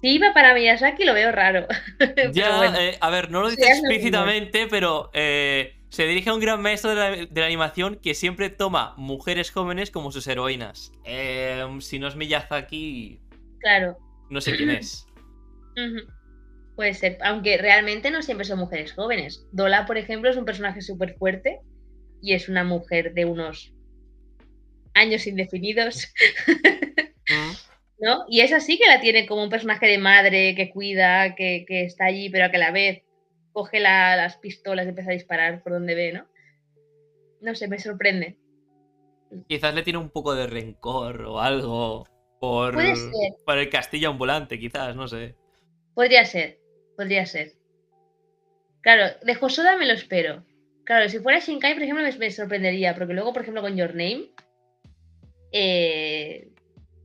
Si 0.00 0.08
iba 0.08 0.34
para 0.34 0.52
Miyazaki, 0.52 1.04
lo 1.04 1.14
veo 1.14 1.30
raro. 1.30 1.68
Ya, 2.32 2.74
eh, 2.76 2.98
a 3.00 3.08
ver, 3.10 3.30
no 3.30 3.42
lo 3.42 3.50
dice 3.50 3.68
explícitamente, 3.68 4.66
pero 4.68 5.10
eh, 5.14 5.75
se 5.96 6.06
dirige 6.06 6.28
a 6.28 6.34
un 6.34 6.40
gran 6.40 6.60
maestro 6.60 6.94
de 6.94 7.26
la, 7.34 7.46
animación 7.46 7.96
que 7.96 8.12
siempre 8.12 8.50
toma 8.50 8.92
mujeres 8.98 9.50
jóvenes 9.50 9.90
como 9.90 10.12
sus 10.12 10.26
heroínas. 10.26 10.92
Eh, 11.06 11.64
si 11.80 11.98
no 11.98 12.06
es 12.06 12.16
Miyazaki. 12.16 13.18
Claro. 13.60 13.96
No 14.28 14.42
sé 14.42 14.58
quién 14.58 14.68
es. 14.68 15.06
Puede 16.76 16.92
ser, 16.92 17.16
aunque 17.22 17.56
realmente 17.56 18.10
no 18.10 18.20
siempre 18.20 18.44
son 18.44 18.58
mujeres 18.58 18.92
jóvenes. 18.92 19.46
Dola, 19.52 19.86
por 19.86 19.96
ejemplo, 19.96 20.28
es 20.28 20.36
un 20.36 20.44
personaje 20.44 20.82
súper 20.82 21.14
fuerte 21.14 21.60
y 22.20 22.34
es 22.34 22.50
una 22.50 22.62
mujer 22.62 23.14
de 23.14 23.24
unos 23.24 23.72
años 24.92 25.26
indefinidos. 25.26 26.12
¿No? 28.00 28.26
Y 28.28 28.40
esa 28.42 28.60
sí 28.60 28.76
que 28.76 28.86
la 28.86 29.00
tiene 29.00 29.26
como 29.26 29.42
un 29.42 29.48
personaje 29.48 29.86
de 29.86 29.96
madre 29.96 30.54
que 30.54 30.68
cuida, 30.68 31.34
que, 31.34 31.64
está 31.66 32.04
allí, 32.04 32.28
pero 32.28 32.50
que 32.50 32.56
a 32.58 32.60
la 32.60 32.70
vez 32.70 33.02
coge 33.56 33.80
las 33.80 34.36
pistolas 34.36 34.84
y 34.84 34.90
empieza 34.90 35.12
a 35.12 35.14
disparar 35.14 35.62
por 35.62 35.72
donde 35.72 35.94
ve, 35.94 36.12
¿no? 36.12 36.26
No 37.40 37.54
sé, 37.54 37.68
me 37.68 37.78
sorprende. 37.78 38.36
Quizás 39.48 39.74
le 39.74 39.82
tiene 39.82 39.98
un 39.98 40.10
poco 40.10 40.34
de 40.34 40.46
rencor 40.46 41.22
o 41.22 41.40
algo 41.40 42.06
por, 42.38 42.76
por 43.46 43.56
el 43.56 43.70
castillo 43.70 44.10
ambulante, 44.10 44.58
quizás, 44.58 44.94
no 44.94 45.08
sé. 45.08 45.36
Podría 45.94 46.26
ser, 46.26 46.58
podría 46.98 47.24
ser. 47.24 47.52
Claro, 48.82 49.16
de 49.22 49.34
Josoda 49.34 49.78
me 49.78 49.86
lo 49.86 49.94
espero. 49.94 50.44
Claro, 50.84 51.08
si 51.08 51.18
fuera 51.20 51.38
Shinkai, 51.38 51.72
por 51.72 51.82
ejemplo, 51.82 52.04
me, 52.18 52.30
sorprendería, 52.30 52.94
porque 52.94 53.14
luego, 53.14 53.32
por 53.32 53.40
ejemplo, 53.40 53.62
con 53.62 53.74
Your 53.74 53.94
Name, 53.94 54.32
eh, 55.52 56.50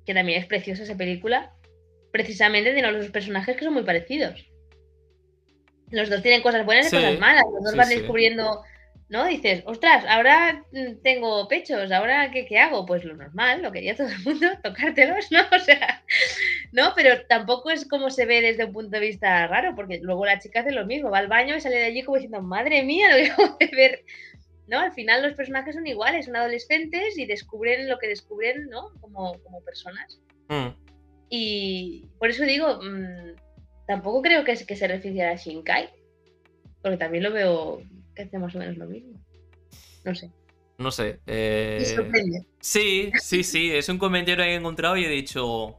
que 0.05 0.13
también 0.13 0.41
es 0.41 0.47
preciosa 0.47 0.83
esa 0.83 0.97
película, 0.97 1.55
precisamente 2.11 2.73
tiene 2.73 2.91
los 2.91 3.09
personajes 3.09 3.55
que 3.55 3.63
son 3.63 3.73
muy 3.73 3.83
parecidos. 3.83 4.50
Los 5.91 6.09
dos 6.09 6.21
tienen 6.21 6.41
cosas 6.41 6.65
buenas 6.65 6.87
y 6.87 6.95
cosas 6.95 7.19
malas. 7.19 7.43
Los 7.53 7.63
dos 7.63 7.75
van 7.75 7.89
descubriendo 7.89 8.63
¿no? 9.11 9.25
Dices, 9.25 9.61
ostras, 9.65 10.05
ahora 10.07 10.63
mm, 10.71 11.01
tengo 11.03 11.45
pechos, 11.49 11.91
ahora 11.91 12.31
¿qué, 12.31 12.57
hago? 12.57 12.85
Pues 12.85 13.03
lo 13.03 13.13
normal, 13.13 13.61
lo 13.61 13.69
quería 13.69 13.93
todo 13.93 14.07
el 14.07 14.19
mundo, 14.19 14.47
tocártelos, 14.63 15.29
¿no? 15.31 15.41
O 15.53 15.59
sea, 15.59 16.01
¿no? 16.71 16.93
Pero 16.95 17.25
tampoco 17.27 17.71
es 17.71 17.85
como 17.85 18.09
se 18.09 18.25
ve 18.25 18.41
desde 18.41 18.63
un 18.63 18.71
punto 18.71 18.91
de 18.91 19.01
vista 19.01 19.45
raro, 19.47 19.75
porque 19.75 19.99
luego 20.01 20.25
la 20.25 20.39
chica 20.39 20.61
hace 20.61 20.71
lo 20.71 20.85
mismo, 20.85 21.11
va 21.11 21.17
al 21.17 21.27
baño 21.27 21.57
y 21.57 21.59
sale 21.59 21.75
de 21.75 21.85
allí 21.85 22.03
como 22.03 22.15
diciendo, 22.15 22.41
madre 22.41 22.83
mía, 22.83 23.09
lo 23.09 23.17
que 23.17 23.31
acabo 23.31 23.57
de 23.59 23.67
ver. 23.67 24.05
¿No? 24.67 24.79
Al 24.79 24.93
final 24.93 25.21
los 25.21 25.33
personajes 25.33 25.75
son 25.75 25.85
iguales, 25.85 26.27
son 26.27 26.37
adolescentes 26.37 27.17
y 27.17 27.25
descubren 27.25 27.89
lo 27.89 27.99
que 27.99 28.07
descubren, 28.07 28.69
¿no? 28.69 28.93
Como, 29.01 29.37
como 29.43 29.61
personas. 29.65 30.21
Mm. 30.47 30.69
Y 31.27 32.05
por 32.17 32.29
eso 32.29 32.45
digo, 32.45 32.79
mm, 32.81 33.35
tampoco 33.91 34.21
creo 34.21 34.45
que, 34.45 34.55
que 34.65 34.75
se 34.77 34.87
refiere 34.87 35.25
a 35.25 35.35
Shinkai, 35.35 35.89
porque 36.81 36.95
también 36.95 37.25
lo 37.25 37.31
veo 37.33 37.81
que 38.15 38.21
hace 38.21 38.39
más 38.39 38.55
o 38.55 38.59
menos 38.59 38.77
lo 38.77 38.85
mismo. 38.85 39.19
No 40.05 40.15
sé. 40.15 40.31
No 40.77 40.91
sé. 40.91 41.19
Eh... 41.27 41.83
Sí, 42.61 43.11
sí, 43.19 43.43
sí. 43.43 43.69
Es 43.73 43.89
un 43.89 43.97
comentario 43.97 44.45
que 44.45 44.49
he 44.49 44.55
encontrado 44.55 44.95
y 44.95 45.03
he 45.03 45.09
dicho. 45.09 45.77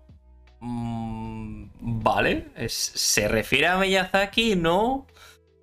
Mm, 0.60 2.02
vale. 2.02 2.48
¿Se 2.68 3.28
refiere 3.28 3.68
a 3.68 3.78
Miyazaki? 3.78 4.56
No. 4.56 5.06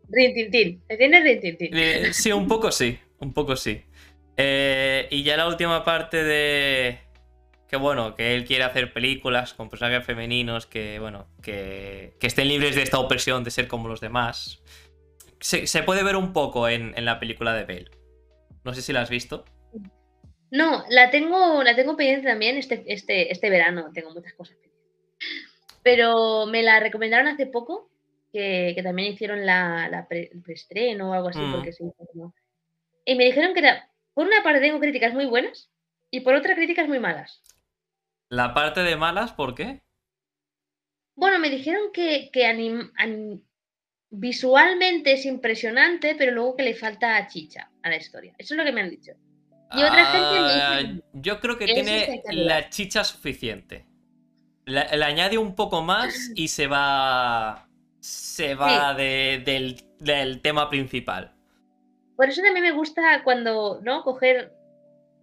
Rintintín. 0.09 0.81
¿Me 0.89 0.97
tienes 0.97 1.23
rintintín? 1.23 1.69
Eh, 1.71 2.09
sí, 2.13 2.31
un 2.31 2.47
poco 2.47 2.71
sí. 2.71 2.97
Un 3.19 3.31
poco 3.31 3.55
sí. 3.55 3.84
Eh, 4.38 5.07
y 5.11 5.21
ya 5.21 5.38
la 5.38 5.47
última 5.47 5.85
parte 5.85 6.23
de. 6.23 6.97
Que 7.69 7.77
bueno, 7.77 8.15
que 8.15 8.33
él 8.33 8.45
quiere 8.45 8.63
hacer 8.63 8.93
películas 8.93 9.53
con 9.53 9.69
personajes 9.69 10.03
femeninos 10.05 10.65
que, 10.65 10.97
bueno, 10.99 11.27
que, 11.41 12.15
que 12.19 12.27
estén 12.27 12.47
libres 12.47 12.75
de 12.75 12.81
esta 12.81 12.97
opresión 12.99 13.43
de 13.43 13.51
ser 13.51 13.67
como 13.67 13.87
los 13.87 14.01
demás 14.01 14.61
se, 15.39 15.83
puede 15.83 16.03
ver 16.03 16.15
un 16.15 16.33
poco 16.33 16.67
en, 16.67 16.93
la 17.05 17.19
película 17.19 17.53
de 17.53 17.65
Bale. 17.65 17.91
No 18.63 18.73
sé 18.73 18.81
si 18.81 18.93
la 18.93 19.01
has 19.01 19.09
visto. 19.09 19.45
No, 20.51 20.83
la 20.89 21.09
tengo, 21.11 21.63
la 21.63 21.75
tengo 21.75 21.95
pendiente 21.95 22.27
también 22.27 22.57
este, 22.57 22.83
este, 22.87 23.31
este 23.31 23.49
verano. 23.49 23.91
Tengo 23.93 24.11
muchas 24.11 24.33
cosas 24.33 24.57
pendientes. 24.57 24.79
Pero 25.83 26.45
me 26.47 26.63
la 26.63 26.79
recomendaron 26.79 27.27
hace 27.27 27.45
poco, 27.45 27.89
que, 28.33 28.79
también 28.83 29.13
hicieron 29.13 29.45
la, 29.45 30.07
el 30.09 30.41
preestreno 30.41 31.11
o 31.11 31.13
algo 31.13 31.29
así, 31.29 31.39
mm. 31.39 31.53
porque 31.53 31.71
se 31.71 31.83
Y 33.05 33.15
me 33.15 33.25
dijeron 33.25 33.53
que 33.53 33.59
era, 33.59 33.89
por 34.13 34.27
una 34.27 34.43
parte 34.43 34.59
tengo 34.59 34.79
críticas 34.79 35.13
muy 35.13 35.25
buenas 35.25 35.69
y 36.11 36.21
por 36.21 36.35
otra 36.35 36.55
críticas 36.55 36.87
muy 36.87 36.99
malas. 36.99 37.41
¿La 38.30 38.53
parte 38.53 38.81
de 38.81 38.95
malas 38.95 39.34
por 39.34 39.56
qué? 39.56 39.81
Bueno, 41.15 41.39
me 41.39 41.49
dijeron 41.49 41.91
que, 41.91 42.30
que 42.31 42.89
visualmente 44.11 45.14
es 45.14 45.26
impresionante, 45.26 46.15
pero 46.15 46.31
luego 46.31 46.56
que 46.56 46.64
le 46.64 46.76
falta 46.76 47.27
chicha 47.27 47.69
a 47.84 47.89
la 47.89 47.97
historia. 47.97 48.34
Eso 48.38 48.53
es 48.53 48.57
lo 48.57 48.64
que 48.64 48.72
me 48.72 48.81
han 48.81 48.89
dicho. 48.89 49.11
Y 49.72 49.84
otra 49.84 50.06
gente 50.06 50.41
me 50.41 50.47
dice, 50.47 50.61
ah, 50.61 51.10
Yo 51.14 51.39
creo 51.39 51.57
que 51.57 51.65
tiene 51.65 52.23
la 52.31 52.69
chicha 52.69 53.03
suficiente. 53.03 53.85
Le, 54.65 54.81
añade 54.81 55.38
un 55.38 55.56
poco 55.56 55.81
más 55.81 56.31
y 56.35 56.47
se 56.47 56.68
va. 56.68 57.68
Se 57.99 58.56
va 58.56 58.93
del, 58.93 60.41
tema 60.41 60.69
principal. 60.69 61.35
Por 62.15 62.30
eso 62.30 62.41
también 62.41 62.64
me 62.64 62.72
gusta 62.72 63.23
cuando, 63.23 63.81
¿no? 63.84 64.03
Coger. 64.03 64.53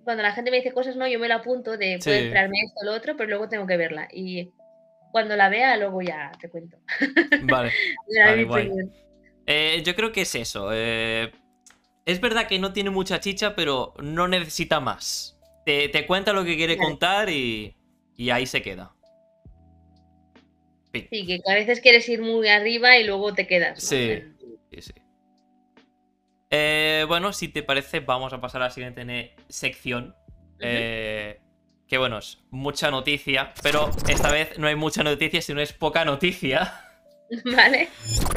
Cuando 0.07 0.23
la 0.23 0.31
gente 0.31 0.53
me 0.53 0.59
dice 0.59 0.71
cosas, 0.71 0.95
no, 0.95 1.09
yo 1.09 1.19
me 1.19 1.27
lo 1.27 1.35
apunto 1.35 1.77
de 1.77 1.99
puede 1.99 2.27
entrarme 2.27 2.59
esto 2.65 2.79
o 2.81 2.85
lo 2.85 2.93
otro, 2.93 3.17
pero 3.17 3.29
luego 3.29 3.49
tengo 3.49 3.67
que 3.67 3.77
verla. 3.77 4.07
Y 4.13 4.53
cuando 5.11 5.35
la 5.35 5.49
vea, 5.49 5.77
luego 5.77 6.01
ya 6.01 6.31
te 6.41 6.49
cuento. 6.49 6.79
Vale. 7.43 7.73
Eh, 9.49 9.83
yo 9.85 9.95
creo 9.95 10.11
que 10.11 10.23
es 10.23 10.35
eso. 10.35 10.71
eh, 10.73 11.31
es 12.05 12.21
verdad 12.21 12.49
que 12.49 12.59
no 12.59 12.73
tiene 12.73 12.91
mucha 12.91 13.21
chicha, 13.21 13.55
pero 13.55 13.95
no 14.03 14.27
necesita 14.27 14.81
más. 14.81 15.39
Te, 15.65 15.89
te 15.89 16.05
cuenta 16.05 16.33
lo 16.33 16.45
que 16.45 16.57
quiere 16.57 16.75
Vale. 16.77 16.89
contar 16.89 17.31
y, 17.31 17.77
y 18.17 18.31
ahí 18.31 18.47
se 18.47 18.61
queda. 18.63 18.93
Sí, 20.93 21.27
que 21.27 21.41
a 21.47 21.55
veces 21.55 21.81
quieres 21.81 22.09
ir 22.09 22.23
muy 22.23 22.49
arriba 22.49 22.97
y 22.99 23.05
luego 23.05 23.35
te 23.35 23.47
quedas. 23.47 23.83
¿no? 23.85 23.89
Sí. 23.89 24.23
Sí, 24.73 24.83
sí. 24.83 24.93
Eh, 26.51 27.05
bueno, 27.09 27.33
si 27.33 27.49
te 27.49 27.63
parece, 27.63 28.01
vamos 28.01 28.33
a 28.33 28.41
pasar 28.41 28.63
a 28.63 28.67
la 28.67 28.71
siguiente 28.71 29.35
sección. 29.49 30.15
Eh, 30.59 31.41
que 31.87 31.99
bueno, 31.99 32.19
es 32.19 32.39
mucha 32.51 32.91
noticia, 32.91 33.53
pero 33.63 33.91
esta 34.09 34.31
vez 34.31 34.59
no 34.59 34.67
hay 34.67 34.75
mucha 34.75 35.03
noticia, 35.03 35.41
sino 35.43 35.61
es 35.61 35.73
poca 35.73 36.05
noticia. 36.05 36.83
Vale. 37.45 37.89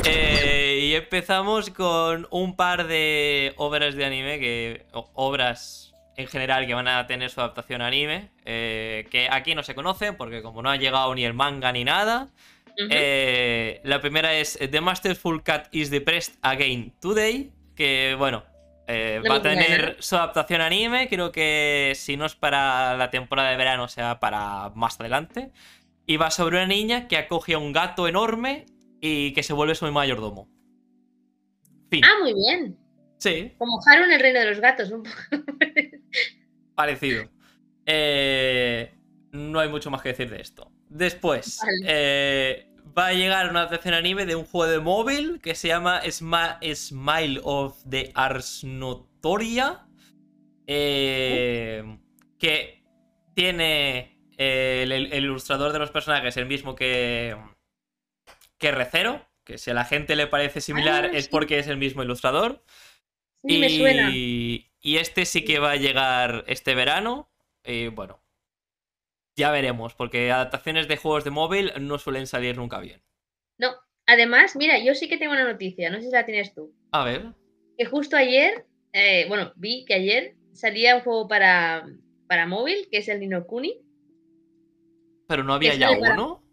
Eh, 0.05 0.79
y 0.83 0.95
empezamos 0.95 1.69
con 1.69 2.27
un 2.31 2.55
par 2.55 2.87
de 2.87 3.53
obras 3.57 3.95
de 3.95 4.05
anime, 4.05 4.39
que 4.39 4.85
obras 4.91 5.93
en 6.15 6.27
general 6.27 6.67
que 6.67 6.73
van 6.73 6.87
a 6.87 7.07
tener 7.07 7.29
su 7.29 7.39
adaptación 7.39 7.81
a 7.81 7.87
anime, 7.87 8.31
eh, 8.43 9.07
que 9.09 9.29
aquí 9.31 9.55
no 9.55 9.63
se 9.63 9.73
conocen 9.73 10.17
porque 10.17 10.41
como 10.41 10.61
no 10.61 10.69
ha 10.69 10.75
llegado 10.75 11.13
ni 11.15 11.23
el 11.23 11.33
manga 11.33 11.71
ni 11.71 11.83
nada. 11.83 12.29
La 12.77 14.01
primera 14.01 14.33
es 14.33 14.57
The 14.57 14.81
Masterful 14.81 15.43
Cat 15.43 15.67
is 15.71 15.89
depressed 15.89 16.35
again 16.41 16.93
today, 17.01 17.51
que 17.79 18.13
bueno, 18.17 18.43
eh, 18.87 19.21
va 19.27 19.35
a 19.35 19.41
tener 19.41 19.95
su 19.99 20.17
adaptación 20.17 20.59
anime, 20.59 21.07
creo 21.07 21.31
que 21.31 21.93
si 21.95 22.17
no 22.17 22.25
es 22.25 22.35
para 22.35 22.97
la 22.97 23.09
temporada 23.09 23.51
de 23.51 23.55
verano, 23.55 23.87
sea 23.87 24.19
para 24.19 24.71
más 24.75 24.99
adelante. 24.99 25.53
Y 26.05 26.17
va 26.17 26.29
sobre 26.29 26.57
una 26.57 26.67
niña 26.67 27.07
que 27.07 27.15
acoge 27.15 27.53
a 27.53 27.57
un 27.57 27.71
gato 27.71 28.05
enorme 28.09 28.65
y 28.99 29.31
que 29.31 29.43
se 29.43 29.53
vuelve 29.53 29.75
su 29.75 29.89
mayordomo. 29.89 30.49
Fin. 31.89 32.03
Ah, 32.03 32.15
muy 32.21 32.33
bien. 32.33 32.77
Sí, 33.17 33.53
Como 33.57 33.79
Haru 33.85 34.03
en 34.03 34.11
el 34.11 34.19
reino 34.19 34.39
de 34.41 34.45
los 34.47 34.59
gatos. 34.59 34.91
Un 34.91 35.03
poco. 35.03 35.15
parecido. 36.75 37.29
Eh, 37.85 38.91
no 39.31 39.59
hay 39.61 39.69
mucho 39.69 39.89
más 39.89 40.01
que 40.01 40.09
decir 40.09 40.29
de 40.29 40.41
esto. 40.41 40.69
Después, 40.89 41.59
Vale. 41.61 41.85
eh, 41.87 42.68
va 42.97 43.07
a 43.07 43.13
llegar 43.13 43.49
una 43.49 43.61
adaptación 43.61 43.93
anime 43.93 44.25
de 44.25 44.35
un 44.35 44.45
juego 44.45 44.71
de 44.71 44.79
móvil 44.79 45.39
que 45.41 45.55
se 45.55 45.67
llama 45.67 46.01
Sma- 46.05 46.59
Smile 46.75 47.39
of 47.43 47.77
the 47.89 48.11
Ars 48.15 48.63
Notoria. 48.63 49.85
eh, 50.67 51.97
que 52.37 52.83
tiene 53.35 54.17
eh, 54.37 54.81
el, 54.83 54.91
el 54.91 55.23
ilustrador 55.23 55.73
de 55.73 55.79
los 55.79 55.91
personajes 55.91 56.37
el 56.37 56.45
mismo 56.45 56.75
que, 56.75 57.35
que 58.57 58.71
Recero. 58.71 59.25
Que 59.43 59.57
si 59.57 59.71
a 59.71 59.73
la 59.73 59.83
gente 59.85 60.15
le 60.15 60.27
parece 60.27 60.61
similar 60.61 61.05
Ah, 61.05 61.09
es 61.17 61.25
sí. 61.25 61.29
porque 61.31 61.57
es 61.57 61.67
el 61.67 61.77
mismo 61.77 62.03
ilustrador. 62.03 62.63
Sí, 63.43 63.55
y, 63.55 63.59
me 63.59 63.69
suena. 63.69 64.11
y 64.13 64.69
este 64.97 65.25
sí 65.25 65.43
que 65.43 65.57
va 65.59 65.71
a 65.71 65.75
llegar 65.75 66.43
este 66.47 66.75
verano. 66.75 67.31
Y 67.65 67.87
bueno, 67.87 68.21
ya 69.35 69.51
veremos, 69.51 69.93
porque 69.95 70.31
adaptaciones 70.31 70.87
de 70.87 70.97
juegos 70.97 71.23
de 71.23 71.31
móvil 71.31 71.71
no 71.79 71.97
suelen 71.97 72.27
salir 72.27 72.57
nunca 72.57 72.79
bien. 72.79 73.01
No, 73.57 73.71
además, 74.05 74.55
mira, 74.55 74.77
yo 74.83 74.95
sí 74.95 75.07
que 75.09 75.17
tengo 75.17 75.33
una 75.33 75.43
noticia, 75.49 75.89
no 75.89 75.97
sé 75.99 76.07
si 76.07 76.11
la 76.11 76.25
tienes 76.25 76.53
tú. 76.53 76.73
A 76.91 77.03
ver, 77.03 77.33
Que 77.77 77.85
justo 77.85 78.17
ayer, 78.17 78.65
eh, 78.93 79.25
bueno, 79.29 79.53
vi 79.55 79.85
que 79.85 79.93
ayer 79.93 80.35
salía 80.53 80.95
un 80.97 81.01
juego 81.01 81.27
para, 81.29 81.85
para 82.27 82.45
móvil, 82.45 82.87
que 82.91 82.97
es 82.97 83.07
el 83.07 83.19
Nino 83.21 83.45
Kuni. 83.47 83.79
pero 85.27 85.43
no 85.43 85.53
había 85.53 85.75
ya 85.75 85.89
para- 85.99 86.13
uno. 86.15 86.43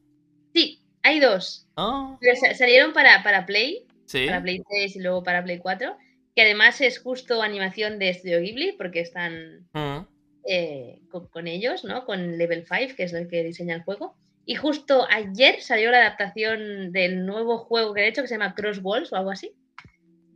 Sí, 0.54 0.82
hay 1.02 1.18
dos. 1.20 1.66
Ah, 1.76 2.16
Pero 2.20 2.36
sa- 2.36 2.54
salieron 2.54 2.92
para, 2.92 3.22
para 3.22 3.46
Play, 3.46 3.86
sí. 4.06 4.26
para 4.26 4.42
Play 4.42 4.62
3 4.68 4.96
y 4.96 5.00
luego 5.00 5.22
para 5.22 5.42
Play 5.42 5.58
4. 5.58 5.96
Que 6.34 6.42
además 6.42 6.80
es 6.82 6.98
justo 7.00 7.42
animación 7.42 7.98
de 7.98 8.12
Studio 8.12 8.40
Ghibli, 8.40 8.72
porque 8.72 9.00
están 9.00 9.66
Mm. 9.72 10.06
Eh, 10.48 11.00
con, 11.10 11.26
con 11.28 11.46
ellos, 11.46 11.84
¿no? 11.84 12.04
Con 12.04 12.38
Level 12.38 12.64
5, 12.66 12.94
que 12.96 13.04
es 13.04 13.12
el 13.12 13.28
que 13.28 13.42
diseña 13.42 13.74
el 13.74 13.82
juego. 13.82 14.16
Y 14.44 14.54
justo 14.54 15.06
ayer 15.10 15.60
salió 15.60 15.90
la 15.90 15.98
adaptación 15.98 16.92
del 16.92 17.26
nuevo 17.26 17.58
juego 17.58 17.92
que 17.94 18.02
he 18.02 18.08
hecho, 18.08 18.22
que 18.22 18.28
se 18.28 18.34
llama 18.34 18.54
Cross 18.54 18.78
Walls 18.82 19.12
o 19.12 19.16
algo 19.16 19.30
así. 19.30 19.52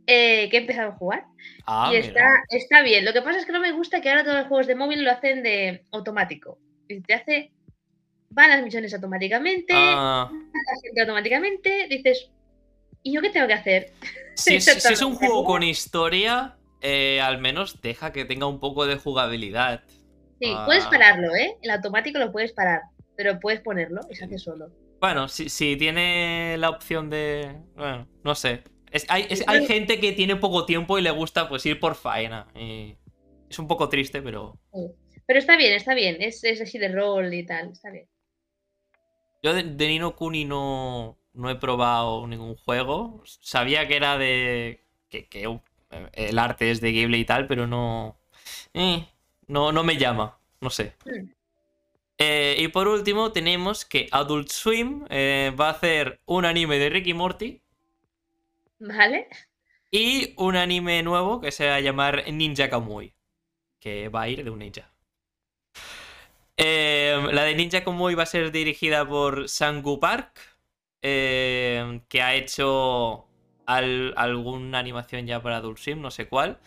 eh, 0.07 0.49
que 0.49 0.57
he 0.57 0.59
empezado 0.61 0.89
a 0.89 0.95
jugar. 0.97 1.25
Ah, 1.65 1.89
y 1.93 1.95
está, 1.97 2.25
está 2.49 2.81
bien. 2.81 3.05
Lo 3.05 3.13
que 3.13 3.21
pasa 3.21 3.39
es 3.39 3.45
que 3.45 3.53
no 3.53 3.61
me 3.61 3.71
gusta 3.71 4.01
que 4.01 4.09
ahora 4.09 4.23
todos 4.23 4.37
los 4.37 4.47
juegos 4.47 4.67
de 4.67 4.75
móvil 4.75 5.03
lo 5.03 5.11
hacen 5.11 5.41
de 5.43 5.85
automático. 5.91 6.57
Y 6.89 6.99
te 7.01 7.13
hace. 7.13 7.51
Van 8.29 8.49
las 8.49 8.63
misiones 8.63 8.93
automáticamente, 8.93 9.73
Ah, 9.75 10.29
la 10.31 10.81
gente 10.81 11.01
automáticamente, 11.01 11.87
dices. 11.89 12.29
¿Y 13.03 13.13
yo 13.13 13.21
qué 13.21 13.29
tengo 13.29 13.47
que 13.47 13.53
hacer? 13.53 13.93
si, 14.35 14.55
es, 14.55 14.65
si 14.65 14.93
es 14.93 15.01
un 15.01 15.15
juego 15.15 15.45
con 15.45 15.63
historia, 15.63 16.57
eh, 16.81 17.21
al 17.21 17.37
menos 17.39 17.81
deja 17.81 18.11
que 18.11 18.25
tenga 18.25 18.47
un 18.47 18.59
poco 18.59 18.85
de 18.85 18.95
jugabilidad. 18.97 19.83
Sí, 20.41 20.51
Ah. 20.55 20.63
puedes 20.65 20.85
pararlo, 20.87 21.33
¿eh? 21.35 21.55
El 21.61 21.69
automático 21.69 22.17
lo 22.19 22.31
puedes 22.31 22.51
parar, 22.51 22.81
pero 23.15 23.39
puedes 23.39 23.61
ponerlo 23.61 24.01
y 24.09 24.15
se 24.15 24.25
hace 24.25 24.39
solo. 24.39 24.69
Bueno, 24.99 25.27
si, 25.27 25.49
si 25.49 25.75
tiene 25.77 26.55
la 26.57 26.69
opción 26.69 27.09
de. 27.09 27.55
Bueno, 27.75 28.07
no 28.23 28.35
sé. 28.35 28.63
Es- 28.91 29.05
hay, 29.09 29.25
es- 29.29 29.43
hay 29.47 29.65
gente 29.65 29.99
que 29.99 30.11
tiene 30.13 30.35
poco 30.35 30.65
tiempo 30.65 30.97
y 30.97 31.01
le 31.01 31.11
gusta 31.11 31.47
pues 31.47 31.65
ir 31.65 31.79
por 31.79 31.95
faena. 31.95 32.47
y 32.55 32.97
es 33.49 33.59
un 33.59 33.67
poco 33.67 33.87
triste, 33.89 34.21
pero. 34.21 34.57
Pero 35.27 35.39
está 35.39 35.55
bien, 35.57 35.73
está 35.73 35.93
bien. 35.93 36.17
Es, 36.19 36.43
es 36.43 36.59
así 36.61 36.77
de 36.77 36.87
rol 36.89 37.33
y 37.33 37.45
tal, 37.45 37.71
está 37.71 37.89
bien. 37.91 38.07
Yo 39.43 39.53
de, 39.53 39.63
de 39.63 39.87
Nino 39.87 40.15
Kuni 40.15 40.45
no, 40.45 41.17
no 41.33 41.49
he 41.49 41.55
probado 41.55 42.27
ningún 42.27 42.55
juego. 42.55 43.21
Sabía 43.25 43.87
que 43.87 43.95
era 43.95 44.17
de. 44.17 44.83
que, 45.09 45.27
que, 45.27 45.47
uh, 45.47 45.61
el 46.13 46.37
arte 46.39 46.71
es 46.71 46.79
de 46.81 46.91
Ghibli 46.91 47.19
y 47.19 47.25
tal, 47.25 47.47
pero 47.47 47.67
no. 47.67 48.17
eh, 48.73 49.05
no, 49.51 49.71
no 49.71 49.83
me 49.83 49.97
llama. 49.97 50.37
No 50.61 50.69
sé. 50.69 50.93
Mm. 51.05 51.29
Eh, 52.17 52.55
y 52.59 52.67
por 52.67 52.87
último, 52.87 53.31
tenemos 53.31 53.83
que 53.83 54.07
Adult 54.11 54.49
Swim 54.49 55.05
eh, 55.09 55.51
va 55.59 55.67
a 55.67 55.71
hacer 55.71 56.19
un 56.25 56.45
anime 56.45 56.77
de 56.77 56.89
Ricky 56.89 57.13
Morty. 57.13 57.61
¿Vale? 58.79 59.27
Y 59.91 60.33
un 60.37 60.55
anime 60.55 61.03
nuevo 61.03 61.41
que 61.41 61.51
se 61.51 61.67
va 61.67 61.75
a 61.75 61.79
llamar 61.81 62.23
Ninja 62.31 62.69
Kamui. 62.69 63.13
Que 63.79 64.09
va 64.09 64.21
a 64.23 64.29
ir 64.29 64.43
de 64.43 64.49
un 64.51 64.59
ninja. 64.59 64.91
Eh, 66.57 67.19
la 67.31 67.43
de 67.43 67.55
Ninja 67.55 67.83
Kamui 67.83 68.13
va 68.13 68.23
a 68.23 68.27
ser 68.27 68.51
dirigida 68.51 69.07
por 69.07 69.49
Sangu 69.49 69.99
Park. 69.99 70.39
que 71.01 72.21
ha 72.21 72.35
hecho 72.35 73.25
al- 73.65 74.13
alguna 74.15 74.77
animación 74.79 75.25
ya 75.25 75.41
para 75.41 75.57
Adult 75.57 75.79
Swim, 75.79 75.99
no 76.01 76.11
sé 76.11 76.27
cuál. 76.27 76.59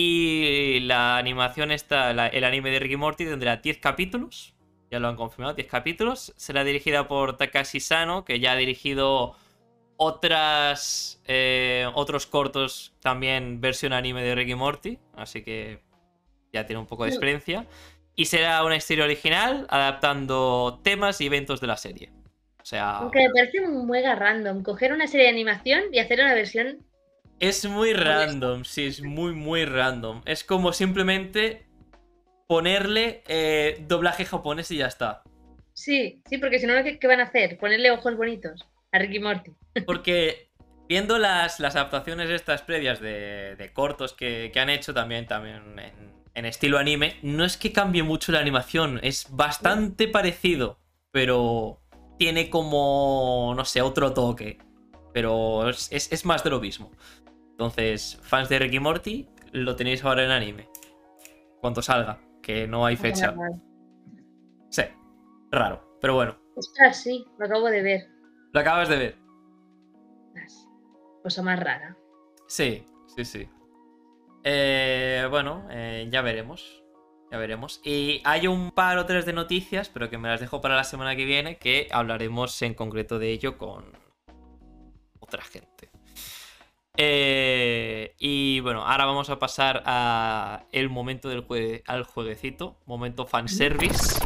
Y 0.00 0.78
la 0.80 1.16
animación 1.16 1.72
está, 1.72 2.12
la- 2.12 2.28
el 2.28 2.44
anime 2.44 2.70
de 2.70 2.78
Ricky 2.78 2.94
Morty 2.96 3.24
tendrá 3.24 3.56
10 3.56 3.78
capítulos. 3.78 4.54
Ya 4.92 5.00
lo 5.00 5.08
han 5.08 5.16
confirmado, 5.16 5.54
10 5.54 5.66
capítulos. 5.66 6.32
Será 6.36 6.62
dirigida 6.62 7.08
por 7.08 7.36
Takashi 7.36 7.80
Sano, 7.80 8.24
que 8.24 8.38
ya 8.38 8.52
ha 8.52 8.56
dirigido 8.56 9.34
otras 9.96 11.20
eh, 11.26 11.84
otros 11.94 12.26
cortos 12.26 12.94
también 13.00 13.60
versión 13.60 13.92
anime 13.92 14.22
de 14.22 14.36
Ricky 14.36 14.54
Morty, 14.54 14.98
así 15.16 15.42
que 15.42 15.80
ya 16.52 16.64
tiene 16.64 16.78
un 16.78 16.86
poco 16.86 17.02
de 17.02 17.10
experiencia. 17.10 17.66
Y 18.14 18.26
será 18.26 18.64
una 18.64 18.76
historia 18.76 19.04
original 19.04 19.66
adaptando 19.68 20.80
temas 20.84 21.20
y 21.20 21.26
eventos 21.26 21.60
de 21.60 21.66
la 21.66 21.76
serie. 21.76 22.12
O 22.62 22.64
sea, 22.64 22.98
Aunque 22.98 23.18
me 23.26 23.30
parece 23.34 23.60
un 23.60 23.88
mega 23.88 24.14
random 24.14 24.62
coger 24.62 24.92
una 24.92 25.08
serie 25.08 25.26
de 25.26 25.32
animación 25.32 25.82
y 25.92 25.98
hacer 25.98 26.20
una 26.20 26.34
versión. 26.34 26.84
Es 27.40 27.64
muy 27.66 27.92
random, 27.92 28.64
sí, 28.64 28.86
es 28.86 29.02
muy, 29.02 29.32
muy 29.34 29.64
random. 29.64 30.22
Es 30.24 30.44
como 30.44 30.72
simplemente 30.72 31.66
ponerle 32.46 33.22
eh, 33.28 33.84
doblaje 33.88 34.24
japonés 34.24 34.70
y 34.70 34.78
ya 34.78 34.86
está. 34.86 35.22
Sí, 35.74 36.22
sí, 36.28 36.38
porque 36.38 36.58
si 36.58 36.66
no, 36.66 36.74
¿qué, 36.82 36.98
qué 36.98 37.06
van 37.06 37.20
a 37.20 37.24
hacer? 37.24 37.58
Ponerle 37.58 37.90
ojos 37.90 38.16
bonitos 38.16 38.66
a 38.92 38.98
Ricky 38.98 39.20
Morty. 39.20 39.52
Porque 39.86 40.50
viendo 40.88 41.18
las, 41.18 41.60
las 41.60 41.76
adaptaciones 41.76 42.30
estas 42.30 42.62
previas 42.62 43.00
de, 43.00 43.54
de 43.56 43.72
cortos 43.72 44.12
que, 44.14 44.50
que 44.52 44.60
han 44.60 44.70
hecho 44.70 44.92
también, 44.92 45.26
también 45.26 45.78
en, 45.78 46.12
en 46.34 46.44
estilo 46.46 46.78
anime, 46.78 47.16
no 47.22 47.44
es 47.44 47.56
que 47.56 47.72
cambie 47.72 48.02
mucho 48.02 48.32
la 48.32 48.40
animación, 48.40 48.98
es 49.02 49.26
bastante 49.30 50.08
parecido, 50.08 50.80
pero 51.12 51.80
tiene 52.18 52.50
como, 52.50 53.52
no 53.56 53.64
sé, 53.64 53.80
otro 53.82 54.12
toque. 54.12 54.58
Pero 55.14 55.68
es, 55.68 55.88
es- 55.92 56.12
es 56.12 56.24
más 56.24 56.42
de 56.44 56.50
lo 56.50 56.60
mismo. 56.60 56.90
Entonces, 57.58 58.20
fans 58.22 58.48
de 58.48 58.60
Ricky 58.60 58.78
Morty, 58.78 59.28
lo 59.50 59.74
tenéis 59.74 60.04
ahora 60.04 60.24
en 60.24 60.30
anime. 60.30 60.68
Cuando 61.60 61.82
salga, 61.82 62.20
que 62.40 62.68
no 62.68 62.86
hay 62.86 62.96
fecha. 62.96 63.34
Sí, 64.70 64.82
raro, 65.50 65.98
pero 66.00 66.14
bueno, 66.14 66.36
Ostras, 66.54 67.02
sí, 67.02 67.26
lo 67.36 67.46
acabo 67.46 67.66
de 67.68 67.82
ver. 67.82 68.08
lo 68.52 68.60
acabas 68.60 68.88
de 68.88 68.96
ver. 68.96 69.16
Cosa 71.24 71.42
más 71.42 71.58
rara. 71.58 71.96
Sí, 72.46 72.86
sí, 73.16 73.24
sí. 73.24 73.48
Eh, 74.44 75.26
bueno, 75.28 75.66
eh, 75.70 76.06
ya 76.12 76.22
veremos. 76.22 76.84
Ya 77.32 77.38
veremos. 77.38 77.80
Y 77.84 78.22
hay 78.24 78.46
un 78.46 78.70
par 78.70 78.98
o 78.98 79.04
tres 79.04 79.26
de 79.26 79.32
noticias, 79.32 79.88
pero 79.88 80.08
que 80.08 80.16
me 80.16 80.28
las 80.28 80.38
dejo 80.40 80.60
para 80.60 80.76
la 80.76 80.84
semana 80.84 81.16
que 81.16 81.24
viene, 81.24 81.58
que 81.58 81.88
hablaremos 81.90 82.62
en 82.62 82.74
concreto 82.74 83.18
de 83.18 83.30
ello 83.32 83.58
con 83.58 83.92
otra 85.18 85.42
gente. 85.42 85.87
Eh, 87.00 88.16
y 88.18 88.58
bueno, 88.58 88.82
ahora 88.84 89.06
vamos 89.06 89.30
a 89.30 89.38
pasar 89.38 89.84
a 89.86 90.64
el 90.72 90.90
momento 90.90 91.28
del 91.28 91.46
al 91.86 92.02
jueguecito, 92.02 92.76
momento 92.86 93.24
fanservice. 93.24 94.18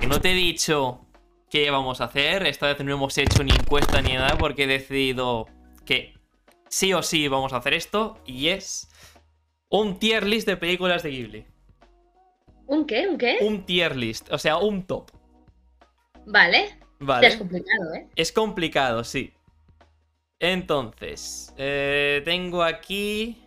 Que 0.00 0.08
no 0.08 0.20
te 0.20 0.32
he 0.32 0.34
dicho 0.34 1.06
qué 1.48 1.70
vamos 1.70 2.00
a 2.00 2.04
hacer, 2.04 2.44
esta 2.44 2.66
vez 2.66 2.84
no 2.84 2.92
hemos 2.92 3.16
hecho 3.18 3.44
ni 3.44 3.52
encuesta 3.52 4.02
ni 4.02 4.14
nada 4.14 4.36
porque 4.36 4.64
he 4.64 4.66
decidido 4.66 5.46
que 5.86 6.14
sí 6.68 6.92
o 6.92 7.04
sí 7.04 7.28
vamos 7.28 7.52
a 7.52 7.58
hacer 7.58 7.74
esto 7.74 8.18
y 8.26 8.48
es 8.48 8.88
un 9.68 10.00
tier 10.00 10.26
list 10.26 10.48
de 10.48 10.56
películas 10.56 11.04
de 11.04 11.10
Ghibli. 11.10 11.46
¿Un 12.66 12.84
qué? 12.84 13.06
¿Un 13.06 13.16
qué? 13.16 13.38
Un 13.42 13.64
tier 13.64 13.94
list, 13.94 14.30
o 14.32 14.38
sea, 14.38 14.58
un 14.58 14.82
top. 14.82 15.12
Vale. 16.26 16.80
Vale. 16.98 17.28
Es 17.28 17.36
complicado, 17.36 17.94
¿eh? 17.94 18.08
Es 18.16 18.32
complicado, 18.32 19.04
sí. 19.04 19.32
Entonces, 20.40 21.52
eh, 21.56 22.22
tengo 22.24 22.62
aquí 22.62 23.42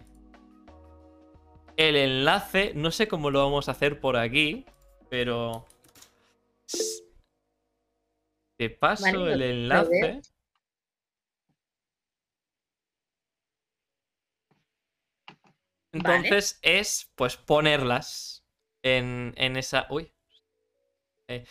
el 1.78 1.96
enlace. 1.96 2.74
No 2.76 2.92
sé 2.92 3.08
cómo 3.08 3.32
lo 3.32 3.44
vamos 3.44 3.70
a 3.70 3.72
hacer 3.72 4.00
por 4.00 4.18
aquí, 4.18 4.66
pero... 5.10 5.66
Te 8.58 8.70
paso 8.70 9.04
Vale, 9.04 9.34
el 9.34 9.42
enlace. 9.42 10.22
Entonces 15.94 16.60
es, 16.62 17.12
pues, 17.16 17.38
ponerlas 17.38 18.46
en, 18.84 19.34
en 19.38 19.58
esa... 19.58 19.88
Uy. 19.90 20.14
Eh, 21.28 21.46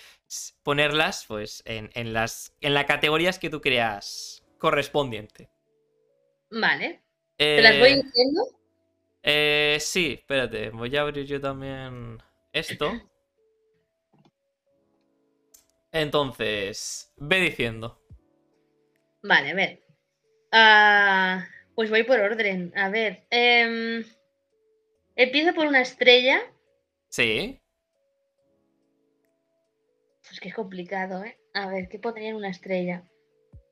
ponerlas, 0.62 1.24
pues, 1.26 1.62
en, 1.64 1.90
en 1.94 2.12
las, 2.12 2.54
en 2.60 2.74
las 2.74 2.84
categorías 2.84 3.38
que 3.38 3.50
tú 3.50 3.60
creas 3.60 4.44
correspondiente. 4.60 5.50
Vale. 6.50 7.02
¿Te 7.54 7.62
las 7.62 7.76
voy 7.78 7.94
Eh, 7.94 8.02
diciendo? 8.02 8.42
eh, 9.22 9.78
sí, 9.80 10.14
espérate, 10.18 10.70
voy 10.70 10.94
a 10.96 11.02
abrir 11.02 11.26
yo 11.26 11.40
también 11.40 12.18
esto. 12.52 12.92
Entonces, 15.92 17.12
ve 17.16 17.38
diciendo. 17.40 18.00
Vale, 19.22 19.50
a 19.50 19.54
ver. 19.54 19.82
Ah, 20.52 21.46
pues 21.76 21.90
voy 21.90 22.04
por 22.04 22.20
orden. 22.20 22.72
A 22.76 22.88
ver. 22.90 23.26
em, 23.30 24.04
empiezo 25.14 25.54
por 25.54 25.68
una 25.68 25.82
estrella. 25.82 26.40
Sí. 27.08 27.60
Pues 30.26 30.40
que 30.40 30.48
es 30.48 30.54
complicado, 30.54 31.22
¿eh? 31.24 31.38
A 31.52 31.68
ver, 31.68 31.88
¿qué 31.90 31.98
pondría 31.98 32.30
en 32.30 32.36
una 32.36 32.48
estrella? 32.48 33.04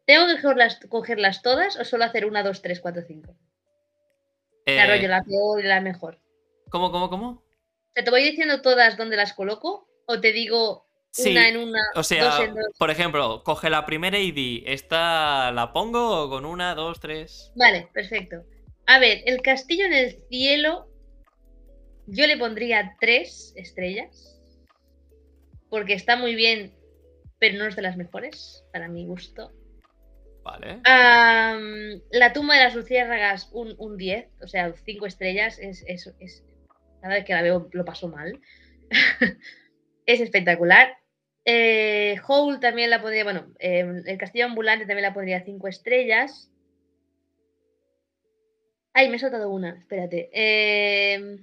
¿Tengo 0.09 0.27
que 0.27 0.41
cogerlas, 0.41 0.81
cogerlas 0.89 1.43
todas 1.43 1.77
o 1.77 1.85
solo 1.85 2.05
hacer 2.05 2.25
una, 2.25 2.43
dos, 2.43 2.63
tres, 2.63 2.81
cuatro, 2.81 3.03
cinco? 3.07 3.37
Eh, 4.65 4.75
La 4.77 4.87
rollo, 4.87 5.07
la 5.07 5.23
peor 5.23 5.61
y 5.61 5.65
la 5.69 5.83
mejor. 5.83 6.19
¿Cómo, 6.71 6.91
cómo, 6.91 7.11
cómo? 7.11 7.45
¿Te 7.93 8.09
voy 8.09 8.23
diciendo 8.23 8.63
todas 8.63 8.97
dónde 8.97 9.17
las 9.17 9.35
coloco? 9.35 9.87
¿O 10.07 10.19
te 10.19 10.33
digo 10.33 10.87
Sí, 11.11 11.33
una 11.33 11.49
en 11.51 11.59
una, 11.59 11.81
o 11.95 12.03
sea, 12.03 12.25
dos 12.25 12.41
en 12.41 12.55
dos? 12.55 12.65
por 12.79 12.91
ejemplo, 12.91 13.43
coge 13.45 13.69
la 13.69 13.85
primera 13.85 14.19
y 14.19 14.33
di, 14.33 14.65
¿esta 14.67 15.53
la 15.53 15.75
pongo 15.75 16.31
con 16.31 16.47
una, 16.47 16.75
dos, 16.75 17.01
tres? 17.01 17.53
Vale, 17.55 17.91
perfecto. 17.93 18.47
A 18.87 18.99
ver, 18.99 19.21
el 19.27 19.43
castillo 19.43 19.85
en 19.85 19.93
el 19.93 20.23
cielo, 20.31 20.89
yo 22.07 22.27
le 22.27 22.39
pondría 22.39 22.97
tres 22.99 23.53
estrellas. 23.57 24.41
Porque 25.69 25.93
está 25.93 26.17
muy 26.17 26.35
bien, 26.35 26.75
pero 27.39 27.59
no 27.59 27.67
es 27.67 27.77
de 27.77 27.83
las 27.83 27.99
mejores, 27.99 28.65
para 28.73 28.89
mi 28.89 29.05
gusto. 29.05 29.53
La 32.11 32.33
tumba 32.33 32.55
de 32.57 32.65
las 32.65 32.75
luciérnagas, 32.75 33.51
un, 33.53 33.75
un 33.79 33.97
10, 33.97 34.29
o 34.43 34.47
sea, 34.49 34.73
cinco 34.85 35.07
estrellas, 35.07 35.59
es, 35.59 35.85
es, 35.87 36.13
es- 36.21 36.45
cada 37.01 37.15
vez 37.15 37.25
que 37.25 37.33
la 37.35 37.43
veo 37.43 37.69
lo 37.73 37.85
paso 37.85 38.09
mal. 38.09 38.41
es 40.07 40.21
espectacular. 40.21 40.97
Eh, 41.45 42.17
también 42.61 42.91
la 42.91 43.01
pondría, 43.01 43.25
bueno, 43.25 43.53
eh, 43.59 44.03
el 44.07 44.19
castillo 44.19 44.47
ambulante 44.47 44.87
también 44.87 45.03
la 45.09 45.15
pondría 45.15 45.45
cinco 45.45 45.69
estrellas. 45.69 46.51
Ay, 48.93 49.09
me 49.09 49.17
he 49.17 49.19
soltado 49.19 49.51
una, 49.51 49.79
espérate. 49.79 50.29
Eh, 50.33 51.39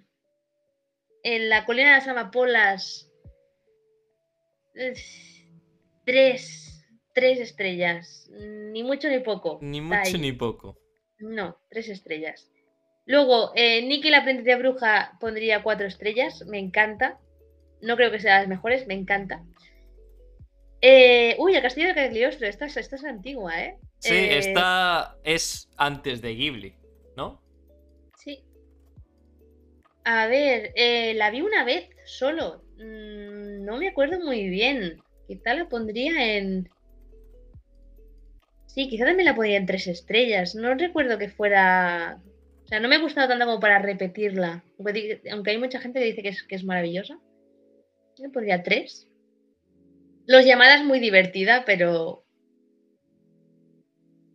en 1.24 1.50
la 1.50 1.66
colina 1.66 1.90
de 1.90 1.96
las 1.96 2.08
amapolas, 2.08 3.12
eh, 4.76 4.94
tres, 7.16 7.40
estrellas, 7.40 8.30
ni 8.32 8.84
mucho 8.84 9.10
ni 9.10 9.20
poco. 9.20 9.58
Ni 9.62 9.82
mucho 9.82 10.18
ni 10.20 10.32
poco. 10.34 10.78
No, 11.20 11.58
tres 11.70 11.90
estrellas. 11.90 12.52
Luego, 13.08 13.52
eh, 13.56 13.82
Nicky 13.84 14.10
la 14.10 14.20
aprendiz 14.20 14.58
bruja 14.58 15.18
pondría 15.20 15.64
cuatro 15.64 15.88
estrellas. 15.88 16.46
Me 16.46 16.60
encanta. 16.60 17.20
No 17.82 17.96
creo 17.96 18.12
que 18.12 18.20
sea 18.20 18.40
las 18.40 18.48
mejores, 18.48 18.86
me 18.88 18.94
encanta. 18.96 19.44
Eh, 20.82 21.36
uy, 21.40 21.56
el 21.56 21.62
castillo 21.62 21.88
de 21.88 21.96
Cagliostro. 21.96 22.48
Esta, 22.48 22.66
es- 22.66 22.78
esta 22.78 22.96
es 22.98 23.04
antigua, 23.06 23.60
¿eh? 23.64 23.78
Sí, 24.00 24.14
Eh, 24.14 24.38
esta 24.40 25.18
es 25.24 25.70
antes 25.78 26.22
de 26.22 26.36
Ghibli, 26.36 26.76
¿no? 27.16 27.42
Sí. 28.18 28.44
A 30.04 30.28
ver, 30.28 30.72
eh, 30.76 31.14
la 31.16 31.32
vi 31.32 31.42
una 31.42 31.64
vez 31.64 31.90
solo. 32.06 32.64
Mm, 32.78 33.64
no 33.66 33.78
me 33.78 33.88
acuerdo 33.88 34.20
muy 34.20 34.50
bien. 34.50 35.02
Quizá 35.28 35.54
la 35.56 35.68
pondría 35.70 36.36
en. 36.38 36.70
Sí, 38.76 38.90
quizá 38.90 39.06
también 39.06 39.26
la 39.26 39.36
pondría 39.36 39.56
en 39.58 39.66
tres 39.66 39.88
estrellas. 39.88 40.54
No 40.54 40.74
recuerdo 40.76 41.18
que 41.18 41.30
fuera. 41.30 42.22
O 42.66 42.68
sea, 42.68 42.80
no 42.82 42.90
me 42.90 42.96
ha 42.96 43.00
gustado 43.00 43.30
tanto 43.30 43.46
como 43.46 43.60
para 43.62 43.80
repetirla. 43.80 44.64
Aunque 45.32 45.52
hay 45.52 45.58
mucha 45.58 45.80
gente 45.80 46.00
que 46.00 46.06
dice 46.06 46.22
que 46.22 46.30
es, 46.30 46.44
que 46.44 46.56
es 46.56 46.64
maravillosa. 46.66 47.18
Yo 48.18 48.24
le 48.26 48.30
pondría 48.30 48.64
tres. 48.64 49.08
Los 50.28 50.46
llamadas 50.46 50.84
muy 50.84 51.00
divertida, 51.00 51.64
pero. 51.66 52.26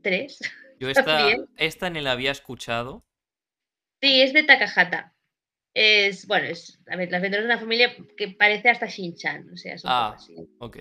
Tres. 0.02 0.40
Yo 0.78 0.88
esta, 0.88 1.28
esta 1.58 1.90
ni 1.90 2.00
la 2.00 2.12
había 2.12 2.30
escuchado. 2.30 3.04
Sí, 4.00 4.22
es 4.22 4.32
de 4.32 4.42
Takahata. 4.44 5.14
Es, 5.74 6.26
bueno, 6.26 6.46
es, 6.46 6.80
a 6.90 6.96
ver, 6.96 7.10
las 7.10 7.18
aventuras 7.20 7.44
de 7.44 7.52
una 7.52 7.58
familia 7.60 7.94
que 8.16 8.28
parece 8.28 8.70
hasta 8.70 8.86
Shin-Chan, 8.86 9.50
o 9.52 9.56
sea, 9.56 9.74
es 9.74 9.84
un 9.84 9.90
Ah. 9.92 10.16
poco 10.16 10.22
así. 10.24 10.34
Ok. 10.58 10.78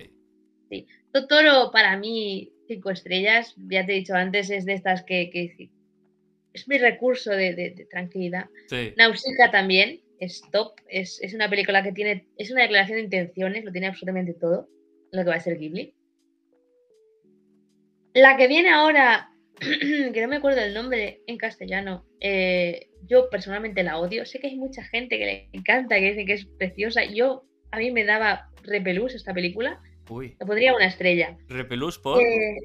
Totoro, 1.12 1.70
para 1.72 1.96
mí, 1.96 2.52
cinco 2.74 2.90
estrellas, 2.90 3.54
ya 3.68 3.84
te 3.84 3.92
he 3.92 3.96
dicho 3.96 4.14
antes, 4.14 4.50
es 4.50 4.64
de 4.64 4.74
estas 4.74 5.02
que, 5.02 5.30
que- 5.30 5.70
es 6.52 6.66
mi 6.68 6.78
recurso 6.78 7.30
de, 7.30 7.54
de- 7.54 7.70
de 7.70 7.84
tranquilidad. 7.86 8.46
Sí. 8.68 8.92
Nausicaa 8.96 9.50
también, 9.50 10.00
es 10.18 10.42
top, 10.52 10.72
es, 10.88 11.20
es 11.22 11.32
una 11.34 11.48
película 11.48 11.82
que 11.82 11.92
tiene, 11.92 12.26
es 12.36 12.50
una 12.50 12.62
declaración 12.62 12.98
de 12.98 13.04
intenciones, 13.04 13.64
lo 13.64 13.72
tiene 13.72 13.86
absolutamente 13.88 14.34
todo, 14.34 14.68
lo 15.12 15.22
que 15.22 15.28
va 15.30 15.36
a 15.36 15.40
ser 15.40 15.58
Ghibli. 15.58 15.94
La 18.14 18.36
que 18.36 18.48
viene 18.48 18.70
ahora, 18.70 19.30
que 19.60 20.20
no 20.20 20.28
me 20.28 20.36
acuerdo 20.36 20.60
el 20.60 20.74
nombre 20.74 21.20
en 21.26 21.36
castellano, 21.36 22.04
eh, 22.20 22.88
yo 23.06 23.30
personalmente 23.30 23.82
la 23.82 23.98
odio. 23.98 24.26
Sé 24.26 24.40
que 24.40 24.48
hay 24.48 24.56
mucha 24.56 24.82
gente 24.84 25.18
que 25.18 25.24
le 25.26 25.48
encanta, 25.52 25.96
que 25.98 26.10
dice 26.10 26.24
que 26.26 26.32
es 26.34 26.46
preciosa. 26.58 27.04
Yo, 27.04 27.44
a 27.70 27.78
mí 27.78 27.90
me 27.92 28.04
daba 28.04 28.50
repelús 28.64 29.14
esta 29.14 29.32
película. 29.32 29.80
Uy. 30.10 30.36
Le 30.38 30.46
pondría 30.46 30.74
una 30.74 30.86
estrella. 30.86 31.36
Repelús 31.48 31.98
por. 31.98 32.20
Eh, 32.20 32.56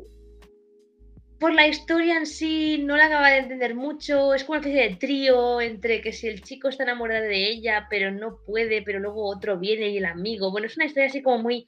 por 1.39 1.53
la 1.53 1.67
historia 1.67 2.17
en 2.17 2.26
sí, 2.26 2.81
no 2.84 2.95
la 2.95 3.05
acaba 3.05 3.30
de 3.30 3.38
entender 3.39 3.76
mucho. 3.76 4.34
Es 4.34 4.43
como 4.43 4.57
una 4.57 4.67
especie 4.67 4.89
de 4.89 4.95
trío 4.95 5.61
entre 5.61 6.01
que 6.01 6.11
si 6.11 6.27
el 6.27 6.41
chico 6.41 6.69
está 6.69 6.84
enamorado 6.84 7.23
de 7.23 7.49
ella, 7.49 7.88
pero 7.89 8.11
no 8.11 8.39
puede, 8.45 8.81
pero 8.81 8.99
luego 8.99 9.30
otro 9.30 9.59
viene 9.59 9.89
y 9.89 9.97
el 9.97 10.05
amigo. 10.05 10.51
Bueno, 10.51 10.67
es 10.67 10.76
una 10.77 10.85
historia 10.85 11.07
así 11.07 11.22
como 11.22 11.39
muy 11.39 11.65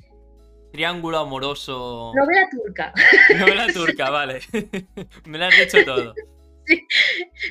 Triángulo 0.71 1.17
amoroso. 1.17 2.11
novela 2.15 2.47
turca. 2.49 2.93
Novela 3.39 3.67
turca, 3.73 4.09
vale. 4.09 4.39
Me 5.25 5.37
lo 5.37 5.45
has 5.45 5.57
dicho 5.57 5.83
todo. 5.85 6.13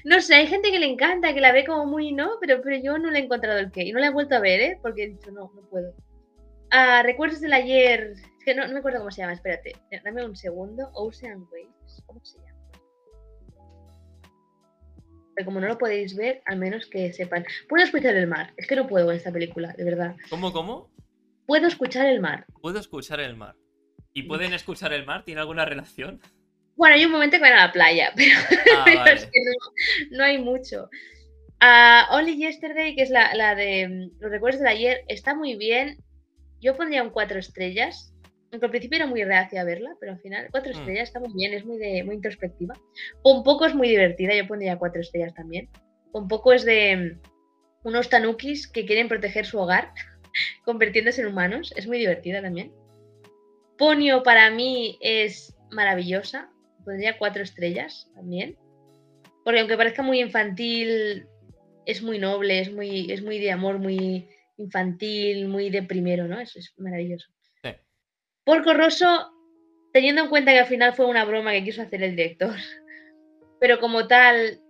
No 0.05 0.21
sé, 0.21 0.35
hay 0.35 0.47
gente 0.47 0.71
que 0.71 0.79
le 0.79 0.87
encanta, 0.87 1.33
que 1.33 1.41
la 1.41 1.53
ve 1.53 1.65
como 1.65 1.87
muy, 1.87 2.13
¿no? 2.13 2.33
Pero, 2.41 2.61
pero 2.63 2.77
yo 2.77 2.99
no 2.99 3.11
le 3.11 3.21
he 3.21 3.23
encontrado 3.23 3.59
el 3.59 3.71
qué. 3.71 3.85
Y 3.85 3.93
no 3.93 3.99
la 4.01 4.09
he 4.09 4.13
vuelto 4.13 4.37
a 4.37 4.41
ver, 4.41 4.61
¿eh? 4.61 4.79
Porque 4.83 5.05
he 5.05 5.09
dicho, 5.09 5.31
no, 5.31 5.51
no 5.55 5.63
puedo. 5.71 5.95
Ah, 6.71 7.03
¿Recuerdos 7.05 7.41
del 7.41 7.53
ayer? 7.53 8.13
Es 8.39 8.45
que 8.45 8.55
no, 8.55 8.67
no 8.67 8.73
me 8.73 8.79
acuerdo 8.81 8.99
cómo 8.99 9.11
se 9.11 9.23
llama, 9.23 9.35
espérate. 9.35 9.73
Dame 10.05 10.25
un 10.25 10.37
segundo. 10.37 10.91
Ocean 10.95 11.47
Waves. 11.51 12.03
¿Cómo 12.07 12.25
se 12.25 12.39
llama? 12.39 12.47
Pero 15.35 15.45
como 15.47 15.61
no 15.61 15.69
lo 15.69 15.79
podéis 15.79 16.17
ver, 16.17 16.43
al 16.47 16.59
menos 16.59 16.87
que 16.87 17.13
sepan. 17.13 17.45
Puedo 17.69 17.85
escuchar 17.85 18.17
el 18.17 18.27
mar. 18.27 18.53
Es 18.57 18.67
que 18.67 18.77
no 18.77 18.87
puedo 18.87 19.11
en 19.11 19.19
esta 19.19 19.31
película, 19.33 19.75
de 19.75 19.85
verdad. 19.85 20.17
¿Cómo, 20.31 20.53
cómo? 20.53 20.91
Puedo 21.47 21.67
escuchar 21.67 22.07
el 22.07 22.21
mar. 22.21 22.47
Puedo 22.63 22.79
escuchar 22.81 23.21
el 23.21 23.37
mar. 23.37 23.55
¿Y 24.15 24.23
pueden 24.23 24.55
escuchar 24.55 24.93
el 24.95 25.05
mar? 25.05 25.25
¿Tiene 25.25 25.43
alguna 25.43 25.65
relación? 25.67 26.21
Bueno, 26.75 26.95
hay 26.97 27.05
un 27.05 27.13
momento 27.13 27.37
que 27.37 27.43
van 27.43 27.53
a 27.53 27.67
la 27.67 27.73
playa, 27.73 28.13
pero, 28.17 28.31
Ah, 28.79 28.83
pero 28.87 28.99
vale. 29.01 29.13
es 29.13 29.27
que 29.27 29.41
no, 30.11 30.17
no 30.19 30.25
hay 30.25 30.39
mucho. 30.39 30.89
Ah, 31.61 32.09
Only 32.13 32.37
Yesterday, 32.39 32.97
que 32.97 33.03
es 33.03 33.11
la, 33.11 33.35
la 33.35 33.55
de 33.55 33.89
mm, 33.89 34.21
los 34.21 34.31
recuerdos 34.31 34.61
del 34.61 34.69
ayer, 34.71 35.05
está 35.09 35.35
muy 35.35 35.57
bien. 35.57 35.99
Yo 36.67 36.77
pondría 36.77 37.05
un 37.05 37.11
cuatro 37.11 37.39
estrellas. 37.39 38.13
Aunque 38.51 38.67
al 38.67 38.71
principio 38.71 38.97
era 38.97 39.07
muy 39.07 39.23
reacia 39.23 39.61
a 39.61 39.65
verla, 39.65 39.95
pero 40.01 40.13
al 40.13 40.19
final 40.19 40.49
cuatro 40.51 40.73
Mm. 40.73 40.79
estrellas 40.79 41.09
está 41.09 41.21
muy 41.21 41.33
bien, 41.33 41.55
es 41.55 41.65
muy, 41.65 41.79
de, 41.79 42.03
muy 42.03 42.17
introspectiva. 42.17 42.75
Pompoco 43.23 43.67
es 43.67 43.75
muy 43.75 43.89
divertida, 43.89 44.35
yo 44.35 44.49
pondría 44.49 44.77
cuatro 44.77 45.01
estrellas 45.01 45.33
también. 45.33 45.69
Pompoco 46.11 46.53
es 46.53 46.65
de 46.65 46.97
mm, 46.97 47.87
unos 47.89 48.09
tanukis 48.09 48.67
que 48.67 48.85
quieren 48.85 49.07
proteger 49.07 49.47
su 49.47 49.59
hogar, 49.61 49.93
convirtiéndose 50.65 51.21
en 51.21 51.29
humanos. 51.29 51.73
Es 51.77 51.87
muy 51.87 51.99
divertida 51.99 52.43
también. 52.43 52.73
Ponio 53.79 54.25
para 54.25 54.51
mí 54.51 54.99
es 55.01 55.57
maravillosa, 55.71 56.51
pondría 56.85 57.17
cuatro 57.17 57.45
estrellas 57.45 58.11
también. 58.17 58.57
Porque 59.45 59.61
aunque 59.61 59.77
parezca 59.77 60.03
muy 60.03 60.21
infantil, 60.21 61.29
es 61.85 62.03
muy 62.03 62.19
noble, 62.19 62.59
es 62.59 62.73
muy, 62.73 63.13
es 63.13 63.23
muy 63.23 63.39
de 63.39 63.53
amor, 63.53 63.79
muy 63.79 64.29
infantil, 64.59 65.49
muy 65.49 65.71
de 65.71 65.83
primero, 65.83 66.27
¿no? 66.27 66.41
Eso 66.41 66.59
es 66.59 66.73
maravilloso. 66.77 67.29
Sí. 67.63 67.71
Porco 68.45 68.75
Rosso, 68.75 69.31
teniendo 69.93 70.23
en 70.23 70.29
cuenta 70.29 70.53
que 70.53 70.61
al 70.61 70.67
final 70.67 70.95
fue 70.95 71.07
una 71.07 71.25
broma 71.25 71.53
que 71.53 71.65
quiso 71.65 71.83
hacer 71.83 72.03
el 72.03 72.17
director, 72.17 72.55
pero 73.61 73.79
como 73.81 74.07
tal, 74.07 74.61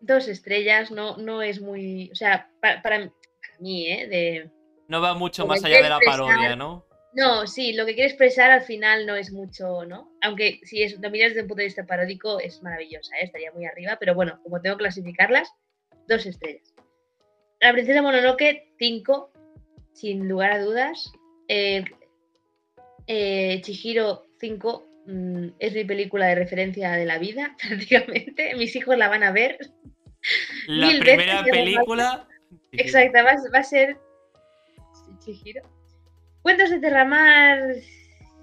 dos 0.00 0.28
estrellas 0.28 0.90
no, 0.90 1.16
no 1.16 1.42
es 1.42 1.60
muy. 1.60 2.10
O 2.12 2.14
sea, 2.14 2.50
para, 2.60 2.82
para, 2.82 3.12
mí, 3.60 3.86
¿eh? 3.90 4.06
De, 4.08 4.50
No 4.88 5.00
va 5.00 5.14
mucho 5.14 5.46
más 5.46 5.64
allá 5.64 5.82
de 5.82 5.88
la 5.88 5.98
expresar- 5.98 6.26
parodia, 6.26 6.56
¿no? 6.56 6.84
no, 7.14 7.46
sí, 7.46 7.72
lo 7.72 7.86
que 7.86 7.94
quiere 7.94 8.10
expresar 8.10 8.50
al 8.50 8.60
final 8.60 9.06
no 9.06 9.16
es 9.16 9.32
mucho, 9.32 9.86
¿no? 9.86 10.12
Aunque 10.20 10.60
si 10.64 10.82
es, 10.82 11.00
lo 11.00 11.10
miras 11.10 11.30
desde 11.30 11.42
un 11.42 11.48
punto 11.48 11.60
de 11.60 11.68
vista 11.68 11.86
paródico 11.86 12.38
es 12.38 12.62
maravillosa, 12.62 13.16
¿eh? 13.16 13.24
estaría 13.24 13.50
muy 13.52 13.64
arriba, 13.64 13.96
pero 13.98 14.14
bueno, 14.14 14.38
como 14.42 14.60
tengo 14.60 14.76
que 14.76 14.82
clasificarlas, 14.82 15.50
dos 16.06 16.26
estrellas. 16.26 16.74
La 17.60 17.72
princesa 17.72 18.02
Mononoke, 18.02 18.72
cinco, 18.78 19.32
sin 19.92 20.28
lugar 20.28 20.52
a 20.52 20.62
dudas. 20.62 21.12
Eh, 21.48 21.84
eh, 23.06 23.60
Chihiro, 23.62 24.26
cinco, 24.38 24.86
mm, 25.06 25.48
es 25.58 25.74
mi 25.74 25.84
película 25.84 26.26
de 26.26 26.34
referencia 26.34 26.92
de 26.92 27.06
la 27.06 27.18
vida, 27.18 27.56
prácticamente. 27.68 28.54
Mis 28.56 28.76
hijos 28.76 28.96
la 28.98 29.08
van 29.08 29.22
a 29.22 29.32
ver. 29.32 29.58
La 30.66 30.88
Mil 30.88 31.00
primera 31.00 31.42
veces, 31.42 31.52
película. 31.52 32.28
Exacto, 32.72 33.18
va, 33.24 33.34
va 33.54 33.58
a 33.58 33.64
ser 33.64 33.96
Chihiro. 35.24 35.62
Cuentos 36.42 36.70
de 36.70 36.78
Terramar. 36.78 37.74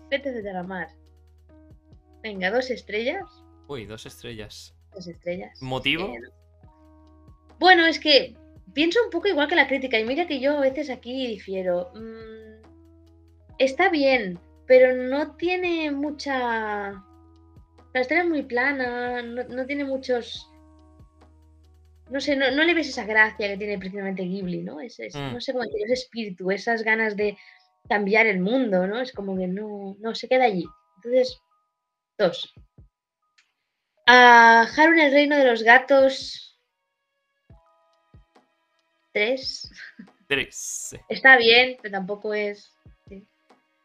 Cuentos 0.09 0.33
de 0.33 0.41
Terramar. 0.41 0.89
Venga, 2.21 2.49
dos 2.51 2.69
estrellas. 2.69 3.23
Uy, 3.67 3.85
dos 3.85 4.05
estrellas. 4.05 4.73
Dos 4.93 5.07
estrellas. 5.07 5.61
¿Motivo? 5.61 6.05
Eh, 6.05 6.19
bueno, 7.59 7.85
es 7.85 7.99
que 7.99 8.35
pienso 8.73 8.99
un 9.03 9.09
poco 9.09 9.27
igual 9.27 9.47
que 9.47 9.55
la 9.55 9.67
crítica. 9.67 9.99
Y 9.99 10.05
mira 10.05 10.27
que 10.27 10.39
yo 10.39 10.57
a 10.57 10.61
veces 10.61 10.89
aquí 10.89 11.27
difiero. 11.27 11.91
Mm, 11.95 12.63
está 13.59 13.89
bien, 13.89 14.39
pero 14.67 14.93
no 14.95 15.35
tiene 15.35 15.91
mucha. 15.91 17.03
La 17.93 18.01
historia 18.01 18.23
es 18.23 18.29
muy 18.29 18.43
plana, 18.43 19.21
no, 19.21 19.43
no 19.43 19.65
tiene 19.65 19.83
muchos. 19.85 20.49
No 22.09 22.19
sé, 22.19 22.35
no, 22.35 22.51
no 22.51 22.63
le 22.63 22.73
ves 22.73 22.89
esa 22.89 23.05
gracia 23.05 23.47
que 23.47 23.57
tiene 23.57 23.77
precisamente 23.77 24.23
Ghibli, 24.23 24.61
¿no? 24.63 24.79
Es, 24.81 24.99
es- 24.99 25.15
Mm. 25.15 25.33
No 25.33 25.41
sé 25.41 25.51
cómo 25.53 25.63
decirlo, 25.63 25.85
ese 25.85 25.93
espíritu, 26.03 26.51
esas 26.51 26.83
ganas 26.83 27.15
de 27.15 27.37
cambiar 27.89 28.25
el 28.27 28.39
mundo, 28.39 28.87
¿no? 28.87 28.99
Es 29.01 29.11
como 29.13 29.37
que 29.37 29.47
no, 29.47 29.95
no 29.99 30.13
se 30.15 30.27
queda 30.27 30.45
allí. 30.45 30.65
Entonces, 30.97 31.37
dos. 32.17 32.53
A 34.05 34.61
Haru 34.75 34.93
en 34.93 34.99
el 34.99 35.11
reino 35.11 35.37
de 35.37 35.45
los 35.45 35.63
gatos. 35.63 36.42
Tres. 39.13 39.71
Tres. 40.27 40.95
Está 41.09 41.37
bien, 41.37 41.77
pero 41.81 41.91
tampoco 41.93 42.33
es. 42.33 42.73
sí. 43.07 43.25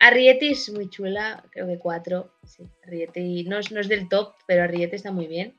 Arrietty 0.00 0.52
es 0.52 0.70
muy 0.72 0.88
chula, 0.90 1.44
creo 1.50 1.66
que 1.66 1.78
cuatro. 1.78 2.32
Sí, 2.44 2.62
Arrietty 2.86 3.44
no 3.44 3.58
es, 3.58 3.70
no 3.70 3.80
es 3.80 3.88
del 3.88 4.08
top, 4.08 4.34
pero 4.46 4.62
Arrietty 4.64 4.96
está 4.96 5.12
muy 5.12 5.26
bien. 5.26 5.58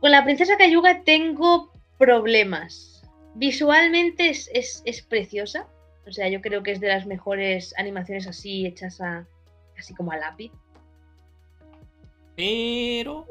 Con 0.00 0.10
la 0.10 0.24
princesa 0.24 0.56
Cayuga 0.56 1.02
tengo 1.04 1.72
problemas. 1.98 3.02
Visualmente 3.34 4.28
es, 4.30 4.50
es- 4.52 4.82
es 4.84 5.02
preciosa. 5.02 5.68
O 6.06 6.10
sea, 6.12 6.28
yo 6.28 6.40
creo 6.40 6.62
que 6.62 6.72
es 6.72 6.80
de 6.80 6.88
las 6.88 7.06
mejores 7.06 7.72
animaciones 7.78 8.26
así 8.26 8.66
hechas 8.66 9.00
a, 9.00 9.26
así 9.78 9.94
como 9.94 10.10
a 10.12 10.16
lápiz. 10.16 10.50
Pero. 12.36 13.26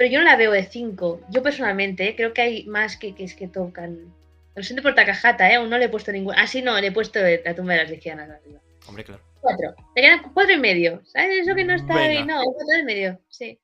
Pero 0.00 0.12
yo 0.12 0.18
no 0.20 0.24
la 0.24 0.36
veo 0.36 0.52
de 0.52 0.62
5. 0.62 1.26
Yo 1.28 1.42
personalmente 1.42 2.08
¿eh? 2.08 2.16
creo 2.16 2.32
que 2.32 2.40
hay 2.40 2.64
más 2.64 2.96
que, 2.96 3.14
que, 3.14 3.22
es 3.22 3.34
que 3.34 3.48
tocan. 3.48 4.10
Lo 4.54 4.62
siento 4.62 4.82
por 4.82 4.94
Takahata, 4.94 5.52
¿eh? 5.52 5.56
aún 5.56 5.68
no 5.68 5.76
le 5.76 5.84
he 5.84 5.88
puesto 5.90 6.10
ningún. 6.10 6.32
Ah, 6.38 6.46
sí, 6.46 6.62
no, 6.62 6.80
le 6.80 6.86
he 6.86 6.92
puesto 6.92 7.20
la 7.20 7.54
tumba 7.54 7.74
de 7.74 7.80
las 7.80 7.90
lesbianas 7.90 8.30
arriba. 8.30 8.62
Hombre, 8.88 9.04
claro. 9.04 9.22
Cuatro. 9.42 9.74
Te 9.94 10.00
quedan 10.00 10.22
cuatro 10.32 10.54
y 10.54 10.58
medio. 10.58 11.02
¿Sabes? 11.04 11.42
Eso 11.42 11.54
que 11.54 11.64
no 11.64 11.74
está 11.74 11.98
ahí. 11.98 12.16
Venga. 12.16 12.34
No, 12.34 12.44
cuatro 12.44 12.78
y 12.80 12.84
medio, 12.84 13.20
sí. 13.28 13.60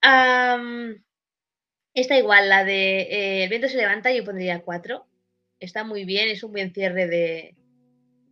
Am, 0.00 1.04
esta 1.92 2.16
igual, 2.16 2.48
la 2.48 2.64
de 2.64 3.00
eh, 3.02 3.44
El 3.44 3.50
viento 3.50 3.68
se 3.68 3.76
levanta, 3.76 4.10
yo 4.14 4.24
pondría 4.24 4.62
cuatro. 4.62 5.08
Está 5.58 5.84
muy 5.84 6.06
bien, 6.06 6.30
es 6.30 6.42
un 6.42 6.52
buen 6.52 6.72
cierre 6.72 7.06
de. 7.06 7.54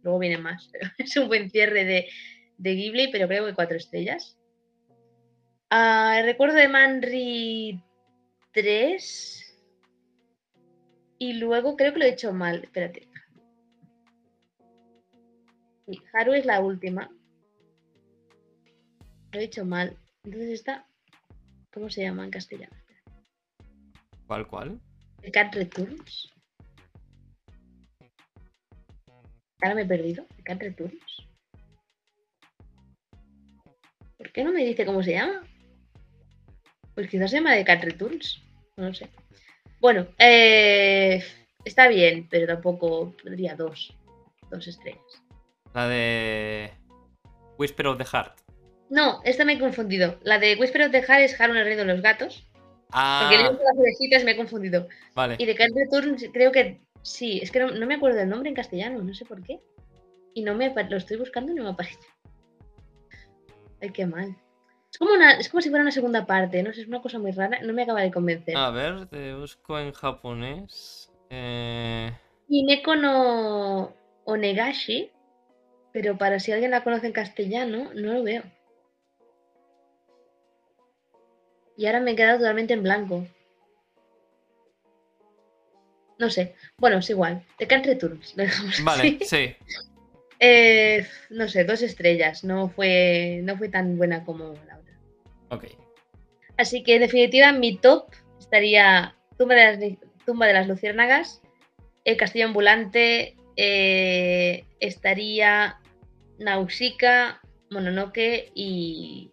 Luego 0.03 0.19
vienen 0.19 0.41
más, 0.41 0.67
pero 0.73 0.89
es 0.97 1.15
un 1.19 1.29
buen 1.29 1.51
cierre 1.51 1.85
de, 1.85 2.09
de 2.57 2.75
Ghibli, 2.75 3.09
pero 3.13 3.29
creo 3.29 3.45
que 3.45 3.55
cuatro 3.55 3.77
estrellas. 3.77 4.38
Ah, 5.70 6.23
recuerdo 6.24 6.57
de 6.57 6.69
Manri 6.69 7.82
3. 8.53 9.45
Y 11.19 11.35
luego 11.35 11.77
creo 11.77 11.93
que 11.93 11.99
lo 11.99 12.05
he 12.07 12.11
hecho 12.11 12.32
mal. 12.32 12.65
Espérate. 12.65 13.09
Sí, 15.86 16.01
Haru 16.12 16.32
es 16.32 16.47
la 16.47 16.61
última. 16.61 17.11
Lo 19.32 19.40
he 19.40 19.45
hecho 19.45 19.65
mal. 19.65 19.97
Entonces 20.24 20.51
esta. 20.51 20.86
¿Cómo 21.73 21.90
se 21.90 22.03
llama 22.03 22.24
en 22.24 22.31
castellano? 22.31 22.77
¿Cuál, 24.27 24.47
cuál? 24.47 24.81
¿El 25.23 25.32
Cat 25.32 25.55
Returns? 25.55 26.32
Ahora 29.61 29.74
me 29.74 29.82
he 29.82 29.86
perdido. 29.86 30.27
¿El 30.39 30.45
Cat 30.45 30.61
Returns? 30.61 31.28
¿Por 34.16 34.32
qué 34.32 34.45
no 34.45 34.53
me 34.53 34.65
dice 34.65 34.86
cómo 34.86 35.03
se 35.03 35.12
llama? 35.12 35.48
Pues 36.99 37.11
quizás 37.11 37.31
se 37.31 37.37
llama 37.37 37.55
de 37.55 37.65
Cat 37.65 37.85
Returns. 37.85 38.43
No 38.77 38.89
lo 38.89 38.93
sé. 38.93 39.09
Bueno, 39.79 40.09
eh, 40.19 41.23
está 41.65 41.87
bien, 41.87 42.27
pero 42.29 42.49
tampoco 42.49 43.15
pondría 43.23 43.55
dos. 43.55 43.97
Dos 44.51 44.66
estrellas. 44.66 45.23
La 45.75 45.87
de. 45.87 46.73
Whisper 47.57 47.87
of 47.87 47.99
the 47.99 48.05
Heart. 48.05 48.41
No, 48.91 49.20
esta 49.23 49.45
me 49.45 49.53
he 49.53 49.59
confundido. 49.61 50.19
La 50.25 50.41
de 50.41 50.57
Whisper 50.57 50.83
of 50.87 50.91
the 50.91 51.03
Heart 51.03 51.20
es 51.23 51.41
Haru 51.41 51.53
en 51.53 51.59
el 51.61 51.66
reino 51.66 51.85
de 51.85 51.93
los 51.93 52.03
gatos. 52.03 52.51
Porque 52.91 53.37
le 53.37 53.43
he 53.43 53.47
Ah, 53.47 53.51
visto 53.51 53.62
las 53.65 53.79
orejitas 53.79 54.25
me 54.25 54.33
he 54.33 54.37
confundido. 54.37 54.89
vale. 55.15 55.37
Y 55.39 55.47
de 55.47 55.55
Cat 55.55 55.69
Returns 55.77 56.25
creo 56.33 56.51
que 56.51 56.81
sí, 57.03 57.39
es 57.41 57.53
que 57.53 57.61
no, 57.61 57.70
no 57.70 57.87
me 57.87 57.95
acuerdo 57.95 58.16
del 58.19 58.29
nombre 58.29 58.49
en 58.49 58.57
castellano, 58.57 59.01
no 59.05 59.15
sé 59.15 59.25
por 59.25 59.41
qué. 59.45 59.61
Y 60.35 60.43
no 60.43 60.57
me 60.57 60.75
lo 60.75 60.97
estoy 60.97 61.16
buscando 61.16 61.53
y 61.53 61.55
no 61.55 61.62
me 61.62 61.70
aparece. 61.70 62.09
Ay, 63.81 63.91
qué 63.91 64.05
mal. 64.05 64.37
Es 64.90 64.98
como, 64.98 65.12
una, 65.12 65.32
es 65.32 65.48
como 65.48 65.60
si 65.60 65.69
fuera 65.69 65.82
una 65.82 65.93
segunda 65.93 66.24
parte, 66.27 66.62
no 66.62 66.73
sé, 66.73 66.81
es 66.82 66.89
una 66.89 67.02
cosa 67.02 67.19
muy 67.19 67.31
rara, 67.32 67.60
no 67.62 67.73
me 67.73 67.82
acaba 67.82 68.01
de 68.01 68.10
convencer. 68.10 68.56
A 68.56 68.70
ver, 68.70 69.06
te 69.06 69.35
busco 69.35 69.78
en 69.78 69.93
japonés. 69.93 71.12
Eh, 71.31 72.10
Y 72.48 72.65
Neko 72.65 72.97
no 72.97 73.93
Onegashi, 74.24 75.10
pero 75.93 76.16
para 76.16 76.40
si 76.40 76.52
alguien 76.52 76.70
la 76.70 76.85
conoce 76.85 77.06
en 77.06 77.12
castellano, 77.12 77.90
no 77.94 78.15
lo 78.15 78.23
veo. 78.23 78.43
Y 81.77 81.86
ahora 81.86 82.01
me 82.01 82.12
he 82.12 82.16
quedado 82.16 82.39
totalmente 82.39 82.74
en 82.74 82.82
blanco. 82.82 83.27
No 86.19 86.31
sé. 86.31 86.56
Bueno, 86.78 86.98
es 86.98 87.09
igual. 87.10 87.44
The 87.59 87.69
Cat 87.69 87.86
Returns. 87.86 88.36
Lo 88.36 88.43
dejamos 88.43 88.82
Vale, 88.82 89.01
así. 89.01 89.19
sí. 89.24 89.56
Eh, 90.40 91.06
no 91.31 91.48
sé, 91.48 91.65
dos 91.65 91.82
estrellas. 91.82 92.44
No 92.44 92.69
fue, 92.69 93.40
no 93.43 93.56
fue 93.56 93.69
tan 93.69 93.97
buena 93.97 94.24
como 94.24 94.55
la 94.66 94.78
otra. 94.78 94.98
Ok. 95.51 95.65
Así 96.56 96.82
que 96.82 96.97
en 96.97 97.02
definitiva 97.02 97.52
mi 97.52 97.77
top 97.77 98.10
estaría 98.39 99.15
Tumba 99.36 99.55
de 99.55 99.65
las, 99.65 99.98
Tumba 100.27 100.47
de 100.47 100.52
las 100.52 100.69
Luciérnagas, 100.69 101.40
El 102.05 102.16
Castillo 102.16 102.47
Ambulante, 102.47 103.36
eh, 103.56 104.65
estaría 104.81 105.78
Nausicaa, 106.39 107.40
Mononoke 107.70 108.51
y 108.55 109.31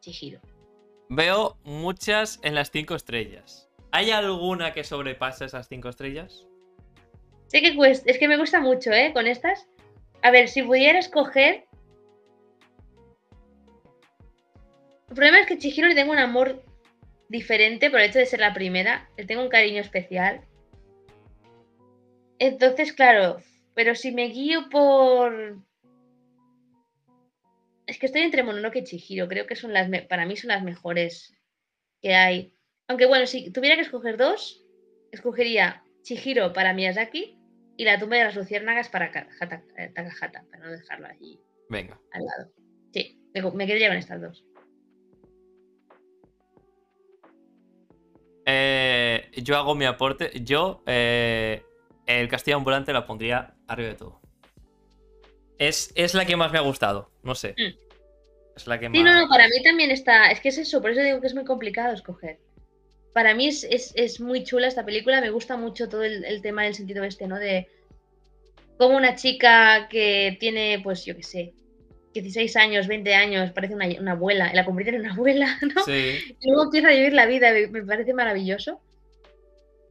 Chihiro. 0.00 0.40
Veo 1.08 1.58
muchas 1.64 2.38
en 2.42 2.54
las 2.54 2.70
cinco 2.70 2.94
estrellas. 2.94 3.68
¿Hay 3.92 4.10
alguna 4.10 4.72
que 4.72 4.84
sobrepase 4.84 5.46
esas 5.46 5.68
cinco 5.68 5.88
estrellas? 5.88 6.46
Sé 7.48 7.60
que 7.60 7.74
cuesta, 7.74 8.08
es 8.10 8.18
que 8.18 8.28
me 8.28 8.36
gusta 8.36 8.60
mucho, 8.60 8.92
¿eh? 8.92 9.10
Con 9.12 9.26
estas. 9.26 9.66
A 10.22 10.30
ver, 10.30 10.48
si 10.48 10.62
pudiera 10.62 10.98
escoger. 10.98 11.64
El 15.08 15.14
problema 15.14 15.40
es 15.40 15.46
que 15.46 15.58
Chihiro 15.58 15.88
le 15.88 15.94
tengo 15.94 16.12
un 16.12 16.18
amor 16.18 16.62
diferente 17.28 17.90
por 17.90 18.00
el 18.00 18.10
hecho 18.10 18.18
de 18.18 18.26
ser 18.26 18.40
la 18.40 18.54
primera. 18.54 19.08
Le 19.16 19.24
tengo 19.24 19.42
un 19.42 19.48
cariño 19.48 19.80
especial. 19.80 20.42
Entonces, 22.38 22.92
claro, 22.92 23.38
pero 23.74 23.94
si 23.94 24.12
me 24.12 24.28
guío 24.28 24.68
por. 24.68 25.58
Es 27.86 27.98
que 27.98 28.06
estoy 28.06 28.22
entre 28.22 28.42
Mononoke 28.42 28.76
y 28.76 28.84
Chihiro. 28.84 29.26
Creo 29.26 29.46
que 29.46 29.56
son 29.56 29.72
las 29.72 29.90
para 30.08 30.26
mí 30.26 30.36
son 30.36 30.48
las 30.48 30.62
mejores 30.62 31.34
que 32.00 32.14
hay. 32.14 32.54
Aunque 32.88 33.06
bueno, 33.06 33.26
si 33.26 33.50
tuviera 33.52 33.76
que 33.76 33.82
escoger 33.82 34.16
dos, 34.16 34.64
escogería 35.12 35.82
Chihiro 36.02 36.52
para 36.52 36.72
Miyazaki 36.72 37.39
y 37.80 37.84
la 37.84 37.98
tumba 37.98 38.18
de 38.18 38.24
las 38.24 38.36
luciérnagas 38.36 38.90
para 38.90 39.06
eh, 39.06 39.90
Takahata, 39.94 40.44
para 40.50 40.64
no 40.66 40.70
dejarlo 40.70 41.06
allí 41.06 41.40
Venga. 41.70 41.98
al 42.12 42.26
lado. 42.26 42.52
Sí, 42.92 43.18
me, 43.32 43.66
quedaría 43.66 43.88
con 43.88 43.96
estas 43.96 44.20
dos. 44.20 44.44
Eh, 48.44 49.30
yo 49.34 49.56
hago 49.56 49.74
mi 49.74 49.86
aporte. 49.86 50.30
Yo, 50.42 50.82
eh, 50.84 51.62
el 52.04 52.28
castillo 52.28 52.58
ambulante 52.58 52.92
la 52.92 53.06
pondría 53.06 53.54
arriba 53.66 53.88
de 53.88 53.94
todo. 53.94 54.20
Es, 55.56 55.90
es, 55.94 56.12
la 56.12 56.26
que 56.26 56.36
más 56.36 56.52
me 56.52 56.58
ha 56.58 56.62
gustado, 56.62 57.10
no 57.22 57.34
sé. 57.34 57.54
Mm. 57.56 57.78
Es 58.56 58.66
la 58.66 58.78
que 58.78 58.90
sí, 58.90 59.02
no, 59.02 59.22
no, 59.22 59.26
para 59.26 59.48
mí 59.48 59.62
también 59.64 59.90
está. 59.90 60.30
Es 60.30 60.40
que 60.40 60.50
es 60.50 60.58
eso, 60.58 60.82
por 60.82 60.90
eso 60.90 61.00
digo 61.00 61.22
que 61.22 61.28
es 61.28 61.34
muy 61.34 61.46
complicado 61.46 61.94
escoger 61.94 62.40
para 63.12 63.34
mí 63.34 63.48
es, 63.48 64.20
muy 64.20 64.44
chula 64.44 64.68
esta 64.68 64.84
película, 64.84 65.20
me 65.20 65.30
gusta 65.30 65.56
mucho 65.56 65.88
todo 65.88 66.04
el, 66.04 66.42
tema 66.42 66.64
del 66.64 66.74
sentido 66.74 67.04
este, 67.04 67.26
¿no? 67.26 67.38
De 67.38 67.68
cómo 68.78 68.96
una 68.96 69.16
chica 69.16 69.88
que 69.88 70.36
tiene, 70.38 70.80
pues 70.82 71.04
yo 71.04 71.16
qué 71.16 71.22
sé, 71.22 71.52
16 72.14 72.56
años, 72.56 72.86
20 72.86 73.14
años, 73.14 73.50
parece 73.52 73.74
una, 73.74 74.12
abuela, 74.12 74.52
la 74.54 74.64
convierte 74.64 74.94
en 74.94 75.02
una 75.02 75.12
abuela, 75.12 75.58
¿no? 75.74 75.84
Sí. 75.84 76.18
Y 76.40 76.48
luego 76.48 76.64
empieza 76.64 76.88
a 76.88 76.92
vivir 76.92 77.12
la 77.12 77.26
vida, 77.26 77.50
me, 77.70 77.82
parece 77.82 78.14
maravilloso. 78.14 78.80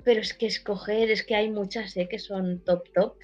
Pero 0.06 0.22
es 0.22 0.34
que 0.34 0.48
escoger, 0.48 1.12
es 1.12 1.24
que 1.24 1.36
hay 1.36 1.50
muchas, 1.50 1.96
¿eh? 1.98 2.08
Que 2.10 2.20
son 2.20 2.64
top, 2.64 2.90
top. 2.94 3.16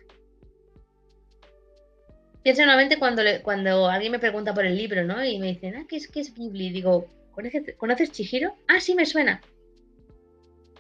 Pienso 2.43 2.63
nuevamente 2.63 2.99
cuando, 2.99 3.23
cuando 3.43 3.87
alguien 3.87 4.11
me 4.11 4.19
pregunta 4.19 4.53
por 4.53 4.65
el 4.65 4.77
libro, 4.77 5.03
¿no? 5.03 5.23
Y 5.23 5.39
me 5.39 5.47
dicen, 5.47 5.75
ah, 5.77 5.85
¿qué 5.87 5.95
es, 5.95 6.09
qué 6.09 6.19
es 6.19 6.33
Ghibli? 6.33 6.69
Digo, 6.69 7.07
¿conoces, 7.31 7.75
¿conoces 7.77 8.11
Chihiro? 8.11 8.55
Ah, 8.67 8.79
sí, 8.81 8.93
me 8.93 9.05
suena. 9.05 9.41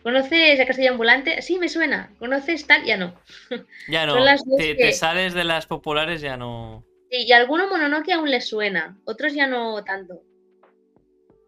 ¿Conoces 0.05 0.59
a 0.59 0.67
Castillo 0.67 0.91
Ambulante? 0.91 1.41
Sí, 1.41 1.57
me 1.57 1.67
suena. 1.67 2.13
¿Conoces 2.19 2.67
tal? 2.67 2.85
Ya 2.85 2.95
no. 2.95 3.15
Ya 3.89 4.05
no. 4.05 4.13
te, 4.55 4.91
sales 4.91 5.33
de 5.33 5.43
las 5.43 5.65
populares, 5.65 6.21
ya 6.21 6.37
no. 6.37 6.85
Sí, 7.09 7.25
y 7.25 7.31
alguno 7.31 7.67
Mononoke 7.67 8.13
aún 8.13 8.29
les 8.29 8.47
suena. 8.47 8.99
Otros 9.05 9.33
ya 9.33 9.47
no 9.47 9.83
tanto. 9.83 10.21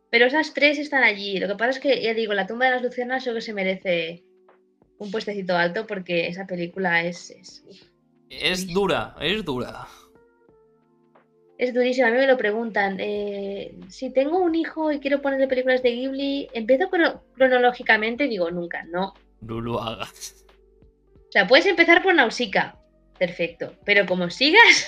Pero 0.10 0.26
esas 0.26 0.56
tres 0.56 0.80
están 0.80 1.04
allí. 1.04 1.38
Lo 1.38 1.48
que 1.48 1.54
pasa 1.54 1.70
es 1.70 1.80
que, 1.80 2.02
ya 2.02 2.16
digo, 2.16 2.34
La 2.34 2.48
tumba 2.48 2.66
de 2.66 2.72
las 2.72 2.82
lucianas 2.82 3.22
creo 3.22 3.36
que 3.36 3.42
se 3.42 3.54
merece 3.54 4.24
un 4.98 5.12
puestecito 5.12 5.56
alto 5.56 5.86
porque 5.86 6.26
esa 6.26 6.48
película 6.48 7.04
es. 7.04 7.30
Es, 7.30 7.64
es 8.32 8.74
dura, 8.74 9.16
es 9.22 9.46
dura. 9.46 9.88
Es 11.58 11.74
durísimo, 11.74 12.08
a 12.08 12.12
mí 12.12 12.18
me 12.18 12.28
lo 12.28 12.38
preguntan. 12.38 12.98
Eh, 13.00 13.76
si 13.90 14.12
tengo 14.12 14.38
un 14.38 14.54
hijo 14.54 14.92
y 14.92 15.00
quiero 15.00 15.22
ponerle 15.22 15.48
películas 15.48 15.82
de 15.82 15.92
Ghibli, 15.92 16.50
¿empiezo 16.54 16.90
cronológicamente? 17.36 18.28
Digo, 18.28 18.52
nunca, 18.52 18.84
no. 18.86 19.14
No 19.42 19.60
lo 19.60 19.82
hagas. 19.82 20.46
O 21.16 21.32
sea, 21.32 21.48
puedes 21.48 21.66
empezar 21.66 22.04
por 22.04 22.14
Nausicaa, 22.14 22.80
perfecto. 23.18 23.74
Pero 23.86 24.06
como 24.06 24.30
sigas, 24.30 24.88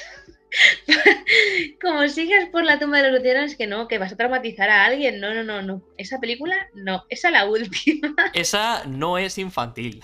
como 1.82 2.08
sigas 2.08 2.50
por 2.50 2.64
la 2.64 2.78
tumba 2.78 3.02
de 3.02 3.10
los 3.10 3.20
lucianos, 3.20 3.56
que 3.56 3.66
no, 3.66 3.88
que 3.88 3.98
vas 3.98 4.14
a 4.14 4.18
traumatizar 4.18 4.70
a 4.70 4.86
alguien. 4.86 5.20
No, 5.20 5.34
no, 5.34 5.44
no, 5.44 5.64
no. 5.64 5.84
Esa 5.98 6.20
película, 6.20 6.56
no. 6.76 7.04
Esa 7.10 7.32
la 7.32 7.50
última. 7.50 8.14
Esa 8.34 8.84
no 8.86 9.18
es 9.18 9.40
infantil 9.40 10.04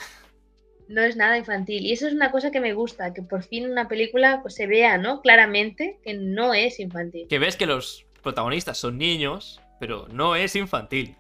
no 0.88 1.02
es 1.02 1.16
nada 1.16 1.38
infantil. 1.38 1.86
Y 1.86 1.92
eso 1.92 2.08
es 2.08 2.14
una 2.14 2.32
cosa 2.32 2.52
que 2.52 2.60
me 2.60 2.74
gusta, 2.74 3.14
que 3.14 3.22
por 3.22 3.44
fin 3.44 3.70
una 3.70 3.88
película 3.88 4.40
pues, 4.42 4.56
se 4.56 4.68
vea, 4.68 4.98
¿no? 4.98 5.22
Claramente 5.22 6.00
que 6.04 6.14
no 6.14 6.54
es 6.54 6.80
infantil. 6.80 7.28
Que 7.28 7.40
ves 7.40 7.56
que 7.56 7.66
los 7.66 8.06
protagonistas 8.22 8.78
son 8.78 8.98
niños, 8.98 9.62
pero 9.80 10.08
no 10.10 10.36
es 10.36 10.56
infantil. 10.56 11.16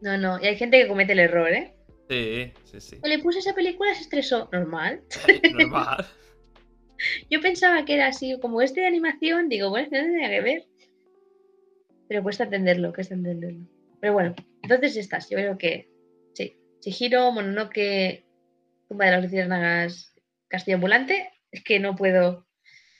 No, 0.00 0.16
no, 0.16 0.40
y 0.40 0.46
hay 0.46 0.56
gente 0.56 0.80
que 0.80 0.88
comete 0.88 1.12
el 1.12 1.18
error, 1.18 1.52
¿eh? 1.52 1.74
Sí, 2.08 2.52
sí, 2.64 2.80
sí. 2.80 2.96
O 3.02 3.06
le 3.06 3.18
puse 3.18 3.38
esa 3.38 3.54
película, 3.54 3.94
se 3.94 4.02
estresó. 4.02 4.48
Normal. 4.52 5.02
normal. 5.52 6.06
Yo 7.30 7.40
pensaba 7.40 7.84
que 7.84 7.94
era 7.94 8.08
así, 8.08 8.38
como 8.40 8.62
este 8.62 8.80
de 8.80 8.86
animación, 8.86 9.48
digo, 9.48 9.70
bueno, 9.70 9.88
no 9.90 9.98
tendría 9.98 10.28
que 10.28 10.40
ver. 10.40 10.66
Pero 12.08 12.22
cuesta 12.22 12.44
entenderlo, 12.44 12.92
cuesta 12.92 13.14
entenderlo. 13.14 13.66
Pero 14.00 14.12
bueno, 14.12 14.34
entonces 14.62 14.96
estas, 14.96 15.28
yo 15.28 15.36
creo 15.36 15.58
que 15.58 15.90
sí. 16.34 16.56
Chihiro, 16.80 17.30
Mononoke, 17.30 18.24
Tumba 18.90 19.04
de 19.04 19.12
las 19.12 19.22
Luciérnagas, 19.22 20.12
Castillo 20.48 20.74
Ambulante, 20.74 21.30
es 21.52 21.62
que 21.62 21.78
no 21.78 21.94
puedo. 21.94 22.48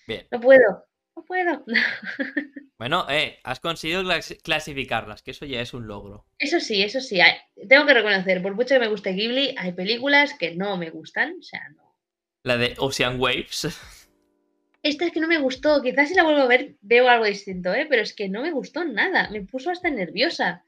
Bien. 0.07 0.25
No 0.31 0.41
puedo. 0.41 0.85
No 1.17 1.25
puedo. 1.25 1.65
Bueno, 2.79 3.05
eh, 3.11 3.39
has 3.45 3.61
conseguido 3.61 4.03
clasificarlas, 4.43 5.21
que 5.21 5.33
eso 5.33 5.45
ya 5.45 5.61
es 5.61 5.75
un 5.75 5.87
logro. 5.87 6.25
Eso 6.39 6.61
sí, 6.61 6.83
eso 6.83 7.03
sí. 7.03 7.21
tengo 7.69 7.85
que 7.85 7.93
reconocer, 7.93 8.41
por 8.41 8.55
mucho 8.55 8.75
que 8.75 8.81
me 8.81 8.89
guste 8.89 9.13
Ghibli, 9.13 9.55
hay 9.59 9.73
películas 9.73 10.33
que 10.33 10.55
no 10.55 10.79
me 10.79 10.89
gustan. 10.89 11.37
O 11.39 11.43
sea, 11.43 11.61
no. 11.77 11.95
La 12.43 12.57
de 12.57 12.75
Ocean 12.79 13.21
Waves. 13.21 13.69
Esta 14.83 15.05
es 15.05 15.13
que 15.13 15.21
no 15.21 15.29
me 15.29 15.37
gustó. 15.37 15.83
Quizás 15.83 16.09
si 16.09 16.15
la 16.15 16.23
vuelvo 16.23 16.41
a 16.41 16.47
ver 16.47 16.77
veo 16.81 17.07
algo 17.07 17.27
distinto, 17.27 17.75
¿eh? 17.75 17.85
Pero 17.87 18.01
es 18.01 18.15
que 18.15 18.31
no 18.31 18.41
me 18.41 18.51
gustó 18.51 18.83
nada. 18.83 19.29
Me 19.29 19.43
puso 19.43 19.71
hasta 19.71 19.91
nerviosa. 19.91 20.65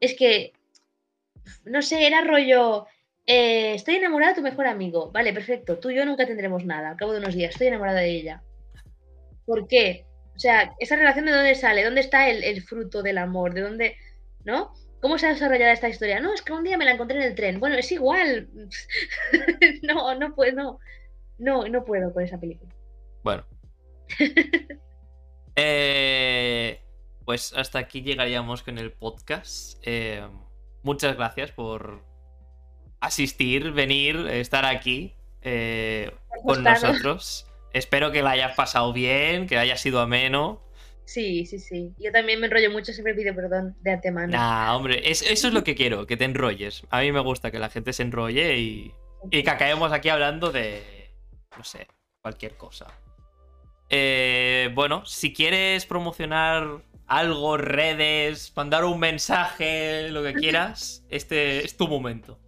Es 0.00 0.16
que. 0.16 0.52
No 1.64 1.82
sé, 1.82 2.04
era 2.04 2.22
rollo. 2.22 2.88
Eh, 3.26 3.74
estoy 3.74 3.96
enamorada 3.96 4.32
de 4.32 4.36
tu 4.36 4.42
mejor 4.42 4.66
amigo. 4.66 5.10
Vale, 5.12 5.32
perfecto. 5.32 5.78
Tú 5.78 5.90
y 5.90 5.96
yo 5.96 6.04
nunca 6.04 6.26
tendremos 6.26 6.64
nada. 6.64 6.90
Al 6.90 6.96
cabo 6.96 7.12
de 7.12 7.18
unos 7.18 7.34
días, 7.34 7.52
estoy 7.52 7.68
enamorada 7.68 8.00
de 8.00 8.10
ella. 8.10 8.42
¿Por 9.46 9.68
qué? 9.68 10.06
O 10.34 10.38
sea, 10.38 10.74
esa 10.78 10.96
relación 10.96 11.26
de 11.26 11.32
dónde 11.32 11.54
sale, 11.54 11.84
dónde 11.84 12.00
está 12.00 12.28
el, 12.28 12.62
fruto 12.62 13.02
del 13.02 13.18
amor, 13.18 13.54
de 13.54 13.60
dónde, 13.60 13.96
¿no? 14.44 14.72
¿Cómo 15.00 15.18
se 15.18 15.26
ha 15.26 15.30
desarrollado 15.30 15.72
esta 15.72 15.88
historia? 15.88 16.20
No, 16.20 16.32
es 16.32 16.42
que 16.42 16.52
un 16.52 16.64
día 16.64 16.78
me 16.78 16.84
la 16.84 16.92
encontré 16.92 17.18
en 17.18 17.24
el 17.24 17.34
tren. 17.34 17.60
Bueno, 17.60 17.76
es 17.76 17.90
igual. 17.92 18.48
no, 19.82 20.14
no 20.14 20.34
puedo, 20.34 20.78
no, 21.38 21.68
no, 21.68 21.84
puedo 21.84 22.12
con 22.12 22.22
esa 22.24 22.38
película. 22.38 22.72
Bueno. 23.22 23.44
Eh, 25.54 26.80
pues 27.26 27.52
hasta 27.52 27.78
aquí 27.78 28.00
llegaríamos 28.00 28.62
con 28.62 28.78
el 28.78 28.90
podcast. 28.90 29.78
Eh, 29.82 30.26
muchas 30.82 31.14
gracias 31.14 31.52
por, 31.52 32.02
asistir, 33.02 33.72
venir, 33.72 34.16
estar 34.30 34.64
aquí 34.64 35.12
eh, 35.42 36.10
con 36.44 36.62
nosotros. 36.62 37.46
Espero 37.72 38.12
que 38.12 38.22
la 38.22 38.30
hayas 38.30 38.54
pasado 38.54 38.92
bien, 38.92 39.46
que 39.46 39.58
haya 39.58 39.76
sido 39.76 40.00
ameno. 40.00 40.62
Sí, 41.04 41.44
sí, 41.46 41.58
sí. 41.58 41.92
Yo 41.98 42.12
también 42.12 42.40
me 42.40 42.46
enrollo 42.46 42.70
mucho, 42.70 42.92
siempre 42.92 43.14
pido 43.14 43.34
perdón 43.34 43.76
de 43.80 43.92
antemano. 43.92 44.32
Nah, 44.32 44.74
hombre, 44.76 45.10
eso 45.10 45.24
es 45.30 45.52
lo 45.52 45.64
que 45.64 45.74
quiero, 45.74 46.06
que 46.06 46.16
te 46.16 46.24
enrolles. 46.24 46.84
A 46.90 47.00
mí 47.00 47.10
me 47.12 47.20
gusta 47.20 47.50
que 47.50 47.58
la 47.58 47.70
gente 47.70 47.92
se 47.92 48.04
enrolle 48.04 48.56
y, 48.56 48.92
y 49.30 49.42
que 49.42 49.50
acabemos 49.50 49.92
aquí 49.92 50.08
hablando 50.08 50.52
de, 50.52 51.10
no 51.56 51.64
sé, 51.64 51.88
cualquier 52.22 52.56
cosa. 52.56 52.86
Eh, 53.90 54.70
bueno, 54.74 55.04
si 55.04 55.34
quieres 55.34 55.86
promocionar 55.86 56.82
algo, 57.06 57.56
redes, 57.56 58.52
mandar 58.56 58.84
un 58.84 59.00
mensaje, 59.00 60.08
lo 60.10 60.22
que 60.22 60.34
quieras, 60.34 61.04
este 61.10 61.64
es 61.64 61.76
tu 61.76 61.88
momento. 61.88 62.38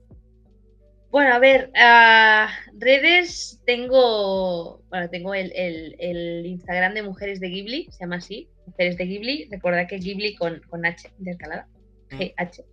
Bueno, 1.15 1.33
a 1.33 1.39
ver, 1.39 1.71
uh, 1.77 2.77
redes 2.77 3.63
tengo, 3.65 4.83
bueno, 4.89 5.09
tengo 5.11 5.33
el, 5.33 6.43
Instagram 6.45 6.93
de 6.93 7.05
Mujeres 7.05 7.39
de 7.39 7.51
Ghibli, 7.51 7.87
se 7.93 8.01
llama 8.01 8.17
así, 8.17 8.49
Mujeres 8.67 8.97
de 8.97 9.05
Ghibli, 9.07 9.49
recordad 9.49 9.87
que 9.87 9.99
Ghibli 9.99 10.35
con, 10.35 10.61
con 10.69 10.85
H, 10.85 11.09
intercalada, 11.21 11.69
mm. 12.11 12.17
G-H. 12.17 12.65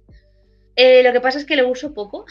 Eh, 0.75 1.03
lo 1.03 1.13
que 1.13 1.21
pasa 1.21 1.37
es 1.37 1.45
que 1.45 1.55
lo 1.55 1.69
uso 1.69 1.93
poco, 1.93 2.25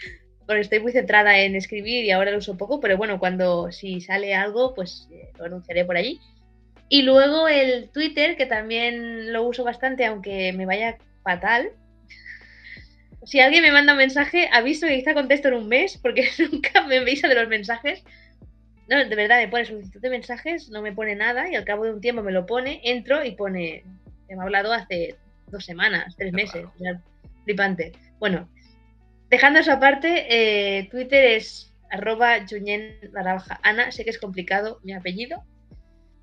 porque 0.46 0.60
estoy 0.60 0.80
muy 0.80 0.92
centrada 0.92 1.38
en 1.38 1.56
escribir 1.56 2.04
y 2.04 2.10
ahora 2.10 2.32
lo 2.32 2.36
uso 2.36 2.58
poco, 2.58 2.78
pero 2.78 2.98
bueno, 2.98 3.18
cuando 3.18 3.72
si 3.72 4.02
sale 4.02 4.34
algo, 4.34 4.74
pues 4.74 5.08
eh, 5.10 5.30
lo 5.38 5.46
anunciaré 5.46 5.86
por 5.86 5.96
allí. 5.96 6.20
Y 6.90 7.00
luego 7.00 7.48
el 7.48 7.88
Twitter, 7.88 8.36
que 8.36 8.44
también 8.44 9.32
lo 9.32 9.44
uso 9.44 9.64
bastante, 9.64 10.04
aunque 10.04 10.52
me 10.52 10.66
vaya 10.66 10.98
fatal, 11.22 11.72
si 13.26 13.40
alguien 13.40 13.62
me 13.62 13.72
manda 13.72 13.92
un 13.92 13.98
mensaje, 13.98 14.48
aviso 14.52 14.86
que 14.86 14.96
quizá 14.96 15.12
contesto 15.12 15.48
en 15.48 15.54
un 15.54 15.68
mes, 15.68 15.98
porque 15.98 16.28
nunca 16.50 16.86
me 16.86 16.98
avisa 16.98 17.28
de 17.28 17.34
los 17.34 17.48
mensajes. 17.48 18.04
No, 18.88 19.04
de 19.04 19.16
verdad, 19.16 19.38
me 19.38 19.48
pone 19.48 19.64
solicitud 19.64 20.00
de 20.00 20.10
mensajes, 20.10 20.70
no 20.70 20.80
me 20.80 20.92
pone 20.92 21.16
nada, 21.16 21.50
y 21.50 21.56
al 21.56 21.64
cabo 21.64 21.84
de 21.84 21.92
un 21.92 22.00
tiempo 22.00 22.22
me 22.22 22.30
lo 22.30 22.46
pone, 22.46 22.80
entro 22.84 23.24
y 23.24 23.32
pone, 23.32 23.82
me 24.28 24.36
ha 24.36 24.42
hablado 24.42 24.72
hace 24.72 25.16
dos 25.48 25.64
semanas, 25.64 26.14
tres 26.16 26.32
meses, 26.32 26.66
flipante. 27.44 27.92
Bueno, 28.20 28.48
dejando 29.28 29.58
eso 29.58 29.72
aparte, 29.72 30.26
eh, 30.28 30.88
Twitter 30.88 31.24
es 31.32 31.74
arroba 31.90 32.38
Ana, 33.62 33.90
sé 33.90 34.04
que 34.04 34.10
es 34.10 34.18
complicado 34.18 34.78
mi 34.84 34.92
apellido, 34.92 35.42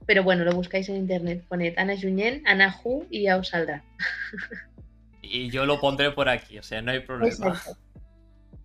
pero 0.06 0.24
bueno, 0.24 0.46
lo 0.46 0.54
buscáis 0.54 0.88
en 0.88 0.96
internet, 0.96 1.44
poned 1.50 1.74
Ana 1.78 1.96
Junyent, 2.00 2.48
Ana 2.48 2.72
Ju 2.72 3.06
y 3.10 3.24
ya 3.24 3.36
os 3.36 3.50
saldrá. 3.50 3.84
Y 5.26 5.50
yo 5.50 5.66
lo 5.66 5.80
pondré 5.80 6.12
por 6.12 6.28
aquí, 6.28 6.60
o 6.60 6.64
sea, 6.64 6.82
no 6.82 6.92
hay 6.92 7.00
problema. 7.00 7.60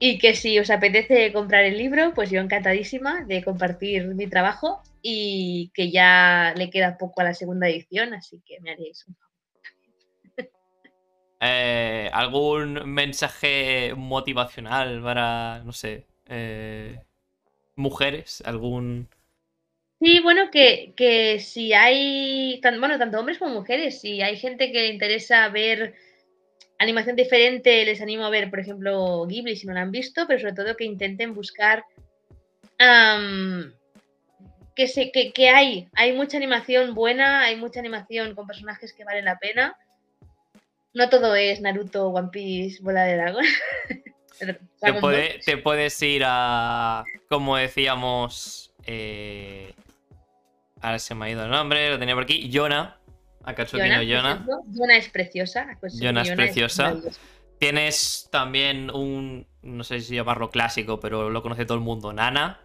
Y 0.01 0.19
que 0.19 0.35
si 0.35 0.59
os 0.59 0.71
apetece 0.71 1.33
comprar 1.33 1.65
el 1.65 1.79
libro, 1.79 2.13
pues 2.15 2.31
yo 2.31 2.41
encantadísima 2.41 3.25
de 3.25 3.43
compartir 3.43 4.07
mi 4.09 4.27
trabajo 4.27 4.83
y 5.01 5.71
que 5.73 5.91
ya 5.91 6.53
le 6.57 6.69
queda 6.69 6.99
poco 6.99 7.21
a 7.21 7.25
la 7.25 7.35
segunda 7.35 7.69
edición, 7.69 8.13
así 8.13 8.43
que 8.45 8.61
me 8.61 8.73
haréis 8.73 9.07
un 9.07 9.15
favor. 9.15 9.29
Eh, 11.41 12.11
¿Algún 12.13 12.93
mensaje 12.93 13.95
motivacional 13.97 15.01
para, 15.01 15.63
no 15.65 15.73
sé, 15.73 16.07
eh, 16.27 17.01
mujeres? 17.77 18.43
¿Algún...? 18.45 19.09
Sí, 20.01 20.21
bueno, 20.21 20.51
que, 20.51 20.93
que 20.97 21.41
si 21.41 21.73
hay, 21.73 22.61
bueno, 22.79 22.99
tanto 22.99 23.19
hombres 23.19 23.39
como 23.39 23.55
mujeres, 23.55 24.01
si 24.01 24.23
hay 24.23 24.37
gente 24.37 24.71
que 24.71 24.83
le 24.83 24.89
interesa 24.89 25.49
ver 25.49 25.95
animación 26.79 27.17
diferente, 27.17 27.85
les 27.85 28.01
animo 28.01 28.25
a 28.25 28.31
ver, 28.31 28.51
por 28.51 28.61
ejemplo, 28.61 29.27
Ghibli 29.27 29.57
si 29.57 29.67
no 29.67 29.75
lo 29.75 29.81
han 29.81 29.91
visto, 29.91 30.27
pero 30.27 30.41
sobre 30.41 30.55
todo 30.55 30.77
que 30.77 30.85
intenten 30.85 31.35
buscar 31.35 31.85
que, 34.75 34.87
se, 34.87 35.11
que, 35.11 35.33
que, 35.33 35.51
hay, 35.51 35.89
hay 35.95 36.13
mucha 36.13 36.37
animación 36.37 36.95
buena, 36.95 37.43
hay 37.43 37.57
mucha 37.57 37.81
animación 37.81 38.35
con 38.35 38.47
personajes 38.47 38.93
que 38.93 39.05
valen 39.05 39.25
la 39.25 39.39
pena. 39.39 39.77
No 40.95 41.09
todo 41.09 41.35
es 41.35 41.61
Naruto, 41.61 42.09
One 42.09 42.29
Piece, 42.31 42.83
Bola 42.83 43.05
de 43.05 43.17
Dragón. 43.17 43.45
te, 45.45 45.57
puedes 45.59 46.03
ir 46.03 46.23
a, 46.25 47.05
como 47.29 47.57
decíamos, 47.57 48.73
eh, 48.87 49.75
ahora 50.81 50.99
se 50.99 51.15
me 51.15 51.27
ha 51.27 51.31
ido 51.31 51.45
el 51.45 51.51
nombre, 51.51 51.91
lo 51.91 51.99
tenía 51.99 52.15
por 52.15 52.25
aquí, 52.25 52.49
Yona, 52.49 52.98
Akatsuki 53.49 53.89
Yona. 54.07 54.47
Yona 54.71 54.97
es 54.97 55.09
preciosa. 55.09 55.67
Yona 56.01 56.23
es 56.23 56.31
preciosa. 56.33 56.97
Tienes 57.59 58.29
también 58.31 58.91
un, 58.91 59.47
no 59.63 59.83
sé 59.85 60.01
si 60.01 60.15
llamarlo 60.15 60.51
clásico, 60.51 61.01
pero 61.01 61.31
lo 61.31 61.43
conoce 61.43 61.65
todo 61.65 61.79
el 61.79 61.83
mundo, 61.83 62.13
Nana. 62.13 62.61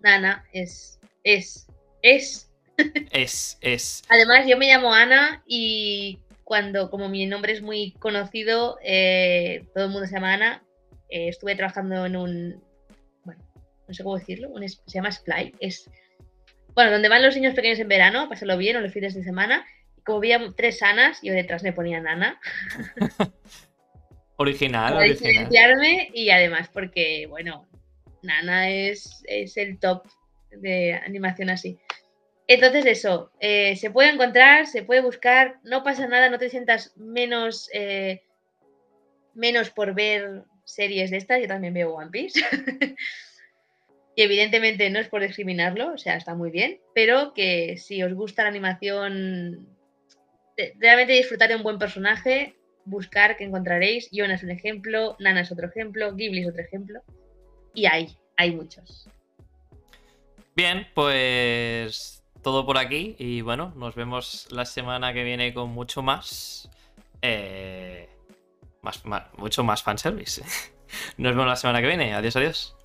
Nana 0.00 0.44
es, 0.52 1.00
es, 1.24 1.66
es. 2.02 2.50
es, 3.10 3.58
es. 3.60 4.02
Además, 4.08 4.46
yo 4.46 4.56
me 4.56 4.68
llamo 4.68 4.94
Ana 4.94 5.42
y 5.46 6.20
cuando, 6.44 6.88
como 6.88 7.08
mi 7.08 7.26
nombre 7.26 7.52
es 7.52 7.60
muy 7.60 7.92
conocido, 7.98 8.78
eh, 8.82 9.66
todo 9.74 9.84
el 9.84 9.90
mundo 9.90 10.06
se 10.06 10.14
llama 10.14 10.34
Ana, 10.34 10.62
eh, 11.10 11.28
estuve 11.28 11.56
trabajando 11.56 12.06
en 12.06 12.16
un, 12.16 12.64
bueno, 13.24 13.42
no 13.86 13.94
sé 13.94 14.02
cómo 14.02 14.18
decirlo, 14.18 14.50
se 14.66 14.78
llama 14.86 15.12
Sply, 15.12 15.54
es, 15.60 15.90
bueno, 16.74 16.90
donde 16.90 17.08
van 17.08 17.22
los 17.22 17.34
niños 17.34 17.54
pequeños 17.54 17.78
en 17.80 17.88
verano, 17.88 18.28
pasarlo 18.28 18.56
bien 18.56 18.76
o 18.76 18.80
los 18.80 18.92
fines 18.92 19.14
de 19.14 19.22
semana, 19.22 19.66
como 20.04 20.18
había 20.18 20.40
tres 20.56 20.82
Anas, 20.82 21.20
yo 21.22 21.32
detrás 21.32 21.62
me 21.62 21.72
ponía 21.72 22.00
Nana. 22.00 22.40
original, 24.36 24.94
Para 24.94 25.04
original. 25.04 25.48
y 26.12 26.30
además 26.30 26.68
porque, 26.72 27.26
bueno, 27.28 27.68
Nana 28.22 28.70
es, 28.70 29.22
es, 29.26 29.56
el 29.56 29.78
top 29.78 30.06
de 30.50 30.94
animación 30.94 31.50
así. 31.50 31.78
Entonces 32.46 32.84
eso, 32.86 33.30
eh, 33.40 33.76
se 33.76 33.90
puede 33.90 34.10
encontrar, 34.10 34.66
se 34.66 34.82
puede 34.82 35.00
buscar, 35.00 35.58
no 35.62 35.82
pasa 35.82 36.06
nada, 36.06 36.28
no 36.28 36.38
te 36.38 36.50
sientas 36.50 36.92
menos, 36.96 37.70
eh, 37.72 38.22
menos 39.34 39.70
por 39.70 39.94
ver 39.94 40.42
series 40.64 41.10
de 41.10 41.18
estas, 41.18 41.40
yo 41.40 41.46
también 41.46 41.74
veo 41.74 41.94
One 41.94 42.10
Piece. 42.10 42.40
y 44.16 44.22
evidentemente 44.22 44.90
no 44.90 44.98
es 44.98 45.08
por 45.08 45.22
discriminarlo, 45.22 45.94
o 45.94 45.98
sea, 45.98 46.16
está 46.16 46.34
muy 46.34 46.50
bien, 46.50 46.80
pero 46.94 47.32
que 47.32 47.76
si 47.78 48.02
os 48.02 48.12
gusta 48.12 48.42
la 48.42 48.50
animación 48.50 49.71
realmente 50.78 51.12
disfrutar 51.12 51.48
de 51.48 51.56
un 51.56 51.62
buen 51.62 51.78
personaje, 51.78 52.56
buscar 52.84 53.36
que 53.36 53.44
encontraréis. 53.44 54.08
Yona 54.10 54.34
es 54.34 54.42
un 54.42 54.50
ejemplo, 54.50 55.16
Nana 55.18 55.40
es 55.42 55.52
otro 55.52 55.66
ejemplo, 55.66 56.14
Ghibli 56.14 56.42
es 56.42 56.48
otro 56.48 56.62
ejemplo. 56.62 57.00
Y 57.74 57.86
hay, 57.86 58.16
hay 58.36 58.54
muchos. 58.54 59.08
Bien, 60.54 60.86
pues 60.94 62.22
todo 62.42 62.66
por 62.66 62.78
aquí. 62.78 63.16
Y 63.18 63.40
bueno, 63.40 63.72
nos 63.76 63.94
vemos 63.94 64.48
la 64.50 64.64
semana 64.64 65.12
que 65.12 65.24
viene 65.24 65.54
con 65.54 65.70
mucho 65.70 66.02
más. 66.02 66.68
Eh, 67.22 68.08
más, 68.82 69.04
más 69.04 69.24
mucho 69.38 69.62
más 69.64 69.82
fanservice. 69.82 70.42
Nos 71.16 71.32
vemos 71.32 71.46
la 71.46 71.56
semana 71.56 71.80
que 71.80 71.86
viene. 71.86 72.14
Adiós, 72.14 72.36
adiós. 72.36 72.76